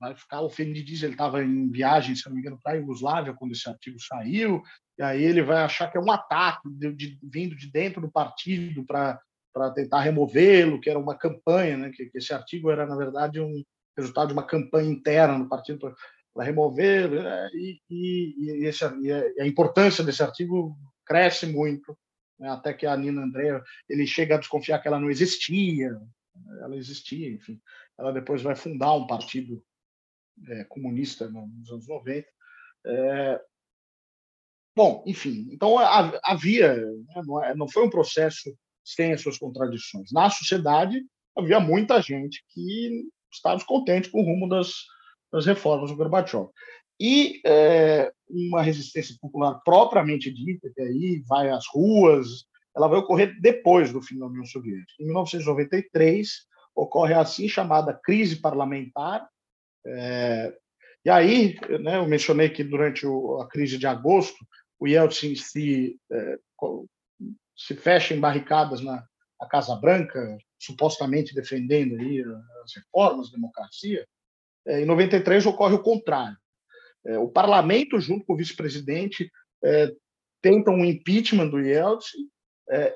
vai 0.01 0.14
ficar 0.14 0.43
ofendido, 0.43 0.90
ele 0.90 1.12
estava 1.12 1.43
em 1.43 1.70
viagem, 1.70 2.14
se 2.14 2.27
não 2.27 2.35
me 2.35 2.40
engano, 2.40 2.60
para 2.62 2.73
a 2.73 2.77
Iugoslávia, 2.77 3.35
quando 3.35 3.52
esse 3.52 3.69
artigo 3.69 3.98
saiu, 4.01 4.62
e 4.98 5.02
aí 5.02 5.23
ele 5.23 5.43
vai 5.43 5.62
achar 5.62 5.90
que 5.90 5.97
é 5.97 6.01
um 6.01 6.10
ataque 6.10 6.69
de, 6.70 6.93
de, 6.93 7.19
vindo 7.23 7.56
de 7.56 7.70
dentro 7.70 8.01
do 8.01 8.10
partido 8.10 8.85
para 8.85 9.70
tentar 9.74 10.01
removê-lo, 10.01 10.81
que 10.81 10.90
era 10.90 10.98
uma 10.98 11.16
campanha, 11.16 11.77
né? 11.77 11.90
que, 11.90 12.06
que 12.06 12.19
esse 12.19 12.32
artigo 12.32 12.70
era, 12.70 12.86
na 12.86 12.97
verdade, 12.97 13.40
um 13.40 13.62
resultado 13.97 14.28
de 14.28 14.35
uma 14.35 14.47
campanha 14.47 14.90
interna 14.90 15.39
no 15.39 15.48
partido 15.48 15.94
para 16.34 16.44
remover, 16.44 17.10
né? 17.10 17.50
e, 17.54 17.80
e, 17.90 18.34
e, 18.38 18.66
esse, 18.66 18.84
e, 18.84 19.12
a, 19.40 19.46
importância 19.46 20.02
desse 20.02 20.22
artigo 20.22 20.76
cresce 21.04 21.46
muito, 21.46 21.96
né? 22.38 22.48
até 22.48 22.72
que 22.72 22.86
a 22.86 22.96
Nina 22.96 23.22
Andrea 23.22 23.62
ele 23.88 24.06
chega 24.06 24.36
a 24.36 24.38
desconfiar 24.38 24.78
que 24.80 24.88
ela 24.88 25.00
não 25.00 25.10
existia, 25.10 25.94
ela 26.60 26.76
existia, 26.76 27.30
enfim. 27.30 27.60
Ela 27.98 28.12
depois 28.12 28.42
vai 28.42 28.56
fundar 28.56 28.94
um 28.94 29.06
partido 29.06 29.62
é, 30.48 30.64
comunista 30.64 31.28
nos 31.28 31.70
anos 31.70 31.86
90. 31.86 32.26
É, 32.84 33.40
bom, 34.74 35.04
enfim, 35.06 35.48
então 35.52 35.76
havia, 36.24 36.74
né? 36.76 37.22
é, 37.44 37.54
não 37.54 37.68
foi 37.68 37.84
um 37.84 37.90
processo 37.90 38.56
sem 38.84 39.12
as 39.12 39.20
suas 39.20 39.38
contradições. 39.38 40.10
Na 40.12 40.30
sociedade 40.30 41.04
havia 41.36 41.60
muita 41.60 42.00
gente 42.00 42.42
que 42.48 43.04
estava 43.32 43.56
descontente 43.56 44.10
com 44.10 44.20
o 44.20 44.24
rumo 44.24 44.48
das, 44.48 44.72
das 45.32 45.46
reformas 45.46 45.90
do 45.90 45.96
Gorbachev. 45.96 46.48
E 47.00 47.40
é, 47.44 48.12
uma 48.28 48.62
resistência 48.62 49.16
popular 49.20 49.60
propriamente 49.64 50.30
dita, 50.32 50.70
que 50.74 50.80
aí 50.80 51.22
vai 51.26 51.50
às 51.50 51.64
ruas, 51.72 52.44
ela 52.76 52.88
vai 52.88 52.98
ocorrer 52.98 53.40
depois 53.40 53.92
do 53.92 54.02
fim 54.02 54.18
da 54.18 54.26
União 54.26 54.44
Soviética. 54.44 55.02
Em 55.02 55.06
1993, 55.06 56.28
ocorre 56.74 57.14
a 57.14 57.20
assim 57.20 57.48
chamada 57.48 57.92
crise 57.92 58.36
parlamentar. 58.36 59.28
É, 59.86 60.56
e 61.04 61.10
aí, 61.10 61.56
né, 61.80 61.96
eu 61.96 62.06
mencionei 62.06 62.48
que 62.48 62.62
durante 62.62 63.06
o, 63.06 63.40
a 63.40 63.48
crise 63.48 63.76
de 63.76 63.86
agosto, 63.86 64.38
o 64.78 64.86
Yeltsin 64.86 65.34
se, 65.34 65.98
é, 66.10 66.38
se 67.56 67.74
fecha 67.74 68.14
em 68.14 68.20
barricadas 68.20 68.80
na, 68.80 69.04
na 69.40 69.48
Casa 69.48 69.74
Branca, 69.76 70.38
supostamente 70.59 71.34
defendendo 71.34 72.00
aí 72.00 72.22
as 72.64 72.76
reformas, 72.76 73.30
democracia. 73.30 74.06
É, 74.66 74.80
em 74.80 74.84
93 74.84 75.47
ocorre 75.47 75.74
o 75.74 75.82
contrário. 75.82 76.36
É, 77.05 77.18
o 77.18 77.28
parlamento, 77.28 77.98
junto 78.01 78.24
com 78.24 78.34
o 78.34 78.36
vice-presidente, 78.36 79.30
é, 79.64 79.93
tentam 80.40 80.74
um 80.74 80.84
impeachment 80.84 81.48
do 81.48 81.60
Yeltsin. 81.60 82.28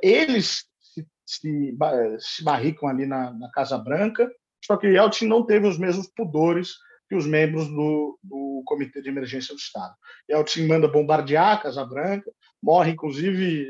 eles 0.03 0.65
se, 0.81 1.07
se, 1.25 1.77
se 2.19 2.45
barricam 2.45 2.89
ali 2.89 3.07
na, 3.07 3.33
na, 3.33 3.51
Casa 3.51 3.77
Branca, 3.79 4.31
só 4.65 4.77
que 4.77 4.87
Yeltsin 4.87 5.27
não 5.27 5.45
teve 5.45 5.67
os 5.67 5.79
mesmos 5.79 6.09
pudores 6.09 6.75
que 7.09 7.15
os 7.15 7.27
membros 7.27 7.69
do, 7.69 8.19
do 8.23 8.63
Comitê 8.65 9.01
de 9.01 9.09
Emergência 9.09 9.55
do 9.55 9.59
Estado. 9.59 9.95
Yeltsin 10.31 10.67
manda 10.67 10.89
bombardear 10.89 11.55
a 11.55 11.61
Casa 11.61 11.85
Branca, 11.85 12.31
morre 12.63 12.91
inclusive 12.93 13.69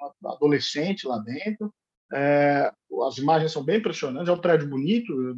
uma 0.00 0.34
adolescente 0.34 1.06
lá 1.06 1.18
dentro. 1.18 1.72
É, 2.12 2.70
as 3.06 3.18
imagens 3.18 3.52
são 3.52 3.64
bem 3.64 3.78
impressionantes. 3.78 4.28
É 4.28 4.32
um 4.32 4.40
prédio 4.40 4.68
bonito, 4.68 5.36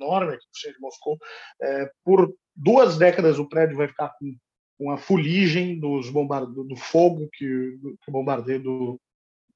enorme 0.00 0.34
aqui 0.34 0.46
no 0.46 0.58
centro 0.58 0.76
de 0.76 0.82
Moscou. 0.82 1.18
É, 1.60 1.90
por 2.04 2.32
duas 2.54 2.96
décadas 2.96 3.38
o 3.38 3.48
prédio 3.48 3.76
vai 3.76 3.88
ficar 3.88 4.12
com, 4.18 4.34
com 4.78 4.90
a 4.90 4.98
fuligem 4.98 5.78
dos 5.78 6.10
bombard... 6.10 6.52
do 6.52 6.76
fogo 6.76 7.28
que, 7.32 7.78
que 7.80 8.08
o 8.08 8.12
bombardeio 8.12 8.62
do, 8.62 9.00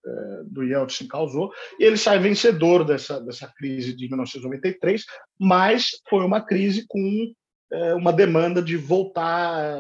é, 0.05 0.43
do 0.45 0.63
Yeltsin 0.63 1.07
causou, 1.07 1.53
e 1.79 1.85
ele 1.85 1.97
sai 1.97 2.19
vencedor 2.19 2.85
dessa, 2.85 3.21
dessa 3.21 3.53
crise 3.57 3.95
de 3.95 4.09
1993, 4.09 5.05
mas 5.39 5.91
foi 6.09 6.25
uma 6.25 6.41
crise 6.41 6.87
com 6.89 7.33
é, 7.73 7.95
uma 7.95 8.13
demanda 8.13 8.63
de 8.63 8.77
voltar, 8.77 9.79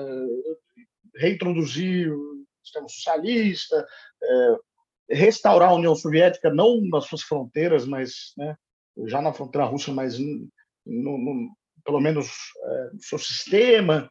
reintroduzir 1.16 2.12
o 2.12 2.44
sistema 2.62 2.88
socialista, 2.88 3.86
é, 4.22 4.56
restaurar 5.10 5.70
a 5.70 5.74
União 5.74 5.94
Soviética, 5.94 6.52
não 6.52 6.80
nas 6.82 7.06
suas 7.06 7.22
fronteiras, 7.22 7.84
mas 7.86 8.32
né, 8.36 8.56
já 9.08 9.20
na 9.20 9.32
fronteira 9.32 9.66
russa, 9.66 9.92
mas 9.92 10.18
no, 10.18 10.48
no, 10.86 11.56
pelo 11.84 12.00
menos 12.00 12.28
é, 12.62 12.90
no 12.92 13.02
seu 13.02 13.18
sistema, 13.18 14.10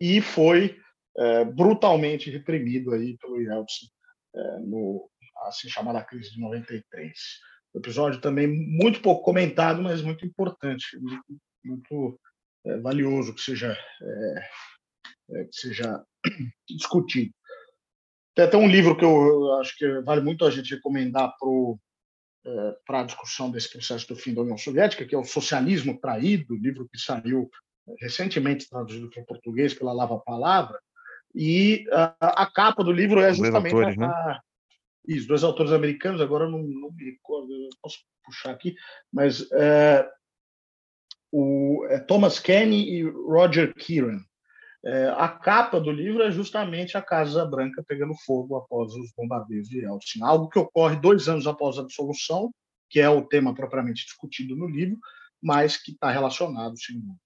e 0.00 0.20
foi 0.20 0.78
é, 1.18 1.44
brutalmente 1.44 2.30
reprimido 2.30 2.92
aí 2.92 3.16
pelo 3.18 3.40
Yeltsin 3.40 3.86
é, 4.34 4.58
no 4.60 5.08
assim 5.42 5.68
chamada 5.68 6.04
crise 6.04 6.32
de 6.32 6.40
93. 6.40 7.12
O 7.72 7.78
episódio 7.78 8.20
também 8.20 8.46
muito 8.46 9.00
pouco 9.00 9.22
comentado, 9.22 9.82
mas 9.82 10.02
muito 10.02 10.26
importante, 10.26 10.98
muito, 10.98 11.24
muito 11.64 12.20
é, 12.66 12.78
valioso 12.78 13.34
que 13.34 13.40
seja 13.40 13.76
é, 14.02 14.48
é, 15.32 15.44
que 15.44 15.54
seja 15.54 16.04
discutido. 16.68 17.32
Tem 18.34 18.44
até 18.44 18.56
um 18.56 18.68
livro 18.68 18.96
que 18.96 19.04
eu 19.04 19.54
acho 19.60 19.76
que 19.76 20.00
vale 20.02 20.20
muito 20.20 20.44
a 20.44 20.50
gente 20.50 20.74
recomendar 20.74 21.34
para 21.38 21.48
é, 22.46 22.76
a 22.88 23.02
discussão 23.02 23.50
desse 23.50 23.70
processo 23.70 24.08
do 24.08 24.16
fim 24.16 24.34
da 24.34 24.42
União 24.42 24.56
Soviética, 24.56 25.04
que 25.04 25.14
é 25.14 25.18
o 25.18 25.24
Socialismo 25.24 25.98
Traído, 26.00 26.56
livro 26.56 26.88
que 26.90 26.98
saiu 26.98 27.50
recentemente 27.98 28.68
traduzido 28.68 29.10
para 29.10 29.22
o 29.22 29.26
português 29.26 29.74
pela 29.74 29.92
Lava 29.92 30.18
Palavra, 30.18 30.78
e 31.34 31.84
a, 31.92 32.42
a 32.42 32.46
capa 32.50 32.82
do 32.82 32.92
livro 32.92 33.20
é 33.20 33.32
justamente 33.32 33.72
dois 33.72 33.86
autores, 33.86 33.98
a, 33.98 34.26
né? 34.26 34.38
isso, 35.06 35.28
dois 35.28 35.44
autores 35.44 35.72
americanos, 35.72 36.20
agora 36.20 36.48
não, 36.48 36.62
não 36.62 36.92
me 36.92 37.04
recordo, 37.10 37.48
posso 37.82 37.98
puxar 38.24 38.50
aqui, 38.50 38.74
mas 39.12 39.50
é, 39.52 40.08
o 41.32 41.86
é 41.88 41.98
Thomas 42.00 42.38
Kenny 42.38 42.90
e 42.90 43.02
Roger 43.02 43.74
Kieran. 43.74 44.20
É, 44.82 45.08
a 45.08 45.28
capa 45.28 45.78
do 45.78 45.90
livro 45.90 46.22
é 46.22 46.30
justamente 46.30 46.96
a 46.96 47.02
Casa 47.02 47.44
Branca 47.44 47.84
pegando 47.86 48.14
fogo 48.24 48.56
após 48.56 48.94
os 48.94 49.12
bombardeios 49.12 49.68
de 49.68 49.80
Yeltsin, 49.80 50.22
algo 50.22 50.48
que 50.48 50.58
ocorre 50.58 50.96
dois 50.96 51.28
anos 51.28 51.46
após 51.46 51.78
a 51.78 51.84
dissolução, 51.84 52.50
que 52.88 52.98
é 52.98 53.08
o 53.08 53.26
tema 53.26 53.54
propriamente 53.54 54.04
discutido 54.04 54.56
no 54.56 54.66
livro, 54.66 54.98
mas 55.42 55.76
que 55.76 55.92
está 55.92 56.10
relacionado, 56.10 56.78
sem 56.80 56.98
dúvida. 56.98 57.20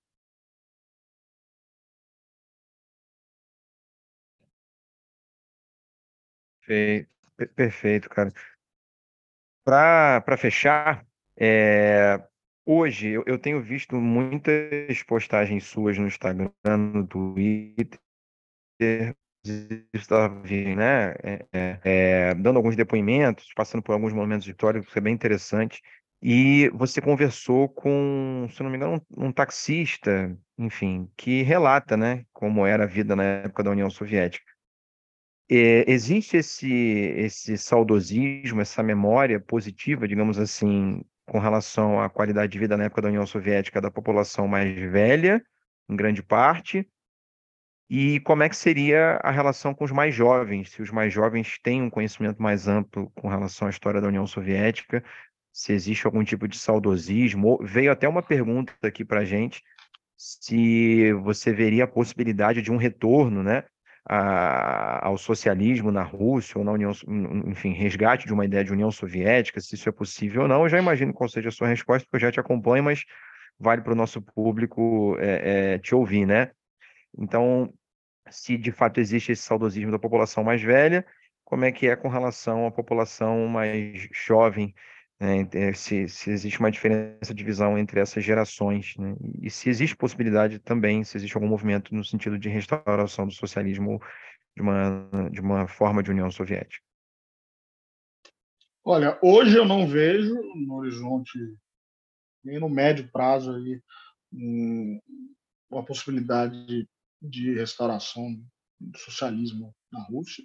Perfeito, 7.55 8.09
cara. 8.09 8.33
Para 9.65 10.37
fechar, 10.37 11.07
é, 11.37 12.23
hoje 12.65 13.09
eu, 13.09 13.25
eu 13.27 13.39
tenho 13.39 13.63
visto 13.63 13.97
muitas 13.97 15.03
postagens 15.03 15.65
suas 15.65 15.99
no 15.99 16.07
Instagram, 16.07 16.51
no 16.67 17.07
Twitter, 17.07 17.99
né, 20.77 21.15
é, 21.23 21.47
é, 21.53 21.81
é, 21.85 22.35
dando 22.35 22.57
alguns 22.57 22.77
depoimentos, 22.77 23.53
passando 23.55 23.83
por 23.83 23.93
alguns 23.93 24.13
momentos 24.13 24.45
de 24.45 24.51
história, 24.53 24.81
que 24.81 24.99
é 24.99 25.03
bem 25.03 25.15
interessante. 25.15 25.83
E 26.23 26.71
você 26.71 27.03
conversou 27.03 27.69
com, 27.69 28.49
se 28.51 28.63
não 28.63 28.71
me 28.71 28.77
engano, 28.77 29.03
um, 29.15 29.27
um 29.27 29.33
taxista, 29.33 30.35
enfim, 30.57 31.11
que 31.17 31.43
relata, 31.43 31.97
né, 31.97 32.25
como 32.33 32.67
era 32.67 32.85
a 32.85 32.87
vida 32.87 33.15
na 33.15 33.23
época 33.23 33.63
da 33.63 33.71
União 33.71 33.91
Soviética. 33.91 34.51
É, 35.51 35.85
existe 35.91 36.39
esse, 36.39 36.73
esse 36.73 37.59
saudosismo, 37.59 38.63
essa 38.63 38.83
memória 38.83 39.39
positiva, 39.39 40.09
digamos 40.09 40.39
assim, 40.39 41.05
com 41.27 41.39
relação 41.39 42.01
à 42.01 42.09
qualidade 42.09 42.53
de 42.53 42.59
vida 42.59 42.77
na 42.77 42.85
época 42.85 43.03
da 43.03 43.09
União 43.09 43.27
Soviética 43.27 43.81
da 43.81 43.91
população 43.91 44.47
mais 44.47 44.75
velha, 44.75 45.45
em 45.89 45.97
grande 45.97 46.23
parte, 46.23 46.89
e 47.89 48.21
como 48.21 48.43
é 48.43 48.49
que 48.49 48.57
seria 48.57 49.21
a 49.23 49.31
relação 49.31 49.75
com 49.75 49.85
os 49.85 49.93
mais 49.93 50.15
jovens, 50.15 50.71
se 50.71 50.83
os 50.83 50.91
mais 50.91 51.13
jovens 51.13 51.59
têm 51.63 51.83
um 51.83 51.91
conhecimento 51.91 52.43
mais 52.43 52.67
amplo 52.67 53.11
com 53.15 53.29
relação 53.29 53.69
à 53.69 53.71
história 53.71 54.01
da 54.01 54.09
União 54.09 54.27
Soviética, 54.27 55.05
se 55.53 55.73
existe 55.73 56.07
algum 56.07 56.25
tipo 56.25 56.49
de 56.49 56.59
saudosismo. 56.59 57.59
Veio 57.63 57.93
até 57.93 58.09
uma 58.09 58.23
pergunta 58.23 58.75
aqui 58.83 59.05
para 59.05 59.21
a 59.21 59.25
gente, 59.25 59.63
se 60.17 61.13
você 61.15 61.53
veria 61.53 61.85
a 61.85 61.89
possibilidade 61.89 62.63
de 62.63 62.73
um 62.73 62.77
retorno, 62.77 63.43
né, 63.43 63.65
a, 64.07 65.07
ao 65.07 65.17
socialismo 65.17 65.91
na 65.91 66.03
Rússia 66.03 66.59
ou 66.59 66.65
na 66.65 66.73
União, 66.73 66.93
enfim, 67.47 67.73
resgate 67.73 68.27
de 68.27 68.33
uma 68.33 68.45
ideia 68.45 68.65
de 68.65 68.73
União 68.73 68.91
Soviética, 68.91 69.61
se 69.61 69.75
isso 69.75 69.89
é 69.89 69.93
possível 69.93 70.43
ou 70.43 70.49
não. 70.49 70.63
Eu 70.63 70.69
já 70.69 70.79
imagino 70.79 71.13
qual 71.13 71.29
seja 71.29 71.49
a 71.49 71.53
sua 71.53 71.69
resposta, 71.69 72.07
porque 72.07 72.17
eu 72.17 72.29
já 72.29 72.33
te 72.33 72.41
acompanho, 72.41 72.85
mas 72.85 73.05
vale 73.59 73.83
para 73.83 73.93
o 73.93 73.97
nosso 73.97 74.21
público 74.21 75.17
é, 75.19 75.75
é, 75.75 75.79
te 75.79 75.95
ouvir, 75.95 76.27
né? 76.27 76.51
Então, 77.17 77.73
se 78.31 78.57
de 78.57 78.73
fato 78.73 79.01
existe 79.01 79.33
esse 79.33 79.43
saudosismo 79.43 79.91
da 79.91 79.99
população 79.99 80.45
mais 80.45 80.63
velha, 80.63 81.07
como 81.45 81.65
é 81.65 81.73
que 81.73 81.87
é 81.87 81.97
com 81.97 82.09
relação 82.09 82.67
à 82.67 82.71
população 82.71 83.47
mais 83.47 84.09
jovem 84.13 84.75
né, 85.21 85.49
é, 85.53 85.73
se, 85.73 86.09
se, 86.09 86.31
existe 86.31 86.59
uma 86.59 86.71
diferença 86.71 87.33
de 87.33 87.45
visão 87.45 87.79
entre 87.79 88.01
essas 88.01 88.25
gerações, 88.25 88.97
né? 88.97 89.15
e 89.41 89.51
se 89.51 89.69
existe 89.69 89.97
possibilidade 89.97 90.59
também, 90.59 91.05
se 91.05 91.17
existe 91.17 91.37
algum 91.37 91.49
movimento 91.49 91.95
no 91.95 92.05
sentido 92.05 92.39
de 92.39 92.49
restauração 92.49 93.27
do 93.27 93.33
socialismo 93.33 94.01
de 94.57 94.63
uma, 94.63 95.31
de 95.31 95.41
uma 95.41 95.67
forma 95.69 96.03
de 96.03 96.11
União 96.11 96.31
Soviética. 96.31 96.85
Olha, 98.85 99.19
hoje 99.23 99.57
eu 99.57 99.65
não 99.65 99.87
vejo 99.87 100.35
no 100.35 100.75
horizonte, 100.75 101.39
nem 102.45 102.61
no 102.61 102.69
médio 102.69 103.11
prazo, 103.11 103.55
aí, 103.55 103.81
uma 105.71 105.85
possibilidade 105.85 106.67
de, 106.67 106.89
de 107.23 107.55
restauração 107.55 108.35
do 108.79 108.99
socialismo 108.99 109.75
na 109.91 110.03
Rússia. 110.03 110.45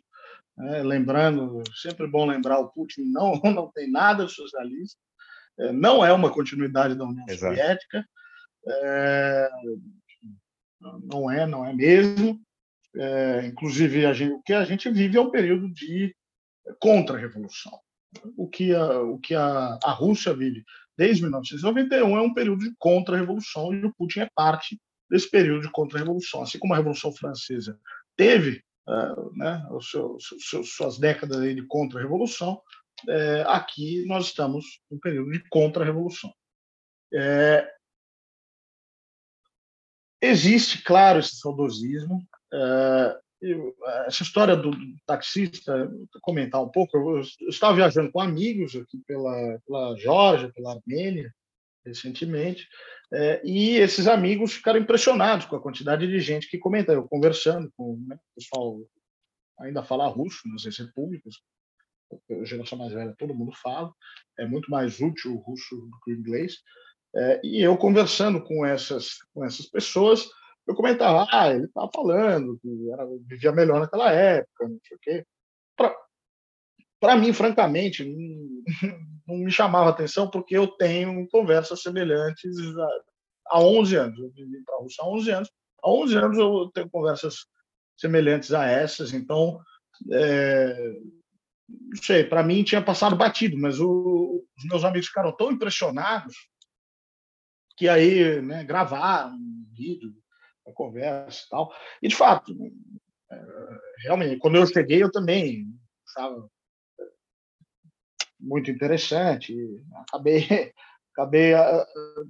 É, 0.61 0.83
lembrando, 0.83 1.63
sempre 1.73 2.05
bom 2.07 2.25
lembrar, 2.25 2.59
o 2.59 2.69
Putin 2.69 3.03
não, 3.05 3.33
não 3.43 3.71
tem 3.71 3.89
nada 3.89 4.27
socialista, 4.27 4.99
é, 5.57 5.71
não 5.71 6.05
é 6.05 6.11
uma 6.11 6.31
continuidade 6.31 6.95
da 6.95 7.05
União 7.05 7.25
Exato. 7.29 7.55
Soviética, 7.55 8.05
é, 8.67 9.49
não 11.03 11.31
é, 11.31 11.45
não 11.45 11.65
é 11.65 11.73
mesmo. 11.73 12.41
É, 12.95 13.45
inclusive, 13.45 14.13
gente, 14.13 14.33
o 14.33 14.41
que 14.41 14.53
a 14.53 14.65
gente 14.65 14.89
vive 14.89 15.17
é 15.17 15.21
um 15.21 15.31
período 15.31 15.71
de 15.71 16.13
contra-revolução. 16.79 17.79
O 18.35 18.47
que, 18.47 18.73
a, 18.73 19.01
o 19.01 19.19
que 19.19 19.35
a, 19.35 19.77
a 19.83 19.91
Rússia 19.91 20.33
vive 20.33 20.63
desde 20.97 21.21
1991 21.21 22.17
é 22.17 22.21
um 22.21 22.33
período 22.33 22.61
de 22.61 22.73
contra-revolução 22.77 23.73
e 23.73 23.85
o 23.85 23.93
Putin 23.93 24.21
é 24.21 24.29
parte 24.35 24.79
desse 25.09 25.29
período 25.29 25.61
de 25.61 25.71
contra-revolução. 25.71 26.41
Assim 26.41 26.57
como 26.57 26.73
a 26.73 26.77
Revolução 26.77 27.13
Francesa 27.13 27.79
teve 28.17 28.63
né, 29.35 29.67
os 29.71 29.89
seus, 29.89 30.23
suas 30.65 30.97
décadas 30.97 31.41
de 31.41 31.65
contra-revolução, 31.67 32.61
é, 33.07 33.43
aqui 33.47 34.05
nós 34.05 34.25
estamos 34.25 34.81
no 34.89 34.99
período 34.99 35.31
de 35.31 35.43
contra-revolução. 35.49 36.33
É, 37.13 37.71
existe, 40.21 40.83
claro, 40.83 41.19
esse 41.19 41.37
saudosismo. 41.37 42.21
É, 42.53 43.19
essa 44.05 44.21
história 44.21 44.55
do, 44.55 44.71
taxista, 45.05 45.85
vou 45.87 46.07
comentar 46.21 46.61
um 46.61 46.69
pouco. 46.69 46.97
Eu, 46.97 47.21
eu, 47.39 47.49
estava 47.49 47.75
viajando 47.75 48.11
com 48.11 48.19
amigos 48.19 48.75
aqui 48.75 48.97
pela, 49.07 49.59
pela 49.65 49.95
Geórgia, 49.97 50.51
pela 50.53 50.73
Armênia, 50.73 51.33
recentemente, 51.85 52.67
é, 53.11 53.41
e 53.43 53.77
esses 53.77 54.07
amigos 54.07 54.53
ficaram 54.53 54.79
impressionados 54.79 55.45
com 55.45 55.55
a 55.55 55.61
quantidade 55.61 56.07
de 56.07 56.19
gente 56.19 56.49
que 56.49 56.59
comenta. 56.59 56.93
Eu 56.93 57.07
conversando 57.07 57.71
com 57.75 57.97
né, 58.07 58.15
o 58.15 58.35
pessoal 58.35 58.79
ainda 59.59 59.83
fala 59.83 60.07
russo 60.07 60.41
nas 60.47 60.63
repúblicas, 60.77 61.35
a 62.31 62.45
geração 62.45 62.77
mais 62.77 62.93
velha 62.93 63.15
todo 63.17 63.35
mundo 63.35 63.51
fala, 63.61 63.93
é 64.37 64.45
muito 64.45 64.69
mais 64.71 64.99
útil 64.99 65.33
o 65.33 65.37
russo 65.37 65.75
do 65.75 65.99
que 66.03 66.11
o 66.11 66.15
inglês. 66.15 66.57
É, 67.15 67.41
e 67.43 67.61
eu 67.61 67.75
conversando 67.77 68.43
com 68.43 68.65
essas, 68.65 69.17
com 69.33 69.43
essas 69.43 69.65
pessoas, 69.65 70.27
eu 70.67 70.75
comentava, 70.75 71.27
ah, 71.31 71.49
ele 71.49 71.65
estava 71.65 71.89
falando 71.93 72.59
que 72.61 72.91
era, 72.91 73.05
vivia 73.25 73.51
melhor 73.51 73.79
naquela 73.79 74.11
época, 74.11 74.67
não 74.67 74.79
sei 74.87 74.97
o 74.97 74.99
quê. 75.01 75.25
Para 76.99 77.15
mim, 77.15 77.31
francamente, 77.31 78.03
não, 79.27 79.37
me 79.37 79.51
chamava 79.51 79.89
atenção 79.89 80.29
porque 80.29 80.57
eu 80.57 80.67
tenho 80.67 81.27
conversas 81.29 81.81
semelhantes 81.81 82.57
há, 82.77 82.89
há 83.47 83.61
11 83.61 83.95
anos. 83.95 84.19
Eu 84.19 84.29
vivi 84.31 84.63
para 84.63 84.75
a 84.75 84.79
Rússia 84.79 85.03
há 85.03 85.07
11 85.07 85.31
anos. 85.31 85.51
Há 85.81 85.89
11 85.89 86.17
anos 86.17 86.37
eu 86.37 86.71
tenho 86.73 86.89
conversas 86.89 87.45
semelhantes 87.97 88.53
a 88.53 88.65
essas. 88.65 89.13
Então, 89.13 89.61
é, 90.11 90.99
não 91.69 92.01
sei, 92.01 92.23
para 92.23 92.43
mim 92.43 92.63
tinha 92.63 92.81
passado 92.81 93.15
batido, 93.15 93.57
mas 93.57 93.79
o, 93.79 94.45
os 94.57 94.65
meus 94.65 94.83
amigos 94.83 95.07
ficaram 95.07 95.35
tão 95.35 95.51
impressionados 95.51 96.35
que 97.77 97.87
aí 97.87 98.41
né, 98.41 98.63
gravaram 98.65 99.35
um 99.35 99.65
vídeo, 99.71 100.13
a 100.67 100.73
conversa 100.73 101.43
e 101.45 101.49
tal. 101.49 101.73
E, 102.01 102.07
de 102.09 102.15
fato, 102.15 102.53
é, 103.31 103.45
realmente, 104.03 104.37
quando 104.37 104.57
eu 104.57 104.67
cheguei, 104.67 105.01
eu 105.01 105.11
também 105.11 105.65
estava 106.05 106.49
muito 108.39 108.71
interessante. 108.71 109.55
Acabei, 110.07 110.47
acabei 111.13 111.53
uh, 111.53 111.85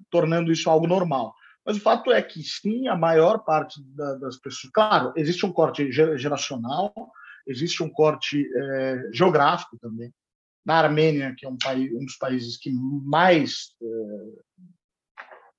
tornando 0.10 0.52
isso 0.52 0.70
algo 0.70 0.88
normal. 0.88 1.34
Mas 1.66 1.78
o 1.78 1.82
fato 1.82 2.12
é 2.12 2.22
que, 2.22 2.42
sim, 2.42 2.88
a 2.88 2.96
maior 2.96 3.40
parte 3.44 3.80
da, 3.94 4.16
das 4.16 4.38
pessoas. 4.38 4.72
Claro, 4.74 5.14
existe 5.16 5.46
um 5.46 5.52
corte 5.52 5.92
geracional, 5.92 6.94
existe 7.46 7.84
um 7.84 7.90
corte 7.90 8.48
é, 8.56 9.10
geográfico 9.14 9.78
também. 9.78 10.12
Na 10.66 10.76
Armênia, 10.80 11.36
que 11.38 11.46
é 11.46 11.50
um, 11.50 11.58
país, 11.58 11.92
um 11.94 12.06
dos 12.06 12.18
países 12.18 12.58
que 12.58 12.72
mais 12.72 13.76
é, 13.82 14.66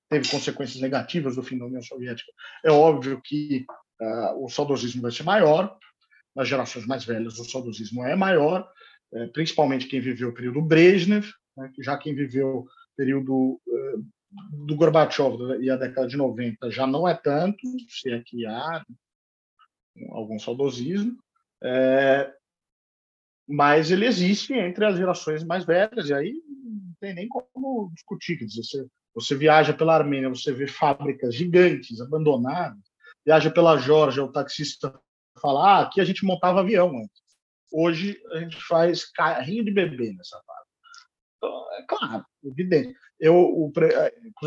teve 0.09 0.29
consequências 0.29 0.81
negativas 0.81 1.37
do 1.37 1.43
fim 1.43 1.59
da 1.59 1.67
União 1.67 1.83
Soviética, 1.83 2.33
é 2.65 2.71
óbvio 2.71 3.21
que 3.23 3.65
uh, 4.01 4.45
o 4.45 4.49
saudosismo 4.49 5.03
vai 5.03 5.13
ser 5.13 5.23
maior. 5.23 5.79
Nas 6.35 6.49
gerações 6.49 6.87
mais 6.87 7.05
velhas, 7.05 7.39
o 7.39 7.45
saudosismo 7.45 8.05
é 8.05 8.15
maior, 8.15 8.69
principalmente 9.33 9.87
quem 9.87 10.01
viveu 10.01 10.31
o 10.31 10.35
período 10.35 10.63
Brezhnev, 10.63 11.27
né, 11.57 11.71
já 11.81 11.97
quem 11.99 12.15
viveu 12.15 12.59
o 12.59 12.69
período 12.97 13.61
uh, 13.67 14.07
do 14.67 14.77
Gorbachev 14.77 15.37
e 15.61 15.71
a 15.71 15.77
década 15.77 16.07
de 16.07 16.17
90 16.17 16.71
já 16.71 16.87
não 16.87 17.09
é 17.09 17.15
tanto, 17.15 17.67
se 17.89 18.11
é 18.11 18.23
que 18.25 18.47
há 18.47 18.85
algum 20.11 20.39
saudosismo, 20.39 21.17
é, 21.63 22.33
mas 23.47 23.91
ele 23.91 24.07
existe 24.07 24.55
entre 24.55 24.85
as 24.85 24.97
gerações 24.97 25.45
mais 25.45 25.65
velhas, 25.65 26.09
e 26.09 26.15
aí 26.15 26.33
não 26.65 26.95
tem 27.01 27.15
nem 27.15 27.29
como 27.29 27.91
discutir. 27.93 28.39
Quer 28.39 28.45
dizer, 28.45 28.63
você, 28.63 28.87
você 29.15 29.35
viaja 29.35 29.73
pela 29.73 29.97
Armênia, 29.97 30.29
você 30.29 30.53
vê 30.53 30.67
fábricas 30.69 31.35
gigantes, 31.35 32.01
abandonadas, 32.01 32.79
viaja 33.27 33.51
pela 33.51 33.77
Geórgia, 33.77 34.25
o 34.25 34.33
taxista 34.33 34.99
fala: 35.41 35.79
ah, 35.79 35.83
aqui 35.83 36.01
a 36.01 36.05
gente 36.05 36.25
montava 36.25 36.61
avião 36.61 36.97
antes. 36.97 37.20
Hoje 37.73 38.21
a 38.33 38.41
gente 38.41 38.57
faz 38.63 39.05
carrinho 39.05 39.65
de 39.65 39.71
bebê 39.71 40.13
nessa 40.13 40.41
fábrica. 40.45 40.71
Então, 41.37 41.73
é 41.75 41.85
claro, 41.87 42.25
evidente. 42.45 42.95
Eu, 43.19 43.35
o, 43.35 43.73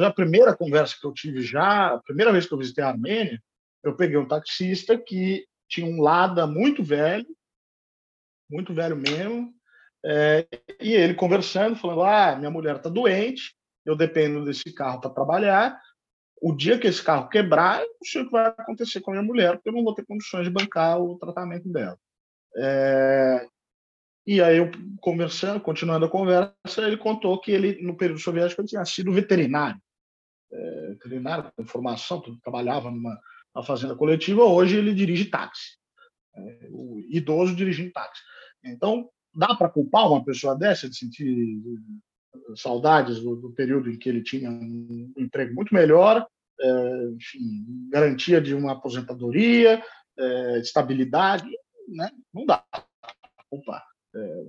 a 0.04 0.12
primeira 0.12 0.56
conversa 0.56 0.96
que 1.00 1.06
eu 1.06 1.14
tive 1.14 1.42
já, 1.42 1.94
a 1.94 2.00
primeira 2.00 2.32
vez 2.32 2.46
que 2.46 2.54
eu 2.54 2.58
visitei 2.58 2.84
a 2.84 2.90
Armênia, 2.90 3.42
eu 3.84 3.96
peguei 3.96 4.18
um 4.18 4.28
taxista 4.28 4.98
que 4.98 5.46
tinha 5.68 5.88
um 5.88 6.02
Lada 6.02 6.46
muito 6.46 6.84
velho, 6.84 7.26
muito 8.50 8.74
velho 8.74 8.96
mesmo, 8.96 9.54
é, 10.06 10.48
e 10.80 10.94
ele 10.94 11.14
conversando, 11.14 11.76
falando: 11.76 12.04
ah, 12.04 12.36
minha 12.36 12.52
mulher 12.52 12.76
está 12.76 12.90
doente, 12.90 13.56
eu 13.86 13.96
dependo 13.96 14.44
desse 14.44 14.74
carro 14.74 15.00
para 15.00 15.10
trabalhar. 15.10 15.80
O 16.42 16.54
dia 16.54 16.78
que 16.78 16.88
esse 16.88 17.02
carro 17.02 17.30
quebrar, 17.30 17.82
eu 17.82 17.88
não 17.88 18.06
sei 18.06 18.22
o 18.22 18.26
que 18.26 18.32
vai 18.32 18.48
acontecer 18.48 19.00
com 19.00 19.12
a 19.12 19.14
minha 19.14 19.26
mulher, 19.26 19.54
porque 19.56 19.70
eu 19.70 19.74
não 19.74 19.84
vou 19.84 19.96
ter 19.96 20.06
condições 20.06 20.44
de 20.44 20.50
bancar 20.50 21.00
o 21.00 21.18
tratamento 21.18 21.70
dela. 21.70 21.98
É, 22.58 23.48
e 24.26 24.42
aí 24.42 24.58
eu 24.58 24.72
conversando, 25.02 25.60
continuando 25.60 26.06
a 26.06 26.10
conversa, 26.10 26.54
ele 26.78 26.98
contou 26.98 27.40
que 27.40 27.52
ele 27.52 27.82
no 27.82 27.98
período 27.98 28.20
soviético 28.20 28.62
ele 28.62 28.68
tinha 28.68 28.86
sido 28.86 29.12
veterinário, 29.12 29.80
é, 30.52 30.88
veterinário 30.90 31.52
com 31.56 31.66
formação, 31.66 32.22
trabalhava 32.42 32.90
numa, 32.90 33.20
numa, 33.54 33.66
fazenda 33.66 33.96
coletiva. 33.96 34.44
Hoje 34.44 34.78
ele 34.78 34.94
dirige 34.94 35.26
táxi, 35.26 35.78
é, 36.36 36.68
o 36.72 37.00
idoso 37.10 37.56
dirigindo 37.56 37.92
táxi. 37.92 38.22
Então 38.64 39.10
dá 39.36 39.56
para 39.56 39.70
culpar 39.70 40.10
uma 40.10 40.24
pessoa 40.24 40.56
dessa 40.56 40.90
de 40.90 40.96
sentir 40.96 41.60
saudades 42.56 43.20
do, 43.20 43.36
do, 43.36 43.52
período 43.52 43.90
em 43.90 43.98
que 43.98 44.08
ele 44.08 44.24
tinha 44.24 44.50
um 44.50 45.12
emprego 45.18 45.54
muito 45.54 45.74
melhor, 45.74 46.26
é, 46.60 47.04
enfim, 47.16 47.90
garantia 47.90 48.40
de 48.40 48.54
uma 48.54 48.74
aposentadoria, 48.74 49.84
é, 50.18 50.60
estabilidade, 50.60 51.50
né? 51.88 52.10
Não 52.34 52.46
dá 52.46 52.64
para 52.72 52.84
culpar 53.50 53.84
é, 54.16 54.44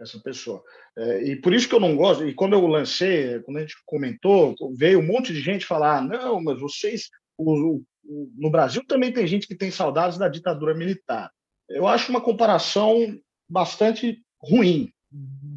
essa 0.00 0.18
pessoa. 0.20 0.62
É, 0.96 1.24
e 1.24 1.36
por 1.36 1.54
isso 1.54 1.68
que 1.68 1.74
eu 1.74 1.80
não 1.80 1.96
gosto, 1.96 2.26
e 2.26 2.34
quando 2.34 2.54
eu 2.54 2.66
lancei, 2.66 3.40
quando 3.40 3.58
a 3.58 3.60
gente 3.60 3.76
comentou, 3.84 4.54
veio 4.76 5.00
um 5.00 5.06
monte 5.06 5.32
de 5.32 5.40
gente 5.40 5.66
falar: 5.66 6.02
não, 6.02 6.42
mas 6.42 6.60
vocês, 6.60 7.08
o, 7.36 7.82
o, 8.04 8.32
no 8.36 8.50
Brasil 8.50 8.84
também 8.86 9.12
tem 9.12 9.26
gente 9.26 9.46
que 9.46 9.54
tem 9.54 9.70
saudades 9.70 10.18
da 10.18 10.28
ditadura 10.28 10.74
militar. 10.74 11.30
Eu 11.68 11.86
acho 11.86 12.10
uma 12.10 12.20
comparação 12.20 13.18
bastante 13.48 14.22
ruim, 14.40 14.92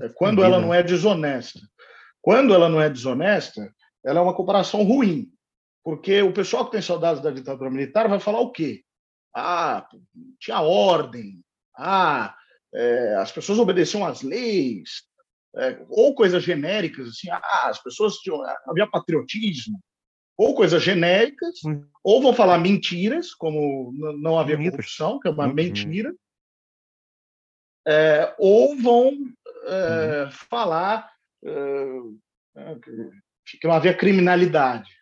é, 0.02 0.10
quando 0.10 0.44
ela 0.44 0.60
não 0.60 0.74
é 0.74 0.82
desonesta. 0.82 1.60
Quando 2.22 2.54
ela 2.54 2.68
não 2.68 2.82
é 2.82 2.90
desonesta, 2.90 3.74
ela 4.04 4.20
é 4.20 4.24
uma 4.24 4.36
comparação 4.36 4.84
ruim, 4.84 5.32
porque 5.84 6.22
o 6.22 6.34
pessoal 6.34 6.66
que 6.66 6.72
tem 6.72 6.82
saudades 6.82 7.22
da 7.22 7.32
ditadura 7.32 7.70
militar 7.70 8.10
vai 8.10 8.20
falar 8.20 8.40
o 8.40 8.52
quê? 8.52 8.84
Ah, 9.36 9.88
tinha 10.40 10.62
ordem. 10.62 11.42
Ah, 11.78 12.36
é, 12.74 13.16
as 13.16 13.32
pessoas 13.32 13.60
obedeciam 13.60 14.06
às 14.06 14.22
leis, 14.22 15.04
é, 15.56 15.84
ou 15.90 16.14
coisas 16.14 16.44
genéricas, 16.44 17.08
assim, 17.10 17.30
ah, 17.32 17.70
as 17.70 17.82
pessoas 17.82 18.16
tinham, 18.18 18.42
havia 18.68 18.88
patriotismo, 18.88 19.80
ou 20.38 20.54
coisas 20.56 20.82
genéricas, 20.82 21.60
hum. 21.66 21.86
ou 22.04 22.22
vão 22.22 22.34
falar 22.34 22.58
mentiras, 22.60 23.34
como 23.34 23.94
não 24.22 24.38
havia 24.38 24.58
corrupção, 24.58 25.20
que 25.20 25.28
é 25.28 25.32
uma 25.32 25.48
uhum. 25.48 25.54
mentira, 25.54 26.14
é, 27.88 28.36
ou 28.38 28.78
vão 28.78 29.12
é, 29.66 30.24
uhum. 30.24 30.32
falar 30.32 31.12
é, 31.44 32.76
que 33.60 33.68
não 33.68 33.74
havia 33.74 33.94
criminalidade. 33.94 34.99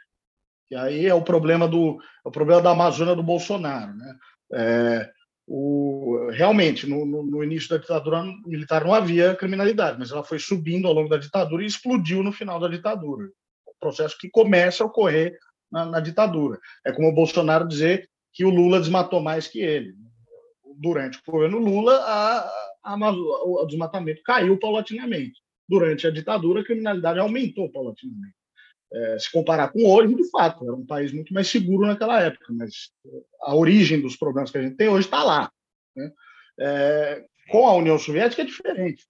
E 0.69 0.75
aí 0.75 1.05
é 1.05 1.13
o 1.13 1.21
problema 1.21 1.67
do 1.67 1.97
é 2.25 2.27
o 2.27 2.31
problema 2.31 2.61
da 2.61 2.71
Amazônia 2.71 3.15
do 3.15 3.23
Bolsonaro, 3.23 3.93
né? 3.95 4.15
É, 4.53 5.09
o, 5.47 6.29
realmente, 6.31 6.85
no, 6.85 7.05
no, 7.05 7.23
no, 7.23 7.43
início 7.43 7.69
da 7.69 7.77
ditadura 7.77 8.21
militar 8.45 8.83
não 8.83 8.93
havia 8.93 9.33
criminalidade, 9.33 9.97
mas 9.97 10.11
ela 10.11 10.23
foi 10.23 10.39
subindo 10.39 10.87
ao 10.87 10.93
longo 10.93 11.07
da 11.07 11.17
ditadura 11.17 11.63
e 11.63 11.65
explodiu 11.65 12.21
no 12.21 12.33
final 12.33 12.59
da 12.59 12.67
ditadura. 12.67 13.29
O 13.65 13.73
processo 13.79 14.17
que 14.19 14.29
começa 14.29 14.83
a 14.83 14.87
ocorrer 14.87 15.37
na, 15.71 15.85
na 15.85 15.99
ditadura. 16.01 16.59
É 16.85 16.91
como 16.91 17.07
o 17.07 17.15
Bolsonaro 17.15 17.67
dizer 17.67 18.09
que 18.33 18.43
o 18.43 18.49
Lula 18.49 18.79
desmatou 18.79 19.21
mais 19.21 19.47
que 19.47 19.59
ele. 19.59 19.95
Durante 20.79 21.17
o 21.17 21.31
governo 21.31 21.57
Lula, 21.57 21.95
a, 21.95 22.51
a, 22.83 23.11
o 23.45 23.65
desmatamento 23.65 24.21
caiu 24.23 24.59
paulatinamente. 24.59 25.41
Durante 25.67 26.05
a 26.07 26.11
ditadura, 26.11 26.61
a 26.61 26.63
criminalidade 26.63 27.19
aumentou 27.19 27.71
paulatinamente. 27.71 28.35
É, 28.91 29.19
se 29.19 29.31
comparar 29.31 29.69
com 29.69 29.85
hoje, 29.85 30.15
de 30.15 30.29
fato, 30.29 30.63
era 30.63 30.73
um 30.73 30.85
país 30.85 31.11
muito 31.11 31.33
mais 31.33 31.47
seguro 31.47 31.85
naquela 31.85 32.21
época, 32.21 32.45
mas 32.51 32.91
a 33.41 33.53
origem 33.53 34.01
dos 34.01 34.15
problemas 34.15 34.49
que 34.49 34.57
a 34.57 34.61
gente 34.61 34.77
tem 34.77 34.87
hoje 34.87 35.07
está 35.07 35.23
lá. 35.23 35.51
Né? 35.95 36.11
É, 36.59 37.25
com 37.49 37.67
a 37.67 37.75
União 37.75 37.99
Soviética 37.99 38.41
é 38.41 38.45
diferente. 38.45 39.05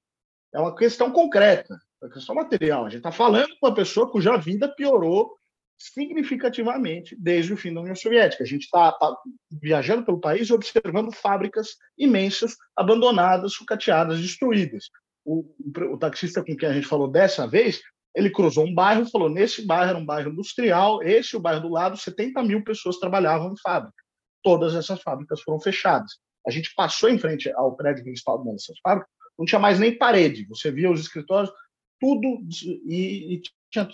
É 0.53 0.59
uma 0.59 0.75
questão 0.75 1.11
concreta, 1.11 1.79
é 2.01 2.05
uma 2.05 2.13
questão 2.13 2.35
material. 2.35 2.85
A 2.85 2.89
gente 2.89 2.99
está 2.99 3.11
falando 3.11 3.55
com 3.59 3.67
uma 3.67 3.75
pessoa 3.75 4.09
cuja 4.09 4.35
vida 4.37 4.67
piorou 4.67 5.37
significativamente 5.77 7.15
desde 7.19 7.53
o 7.53 7.57
fim 7.57 7.73
da 7.73 7.81
União 7.81 7.95
Soviética. 7.95 8.43
A 8.43 8.47
gente 8.47 8.63
está 8.63 8.91
tá 8.93 9.15
viajando 9.51 10.03
pelo 10.03 10.19
país 10.19 10.49
e 10.49 10.53
observando 10.53 11.11
fábricas 11.11 11.75
imensas, 11.97 12.55
abandonadas, 12.75 13.53
sucateadas, 13.53 14.19
destruídas. 14.19 14.85
O, 15.23 15.45
o 15.91 15.97
taxista 15.97 16.43
com 16.43 16.55
quem 16.55 16.69
a 16.69 16.73
gente 16.73 16.87
falou 16.87 17.07
dessa 17.07 17.45
vez 17.45 17.81
ele 18.18 18.31
cruzou 18.31 18.65
um 18.65 18.73
bairro 18.73 19.03
e 19.03 19.11
falou: 19.11 19.30
nesse 19.30 19.64
bairro 19.64 19.91
era 19.91 19.98
um 19.99 20.06
bairro 20.06 20.31
industrial, 20.31 21.03
esse 21.03 21.38
o 21.38 21.39
bairro 21.39 21.61
do 21.61 21.69
lado, 21.69 21.95
70 21.95 22.41
mil 22.41 22.64
pessoas 22.64 22.98
trabalhavam 22.98 23.53
em 23.53 23.57
fábrica. 23.61 24.03
Todas 24.41 24.73
essas 24.73 24.99
fábricas 25.03 25.39
foram 25.41 25.60
fechadas. 25.60 26.14
A 26.45 26.49
gente 26.49 26.73
passou 26.76 27.10
em 27.10 27.19
frente 27.19 27.52
ao 27.52 27.76
prédio 27.76 28.03
principal 28.03 28.44
dessas 28.44 28.80
fábricas, 28.80 29.11
não 29.38 29.45
tinha 29.45 29.60
mais 29.60 29.80
nem 29.80 29.95
parede. 29.95 30.48
Você 30.48 30.72
via 30.72 30.89
os 30.89 30.99
escritórios, 30.99 31.53
tudo 31.99 32.41
e, 32.88 33.35
e 33.35 33.41
tinha 33.69 33.88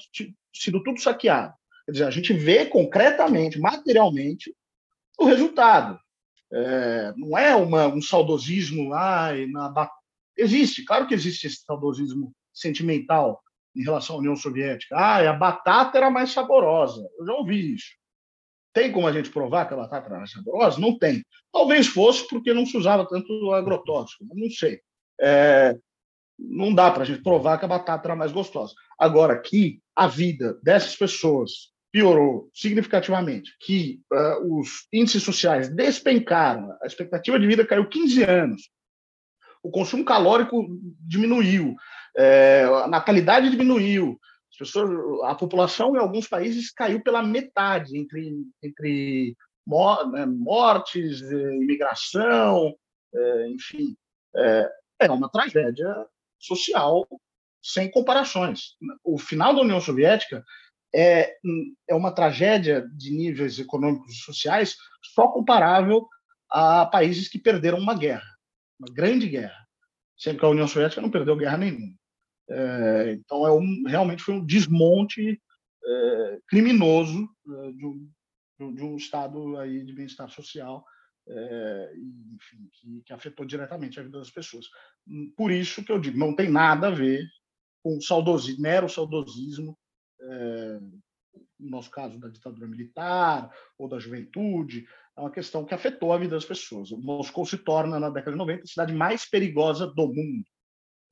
sido 0.55 0.81
tudo 0.81 1.01
saqueado. 1.01 1.53
Quer 1.85 1.91
dizer, 1.91 2.05
a 2.05 2.11
gente 2.11 2.31
vê 2.31 2.65
concretamente, 2.65 3.59
materialmente, 3.59 4.55
o 5.19 5.25
resultado. 5.25 5.99
É, 6.53 7.13
não 7.17 7.37
é 7.37 7.53
uma, 7.57 7.87
um 7.87 8.01
saudosismo 8.01 8.87
lá. 8.87 9.33
Na... 9.49 9.89
Existe, 10.37 10.85
claro 10.85 11.07
que 11.07 11.13
existe 11.13 11.45
esse 11.47 11.57
saudosismo 11.65 12.33
sentimental, 12.53 13.43
em 13.75 13.83
relação 13.83 14.15
à 14.15 14.19
União 14.19 14.35
Soviética. 14.35 14.95
Ah, 14.95 15.29
a 15.29 15.33
batata 15.33 15.97
era 15.97 16.09
mais 16.09 16.31
saborosa. 16.31 17.07
Eu 17.19 17.25
já 17.25 17.33
ouvi 17.33 17.75
isso. 17.75 17.91
Tem 18.73 18.91
como 18.91 19.07
a 19.07 19.11
gente 19.11 19.29
provar 19.29 19.67
que 19.67 19.73
a 19.73 19.77
batata 19.77 20.07
era 20.07 20.17
mais 20.17 20.31
saborosa? 20.31 20.79
Não 20.79 20.97
tem. 20.97 21.23
Talvez 21.51 21.87
fosse 21.87 22.27
porque 22.27 22.53
não 22.53 22.65
se 22.65 22.75
usava 22.75 23.07
tanto 23.07 23.53
agrotóxico, 23.53 24.25
não 24.33 24.49
sei. 24.49 24.81
É, 25.21 25.77
não 26.37 26.73
dá 26.73 26.89
para 26.91 27.03
a 27.03 27.05
gente 27.05 27.21
provar 27.21 27.57
que 27.57 27.65
a 27.65 27.67
batata 27.67 28.07
era 28.07 28.15
mais 28.15 28.31
gostosa. 28.31 28.73
Agora, 28.97 29.39
que 29.39 29.79
a 29.95 30.07
vida 30.07 30.59
dessas 30.63 30.95
pessoas 30.95 31.71
piorou 31.91 32.49
significativamente, 32.51 33.55
que 33.61 34.01
uh, 34.11 34.59
os 34.59 34.87
índices 34.91 35.21
sociais 35.21 35.69
despencaram, 35.69 36.75
a 36.81 36.87
expectativa 36.87 37.39
de 37.39 37.45
vida 37.45 37.65
caiu 37.65 37.87
15 37.87 38.23
anos, 38.23 38.63
o 39.61 39.69
consumo 39.69 40.03
calórico 40.03 40.67
diminuiu, 40.99 41.75
é, 42.15 42.63
a 42.63 42.87
natalidade 42.87 43.49
diminuiu, 43.49 44.19
as 44.51 44.57
pessoas, 44.57 44.89
a 45.23 45.33
população 45.33 45.95
em 45.95 45.99
alguns 45.99 46.27
países 46.27 46.71
caiu 46.71 47.01
pela 47.01 47.23
metade 47.23 47.97
entre, 47.97 48.33
entre 48.61 49.35
né, 50.11 50.25
mortes, 50.27 51.21
é, 51.23 51.55
imigração, 51.55 52.75
é, 53.13 53.49
enfim, 53.49 53.95
é, 54.35 54.69
é 54.99 55.11
uma 55.11 55.29
tragédia 55.29 56.05
social 56.39 57.07
sem 57.63 57.89
comparações. 57.89 58.75
O 59.03 59.17
final 59.17 59.55
da 59.55 59.61
União 59.61 59.81
Soviética 59.81 60.43
é, 60.93 61.35
é 61.89 61.95
uma 61.95 62.13
tragédia 62.13 62.87
de 62.95 63.09
níveis 63.11 63.57
econômicos 63.57 64.13
e 64.13 64.17
sociais 64.17 64.75
só 65.15 65.27
comparável 65.29 66.07
a 66.51 66.85
países 66.85 67.27
que 67.27 67.39
perderam 67.39 67.79
uma 67.79 67.95
guerra, 67.95 68.29
uma 68.79 68.93
grande 68.93 69.27
guerra. 69.27 69.65
Sempre 70.15 70.39
que 70.39 70.45
a 70.45 70.49
União 70.49 70.67
Soviética 70.67 71.01
não 71.01 71.09
perdeu 71.09 71.35
guerra 71.35 71.57
nenhuma. 71.57 71.95
É, 72.49 73.13
então, 73.13 73.47
é 73.47 73.51
um, 73.51 73.83
realmente 73.87 74.23
foi 74.23 74.35
um 74.35 74.45
desmonte 74.45 75.41
é, 75.85 76.39
criminoso 76.47 77.27
é, 77.47 77.71
de, 77.71 77.85
um, 77.85 78.73
de, 78.73 78.83
um, 78.83 78.95
estado 78.95 79.57
aí 79.57 79.83
de 79.83 79.93
bem-estar 79.93 80.29
social, 80.29 80.83
é, 81.27 81.93
enfim, 81.95 82.69
que, 82.71 83.01
que, 83.05 83.13
afetou 83.13 83.45
diretamente 83.45 83.99
a 83.99 84.03
vida 84.03 84.19
das 84.19 84.29
pessoas. 84.29 84.65
Por 85.35 85.51
isso 85.51 85.83
que 85.83 85.91
eu 85.91 85.99
digo, 85.99 86.17
não 86.17 86.35
tem 86.35 86.49
nada 86.49 86.87
a 86.87 86.91
ver 86.91 87.25
com 87.81 87.99
saudosismo, 87.99 88.61
mero 88.61 88.89
saudosismo, 88.89 89.77
é, 90.21 90.79
no 91.59 91.69
nosso 91.69 91.89
caso 91.89 92.19
da 92.19 92.27
ditadura 92.27 92.67
militar 92.67 93.49
ou 93.77 93.87
da 93.87 93.99
juventude, 93.99 94.85
é 95.17 95.21
uma 95.21 95.31
questão 95.31 95.65
que 95.65 95.73
afetou 95.73 96.11
a 96.11 96.17
vida 96.17 96.35
das 96.35 96.45
pessoas. 96.45 96.91
Moscou 96.91 97.45
se 97.45 97.57
torna, 97.57 97.99
na 97.99 98.09
década 98.09 98.31
de 98.31 98.37
90, 98.37 98.63
a 98.63 98.67
cidade 98.67 98.93
mais 98.93 99.29
perigosa 99.29 99.87
do 99.87 100.07
mundo. 100.07 100.45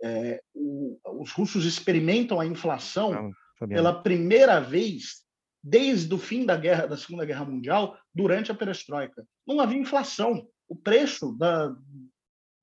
É, 0.04 0.42
o, 0.54 0.98
os 1.22 1.32
russos 1.32 1.66
experimentam 1.66 2.40
a 2.40 2.46
inflação 2.46 3.32
pela 3.60 4.02
primeira 4.02 4.60
vez 4.60 5.22
desde 5.64 6.12
o 6.14 6.18
fim 6.18 6.46
da 6.46 6.58
guerra 6.58 6.88
da 6.88 6.98
Segunda 6.98 7.26
Guerra 7.26 7.46
Mundial 7.46 7.98
durante 8.14 8.52
a 8.52 8.56
perestroika. 8.56 9.26
Não 9.46 9.60
havia 9.60 9.78
inflação. 9.78 10.48
O 10.68 10.76
preço 10.76 11.34
da, 11.38 11.76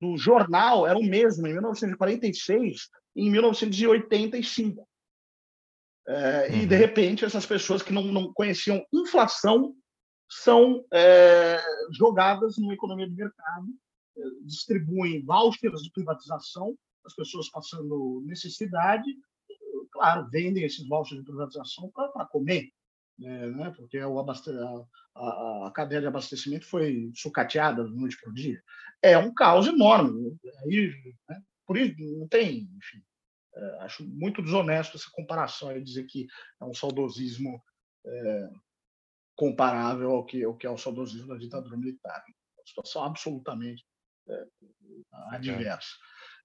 do 0.01 0.17
jornal 0.17 0.85
era 0.85 0.97
o 0.97 1.03
mesmo 1.03 1.47
em 1.47 1.53
1946 1.53 2.89
e 3.15 3.27
em 3.27 3.31
1985. 3.31 4.87
É, 6.07 6.47
uhum. 6.49 6.55
E, 6.57 6.65
de 6.65 6.73
uhum. 6.73 6.79
repente, 6.79 7.23
essas 7.23 7.45
pessoas 7.45 7.81
que 7.81 7.93
não, 7.93 8.03
não 8.03 8.33
conheciam 8.33 8.83
inflação 8.91 9.75
são 10.27 10.83
é, 10.93 11.61
jogadas 11.91 12.57
numa 12.57 12.73
economia 12.73 13.07
de 13.07 13.15
mercado, 13.15 13.67
é, 14.17 14.21
distribuem 14.43 15.23
vouchers 15.23 15.81
de 15.81 15.91
privatização, 15.91 16.75
as 17.05 17.15
pessoas 17.15 17.49
passando 17.49 18.23
necessidade, 18.25 19.09
claro, 19.91 20.29
vendem 20.29 20.63
esses 20.63 20.87
vouchers 20.87 21.19
de 21.19 21.25
privatização 21.25 21.89
para 21.91 22.25
comer, 22.25 22.69
né, 23.17 23.47
né, 23.47 23.73
porque 23.75 24.01
o 24.01 24.19
abaste... 24.19 24.49
a, 25.15 25.67
a, 25.67 25.71
cadeia 25.73 26.01
de 26.01 26.07
abastecimento 26.07 26.65
foi 26.65 27.11
sucateada 27.15 27.83
da 27.83 27.89
noite 27.89 28.17
para 28.21 28.29
o 28.29 28.33
dia. 28.33 28.61
É 29.01 29.17
um 29.17 29.33
caos 29.33 29.67
enorme. 29.67 30.37
Aí, 30.63 30.93
né, 31.27 31.41
por 31.65 31.77
isso, 31.77 31.95
não 32.17 32.27
tem, 32.27 32.69
enfim, 32.77 33.03
é, 33.53 33.77
acho 33.81 34.07
muito 34.07 34.41
desonesto 34.41 34.95
essa 34.95 35.09
comparação 35.11 35.75
e 35.75 35.83
dizer 35.83 36.05
que 36.05 36.27
é 36.61 36.65
um 36.65 36.73
saudosismo 36.73 37.61
é, 38.05 38.49
comparável 39.35 40.11
ao 40.11 40.25
que, 40.25 40.43
ao 40.43 40.55
que 40.55 40.65
é 40.65 40.69
o 40.69 40.77
saudosismo 40.77 41.27
da 41.27 41.37
ditadura 41.37 41.77
militar. 41.77 42.23
Uma 42.57 42.65
situação 42.65 43.03
absolutamente 43.03 43.85
é, 44.27 44.45
adversa. 45.31 45.89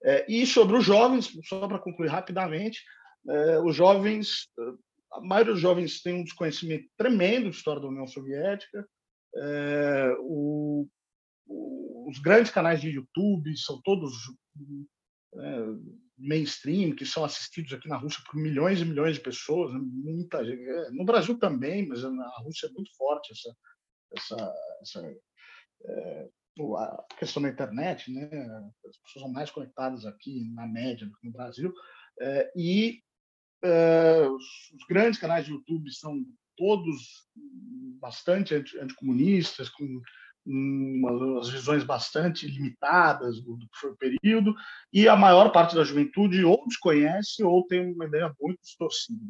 É, 0.05 0.31
e 0.31 0.47
sobre 0.47 0.77
os 0.77 0.85
jovens, 0.85 1.33
só 1.45 1.67
para 1.67 1.79
concluir 1.79 2.09
rapidamente, 2.09 2.83
é, 3.27 3.59
os 3.61 3.75
jovens, 3.75 4.49
a 5.13 5.21
maioria 5.21 5.55
dos 5.55 5.63
jovens 5.63 6.03
tem 6.03 6.15
um 6.15 6.25
desconhecimento 6.25 6.87
tremendo 6.97 7.51
de 7.51 7.57
história 7.57 7.81
da 7.81 7.89
União 7.89 8.07
Soviética. 8.07 8.87
É, 9.37 10.15
o, 10.21 10.87
o, 11.47 12.11
os 12.11 12.19
grandes 12.19 12.53
canais 12.53 12.81
de 12.81 12.91
YouTube 12.91 13.57
são 13.57 13.81
todos 13.83 14.13
é, 15.37 15.67
mainstream, 16.19 16.95
que 16.95 17.07
são 17.07 17.25
assistidos 17.25 17.73
aqui 17.73 17.89
na 17.89 17.97
Rússia 17.97 18.23
por 18.27 18.37
milhões 18.37 18.81
e 18.81 18.85
milhões 18.85 19.17
de 19.17 19.23
pessoas, 19.23 19.73
né? 19.73 19.81
muita 19.83 20.43
é, 20.43 20.91
no 20.91 21.05
Brasil 21.05 21.39
também, 21.39 21.89
mas 21.89 22.03
na 22.03 22.29
Rússia 22.39 22.67
é 22.67 22.71
muito 22.71 22.95
forte 22.95 23.33
essa, 23.33 23.57
essa, 24.17 24.55
essa 24.83 25.17
é, 25.87 26.29
a 26.77 27.05
questão 27.19 27.43
da 27.43 27.49
internet, 27.49 28.13
né? 28.13 28.25
As 28.87 28.97
pessoas 28.99 29.21
são 29.21 29.29
mais 29.33 29.51
conectadas 29.51 30.07
aqui 30.07 30.51
na 30.55 30.67
média 30.67 31.07
do 31.07 31.15
que 31.17 31.27
no 31.27 31.33
Brasil, 31.33 31.73
é, 32.21 32.53
e 32.57 33.03
é, 33.63 34.29
os, 34.29 34.45
grandes 34.89 35.19
canais 35.19 35.47
de 35.47 35.53
YouTube 35.53 35.91
são 35.91 36.25
todos 36.57 37.27
bastante 38.01 38.55
anticomunistas, 38.55 39.69
com 39.69 40.01
umas 40.47 41.49
visões 41.49 41.83
bastante 41.83 42.47
limitadas 42.47 43.43
do, 43.43 43.57
do, 43.57 43.67
que 43.67 43.79
foi 43.81 43.91
o 43.91 43.97
período, 43.97 44.55
e 44.93 45.09
a 45.09 45.17
maior 45.17 45.51
parte 45.51 45.75
da 45.75 45.85
juventude 45.85 46.45
ou 46.45 46.67
desconhece 46.69 47.43
ou 47.43 47.67
tem 47.67 47.93
uma 47.93 48.05
ideia 48.05 48.33
muito 48.39 48.61
distorcida. 48.61 49.25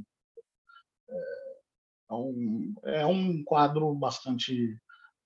É, 1.08 1.44
é 2.10 2.14
um, 2.14 2.74
é 2.84 3.06
um 3.06 3.44
quadro 3.44 3.94
bastante, 3.94 4.76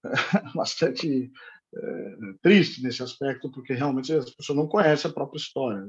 bastante 0.54 1.32
é, 1.74 2.16
triste 2.42 2.82
nesse 2.82 3.02
aspecto, 3.02 3.50
porque 3.50 3.74
realmente 3.74 4.12
as 4.12 4.30
pessoas 4.34 4.58
não 4.58 4.68
conhecem 4.68 5.10
a 5.10 5.14
própria 5.14 5.38
história. 5.38 5.86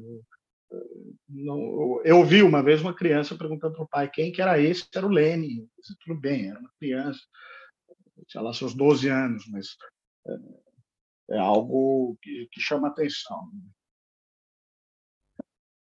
Não, 1.27 2.01
eu 2.03 2.23
vi 2.23 2.43
uma 2.43 2.61
vez 2.61 2.81
uma 2.81 2.93
criança 2.93 3.35
perguntando 3.35 3.73
para 3.73 3.84
o 3.84 3.88
pai 3.88 4.10
quem 4.10 4.31
que 4.31 4.41
era 4.41 4.60
esse, 4.60 4.85
era 4.93 5.06
o 5.06 5.10
Lenin. 5.10 5.68
Disse, 5.80 5.95
Tudo 6.03 6.19
bem, 6.19 6.49
era 6.49 6.60
uma 6.60 6.72
criança 6.80 7.19
tinha 8.27 8.41
lá 8.41 8.53
seus 8.53 8.73
12 8.73 9.10
anos, 9.10 9.45
mas 9.49 9.76
é, 10.27 11.35
é 11.35 11.39
algo 11.39 12.18
que, 12.22 12.47
que, 12.51 12.61
chama 12.61 12.88
atenção. 12.88 13.49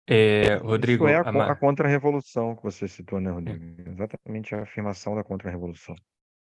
É, 0.09 0.57
Rodrigo, 0.57 1.09
Isso 1.09 1.15
é 1.15 1.17
a, 1.17 1.53
a 1.53 1.57
contra-revolução 1.57 2.55
que 2.55 2.63
você 2.63 2.87
citou, 2.87 3.21
né, 3.21 3.31
Rodrigo? 3.31 3.91
Exatamente 3.91 4.55
a 4.55 4.63
afirmação 4.63 5.17
da 5.17 5.25
contra-revolução. 5.25 5.97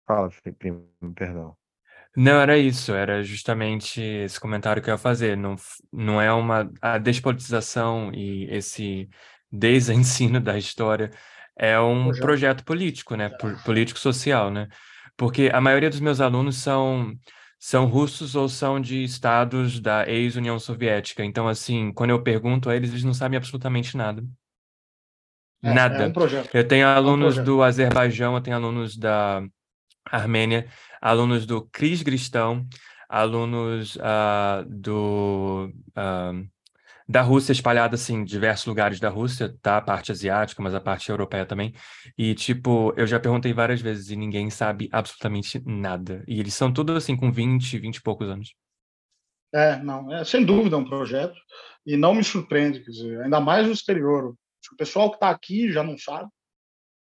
Fala, 0.06 0.31
primo, 0.59 0.89
perdão. 1.14 1.56
Não, 2.14 2.40
era 2.40 2.59
isso, 2.59 2.93
era 2.93 3.22
justamente 3.22 4.01
esse 4.01 4.39
comentário 4.39 4.82
que 4.82 4.90
eu 4.90 4.94
ia 4.94 4.98
fazer. 4.98 5.36
Não, 5.36 5.56
não 5.90 6.20
é 6.20 6.32
uma. 6.32 6.70
A 6.80 6.98
despolitização 6.98 8.12
e 8.12 8.44
esse 8.51 9.09
desensino 9.51 10.39
da 10.40 10.59
história 10.59 11.10
é 11.56 11.78
um 11.80 12.05
projeto, 12.05 12.22
projeto 12.22 12.64
político, 12.64 13.16
né? 13.16 13.30
Político-social, 13.64 14.51
né? 14.51 14.68
Porque 15.16 15.51
a 15.52 15.60
maioria 15.60 15.89
dos 15.89 16.01
meus 16.01 16.20
alunos 16.20 16.56
são, 16.56 17.14
são 17.59 17.86
russos 17.86 18.34
ou 18.34 18.48
são 18.48 18.80
de 18.80 19.02
estados 19.05 19.80
da 19.80 20.06
ex-União 20.09 20.59
Soviética. 20.59 21.24
Então, 21.24 21.48
assim, 21.48 21.93
quando 21.93 22.10
eu 22.10 22.22
pergunto 22.22 22.68
a 22.68 22.76
eles, 22.76 22.90
eles 22.90 23.05
não 23.05 23.14
sabem 23.14 23.36
absolutamente 23.36 23.97
nada. 23.97 24.22
É, 25.62 25.70
é 25.70 25.74
nada. 25.74 26.05
É 26.05 26.09
um. 26.09 26.44
Eu 26.52 26.66
tenho 26.66 26.86
alunos 26.86 27.39
é 27.39 27.40
um 27.40 27.44
do 27.44 27.62
Azerbaijão, 27.62 28.34
eu 28.34 28.40
tenho 28.40 28.56
alunos 28.56 28.97
da 28.97 29.43
Armênia, 30.05 30.66
alunos 31.02 31.44
do 31.44 31.66
Kirguistão, 31.66 32.66
alunos 33.08 33.96
uh, 33.96 34.64
do 34.68 35.70
uh, 35.90 36.48
da 37.08 37.20
Rússia 37.20 37.52
espalhada 37.52 37.96
assim 37.96 38.14
em 38.14 38.24
diversos 38.24 38.64
lugares 38.66 39.00
da 39.00 39.10
Rússia, 39.10 39.54
tá? 39.60 39.76
A 39.76 39.82
parte 39.82 40.12
asiática, 40.12 40.62
mas 40.62 40.74
a 40.74 40.80
parte 40.80 41.10
europeia 41.10 41.44
também. 41.44 41.74
E 42.16 42.34
tipo, 42.34 42.94
eu 42.96 43.06
já 43.06 43.18
perguntei 43.20 43.52
várias 43.52 43.80
vezes 43.80 44.08
e 44.10 44.16
ninguém 44.16 44.48
sabe 44.48 44.88
absolutamente 44.92 45.60
nada. 45.66 46.24
E 46.26 46.38
eles 46.40 46.54
são 46.54 46.72
todos 46.72 46.96
assim 46.96 47.16
com 47.16 47.30
20, 47.30 47.78
20 47.78 47.96
e 47.96 48.02
poucos 48.02 48.28
anos. 48.30 48.54
É, 49.54 49.76
não, 49.82 50.10
é 50.10 50.24
sem 50.24 50.42
dúvida 50.44 50.78
um 50.78 50.88
projeto 50.88 51.36
e 51.84 51.96
não 51.96 52.14
me 52.14 52.24
surpreende, 52.24 52.80
quer 52.80 52.90
dizer, 52.90 53.20
ainda 53.20 53.40
mais 53.40 53.66
no 53.66 53.72
exterior. 53.72 54.34
O 54.72 54.76
pessoal 54.76 55.10
que 55.10 55.16
está 55.16 55.28
aqui 55.28 55.70
já 55.70 55.82
não 55.82 55.98
sabe. 55.98 56.30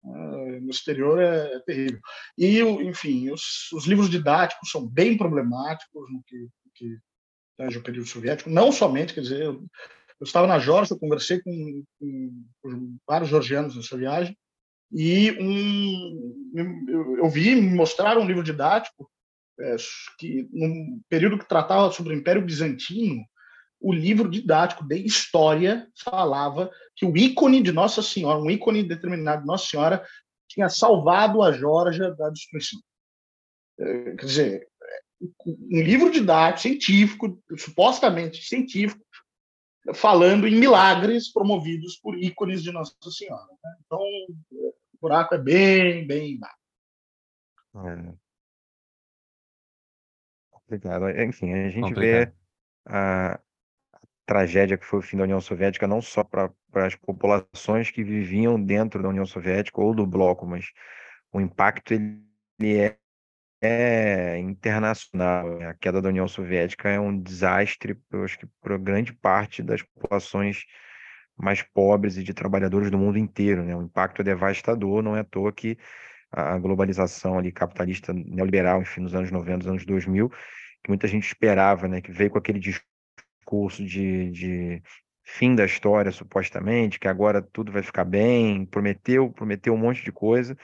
É, 0.02 0.60
no 0.60 0.70
exterior 0.70 1.20
é, 1.20 1.55
é, 1.55 1.60
terrível. 1.60 2.01
E, 2.39 2.60
enfim, 2.89 3.31
os, 3.31 3.70
os, 3.72 3.86
livros 3.86 4.09
didáticos 4.09 4.70
são 4.70 4.86
bem 4.86 5.16
problemáticos 5.16 6.10
no 6.10 6.22
que, 6.27 6.48
que 6.74 6.98
tange 7.56 7.77
o 7.77 7.82
período 7.82 8.09
soviético, 8.09 8.48
não 8.48 8.72
somente, 8.72 9.12
quer 9.12 9.20
dizer, 9.20 9.43
eu, 9.43 9.52
eu 9.52 10.24
estava 10.24 10.47
na 10.47 10.59
Geórgia, 10.59 10.94
eu 10.94 10.98
conversei 10.98 11.43
com, 11.43 11.85
com, 11.98 12.44
com, 12.62 12.97
vários 13.06 13.28
georgianos 13.28 13.77
nessa 13.77 13.94
viagem, 13.97 14.35
e 14.90 15.32
um, 15.32 16.51
eu, 16.89 17.18
eu 17.18 17.31
vi, 17.31 17.55
me 17.55 17.74
mostraram 17.77 18.22
um 18.22 18.27
livro 18.27 18.43
didático 18.43 19.10
é, 19.60 19.77
que, 20.18 20.48
num 20.51 21.01
período 21.10 21.39
que 21.39 21.48
tratava 21.48 21.93
sobre 21.93 22.14
o 22.14 22.16
Império 22.16 22.43
Bizantino, 22.43 23.22
o 23.81 23.93
livro 23.93 24.28
didático 24.28 24.85
de 24.85 24.97
história 24.98 25.90
falava 25.97 26.70
que 26.94 27.07
o 27.07 27.16
ícone 27.16 27.62
de 27.62 27.73
Nossa 27.73 28.02
Senhora, 28.02 28.39
um 28.39 28.51
ícone 28.51 28.82
determinado 28.82 29.40
de 29.40 29.47
Nossa 29.47 29.66
Senhora, 29.66 30.07
tinha 30.47 30.69
salvado 30.69 31.43
a 31.43 31.52
Geórgia 31.52 32.15
da 32.15 32.28
destruição. 32.28 32.78
É, 33.78 34.16
quer 34.16 34.27
dizer, 34.27 34.69
um 35.20 35.82
livro 35.82 36.11
didático 36.11 36.61
científico, 36.61 37.43
supostamente 37.57 38.43
científico, 38.43 39.02
falando 39.94 40.47
em 40.47 40.59
milagres 40.59 41.32
promovidos 41.32 41.97
por 41.97 42.19
ícones 42.19 42.62
de 42.62 42.70
Nossa 42.70 42.94
Senhora. 43.11 43.47
Né? 43.65 43.77
Então, 43.86 43.98
o 44.52 44.74
buraco 45.01 45.35
é 45.35 45.39
bem, 45.39 46.07
bem 46.07 46.39
baixo. 46.39 46.57
É. 47.77 48.15
Complicado. 50.51 51.09
Enfim, 51.09 51.52
a 51.52 51.70
gente 51.70 51.81
Complicado. 51.81 52.28
vê 52.28 52.32
a 52.86 53.40
tragédia 54.31 54.78
que 54.78 54.86
foi 54.86 55.01
o 55.01 55.02
fim 55.02 55.16
da 55.16 55.24
União 55.24 55.40
Soviética, 55.40 55.89
não 55.89 56.01
só 56.01 56.23
para 56.23 56.52
as 56.73 56.94
populações 56.94 57.90
que 57.90 58.05
viviam 58.05 58.62
dentro 58.62 59.02
da 59.02 59.09
União 59.09 59.27
Soviética 59.27 59.81
ou 59.81 59.93
do 59.93 60.07
bloco, 60.07 60.47
mas 60.47 60.66
o 61.32 61.40
impacto 61.40 61.93
ele 61.93 62.23
é, 62.78 62.97
é 63.61 64.39
internacional. 64.39 65.61
A 65.62 65.74
queda 65.74 66.01
da 66.01 66.09
União 66.11 66.28
Soviética 66.28 66.89
é 66.89 67.01
um 67.01 67.20
desastre, 67.20 67.98
eu 68.12 68.23
acho 68.23 68.39
que 68.39 68.47
para 68.62 68.78
grande 68.78 69.12
parte 69.12 69.65
das 69.65 69.82
populações 69.82 70.65
mais 71.36 71.62
pobres 71.62 72.16
e 72.16 72.23
de 72.23 72.32
trabalhadores 72.32 72.89
do 72.89 72.98
mundo 72.98 73.19
inteiro, 73.19 73.65
né? 73.65 73.74
O 73.74 73.82
impacto 73.82 74.20
é 74.20 74.24
devastador, 74.24 75.02
não 75.02 75.16
é 75.16 75.20
à 75.20 75.24
toa 75.24 75.52
que 75.52 75.77
a 76.31 76.57
globalização 76.57 77.36
ali 77.36 77.51
capitalista 77.51 78.12
neoliberal, 78.12 78.81
enfim, 78.81 79.01
nos 79.01 79.12
anos 79.12 79.32
90, 79.32 79.57
nos 79.57 79.66
anos 79.66 79.85
2000, 79.85 80.28
que 80.85 80.89
muita 80.89 81.09
gente 81.09 81.27
esperava, 81.27 81.89
né, 81.89 82.01
que 82.01 82.12
veio 82.12 82.31
com 82.31 82.39
aquele 82.39 82.61
discurso 82.61 82.90
de, 83.85 84.31
de 84.31 84.82
fim 85.24 85.55
da 85.55 85.64
história, 85.64 86.10
supostamente, 86.10 86.98
que 86.98 87.09
agora 87.09 87.40
tudo 87.40 87.72
vai 87.72 87.82
ficar 87.82 88.05
bem, 88.05 88.66
prometeu, 88.66 89.31
prometeu 89.31 89.74
um 89.74 89.78
monte 89.78 90.05
de 90.05 90.12
coisa, 90.12 90.56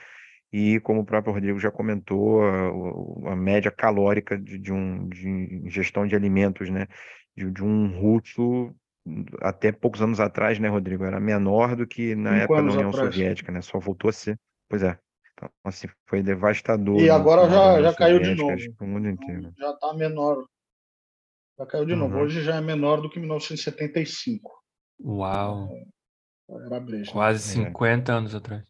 e 0.51 0.79
como 0.81 1.01
o 1.01 1.05
próprio 1.05 1.33
Rodrigo 1.33 1.59
já 1.59 1.71
comentou, 1.71 2.43
a, 2.43 3.31
a 3.31 3.35
média 3.35 3.71
calórica 3.71 4.37
de, 4.37 4.57
de, 4.57 4.71
um, 4.71 5.07
de 5.07 5.27
ingestão 5.65 6.07
de 6.07 6.15
alimentos, 6.15 6.69
né, 6.69 6.87
de, 7.35 7.49
de 7.51 7.63
um 7.63 7.99
russo 7.99 8.73
até 9.41 9.71
poucos 9.71 10.01
anos 10.01 10.19
atrás, 10.19 10.59
né, 10.59 10.67
Rodrigo, 10.67 11.05
era 11.05 11.19
menor 11.19 11.75
do 11.75 11.87
que 11.87 12.13
na 12.15 12.31
Cinco 12.31 12.43
época 12.43 12.63
da 12.63 12.73
União 12.73 12.89
atrás. 12.89 13.13
Soviética, 13.13 13.51
né, 13.51 13.61
só 13.61 13.79
voltou 13.79 14.09
a 14.09 14.13
ser, 14.13 14.37
pois 14.69 14.83
é, 14.83 14.97
então, 15.37 15.49
assim, 15.63 15.87
foi 16.07 16.23
devastador. 16.23 16.99
E 16.99 17.09
agora 17.09 17.49
já, 17.49 17.81
já 17.81 17.93
caiu 17.93 18.19
de 18.19 18.33
novo. 18.33 18.57
O 18.81 18.87
mundo 18.87 19.07
inteiro. 19.07 19.53
Já 19.57 19.69
está 19.71 19.93
menor. 19.93 20.43
Já 21.57 21.65
caiu 21.65 21.85
de 21.85 21.93
uhum. 21.93 21.99
novo. 21.99 22.17
Hoje 22.17 22.41
já 22.43 22.55
é 22.55 22.61
menor 22.61 23.01
do 23.01 23.09
que 23.09 23.19
1975. 23.19 24.51
Uau! 25.03 25.69
Era 26.49 26.79
brecha. 26.79 27.11
Quase 27.11 27.39
50 27.39 28.11
é. 28.11 28.15
anos 28.15 28.35
atrás. 28.35 28.63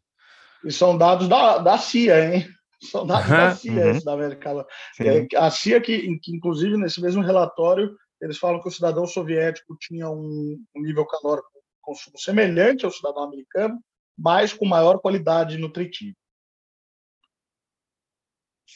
E 0.64 0.72
são 0.72 0.98
dados 0.98 1.28
da, 1.28 1.60
da 1.60 1.78
CIA, 1.78 2.36
hein? 2.36 2.48
São 2.80 3.08
dados 3.08 3.28
da 3.28 3.56
CIA, 3.56 3.94
uhum. 3.94 4.00
da 4.04 4.14
América. 4.14 4.68
É, 5.00 5.36
a 5.36 5.50
CIA, 5.50 5.82
que, 5.82 6.20
que, 6.20 6.36
inclusive, 6.36 6.78
nesse 6.78 7.02
mesmo 7.02 7.24
relatório, 7.24 7.98
eles 8.22 8.38
falam 8.38 8.62
que 8.62 8.68
o 8.68 8.72
cidadão 8.72 9.08
soviético 9.08 9.76
tinha 9.80 10.08
um, 10.08 10.64
um 10.76 10.82
nível 10.84 11.04
calórico 11.08 11.50
consumo 11.82 12.20
semelhante 12.20 12.86
ao 12.86 12.92
cidadão 12.92 13.24
americano, 13.24 13.80
mas 14.16 14.54
com 14.54 14.66
maior 14.68 15.00
qualidade 15.00 15.58
nutritiva. 15.58 16.16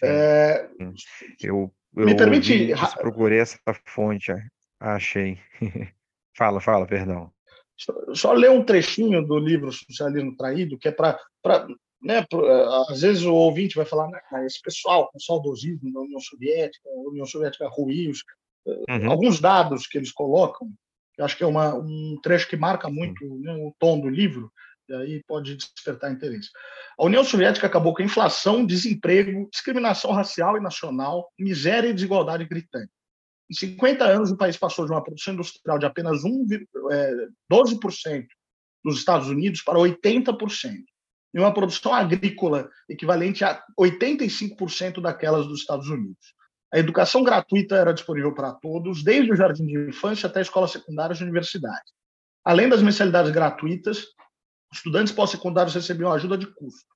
É... 0.03 0.67
Eu 1.39 1.71
Me 1.93 2.15
permite. 2.15 2.73
procurei 2.99 3.39
essa 3.39 3.59
fonte, 3.85 4.33
achei. 4.79 5.37
fala, 6.37 6.61
fala, 6.61 6.87
perdão. 6.87 7.31
Só 8.13 8.33
ler 8.33 8.51
um 8.51 8.63
trechinho 8.63 9.25
do 9.25 9.37
livro 9.37 9.71
Socialismo 9.71 10.35
Traído, 10.35 10.77
que 10.77 10.87
é 10.87 10.91
para. 10.91 11.19
Né, 12.01 12.17
é, 12.17 12.91
às 12.91 13.01
vezes 13.01 13.23
o 13.23 13.33
ouvinte 13.33 13.75
vai 13.75 13.85
falar, 13.85 14.07
né, 14.07 14.19
esse 14.47 14.59
pessoal 14.59 15.07
com 15.11 15.19
saudosismo 15.19 15.93
da 15.93 15.99
União 15.99 16.19
Soviética, 16.19 16.89
a 16.89 17.09
União 17.09 17.27
Soviética 17.27 17.69
ruiu, 17.69 18.11
uhum. 18.65 19.11
alguns 19.11 19.39
dados 19.39 19.85
que 19.85 19.99
eles 19.99 20.11
colocam, 20.11 20.67
que 21.13 21.21
acho 21.21 21.37
que 21.37 21.43
é 21.43 21.47
uma, 21.47 21.75
um 21.75 22.17
trecho 22.23 22.49
que 22.49 22.57
marca 22.57 22.89
muito 22.89 23.23
né, 23.41 23.53
o 23.53 23.71
tom 23.77 23.99
do 23.99 24.09
livro, 24.09 24.51
e 24.91 24.95
aí 24.95 25.23
pode 25.27 25.55
despertar 25.55 26.11
interesse. 26.11 26.49
A 26.99 27.05
União 27.05 27.23
Soviética 27.23 27.67
acabou 27.67 27.93
com 27.93 28.03
inflação, 28.03 28.65
desemprego, 28.65 29.49
discriminação 29.51 30.11
racial 30.11 30.57
e 30.57 30.59
nacional, 30.59 31.31
miséria 31.39 31.89
e 31.89 31.93
desigualdade 31.93 32.45
gritante. 32.45 32.91
Em 33.49 33.53
50 33.53 34.05
anos, 34.05 34.31
o 34.31 34.37
país 34.37 34.57
passou 34.57 34.85
de 34.85 34.91
uma 34.91 35.03
produção 35.03 35.33
industrial 35.33 35.79
de 35.79 35.85
apenas 35.85 36.23
1, 36.23 36.47
é, 36.91 37.27
12% 37.51 38.25
dos 38.83 38.97
Estados 38.97 39.27
Unidos 39.27 39.61
para 39.61 39.77
80%, 39.77 40.83
e 41.33 41.39
uma 41.39 41.53
produção 41.53 41.93
agrícola 41.93 42.69
equivalente 42.89 43.43
a 43.43 43.63
85% 43.79 45.01
daquelas 45.01 45.47
dos 45.47 45.59
Estados 45.61 45.87
Unidos. 45.87 46.33
A 46.73 46.79
educação 46.79 47.23
gratuita 47.23 47.75
era 47.75 47.93
disponível 47.93 48.33
para 48.33 48.53
todos, 48.53 49.03
desde 49.03 49.31
o 49.31 49.35
jardim 49.35 49.65
de 49.65 49.89
infância 49.89 50.27
até 50.27 50.39
a 50.39 50.43
escola 50.43 50.67
secundária 50.67 51.13
e 51.13 51.23
universidade. 51.23 51.91
Além 52.43 52.69
das 52.69 52.81
mensalidades 52.81 53.31
gratuitas, 53.31 54.05
Estudantes 54.73 55.13
pós-secundários 55.13 55.75
recebiam 55.75 56.11
ajuda 56.11 56.37
de 56.37 56.47
custo. 56.47 56.89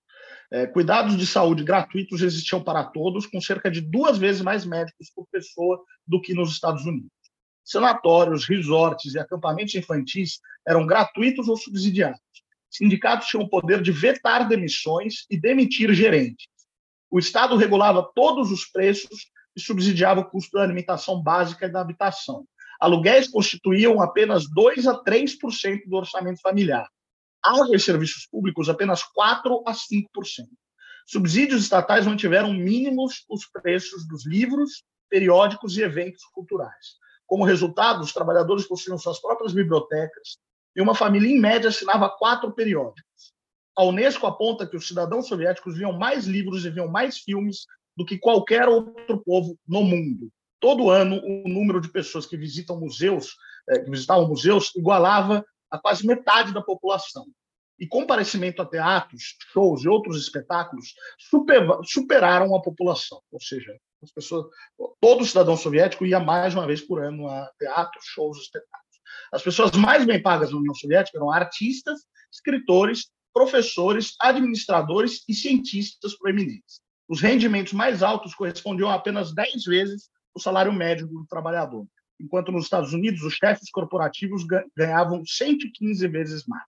É, 0.51 0.65
cuidados 0.67 1.17
de 1.17 1.25
saúde 1.25 1.63
gratuitos 1.63 2.21
existiam 2.21 2.63
para 2.63 2.83
todos, 2.83 3.25
com 3.25 3.41
cerca 3.41 3.69
de 3.69 3.81
duas 3.81 4.17
vezes 4.17 4.41
mais 4.41 4.65
médicos 4.65 5.11
por 5.13 5.27
pessoa 5.31 5.83
do 6.07 6.21
que 6.21 6.33
nos 6.33 6.51
Estados 6.51 6.85
Unidos. 6.85 7.09
Sanatórios, 7.63 8.47
resorts 8.47 9.13
e 9.13 9.19
acampamentos 9.19 9.73
infantis 9.75 10.39
eram 10.65 10.85
gratuitos 10.85 11.49
ou 11.49 11.57
subsidiados. 11.57 12.21
Sindicatos 12.69 13.27
tinham 13.27 13.43
o 13.43 13.49
poder 13.49 13.81
de 13.81 13.91
vetar 13.91 14.47
demissões 14.47 15.25
e 15.29 15.39
demitir 15.39 15.93
gerentes. 15.93 16.47
O 17.09 17.17
Estado 17.17 17.57
regulava 17.57 18.07
todos 18.15 18.51
os 18.51 18.65
preços 18.65 19.31
e 19.55 19.61
subsidiava 19.61 20.21
o 20.21 20.29
custo 20.29 20.57
da 20.57 20.63
alimentação 20.63 21.21
básica 21.21 21.65
e 21.65 21.71
da 21.71 21.81
habitação. 21.81 22.45
Aluguéis 22.79 23.27
constituíam 23.27 24.01
apenas 24.01 24.47
2 24.49 24.85
a 24.85 25.03
3% 25.03 25.87
do 25.87 25.95
orçamento 25.95 26.39
familiar 26.41 26.87
aos 27.45 27.83
serviços 27.83 28.27
públicos 28.27 28.69
apenas 28.69 29.03
4 29.03 29.63
a 29.65 29.73
5%. 29.73 30.07
Subsídios 31.07 31.61
estatais 31.61 32.05
mantiveram 32.07 32.51
mínimos 32.51 33.23
os 33.29 33.45
preços 33.45 34.07
dos 34.07 34.25
livros, 34.25 34.83
periódicos 35.09 35.77
e 35.77 35.81
eventos 35.81 36.23
culturais. 36.33 36.97
Como 37.27 37.45
resultado, 37.45 38.01
os 38.01 38.11
trabalhadores 38.11 38.67
possuíam 38.67 38.97
suas 38.97 39.21
próprias 39.21 39.53
bibliotecas 39.53 40.37
e 40.75 40.81
uma 40.81 40.95
família, 40.95 41.29
em 41.29 41.39
média, 41.39 41.69
assinava 41.69 42.09
quatro 42.09 42.51
periódicos. 42.51 43.33
A 43.77 43.83
Unesco 43.83 44.25
aponta 44.25 44.67
que 44.67 44.75
os 44.75 44.87
cidadãos 44.87 45.27
soviéticos 45.27 45.77
viam 45.77 45.97
mais 45.97 46.25
livros 46.25 46.65
e 46.65 46.69
viam 46.69 46.87
mais 46.87 47.19
filmes 47.19 47.65
do 47.95 48.05
que 48.05 48.17
qualquer 48.17 48.67
outro 48.67 49.21
povo 49.23 49.57
no 49.67 49.83
mundo. 49.83 50.29
Todo 50.59 50.89
ano, 50.89 51.21
o 51.23 51.47
número 51.47 51.79
de 51.79 51.89
pessoas 51.89 52.25
que 52.25 52.37
visitam 52.37 52.79
museus, 52.79 53.35
eh, 53.69 53.79
que 53.79 53.89
visitavam 53.89 54.27
museus, 54.27 54.71
igualava 54.75 55.45
a 55.69 55.77
quase 55.77 56.05
metade 56.05 56.53
da 56.53 56.61
população. 56.61 57.25
E 57.77 57.85
comparecimento 57.85 58.61
a 58.61 58.65
teatros, 58.65 59.35
shows 59.51 59.83
e 59.83 59.89
outros 59.89 60.21
espetáculos 60.21 60.93
super, 61.19 61.67
superaram 61.83 62.55
a 62.55 62.61
população. 62.61 63.21
Ou 63.31 63.41
seja, 63.41 63.77
as 64.01 64.11
pessoas, 64.11 64.45
todo 65.01 65.25
cidadão 65.25 65.57
soviético 65.57 66.05
ia 66.05 66.19
mais 66.19 66.53
uma 66.53 66.65
vez 66.65 66.81
por 66.81 67.03
ano 67.03 67.27
a 67.27 67.51
teatros, 67.59 68.05
shows, 68.05 68.37
espetáculos. 68.37 68.85
As 69.31 69.43
pessoas 69.43 69.71
mais 69.71 70.05
bem 70.05 70.21
pagas 70.21 70.51
na 70.51 70.57
União 70.57 70.73
Soviética 70.73 71.17
eram 71.17 71.31
artistas, 71.31 72.05
escritores, 72.31 73.09
professores, 73.33 74.15
administradores 74.21 75.23
e 75.27 75.33
cientistas 75.33 76.17
proeminentes. 76.17 76.79
Os 77.09 77.21
rendimentos 77.21 77.73
mais 77.73 78.01
altos 78.01 78.33
correspondiam 78.33 78.89
a 78.89 78.95
apenas 78.95 79.33
10 79.33 79.65
vezes 79.65 80.09
o 80.33 80.39
salário 80.39 80.71
médio 80.71 81.07
do 81.07 81.25
trabalhador 81.27 81.85
enquanto 82.19 82.51
nos 82.51 82.65
Estados 82.65 82.93
Unidos 82.93 83.21
os 83.23 83.33
chefes 83.33 83.69
corporativos 83.69 84.45
ganhavam 84.75 85.23
115 85.25 86.07
vezes 86.07 86.45
mais. 86.45 86.63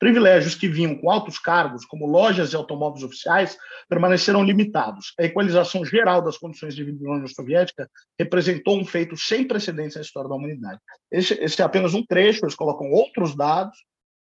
Privilégios 0.00 0.54
que 0.54 0.66
vinham 0.66 0.96
com 0.96 1.10
altos 1.10 1.38
cargos, 1.38 1.84
como 1.84 2.06
lojas 2.06 2.54
e 2.54 2.56
automóveis 2.56 3.04
oficiais, 3.04 3.58
permaneceram 3.86 4.42
limitados. 4.42 5.12
A 5.20 5.24
equalização 5.24 5.84
geral 5.84 6.22
das 6.22 6.38
condições 6.38 6.74
de 6.74 6.82
vida 6.82 7.04
na 7.04 7.16
União 7.16 7.28
Soviética 7.28 7.86
representou 8.18 8.80
um 8.80 8.84
feito 8.86 9.14
sem 9.14 9.46
precedentes 9.46 9.96
na 9.96 10.00
história 10.00 10.30
da 10.30 10.34
humanidade. 10.34 10.80
Esse, 11.12 11.34
esse 11.34 11.60
é 11.60 11.64
apenas 11.66 11.92
um 11.92 12.02
trecho, 12.02 12.46
eles 12.46 12.54
colocam 12.54 12.90
outros 12.90 13.36
dados, 13.36 13.76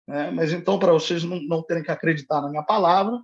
né? 0.05 0.29
mas 0.31 0.51
então, 0.51 0.77
para 0.77 0.91
vocês 0.91 1.23
não, 1.23 1.41
não, 1.41 1.63
terem 1.63 1.83
que 1.83 1.91
acreditar 1.91 2.41
na 2.41 2.49
minha 2.49 2.63
palavra, 2.63 3.17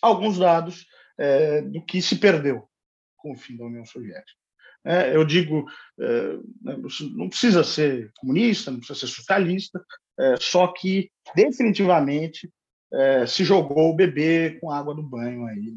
alguns 0.00 0.40
dados 0.40 0.84
é, 1.16 1.62
do 1.62 1.80
que 1.84 2.02
se 2.02 2.16
perdeu 2.18 2.68
com 3.16 3.34
o 3.34 3.36
fim 3.36 3.56
da 3.56 3.64
União 3.64 3.86
Soviética. 3.86 4.41
É, 4.84 5.14
eu 5.14 5.24
digo, 5.24 5.64
é, 6.00 6.36
né, 6.60 6.76
não 7.14 7.28
precisa 7.28 7.62
ser 7.62 8.10
comunista, 8.16 8.70
não 8.70 8.78
precisa 8.78 8.98
ser 8.98 9.06
socialista, 9.06 9.84
é, 10.18 10.36
só 10.36 10.66
que 10.72 11.10
definitivamente 11.34 12.50
é, 12.92 13.26
se 13.26 13.44
jogou 13.44 13.90
o 13.90 13.96
bebê 13.96 14.58
com 14.60 14.70
água 14.70 14.94
do 14.94 15.02
banho 15.02 15.46
aí 15.46 15.74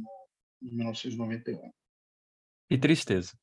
em 0.61 0.75
1991. 0.75 1.71
E 2.69 2.77
tristeza. 2.77 3.33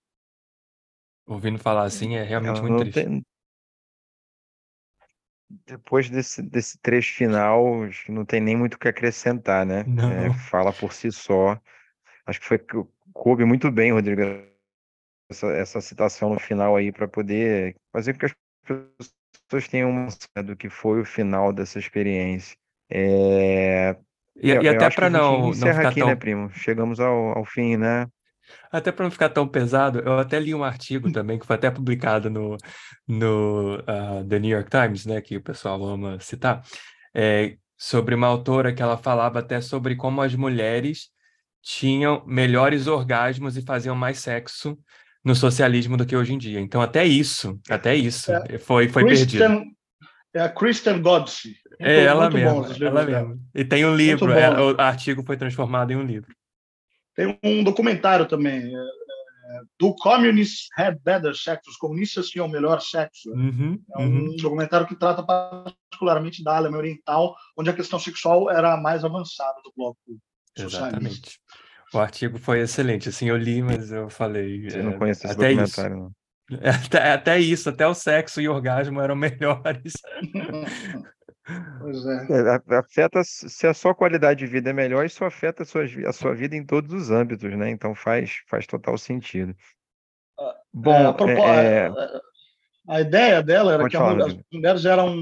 Ouvindo 1.26 1.58
falar 1.58 1.84
assim 1.84 2.16
é 2.16 2.24
realmente 2.24 2.60
muito 2.60 2.80
triste. 2.80 3.04
Tem... 3.04 3.24
Depois 5.66 6.08
desse, 6.10 6.42
desse 6.42 6.78
trecho 6.78 7.14
final, 7.14 7.84
acho 7.84 8.06
que 8.06 8.12
não 8.12 8.24
tem 8.24 8.40
nem 8.40 8.56
muito 8.56 8.74
o 8.74 8.78
que 8.78 8.88
acrescentar, 8.88 9.66
né? 9.66 9.84
É, 10.26 10.32
fala 10.48 10.72
por 10.72 10.92
si 10.92 11.12
só. 11.12 11.60
Acho 12.26 12.40
que 12.40 12.46
foi 12.46 12.58
coube 13.12 13.44
muito 13.44 13.70
bem, 13.70 13.92
Rodrigo, 13.92 14.22
essa, 15.32 15.46
essa 15.48 15.80
citação 15.80 16.32
no 16.32 16.40
final 16.40 16.76
aí 16.76 16.92
para 16.92 17.08
poder 17.08 17.74
fazer 17.92 18.12
com 18.12 18.20
que 18.20 18.26
as 18.26 18.34
pessoas 19.48 19.68
tenham 19.68 19.90
uma 19.90 20.08
do 20.42 20.56
que 20.56 20.68
foi 20.68 21.00
o 21.00 21.04
final 21.04 21.52
dessa 21.52 21.78
experiência. 21.78 22.56
É... 22.90 23.96
E, 24.36 24.48
e 24.48 24.68
até 24.68 24.88
para 24.88 25.10
não, 25.10 25.48
não 25.48 25.52
ficar 25.52 25.88
aqui, 25.88 26.00
tão... 26.00 26.08
né, 26.08 26.16
primo? 26.16 26.50
Chegamos 26.50 27.00
ao, 27.00 27.36
ao 27.36 27.44
fim, 27.44 27.76
né? 27.76 28.06
Até 28.70 28.90
para 28.90 29.04
não 29.04 29.10
ficar 29.10 29.28
tão 29.28 29.46
pesado, 29.46 30.00
eu 30.00 30.18
até 30.18 30.38
li 30.38 30.54
um 30.54 30.64
artigo 30.64 31.10
também, 31.12 31.38
que 31.38 31.46
foi 31.46 31.56
até 31.56 31.70
publicado 31.70 32.30
no, 32.30 32.56
no 33.06 33.76
uh, 33.76 34.26
The 34.28 34.38
New 34.38 34.50
York 34.50 34.70
Times, 34.70 35.06
né, 35.06 35.20
que 35.20 35.36
o 35.36 35.42
pessoal 35.42 35.82
ama 35.84 36.18
citar, 36.20 36.62
é, 37.14 37.56
sobre 37.78 38.14
uma 38.14 38.26
autora 38.26 38.72
que 38.72 38.82
ela 38.82 38.96
falava 38.96 39.38
até 39.38 39.60
sobre 39.60 39.96
como 39.96 40.22
as 40.22 40.34
mulheres 40.34 41.10
tinham 41.62 42.24
melhores 42.26 42.86
orgasmos 42.86 43.56
e 43.56 43.62
faziam 43.62 43.94
mais 43.94 44.18
sexo 44.18 44.76
no 45.24 45.34
socialismo 45.34 45.96
do 45.96 46.04
que 46.04 46.16
hoje 46.16 46.32
em 46.32 46.38
dia. 46.38 46.60
Então, 46.60 46.80
até 46.80 47.04
isso, 47.04 47.58
até 47.68 47.94
isso 47.94 48.32
é, 48.32 48.58
foi, 48.58 48.88
foi 48.88 49.04
Christian, 49.04 49.56
perdido. 49.56 49.72
É 50.34 50.40
a 50.40 50.48
Kristen 50.48 51.00
Godsey. 51.02 51.56
É, 51.78 52.04
ela 52.04 52.30
mesma, 52.30 52.66
ela 52.80 53.04
mesma. 53.04 53.38
E 53.54 53.64
tem 53.64 53.84
um 53.84 53.94
livro, 53.94 54.32
é, 54.32 54.50
o 54.60 54.80
artigo 54.80 55.22
foi 55.24 55.36
transformado 55.36 55.90
em 55.90 55.96
um 55.96 56.04
livro. 56.04 56.34
Tem 57.14 57.38
um 57.42 57.62
documentário 57.62 58.26
também, 58.26 58.74
é, 58.74 58.78
é, 58.78 59.60
do 59.78 59.94
Communists 59.96 60.68
Had 60.76 60.98
Better 61.04 61.34
Sex, 61.34 61.66
os 61.68 61.76
comunistas 61.76 62.28
tinham 62.28 62.48
melhor 62.48 62.80
sexo. 62.80 63.30
Uhum, 63.30 63.78
é 63.94 63.98
um 63.98 64.04
uhum. 64.04 64.36
documentário 64.36 64.86
que 64.86 64.96
trata 64.96 65.22
particularmente 65.22 66.42
da 66.42 66.56
Alemanha 66.56 66.80
Oriental, 66.80 67.36
onde 67.56 67.68
a 67.68 67.74
questão 67.74 67.98
sexual 67.98 68.50
era 68.50 68.72
a 68.72 68.80
mais 68.80 69.04
avançada 69.04 69.60
do 69.62 69.72
bloco 69.76 69.98
socialista. 70.56 70.88
Exatamente. 70.88 71.40
O 71.92 71.98
artigo 71.98 72.38
foi 72.38 72.60
excelente, 72.60 73.08
assim, 73.08 73.28
eu 73.28 73.36
li, 73.36 73.62
mas 73.62 73.92
eu 73.92 74.08
falei... 74.08 74.68
Eu 74.72 74.84
não 74.84 74.98
conheço 74.98 75.26
esse 75.26 75.36
documentário, 75.36 75.96
isso. 75.96 76.02
não. 76.02 76.12
Até, 76.62 77.12
até 77.12 77.38
isso, 77.38 77.70
até 77.70 77.86
o 77.86 77.94
sexo 77.94 78.40
e 78.40 78.48
o 78.48 78.52
orgasmo 78.52 79.00
eram 79.00 79.14
melhores. 79.16 79.94
Pois 81.78 82.06
é. 82.06 82.26
é. 82.30 82.76
Afeta, 82.76 83.22
se 83.24 83.66
a 83.66 83.74
sua 83.74 83.94
qualidade 83.94 84.40
de 84.40 84.46
vida 84.46 84.70
é 84.70 84.72
melhor, 84.72 85.04
isso 85.04 85.24
afeta 85.24 85.62
a 85.62 85.66
sua, 85.66 85.84
a 86.06 86.12
sua 86.12 86.34
vida 86.34 86.54
em 86.54 86.64
todos 86.64 86.92
os 86.92 87.10
âmbitos, 87.10 87.56
né? 87.56 87.70
Então 87.70 87.94
faz, 87.94 88.42
faz 88.46 88.66
total 88.66 88.98
sentido. 88.98 89.54
Ah, 90.38 90.56
Bom, 90.72 90.94
é, 90.94 91.06
a, 91.06 91.12
propó- 91.12 91.48
é... 91.48 91.90
a, 92.88 93.00
ideia 93.00 93.42
dela 93.42 93.72
era 93.72 93.82
Pode 93.82 93.92
que 93.92 93.98
falar, 93.98 94.26
as 94.26 94.38
mulheres 94.52 94.84
eram 94.84 95.16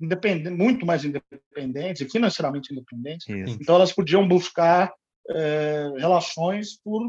independentes, 0.00 0.56
muito 0.56 0.86
mais 0.86 1.04
independentes 1.04 2.10
financeiramente 2.10 2.72
independentes, 2.72 3.28
isso. 3.28 3.58
então 3.60 3.74
elas 3.74 3.92
podiam 3.92 4.26
buscar 4.26 4.90
é, 5.30 5.92
relações 5.96 6.80
por 6.82 7.02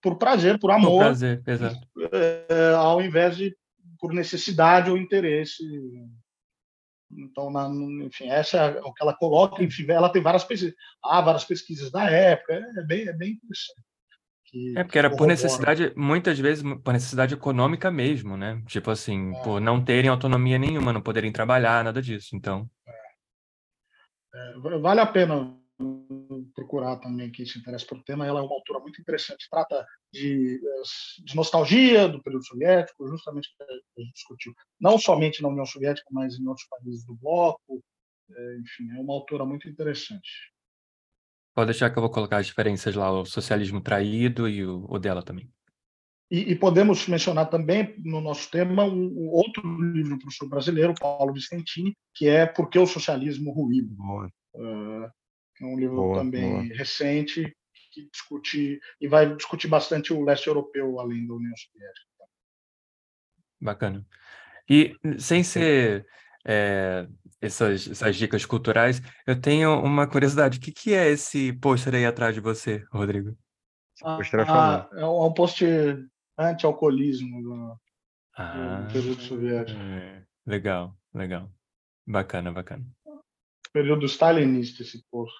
por 0.00 0.16
prazer, 0.16 0.58
por 0.58 0.70
amor, 0.70 0.98
por 0.98 0.98
prazer. 0.98 1.42
É, 2.12 2.74
ao 2.74 3.02
invés 3.02 3.36
de 3.36 3.56
por 3.98 4.12
necessidade 4.12 4.90
ou 4.90 4.96
interesse. 4.96 5.64
Então, 7.10 7.50
na, 7.50 7.68
enfim, 8.04 8.28
essa 8.28 8.58
é 8.58 8.80
o 8.80 8.92
que 8.92 9.02
ela 9.02 9.14
coloca. 9.14 9.62
Enfim, 9.62 9.90
ela 9.90 10.08
tem 10.08 10.22
várias 10.22 10.44
pesquisas, 10.44 10.74
há 11.02 11.20
várias 11.20 11.44
pesquisas 11.44 11.90
da 11.90 12.10
época. 12.10 12.52
É 12.76 12.82
bem, 12.82 13.08
é 13.08 13.12
bem 13.12 13.32
interessante. 13.32 14.78
é 14.78 14.84
porque 14.84 14.98
era 14.98 15.14
por 15.14 15.26
necessidade, 15.26 15.92
muitas 15.96 16.38
vezes 16.38 16.62
por 16.82 16.92
necessidade 16.92 17.34
econômica 17.34 17.90
mesmo, 17.90 18.36
né? 18.36 18.62
Tipo 18.66 18.90
assim, 18.90 19.34
é. 19.34 19.42
por 19.42 19.60
não 19.60 19.82
terem 19.82 20.10
autonomia 20.10 20.58
nenhuma, 20.58 20.92
não 20.92 21.00
poderem 21.00 21.32
trabalhar, 21.32 21.84
nada 21.84 22.02
disso. 22.02 22.36
Então, 22.36 22.68
é, 24.34 24.78
vale 24.80 25.00
a 25.00 25.06
pena 25.06 25.56
procurar 26.54 26.96
também 26.96 27.30
quem 27.30 27.44
se 27.44 27.58
interessa 27.58 27.86
pelo 27.86 28.02
tema. 28.04 28.26
Ela 28.26 28.40
é 28.40 28.42
uma 28.42 28.54
autora 28.54 28.80
muito 28.80 29.00
interessante, 29.00 29.48
trata 29.50 29.86
de, 30.12 30.60
de 31.24 31.36
nostalgia 31.36 32.08
do 32.08 32.22
período 32.22 32.46
soviético, 32.46 33.08
justamente 33.08 33.48
que 33.56 33.62
a 33.62 34.00
gente 34.02 34.14
discutiu, 34.14 34.54
não 34.80 34.98
somente 34.98 35.42
na 35.42 35.48
União 35.48 35.66
Soviética, 35.66 36.06
mas 36.10 36.38
em 36.38 36.46
outros 36.46 36.66
países 36.68 37.04
do 37.04 37.14
bloco. 37.14 37.82
É, 38.30 38.56
enfim, 38.58 38.90
é 38.96 39.00
uma 39.00 39.12
autora 39.12 39.44
muito 39.44 39.68
interessante. 39.68 40.54
Pode 41.54 41.70
deixar 41.70 41.90
que 41.90 41.98
eu 41.98 42.02
vou 42.02 42.10
colocar 42.10 42.38
as 42.38 42.46
diferenças 42.46 42.94
lá, 42.94 43.10
o 43.12 43.24
socialismo 43.24 43.80
traído 43.80 44.48
e 44.48 44.64
o, 44.64 44.86
o 44.88 44.98
dela 44.98 45.22
também. 45.22 45.48
E, 46.30 46.52
e, 46.52 46.56
podemos 46.56 47.06
mencionar 47.06 47.48
também 47.48 47.94
no 47.98 48.20
nosso 48.20 48.50
tema 48.50 48.82
um, 48.82 49.06
um 49.06 49.28
outro 49.28 49.62
livro 49.92 50.16
do 50.16 50.18
professor 50.18 50.48
brasileiro, 50.48 50.94
Paulo 50.98 51.32
Vicentini, 51.32 51.94
que 52.14 52.26
é 52.26 52.46
Por 52.46 52.68
que 52.68 52.78
o 52.78 52.86
Socialismo 52.86 53.52
Ruído. 53.52 53.94
Uh, 54.54 55.08
é 55.60 55.64
um 55.64 55.78
livro 55.78 55.96
boa, 55.96 56.18
também 56.18 56.68
boa. 56.68 56.76
recente 56.76 57.56
que 57.92 58.08
discute 58.10 58.80
e 59.00 59.08
vai 59.08 59.34
discutir 59.36 59.68
bastante 59.68 60.12
o 60.12 60.24
leste 60.24 60.48
europeu 60.48 60.98
além 60.98 61.26
da 61.26 61.34
União 61.34 61.56
Soviética. 61.56 62.06
Bacana. 63.60 64.04
E 64.68 64.96
sem 65.18 65.44
ser 65.44 66.06
é, 66.44 67.06
essas, 67.40 67.88
essas 67.88 68.16
dicas 68.16 68.44
culturais, 68.44 69.00
eu 69.26 69.40
tenho 69.40 69.80
uma 69.80 70.06
curiosidade. 70.06 70.58
O 70.58 70.60
que, 70.60 70.72
que 70.72 70.92
é 70.92 71.08
esse 71.08 71.52
pôster 71.52 71.94
aí 71.94 72.04
atrás 72.04 72.34
de 72.34 72.40
você, 72.40 72.84
Rodrigo? 72.92 73.36
Ah, 74.02 74.18
ah, 74.48 74.88
é 74.96 75.06
um 75.06 75.32
post 75.32 75.64
anti-alcoolismo 76.36 77.42
do, 77.42 77.80
ah, 78.36 78.80
do 78.80 78.92
período 78.92 79.22
soviético. 79.22 79.80
É, 79.80 80.24
legal, 80.44 80.96
legal. 81.14 81.50
Bacana, 82.06 82.50
bacana. 82.50 82.84
Período 83.74 84.06
stalinista 84.06 84.82
esse 84.82 85.04
post. 85.10 85.34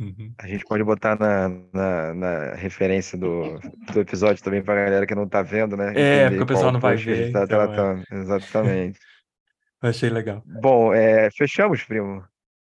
Uhum. 0.00 0.32
A 0.38 0.46
gente 0.46 0.64
pode 0.64 0.82
botar 0.82 1.18
na, 1.18 1.48
na, 1.72 2.14
na 2.14 2.54
referência 2.54 3.16
do, 3.16 3.58
do 3.92 4.00
episódio 4.00 4.42
também 4.42 4.62
para 4.62 4.80
a 4.80 4.84
galera 4.84 5.06
que 5.06 5.14
não 5.14 5.24
está 5.24 5.40
vendo, 5.42 5.76
né? 5.76 5.92
É, 5.96 6.28
porque 6.28 6.42
o 6.42 6.46
pessoal 6.46 6.72
não 6.72 6.80
vai 6.80 6.96
ver. 6.96 7.32
Tá 7.32 7.44
então, 7.44 7.46
tratando. 7.46 8.04
É. 8.10 8.14
Exatamente. 8.16 8.98
Achei 9.80 10.10
legal. 10.10 10.42
Bom, 10.44 10.92
é, 10.92 11.30
fechamos, 11.30 11.84
primo? 11.84 12.24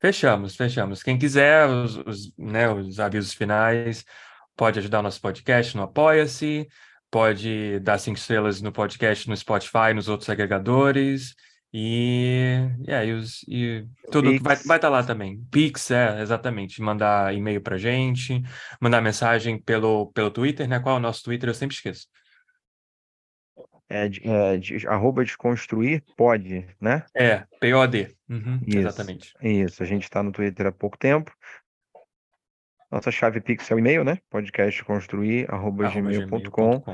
Fechamos, 0.01 0.57
fechamos. 0.57 1.03
Quem 1.03 1.19
quiser 1.19 1.69
os, 1.69 1.97
os, 1.99 2.36
né, 2.36 2.70
os 2.70 2.99
avisos 2.99 3.35
finais, 3.35 4.05
pode 4.57 4.78
ajudar 4.78 5.01
o 5.01 5.03
nosso 5.03 5.20
podcast 5.20 5.77
no 5.77 5.82
Apoia-se, 5.82 6.66
pode 7.11 7.78
dar 7.81 7.99
cinco 7.99 8.19
estrelas 8.19 8.62
no 8.62 8.73
podcast 8.73 9.28
no 9.28 9.36
Spotify, 9.36 9.93
nos 9.95 10.09
outros 10.09 10.31
agregadores. 10.31 11.35
E, 11.77 12.71
e 12.87 12.95
aí, 12.95 13.13
os, 13.13 13.43
e 13.49 13.85
tudo 14.13 14.31
Pix. 14.31 14.45
vai 14.45 14.55
estar 14.55 14.79
tá 14.79 14.89
lá 14.89 15.03
também. 15.03 15.45
Pix, 15.51 15.91
é, 15.91 16.23
exatamente. 16.23 16.81
Mandar 16.81 17.35
e-mail 17.35 17.61
pra 17.61 17.77
gente, 17.77 18.41
mandar 18.81 19.01
mensagem 19.01 19.61
pelo, 19.61 20.13
pelo 20.13 20.31
Twitter, 20.31 20.69
né? 20.69 20.79
Qual 20.79 20.95
é 20.95 20.99
o 20.99 21.03
nosso 21.03 21.25
Twitter? 21.25 21.51
Eu 21.51 21.55
sempre 21.55 21.75
esqueço. 21.75 22.07
É, 23.89 24.07
é 24.07 24.57
de, 24.57 24.87
arroba 24.87 25.25
desconstruir 25.25 26.05
pode, 26.17 26.65
né? 26.81 27.05
É, 27.13 27.45
POD. 27.61 28.15
Uhum, 28.29 28.61
isso, 28.65 28.79
exatamente. 28.79 29.35
Isso, 29.43 29.83
a 29.83 29.87
gente 29.87 30.05
está 30.05 30.23
no 30.23 30.31
Twitter 30.31 30.69
há 30.69 30.73
pouco 30.73 30.97
tempo. 30.97 31.37
Nossa 32.89 33.11
chave 33.11 33.41
Pix 33.41 33.69
é 33.69 33.75
o 33.75 33.81
e-mail, 33.81 34.05
né? 34.05 34.21
podcastconstruir.gmail.com. 34.31 36.85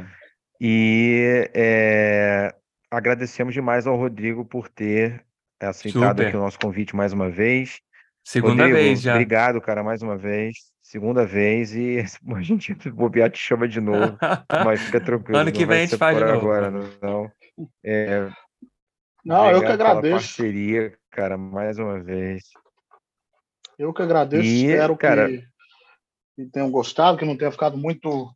E 0.58 1.50
é, 1.52 2.54
agradecemos 2.90 3.54
demais 3.54 3.86
ao 3.86 3.96
Rodrigo 3.96 4.44
por 4.44 4.68
ter 4.68 5.24
aceitado 5.60 6.16
Super. 6.16 6.26
aqui 6.26 6.36
o 6.36 6.40
nosso 6.40 6.58
convite 6.58 6.96
mais 6.96 7.12
uma 7.12 7.30
vez. 7.30 7.80
Segunda 8.24 8.64
Rodrigo, 8.64 8.76
vez 8.76 9.00
já. 9.00 9.12
Obrigado, 9.14 9.60
cara, 9.60 9.82
mais 9.82 10.02
uma 10.02 10.16
vez. 10.16 10.56
Segunda 10.82 11.24
vez 11.24 11.74
e 11.74 11.98
a 12.34 12.42
gente 12.42 12.74
bobear 12.90 13.30
te 13.30 13.38
chama 13.38 13.68
de 13.68 13.80
novo, 13.80 14.18
mas 14.64 14.80
fica 14.80 15.00
tranquilo. 15.00 15.38
ano 15.38 15.52
que 15.52 15.64
vem 15.64 15.82
a 15.82 15.86
gente 15.86 15.96
faz 15.96 16.18
de 16.18 16.24
novo. 16.24 16.36
Agora, 16.38 16.70
não. 16.70 17.30
É, 17.84 18.28
não, 19.24 19.50
eu 19.50 19.60
que 19.60 19.66
agradeço. 19.66 20.14
parceria, 20.14 20.96
cara, 21.10 21.36
mais 21.36 21.78
uma 21.78 22.00
vez. 22.00 22.44
Eu 23.78 23.92
que 23.92 24.02
agradeço, 24.02 24.44
e, 24.44 24.66
espero 24.66 24.96
cara... 24.96 25.28
que, 25.28 25.44
que 26.36 26.46
tenham 26.46 26.70
gostado, 26.70 27.18
que 27.18 27.24
não 27.24 27.36
tenha 27.36 27.50
ficado 27.50 27.76
muito, 27.76 28.30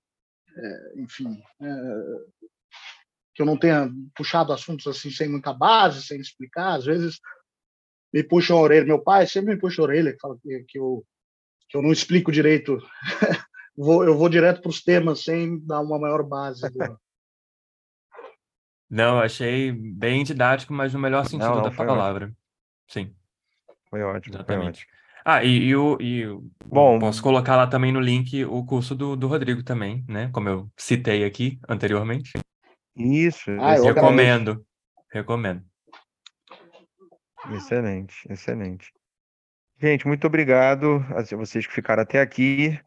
é, 0.56 1.01
enfim, 1.01 1.43
é, 1.60 1.66
que 3.35 3.43
eu 3.43 3.47
não 3.47 3.59
tenha 3.59 3.90
puxado 4.15 4.52
assuntos 4.52 4.86
assim 4.86 5.11
sem 5.11 5.28
muita 5.28 5.52
base, 5.52 6.02
sem 6.02 6.20
explicar. 6.20 6.74
Às 6.74 6.85
vezes 6.85 7.19
me 8.12 8.23
puxam 8.23 8.59
a 8.59 8.61
orelha. 8.61 8.86
Meu 8.86 9.02
pai 9.02 9.27
sempre 9.27 9.55
me 9.55 9.61
puxa 9.61 9.82
a 9.82 9.85
orelha, 9.85 10.12
que 10.12 10.20
fala 10.20 10.39
que, 10.40 10.65
que, 10.69 10.78
eu, 10.78 11.05
que 11.69 11.77
eu 11.77 11.82
não 11.82 11.93
explico 11.93 12.31
direito. 12.31 12.78
vou, 13.77 14.05
eu 14.05 14.16
vou 14.16 14.28
direto 14.28 14.62
para 14.62 14.70
os 14.70 14.82
temas 14.82 15.24
sem 15.24 15.59
dar 15.66 15.81
uma 15.81 15.98
maior 15.98 16.23
base. 16.23 16.62
Do... 16.70 16.98
Não, 18.89 19.19
achei 19.19 19.73
bem 19.73 20.23
didático, 20.23 20.73
mas 20.73 20.94
no 20.94 21.01
melhor 21.01 21.24
sentido 21.24 21.48
não, 21.48 21.56
não, 21.56 21.62
da 21.62 21.70
palavra. 21.73 22.27
Ótimo. 22.27 22.36
Sim. 22.89 23.16
Foi 23.90 24.02
ótimo, 24.02 24.36
Exatamente. 24.36 24.85
foi 24.85 24.90
ótimo. 24.90 24.94
Ah, 25.27 25.43
e, 25.43 25.69
e, 25.69 25.74
o, 25.74 25.97
e 26.01 26.27
Bom, 26.66 26.98
posso 26.98 27.23
colocar 27.23 27.56
lá 27.56 27.66
também 27.66 27.90
no 27.90 27.98
link 27.98 28.44
o 28.44 28.62
curso 28.65 28.94
do, 28.94 29.16
do 29.16 29.27
Rodrigo 29.27 29.62
também, 29.62 30.05
né? 30.06 30.28
Como 30.32 30.48
eu 30.51 30.70
citei 30.77 31.24
aqui 31.24 31.59
anteriormente. 31.66 32.32
Isso, 32.97 33.51
ah, 33.61 33.77
eu 33.77 33.85
recomendo. 33.85 34.65
Recomendo. 35.11 35.65
Excelente, 37.53 38.15
excelente. 38.31 38.93
Gente, 39.79 40.07
muito 40.07 40.27
obrigado 40.27 41.05
a 41.11 41.37
vocês 41.37 41.66
que 41.66 41.73
ficaram 41.73 42.03
até 42.03 42.21
aqui. 42.21 42.79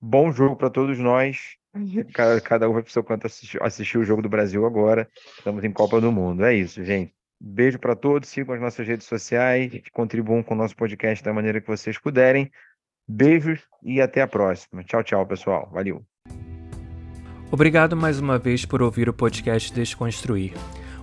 Bom 0.00 0.30
jogo 0.30 0.56
para 0.56 0.70
todos 0.70 0.98
nós. 0.98 1.56
Cada, 2.12 2.40
cada 2.40 2.68
um 2.68 2.72
vai 2.72 2.82
para 2.82 2.90
o 2.90 2.92
seu 2.92 3.04
canto 3.04 3.26
assistir, 3.26 3.62
assistir 3.62 3.98
o 3.98 4.04
jogo 4.04 4.22
do 4.22 4.28
Brasil 4.28 4.66
agora. 4.66 5.08
Estamos 5.38 5.64
em 5.64 5.72
Copa 5.72 6.00
do 6.00 6.10
Mundo. 6.10 6.44
É 6.44 6.54
isso, 6.54 6.84
gente. 6.84 7.14
Beijo 7.40 7.78
para 7.78 7.96
todos. 7.96 8.28
Sigam 8.28 8.54
as 8.54 8.60
nossas 8.60 8.86
redes 8.86 9.06
sociais. 9.06 9.80
Contribuam 9.92 10.42
com 10.42 10.54
o 10.54 10.56
nosso 10.56 10.76
podcast 10.76 11.24
da 11.24 11.32
maneira 11.32 11.60
que 11.60 11.68
vocês 11.68 11.98
puderem. 11.98 12.50
Beijos 13.08 13.60
e 13.82 14.00
até 14.00 14.20
a 14.20 14.26
próxima. 14.26 14.84
Tchau, 14.84 15.02
tchau, 15.02 15.26
pessoal. 15.26 15.70
Valeu. 15.72 16.09
Obrigado 17.52 17.96
mais 17.96 18.20
uma 18.20 18.38
vez 18.38 18.64
por 18.64 18.80
ouvir 18.80 19.08
o 19.08 19.12
podcast 19.12 19.72
Desconstruir. 19.72 20.52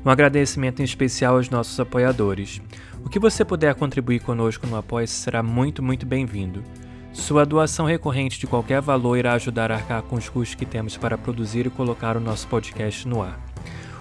Um 0.05 0.09
agradecimento 0.09 0.79
em 0.79 0.85
especial 0.85 1.35
aos 1.35 1.49
nossos 1.49 1.77
apoiadores. 1.77 2.61
O 3.03 3.09
que 3.09 3.19
você 3.19 3.43
puder 3.43 3.75
contribuir 3.75 4.21
conosco 4.21 4.65
no 4.65 4.77
apoia 4.77 5.05
será 5.07 5.43
muito, 5.43 5.83
muito 5.83 6.05
bem-vindo. 6.05 6.63
Sua 7.11 7.45
doação 7.45 7.85
recorrente 7.85 8.39
de 8.39 8.47
qualquer 8.47 8.79
valor 8.79 9.17
irá 9.17 9.33
ajudar 9.33 9.73
a 9.73 9.75
arcar 9.75 10.01
com 10.03 10.15
os 10.15 10.29
custos 10.29 10.55
que 10.55 10.65
temos 10.65 10.95
para 10.95 11.17
produzir 11.17 11.67
e 11.67 11.69
colocar 11.69 12.15
o 12.15 12.21
nosso 12.21 12.47
podcast 12.47 13.05
no 13.05 13.21
ar. 13.21 13.37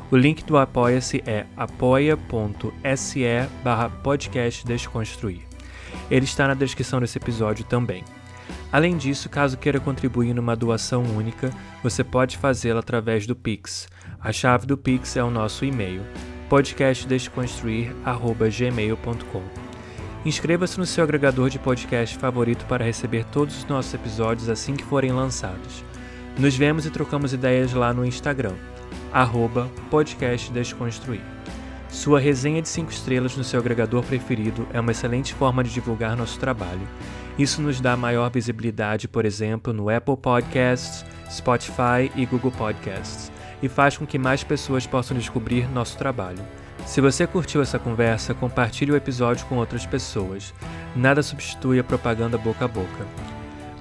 O 0.09 0.17
link 0.17 0.45
do 0.45 0.57
Apoia-se 0.57 1.25
é 1.27 1.47
apoia.se 1.57 3.25
barra 3.65 3.91
podcast 3.91 4.65
Desconstruir. 4.65 5.41
Ele 6.09 6.25
está 6.25 6.47
na 6.47 6.55
descrição 6.55 7.01
desse 7.01 7.19
episódio 7.19 7.65
também. 7.65 8.05
Além 8.77 8.97
disso, 8.99 9.31
caso 9.31 9.57
queira 9.57 9.81
contribuir 9.81 10.35
numa 10.35 10.55
doação 10.55 11.03
única, 11.03 11.51
você 11.83 12.05
pode 12.05 12.37
fazê-la 12.37 12.81
através 12.81 13.27
do 13.27 13.35
Pix. 13.35 13.89
A 14.21 14.31
chave 14.31 14.67
do 14.67 14.77
Pix 14.77 15.17
é 15.17 15.25
o 15.25 15.31
nosso 15.31 15.65
e-mail, 15.65 16.03
podcastdesconstruir.gmail.com. 16.51 19.43
Inscreva-se 20.27 20.79
no 20.79 20.85
seu 20.85 21.05
agregador 21.05 21.49
de 21.49 21.59
podcast 21.59 22.19
favorito 22.19 22.67
para 22.67 22.85
receber 22.85 23.25
todos 23.25 23.57
os 23.57 23.65
nossos 23.65 23.95
episódios 23.95 24.51
assim 24.51 24.77
que 24.77 24.85
forem 24.85 25.11
lançados. 25.11 25.83
Nos 26.39 26.55
vemos 26.55 26.85
e 26.85 26.91
trocamos 26.91 27.33
ideias 27.33 27.73
lá 27.73 27.95
no 27.95 28.05
Instagram, 28.05 28.57
arroba 29.11 29.71
podcastdesconstruir. 29.91 31.23
Sua 31.89 32.21
resenha 32.21 32.61
de 32.61 32.69
5 32.69 32.93
estrelas 32.93 33.35
no 33.39 33.45
seu 33.45 33.59
agregador 33.59 34.03
preferido 34.03 34.69
é 34.71 34.79
uma 34.79 34.91
excelente 34.91 35.33
forma 35.33 35.65
de 35.65 35.73
divulgar 35.73 36.15
nosso 36.15 36.39
trabalho. 36.39 36.87
Isso 37.39 37.61
nos 37.61 37.81
dá 37.81 37.97
maior 37.97 38.31
visibilidade, 38.31 39.07
por 39.07 39.27
exemplo, 39.27 39.73
no 39.73 39.91
Apple 39.91 40.17
Podcasts, 40.17 41.05
Spotify 41.31 42.11
e 42.15 42.25
Google 42.25 42.51
Podcasts, 42.51 43.31
e 43.63 43.69
faz 43.69 43.99
com 43.99 44.07
que 44.07 44.19
mais 44.19 44.43
pessoas 44.43 44.87
possam 44.87 45.17
descobrir 45.17 45.69
nosso 45.71 45.99
trabalho. 45.99 46.43
Se 46.87 47.01
você 47.01 47.27
curtiu 47.27 47.61
essa 47.61 47.79
conversa, 47.79 48.33
compartilhe 48.33 48.93
o 48.93 48.97
episódio 48.97 49.45
com 49.47 49.57
outras 49.57 49.85
pessoas. 49.85 50.55
Nada 50.95 51.23
substitui 51.23 51.79
a 51.79 51.85
propaganda 51.85 52.39
boca 52.39 52.65
a 52.65 52.69
boca. 52.69 53.07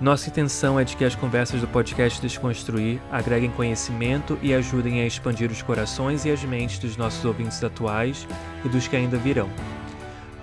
Nossa 0.02 0.30
intenção 0.30 0.78
é 0.78 0.84
de 0.84 0.98
que 0.98 1.06
as 1.06 1.16
conversas 1.16 1.62
do 1.62 1.68
podcast 1.68 2.22
Desconstruir 2.22 3.00
agreguem 3.10 3.50
conhecimento 3.52 4.38
e 4.42 4.54
ajudem 4.54 5.00
a 5.00 5.08
expandir 5.08 5.50
os 5.50 5.62
corações 5.62 6.26
e 6.26 6.32
as 6.32 6.44
mentes 6.44 6.80
dos 6.80 6.98
nossos 6.98 7.24
ouvintes 7.24 7.64
atuais 7.64 8.28
e 8.66 8.68
dos 8.68 8.88
que 8.88 8.98
ainda 8.98 9.18
virão. 9.18 9.50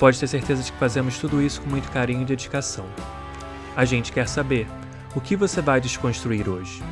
Pode 0.03 0.19
ter 0.19 0.27
certeza 0.27 0.65
de 0.65 0.73
que 0.73 0.79
fazemos 0.79 1.17
tudo 1.19 1.41
isso 1.41 1.63
com 1.63 1.71
muito 1.71 1.89
carinho 1.93 2.23
e 2.23 2.25
dedicação. 2.25 2.85
A 3.77 3.85
gente 3.85 4.11
quer 4.11 4.27
saber: 4.27 4.67
o 5.15 5.21
que 5.21 5.37
você 5.37 5.63
vai 5.63 5.81
desconstruir 5.81 6.49
hoje? 6.49 6.83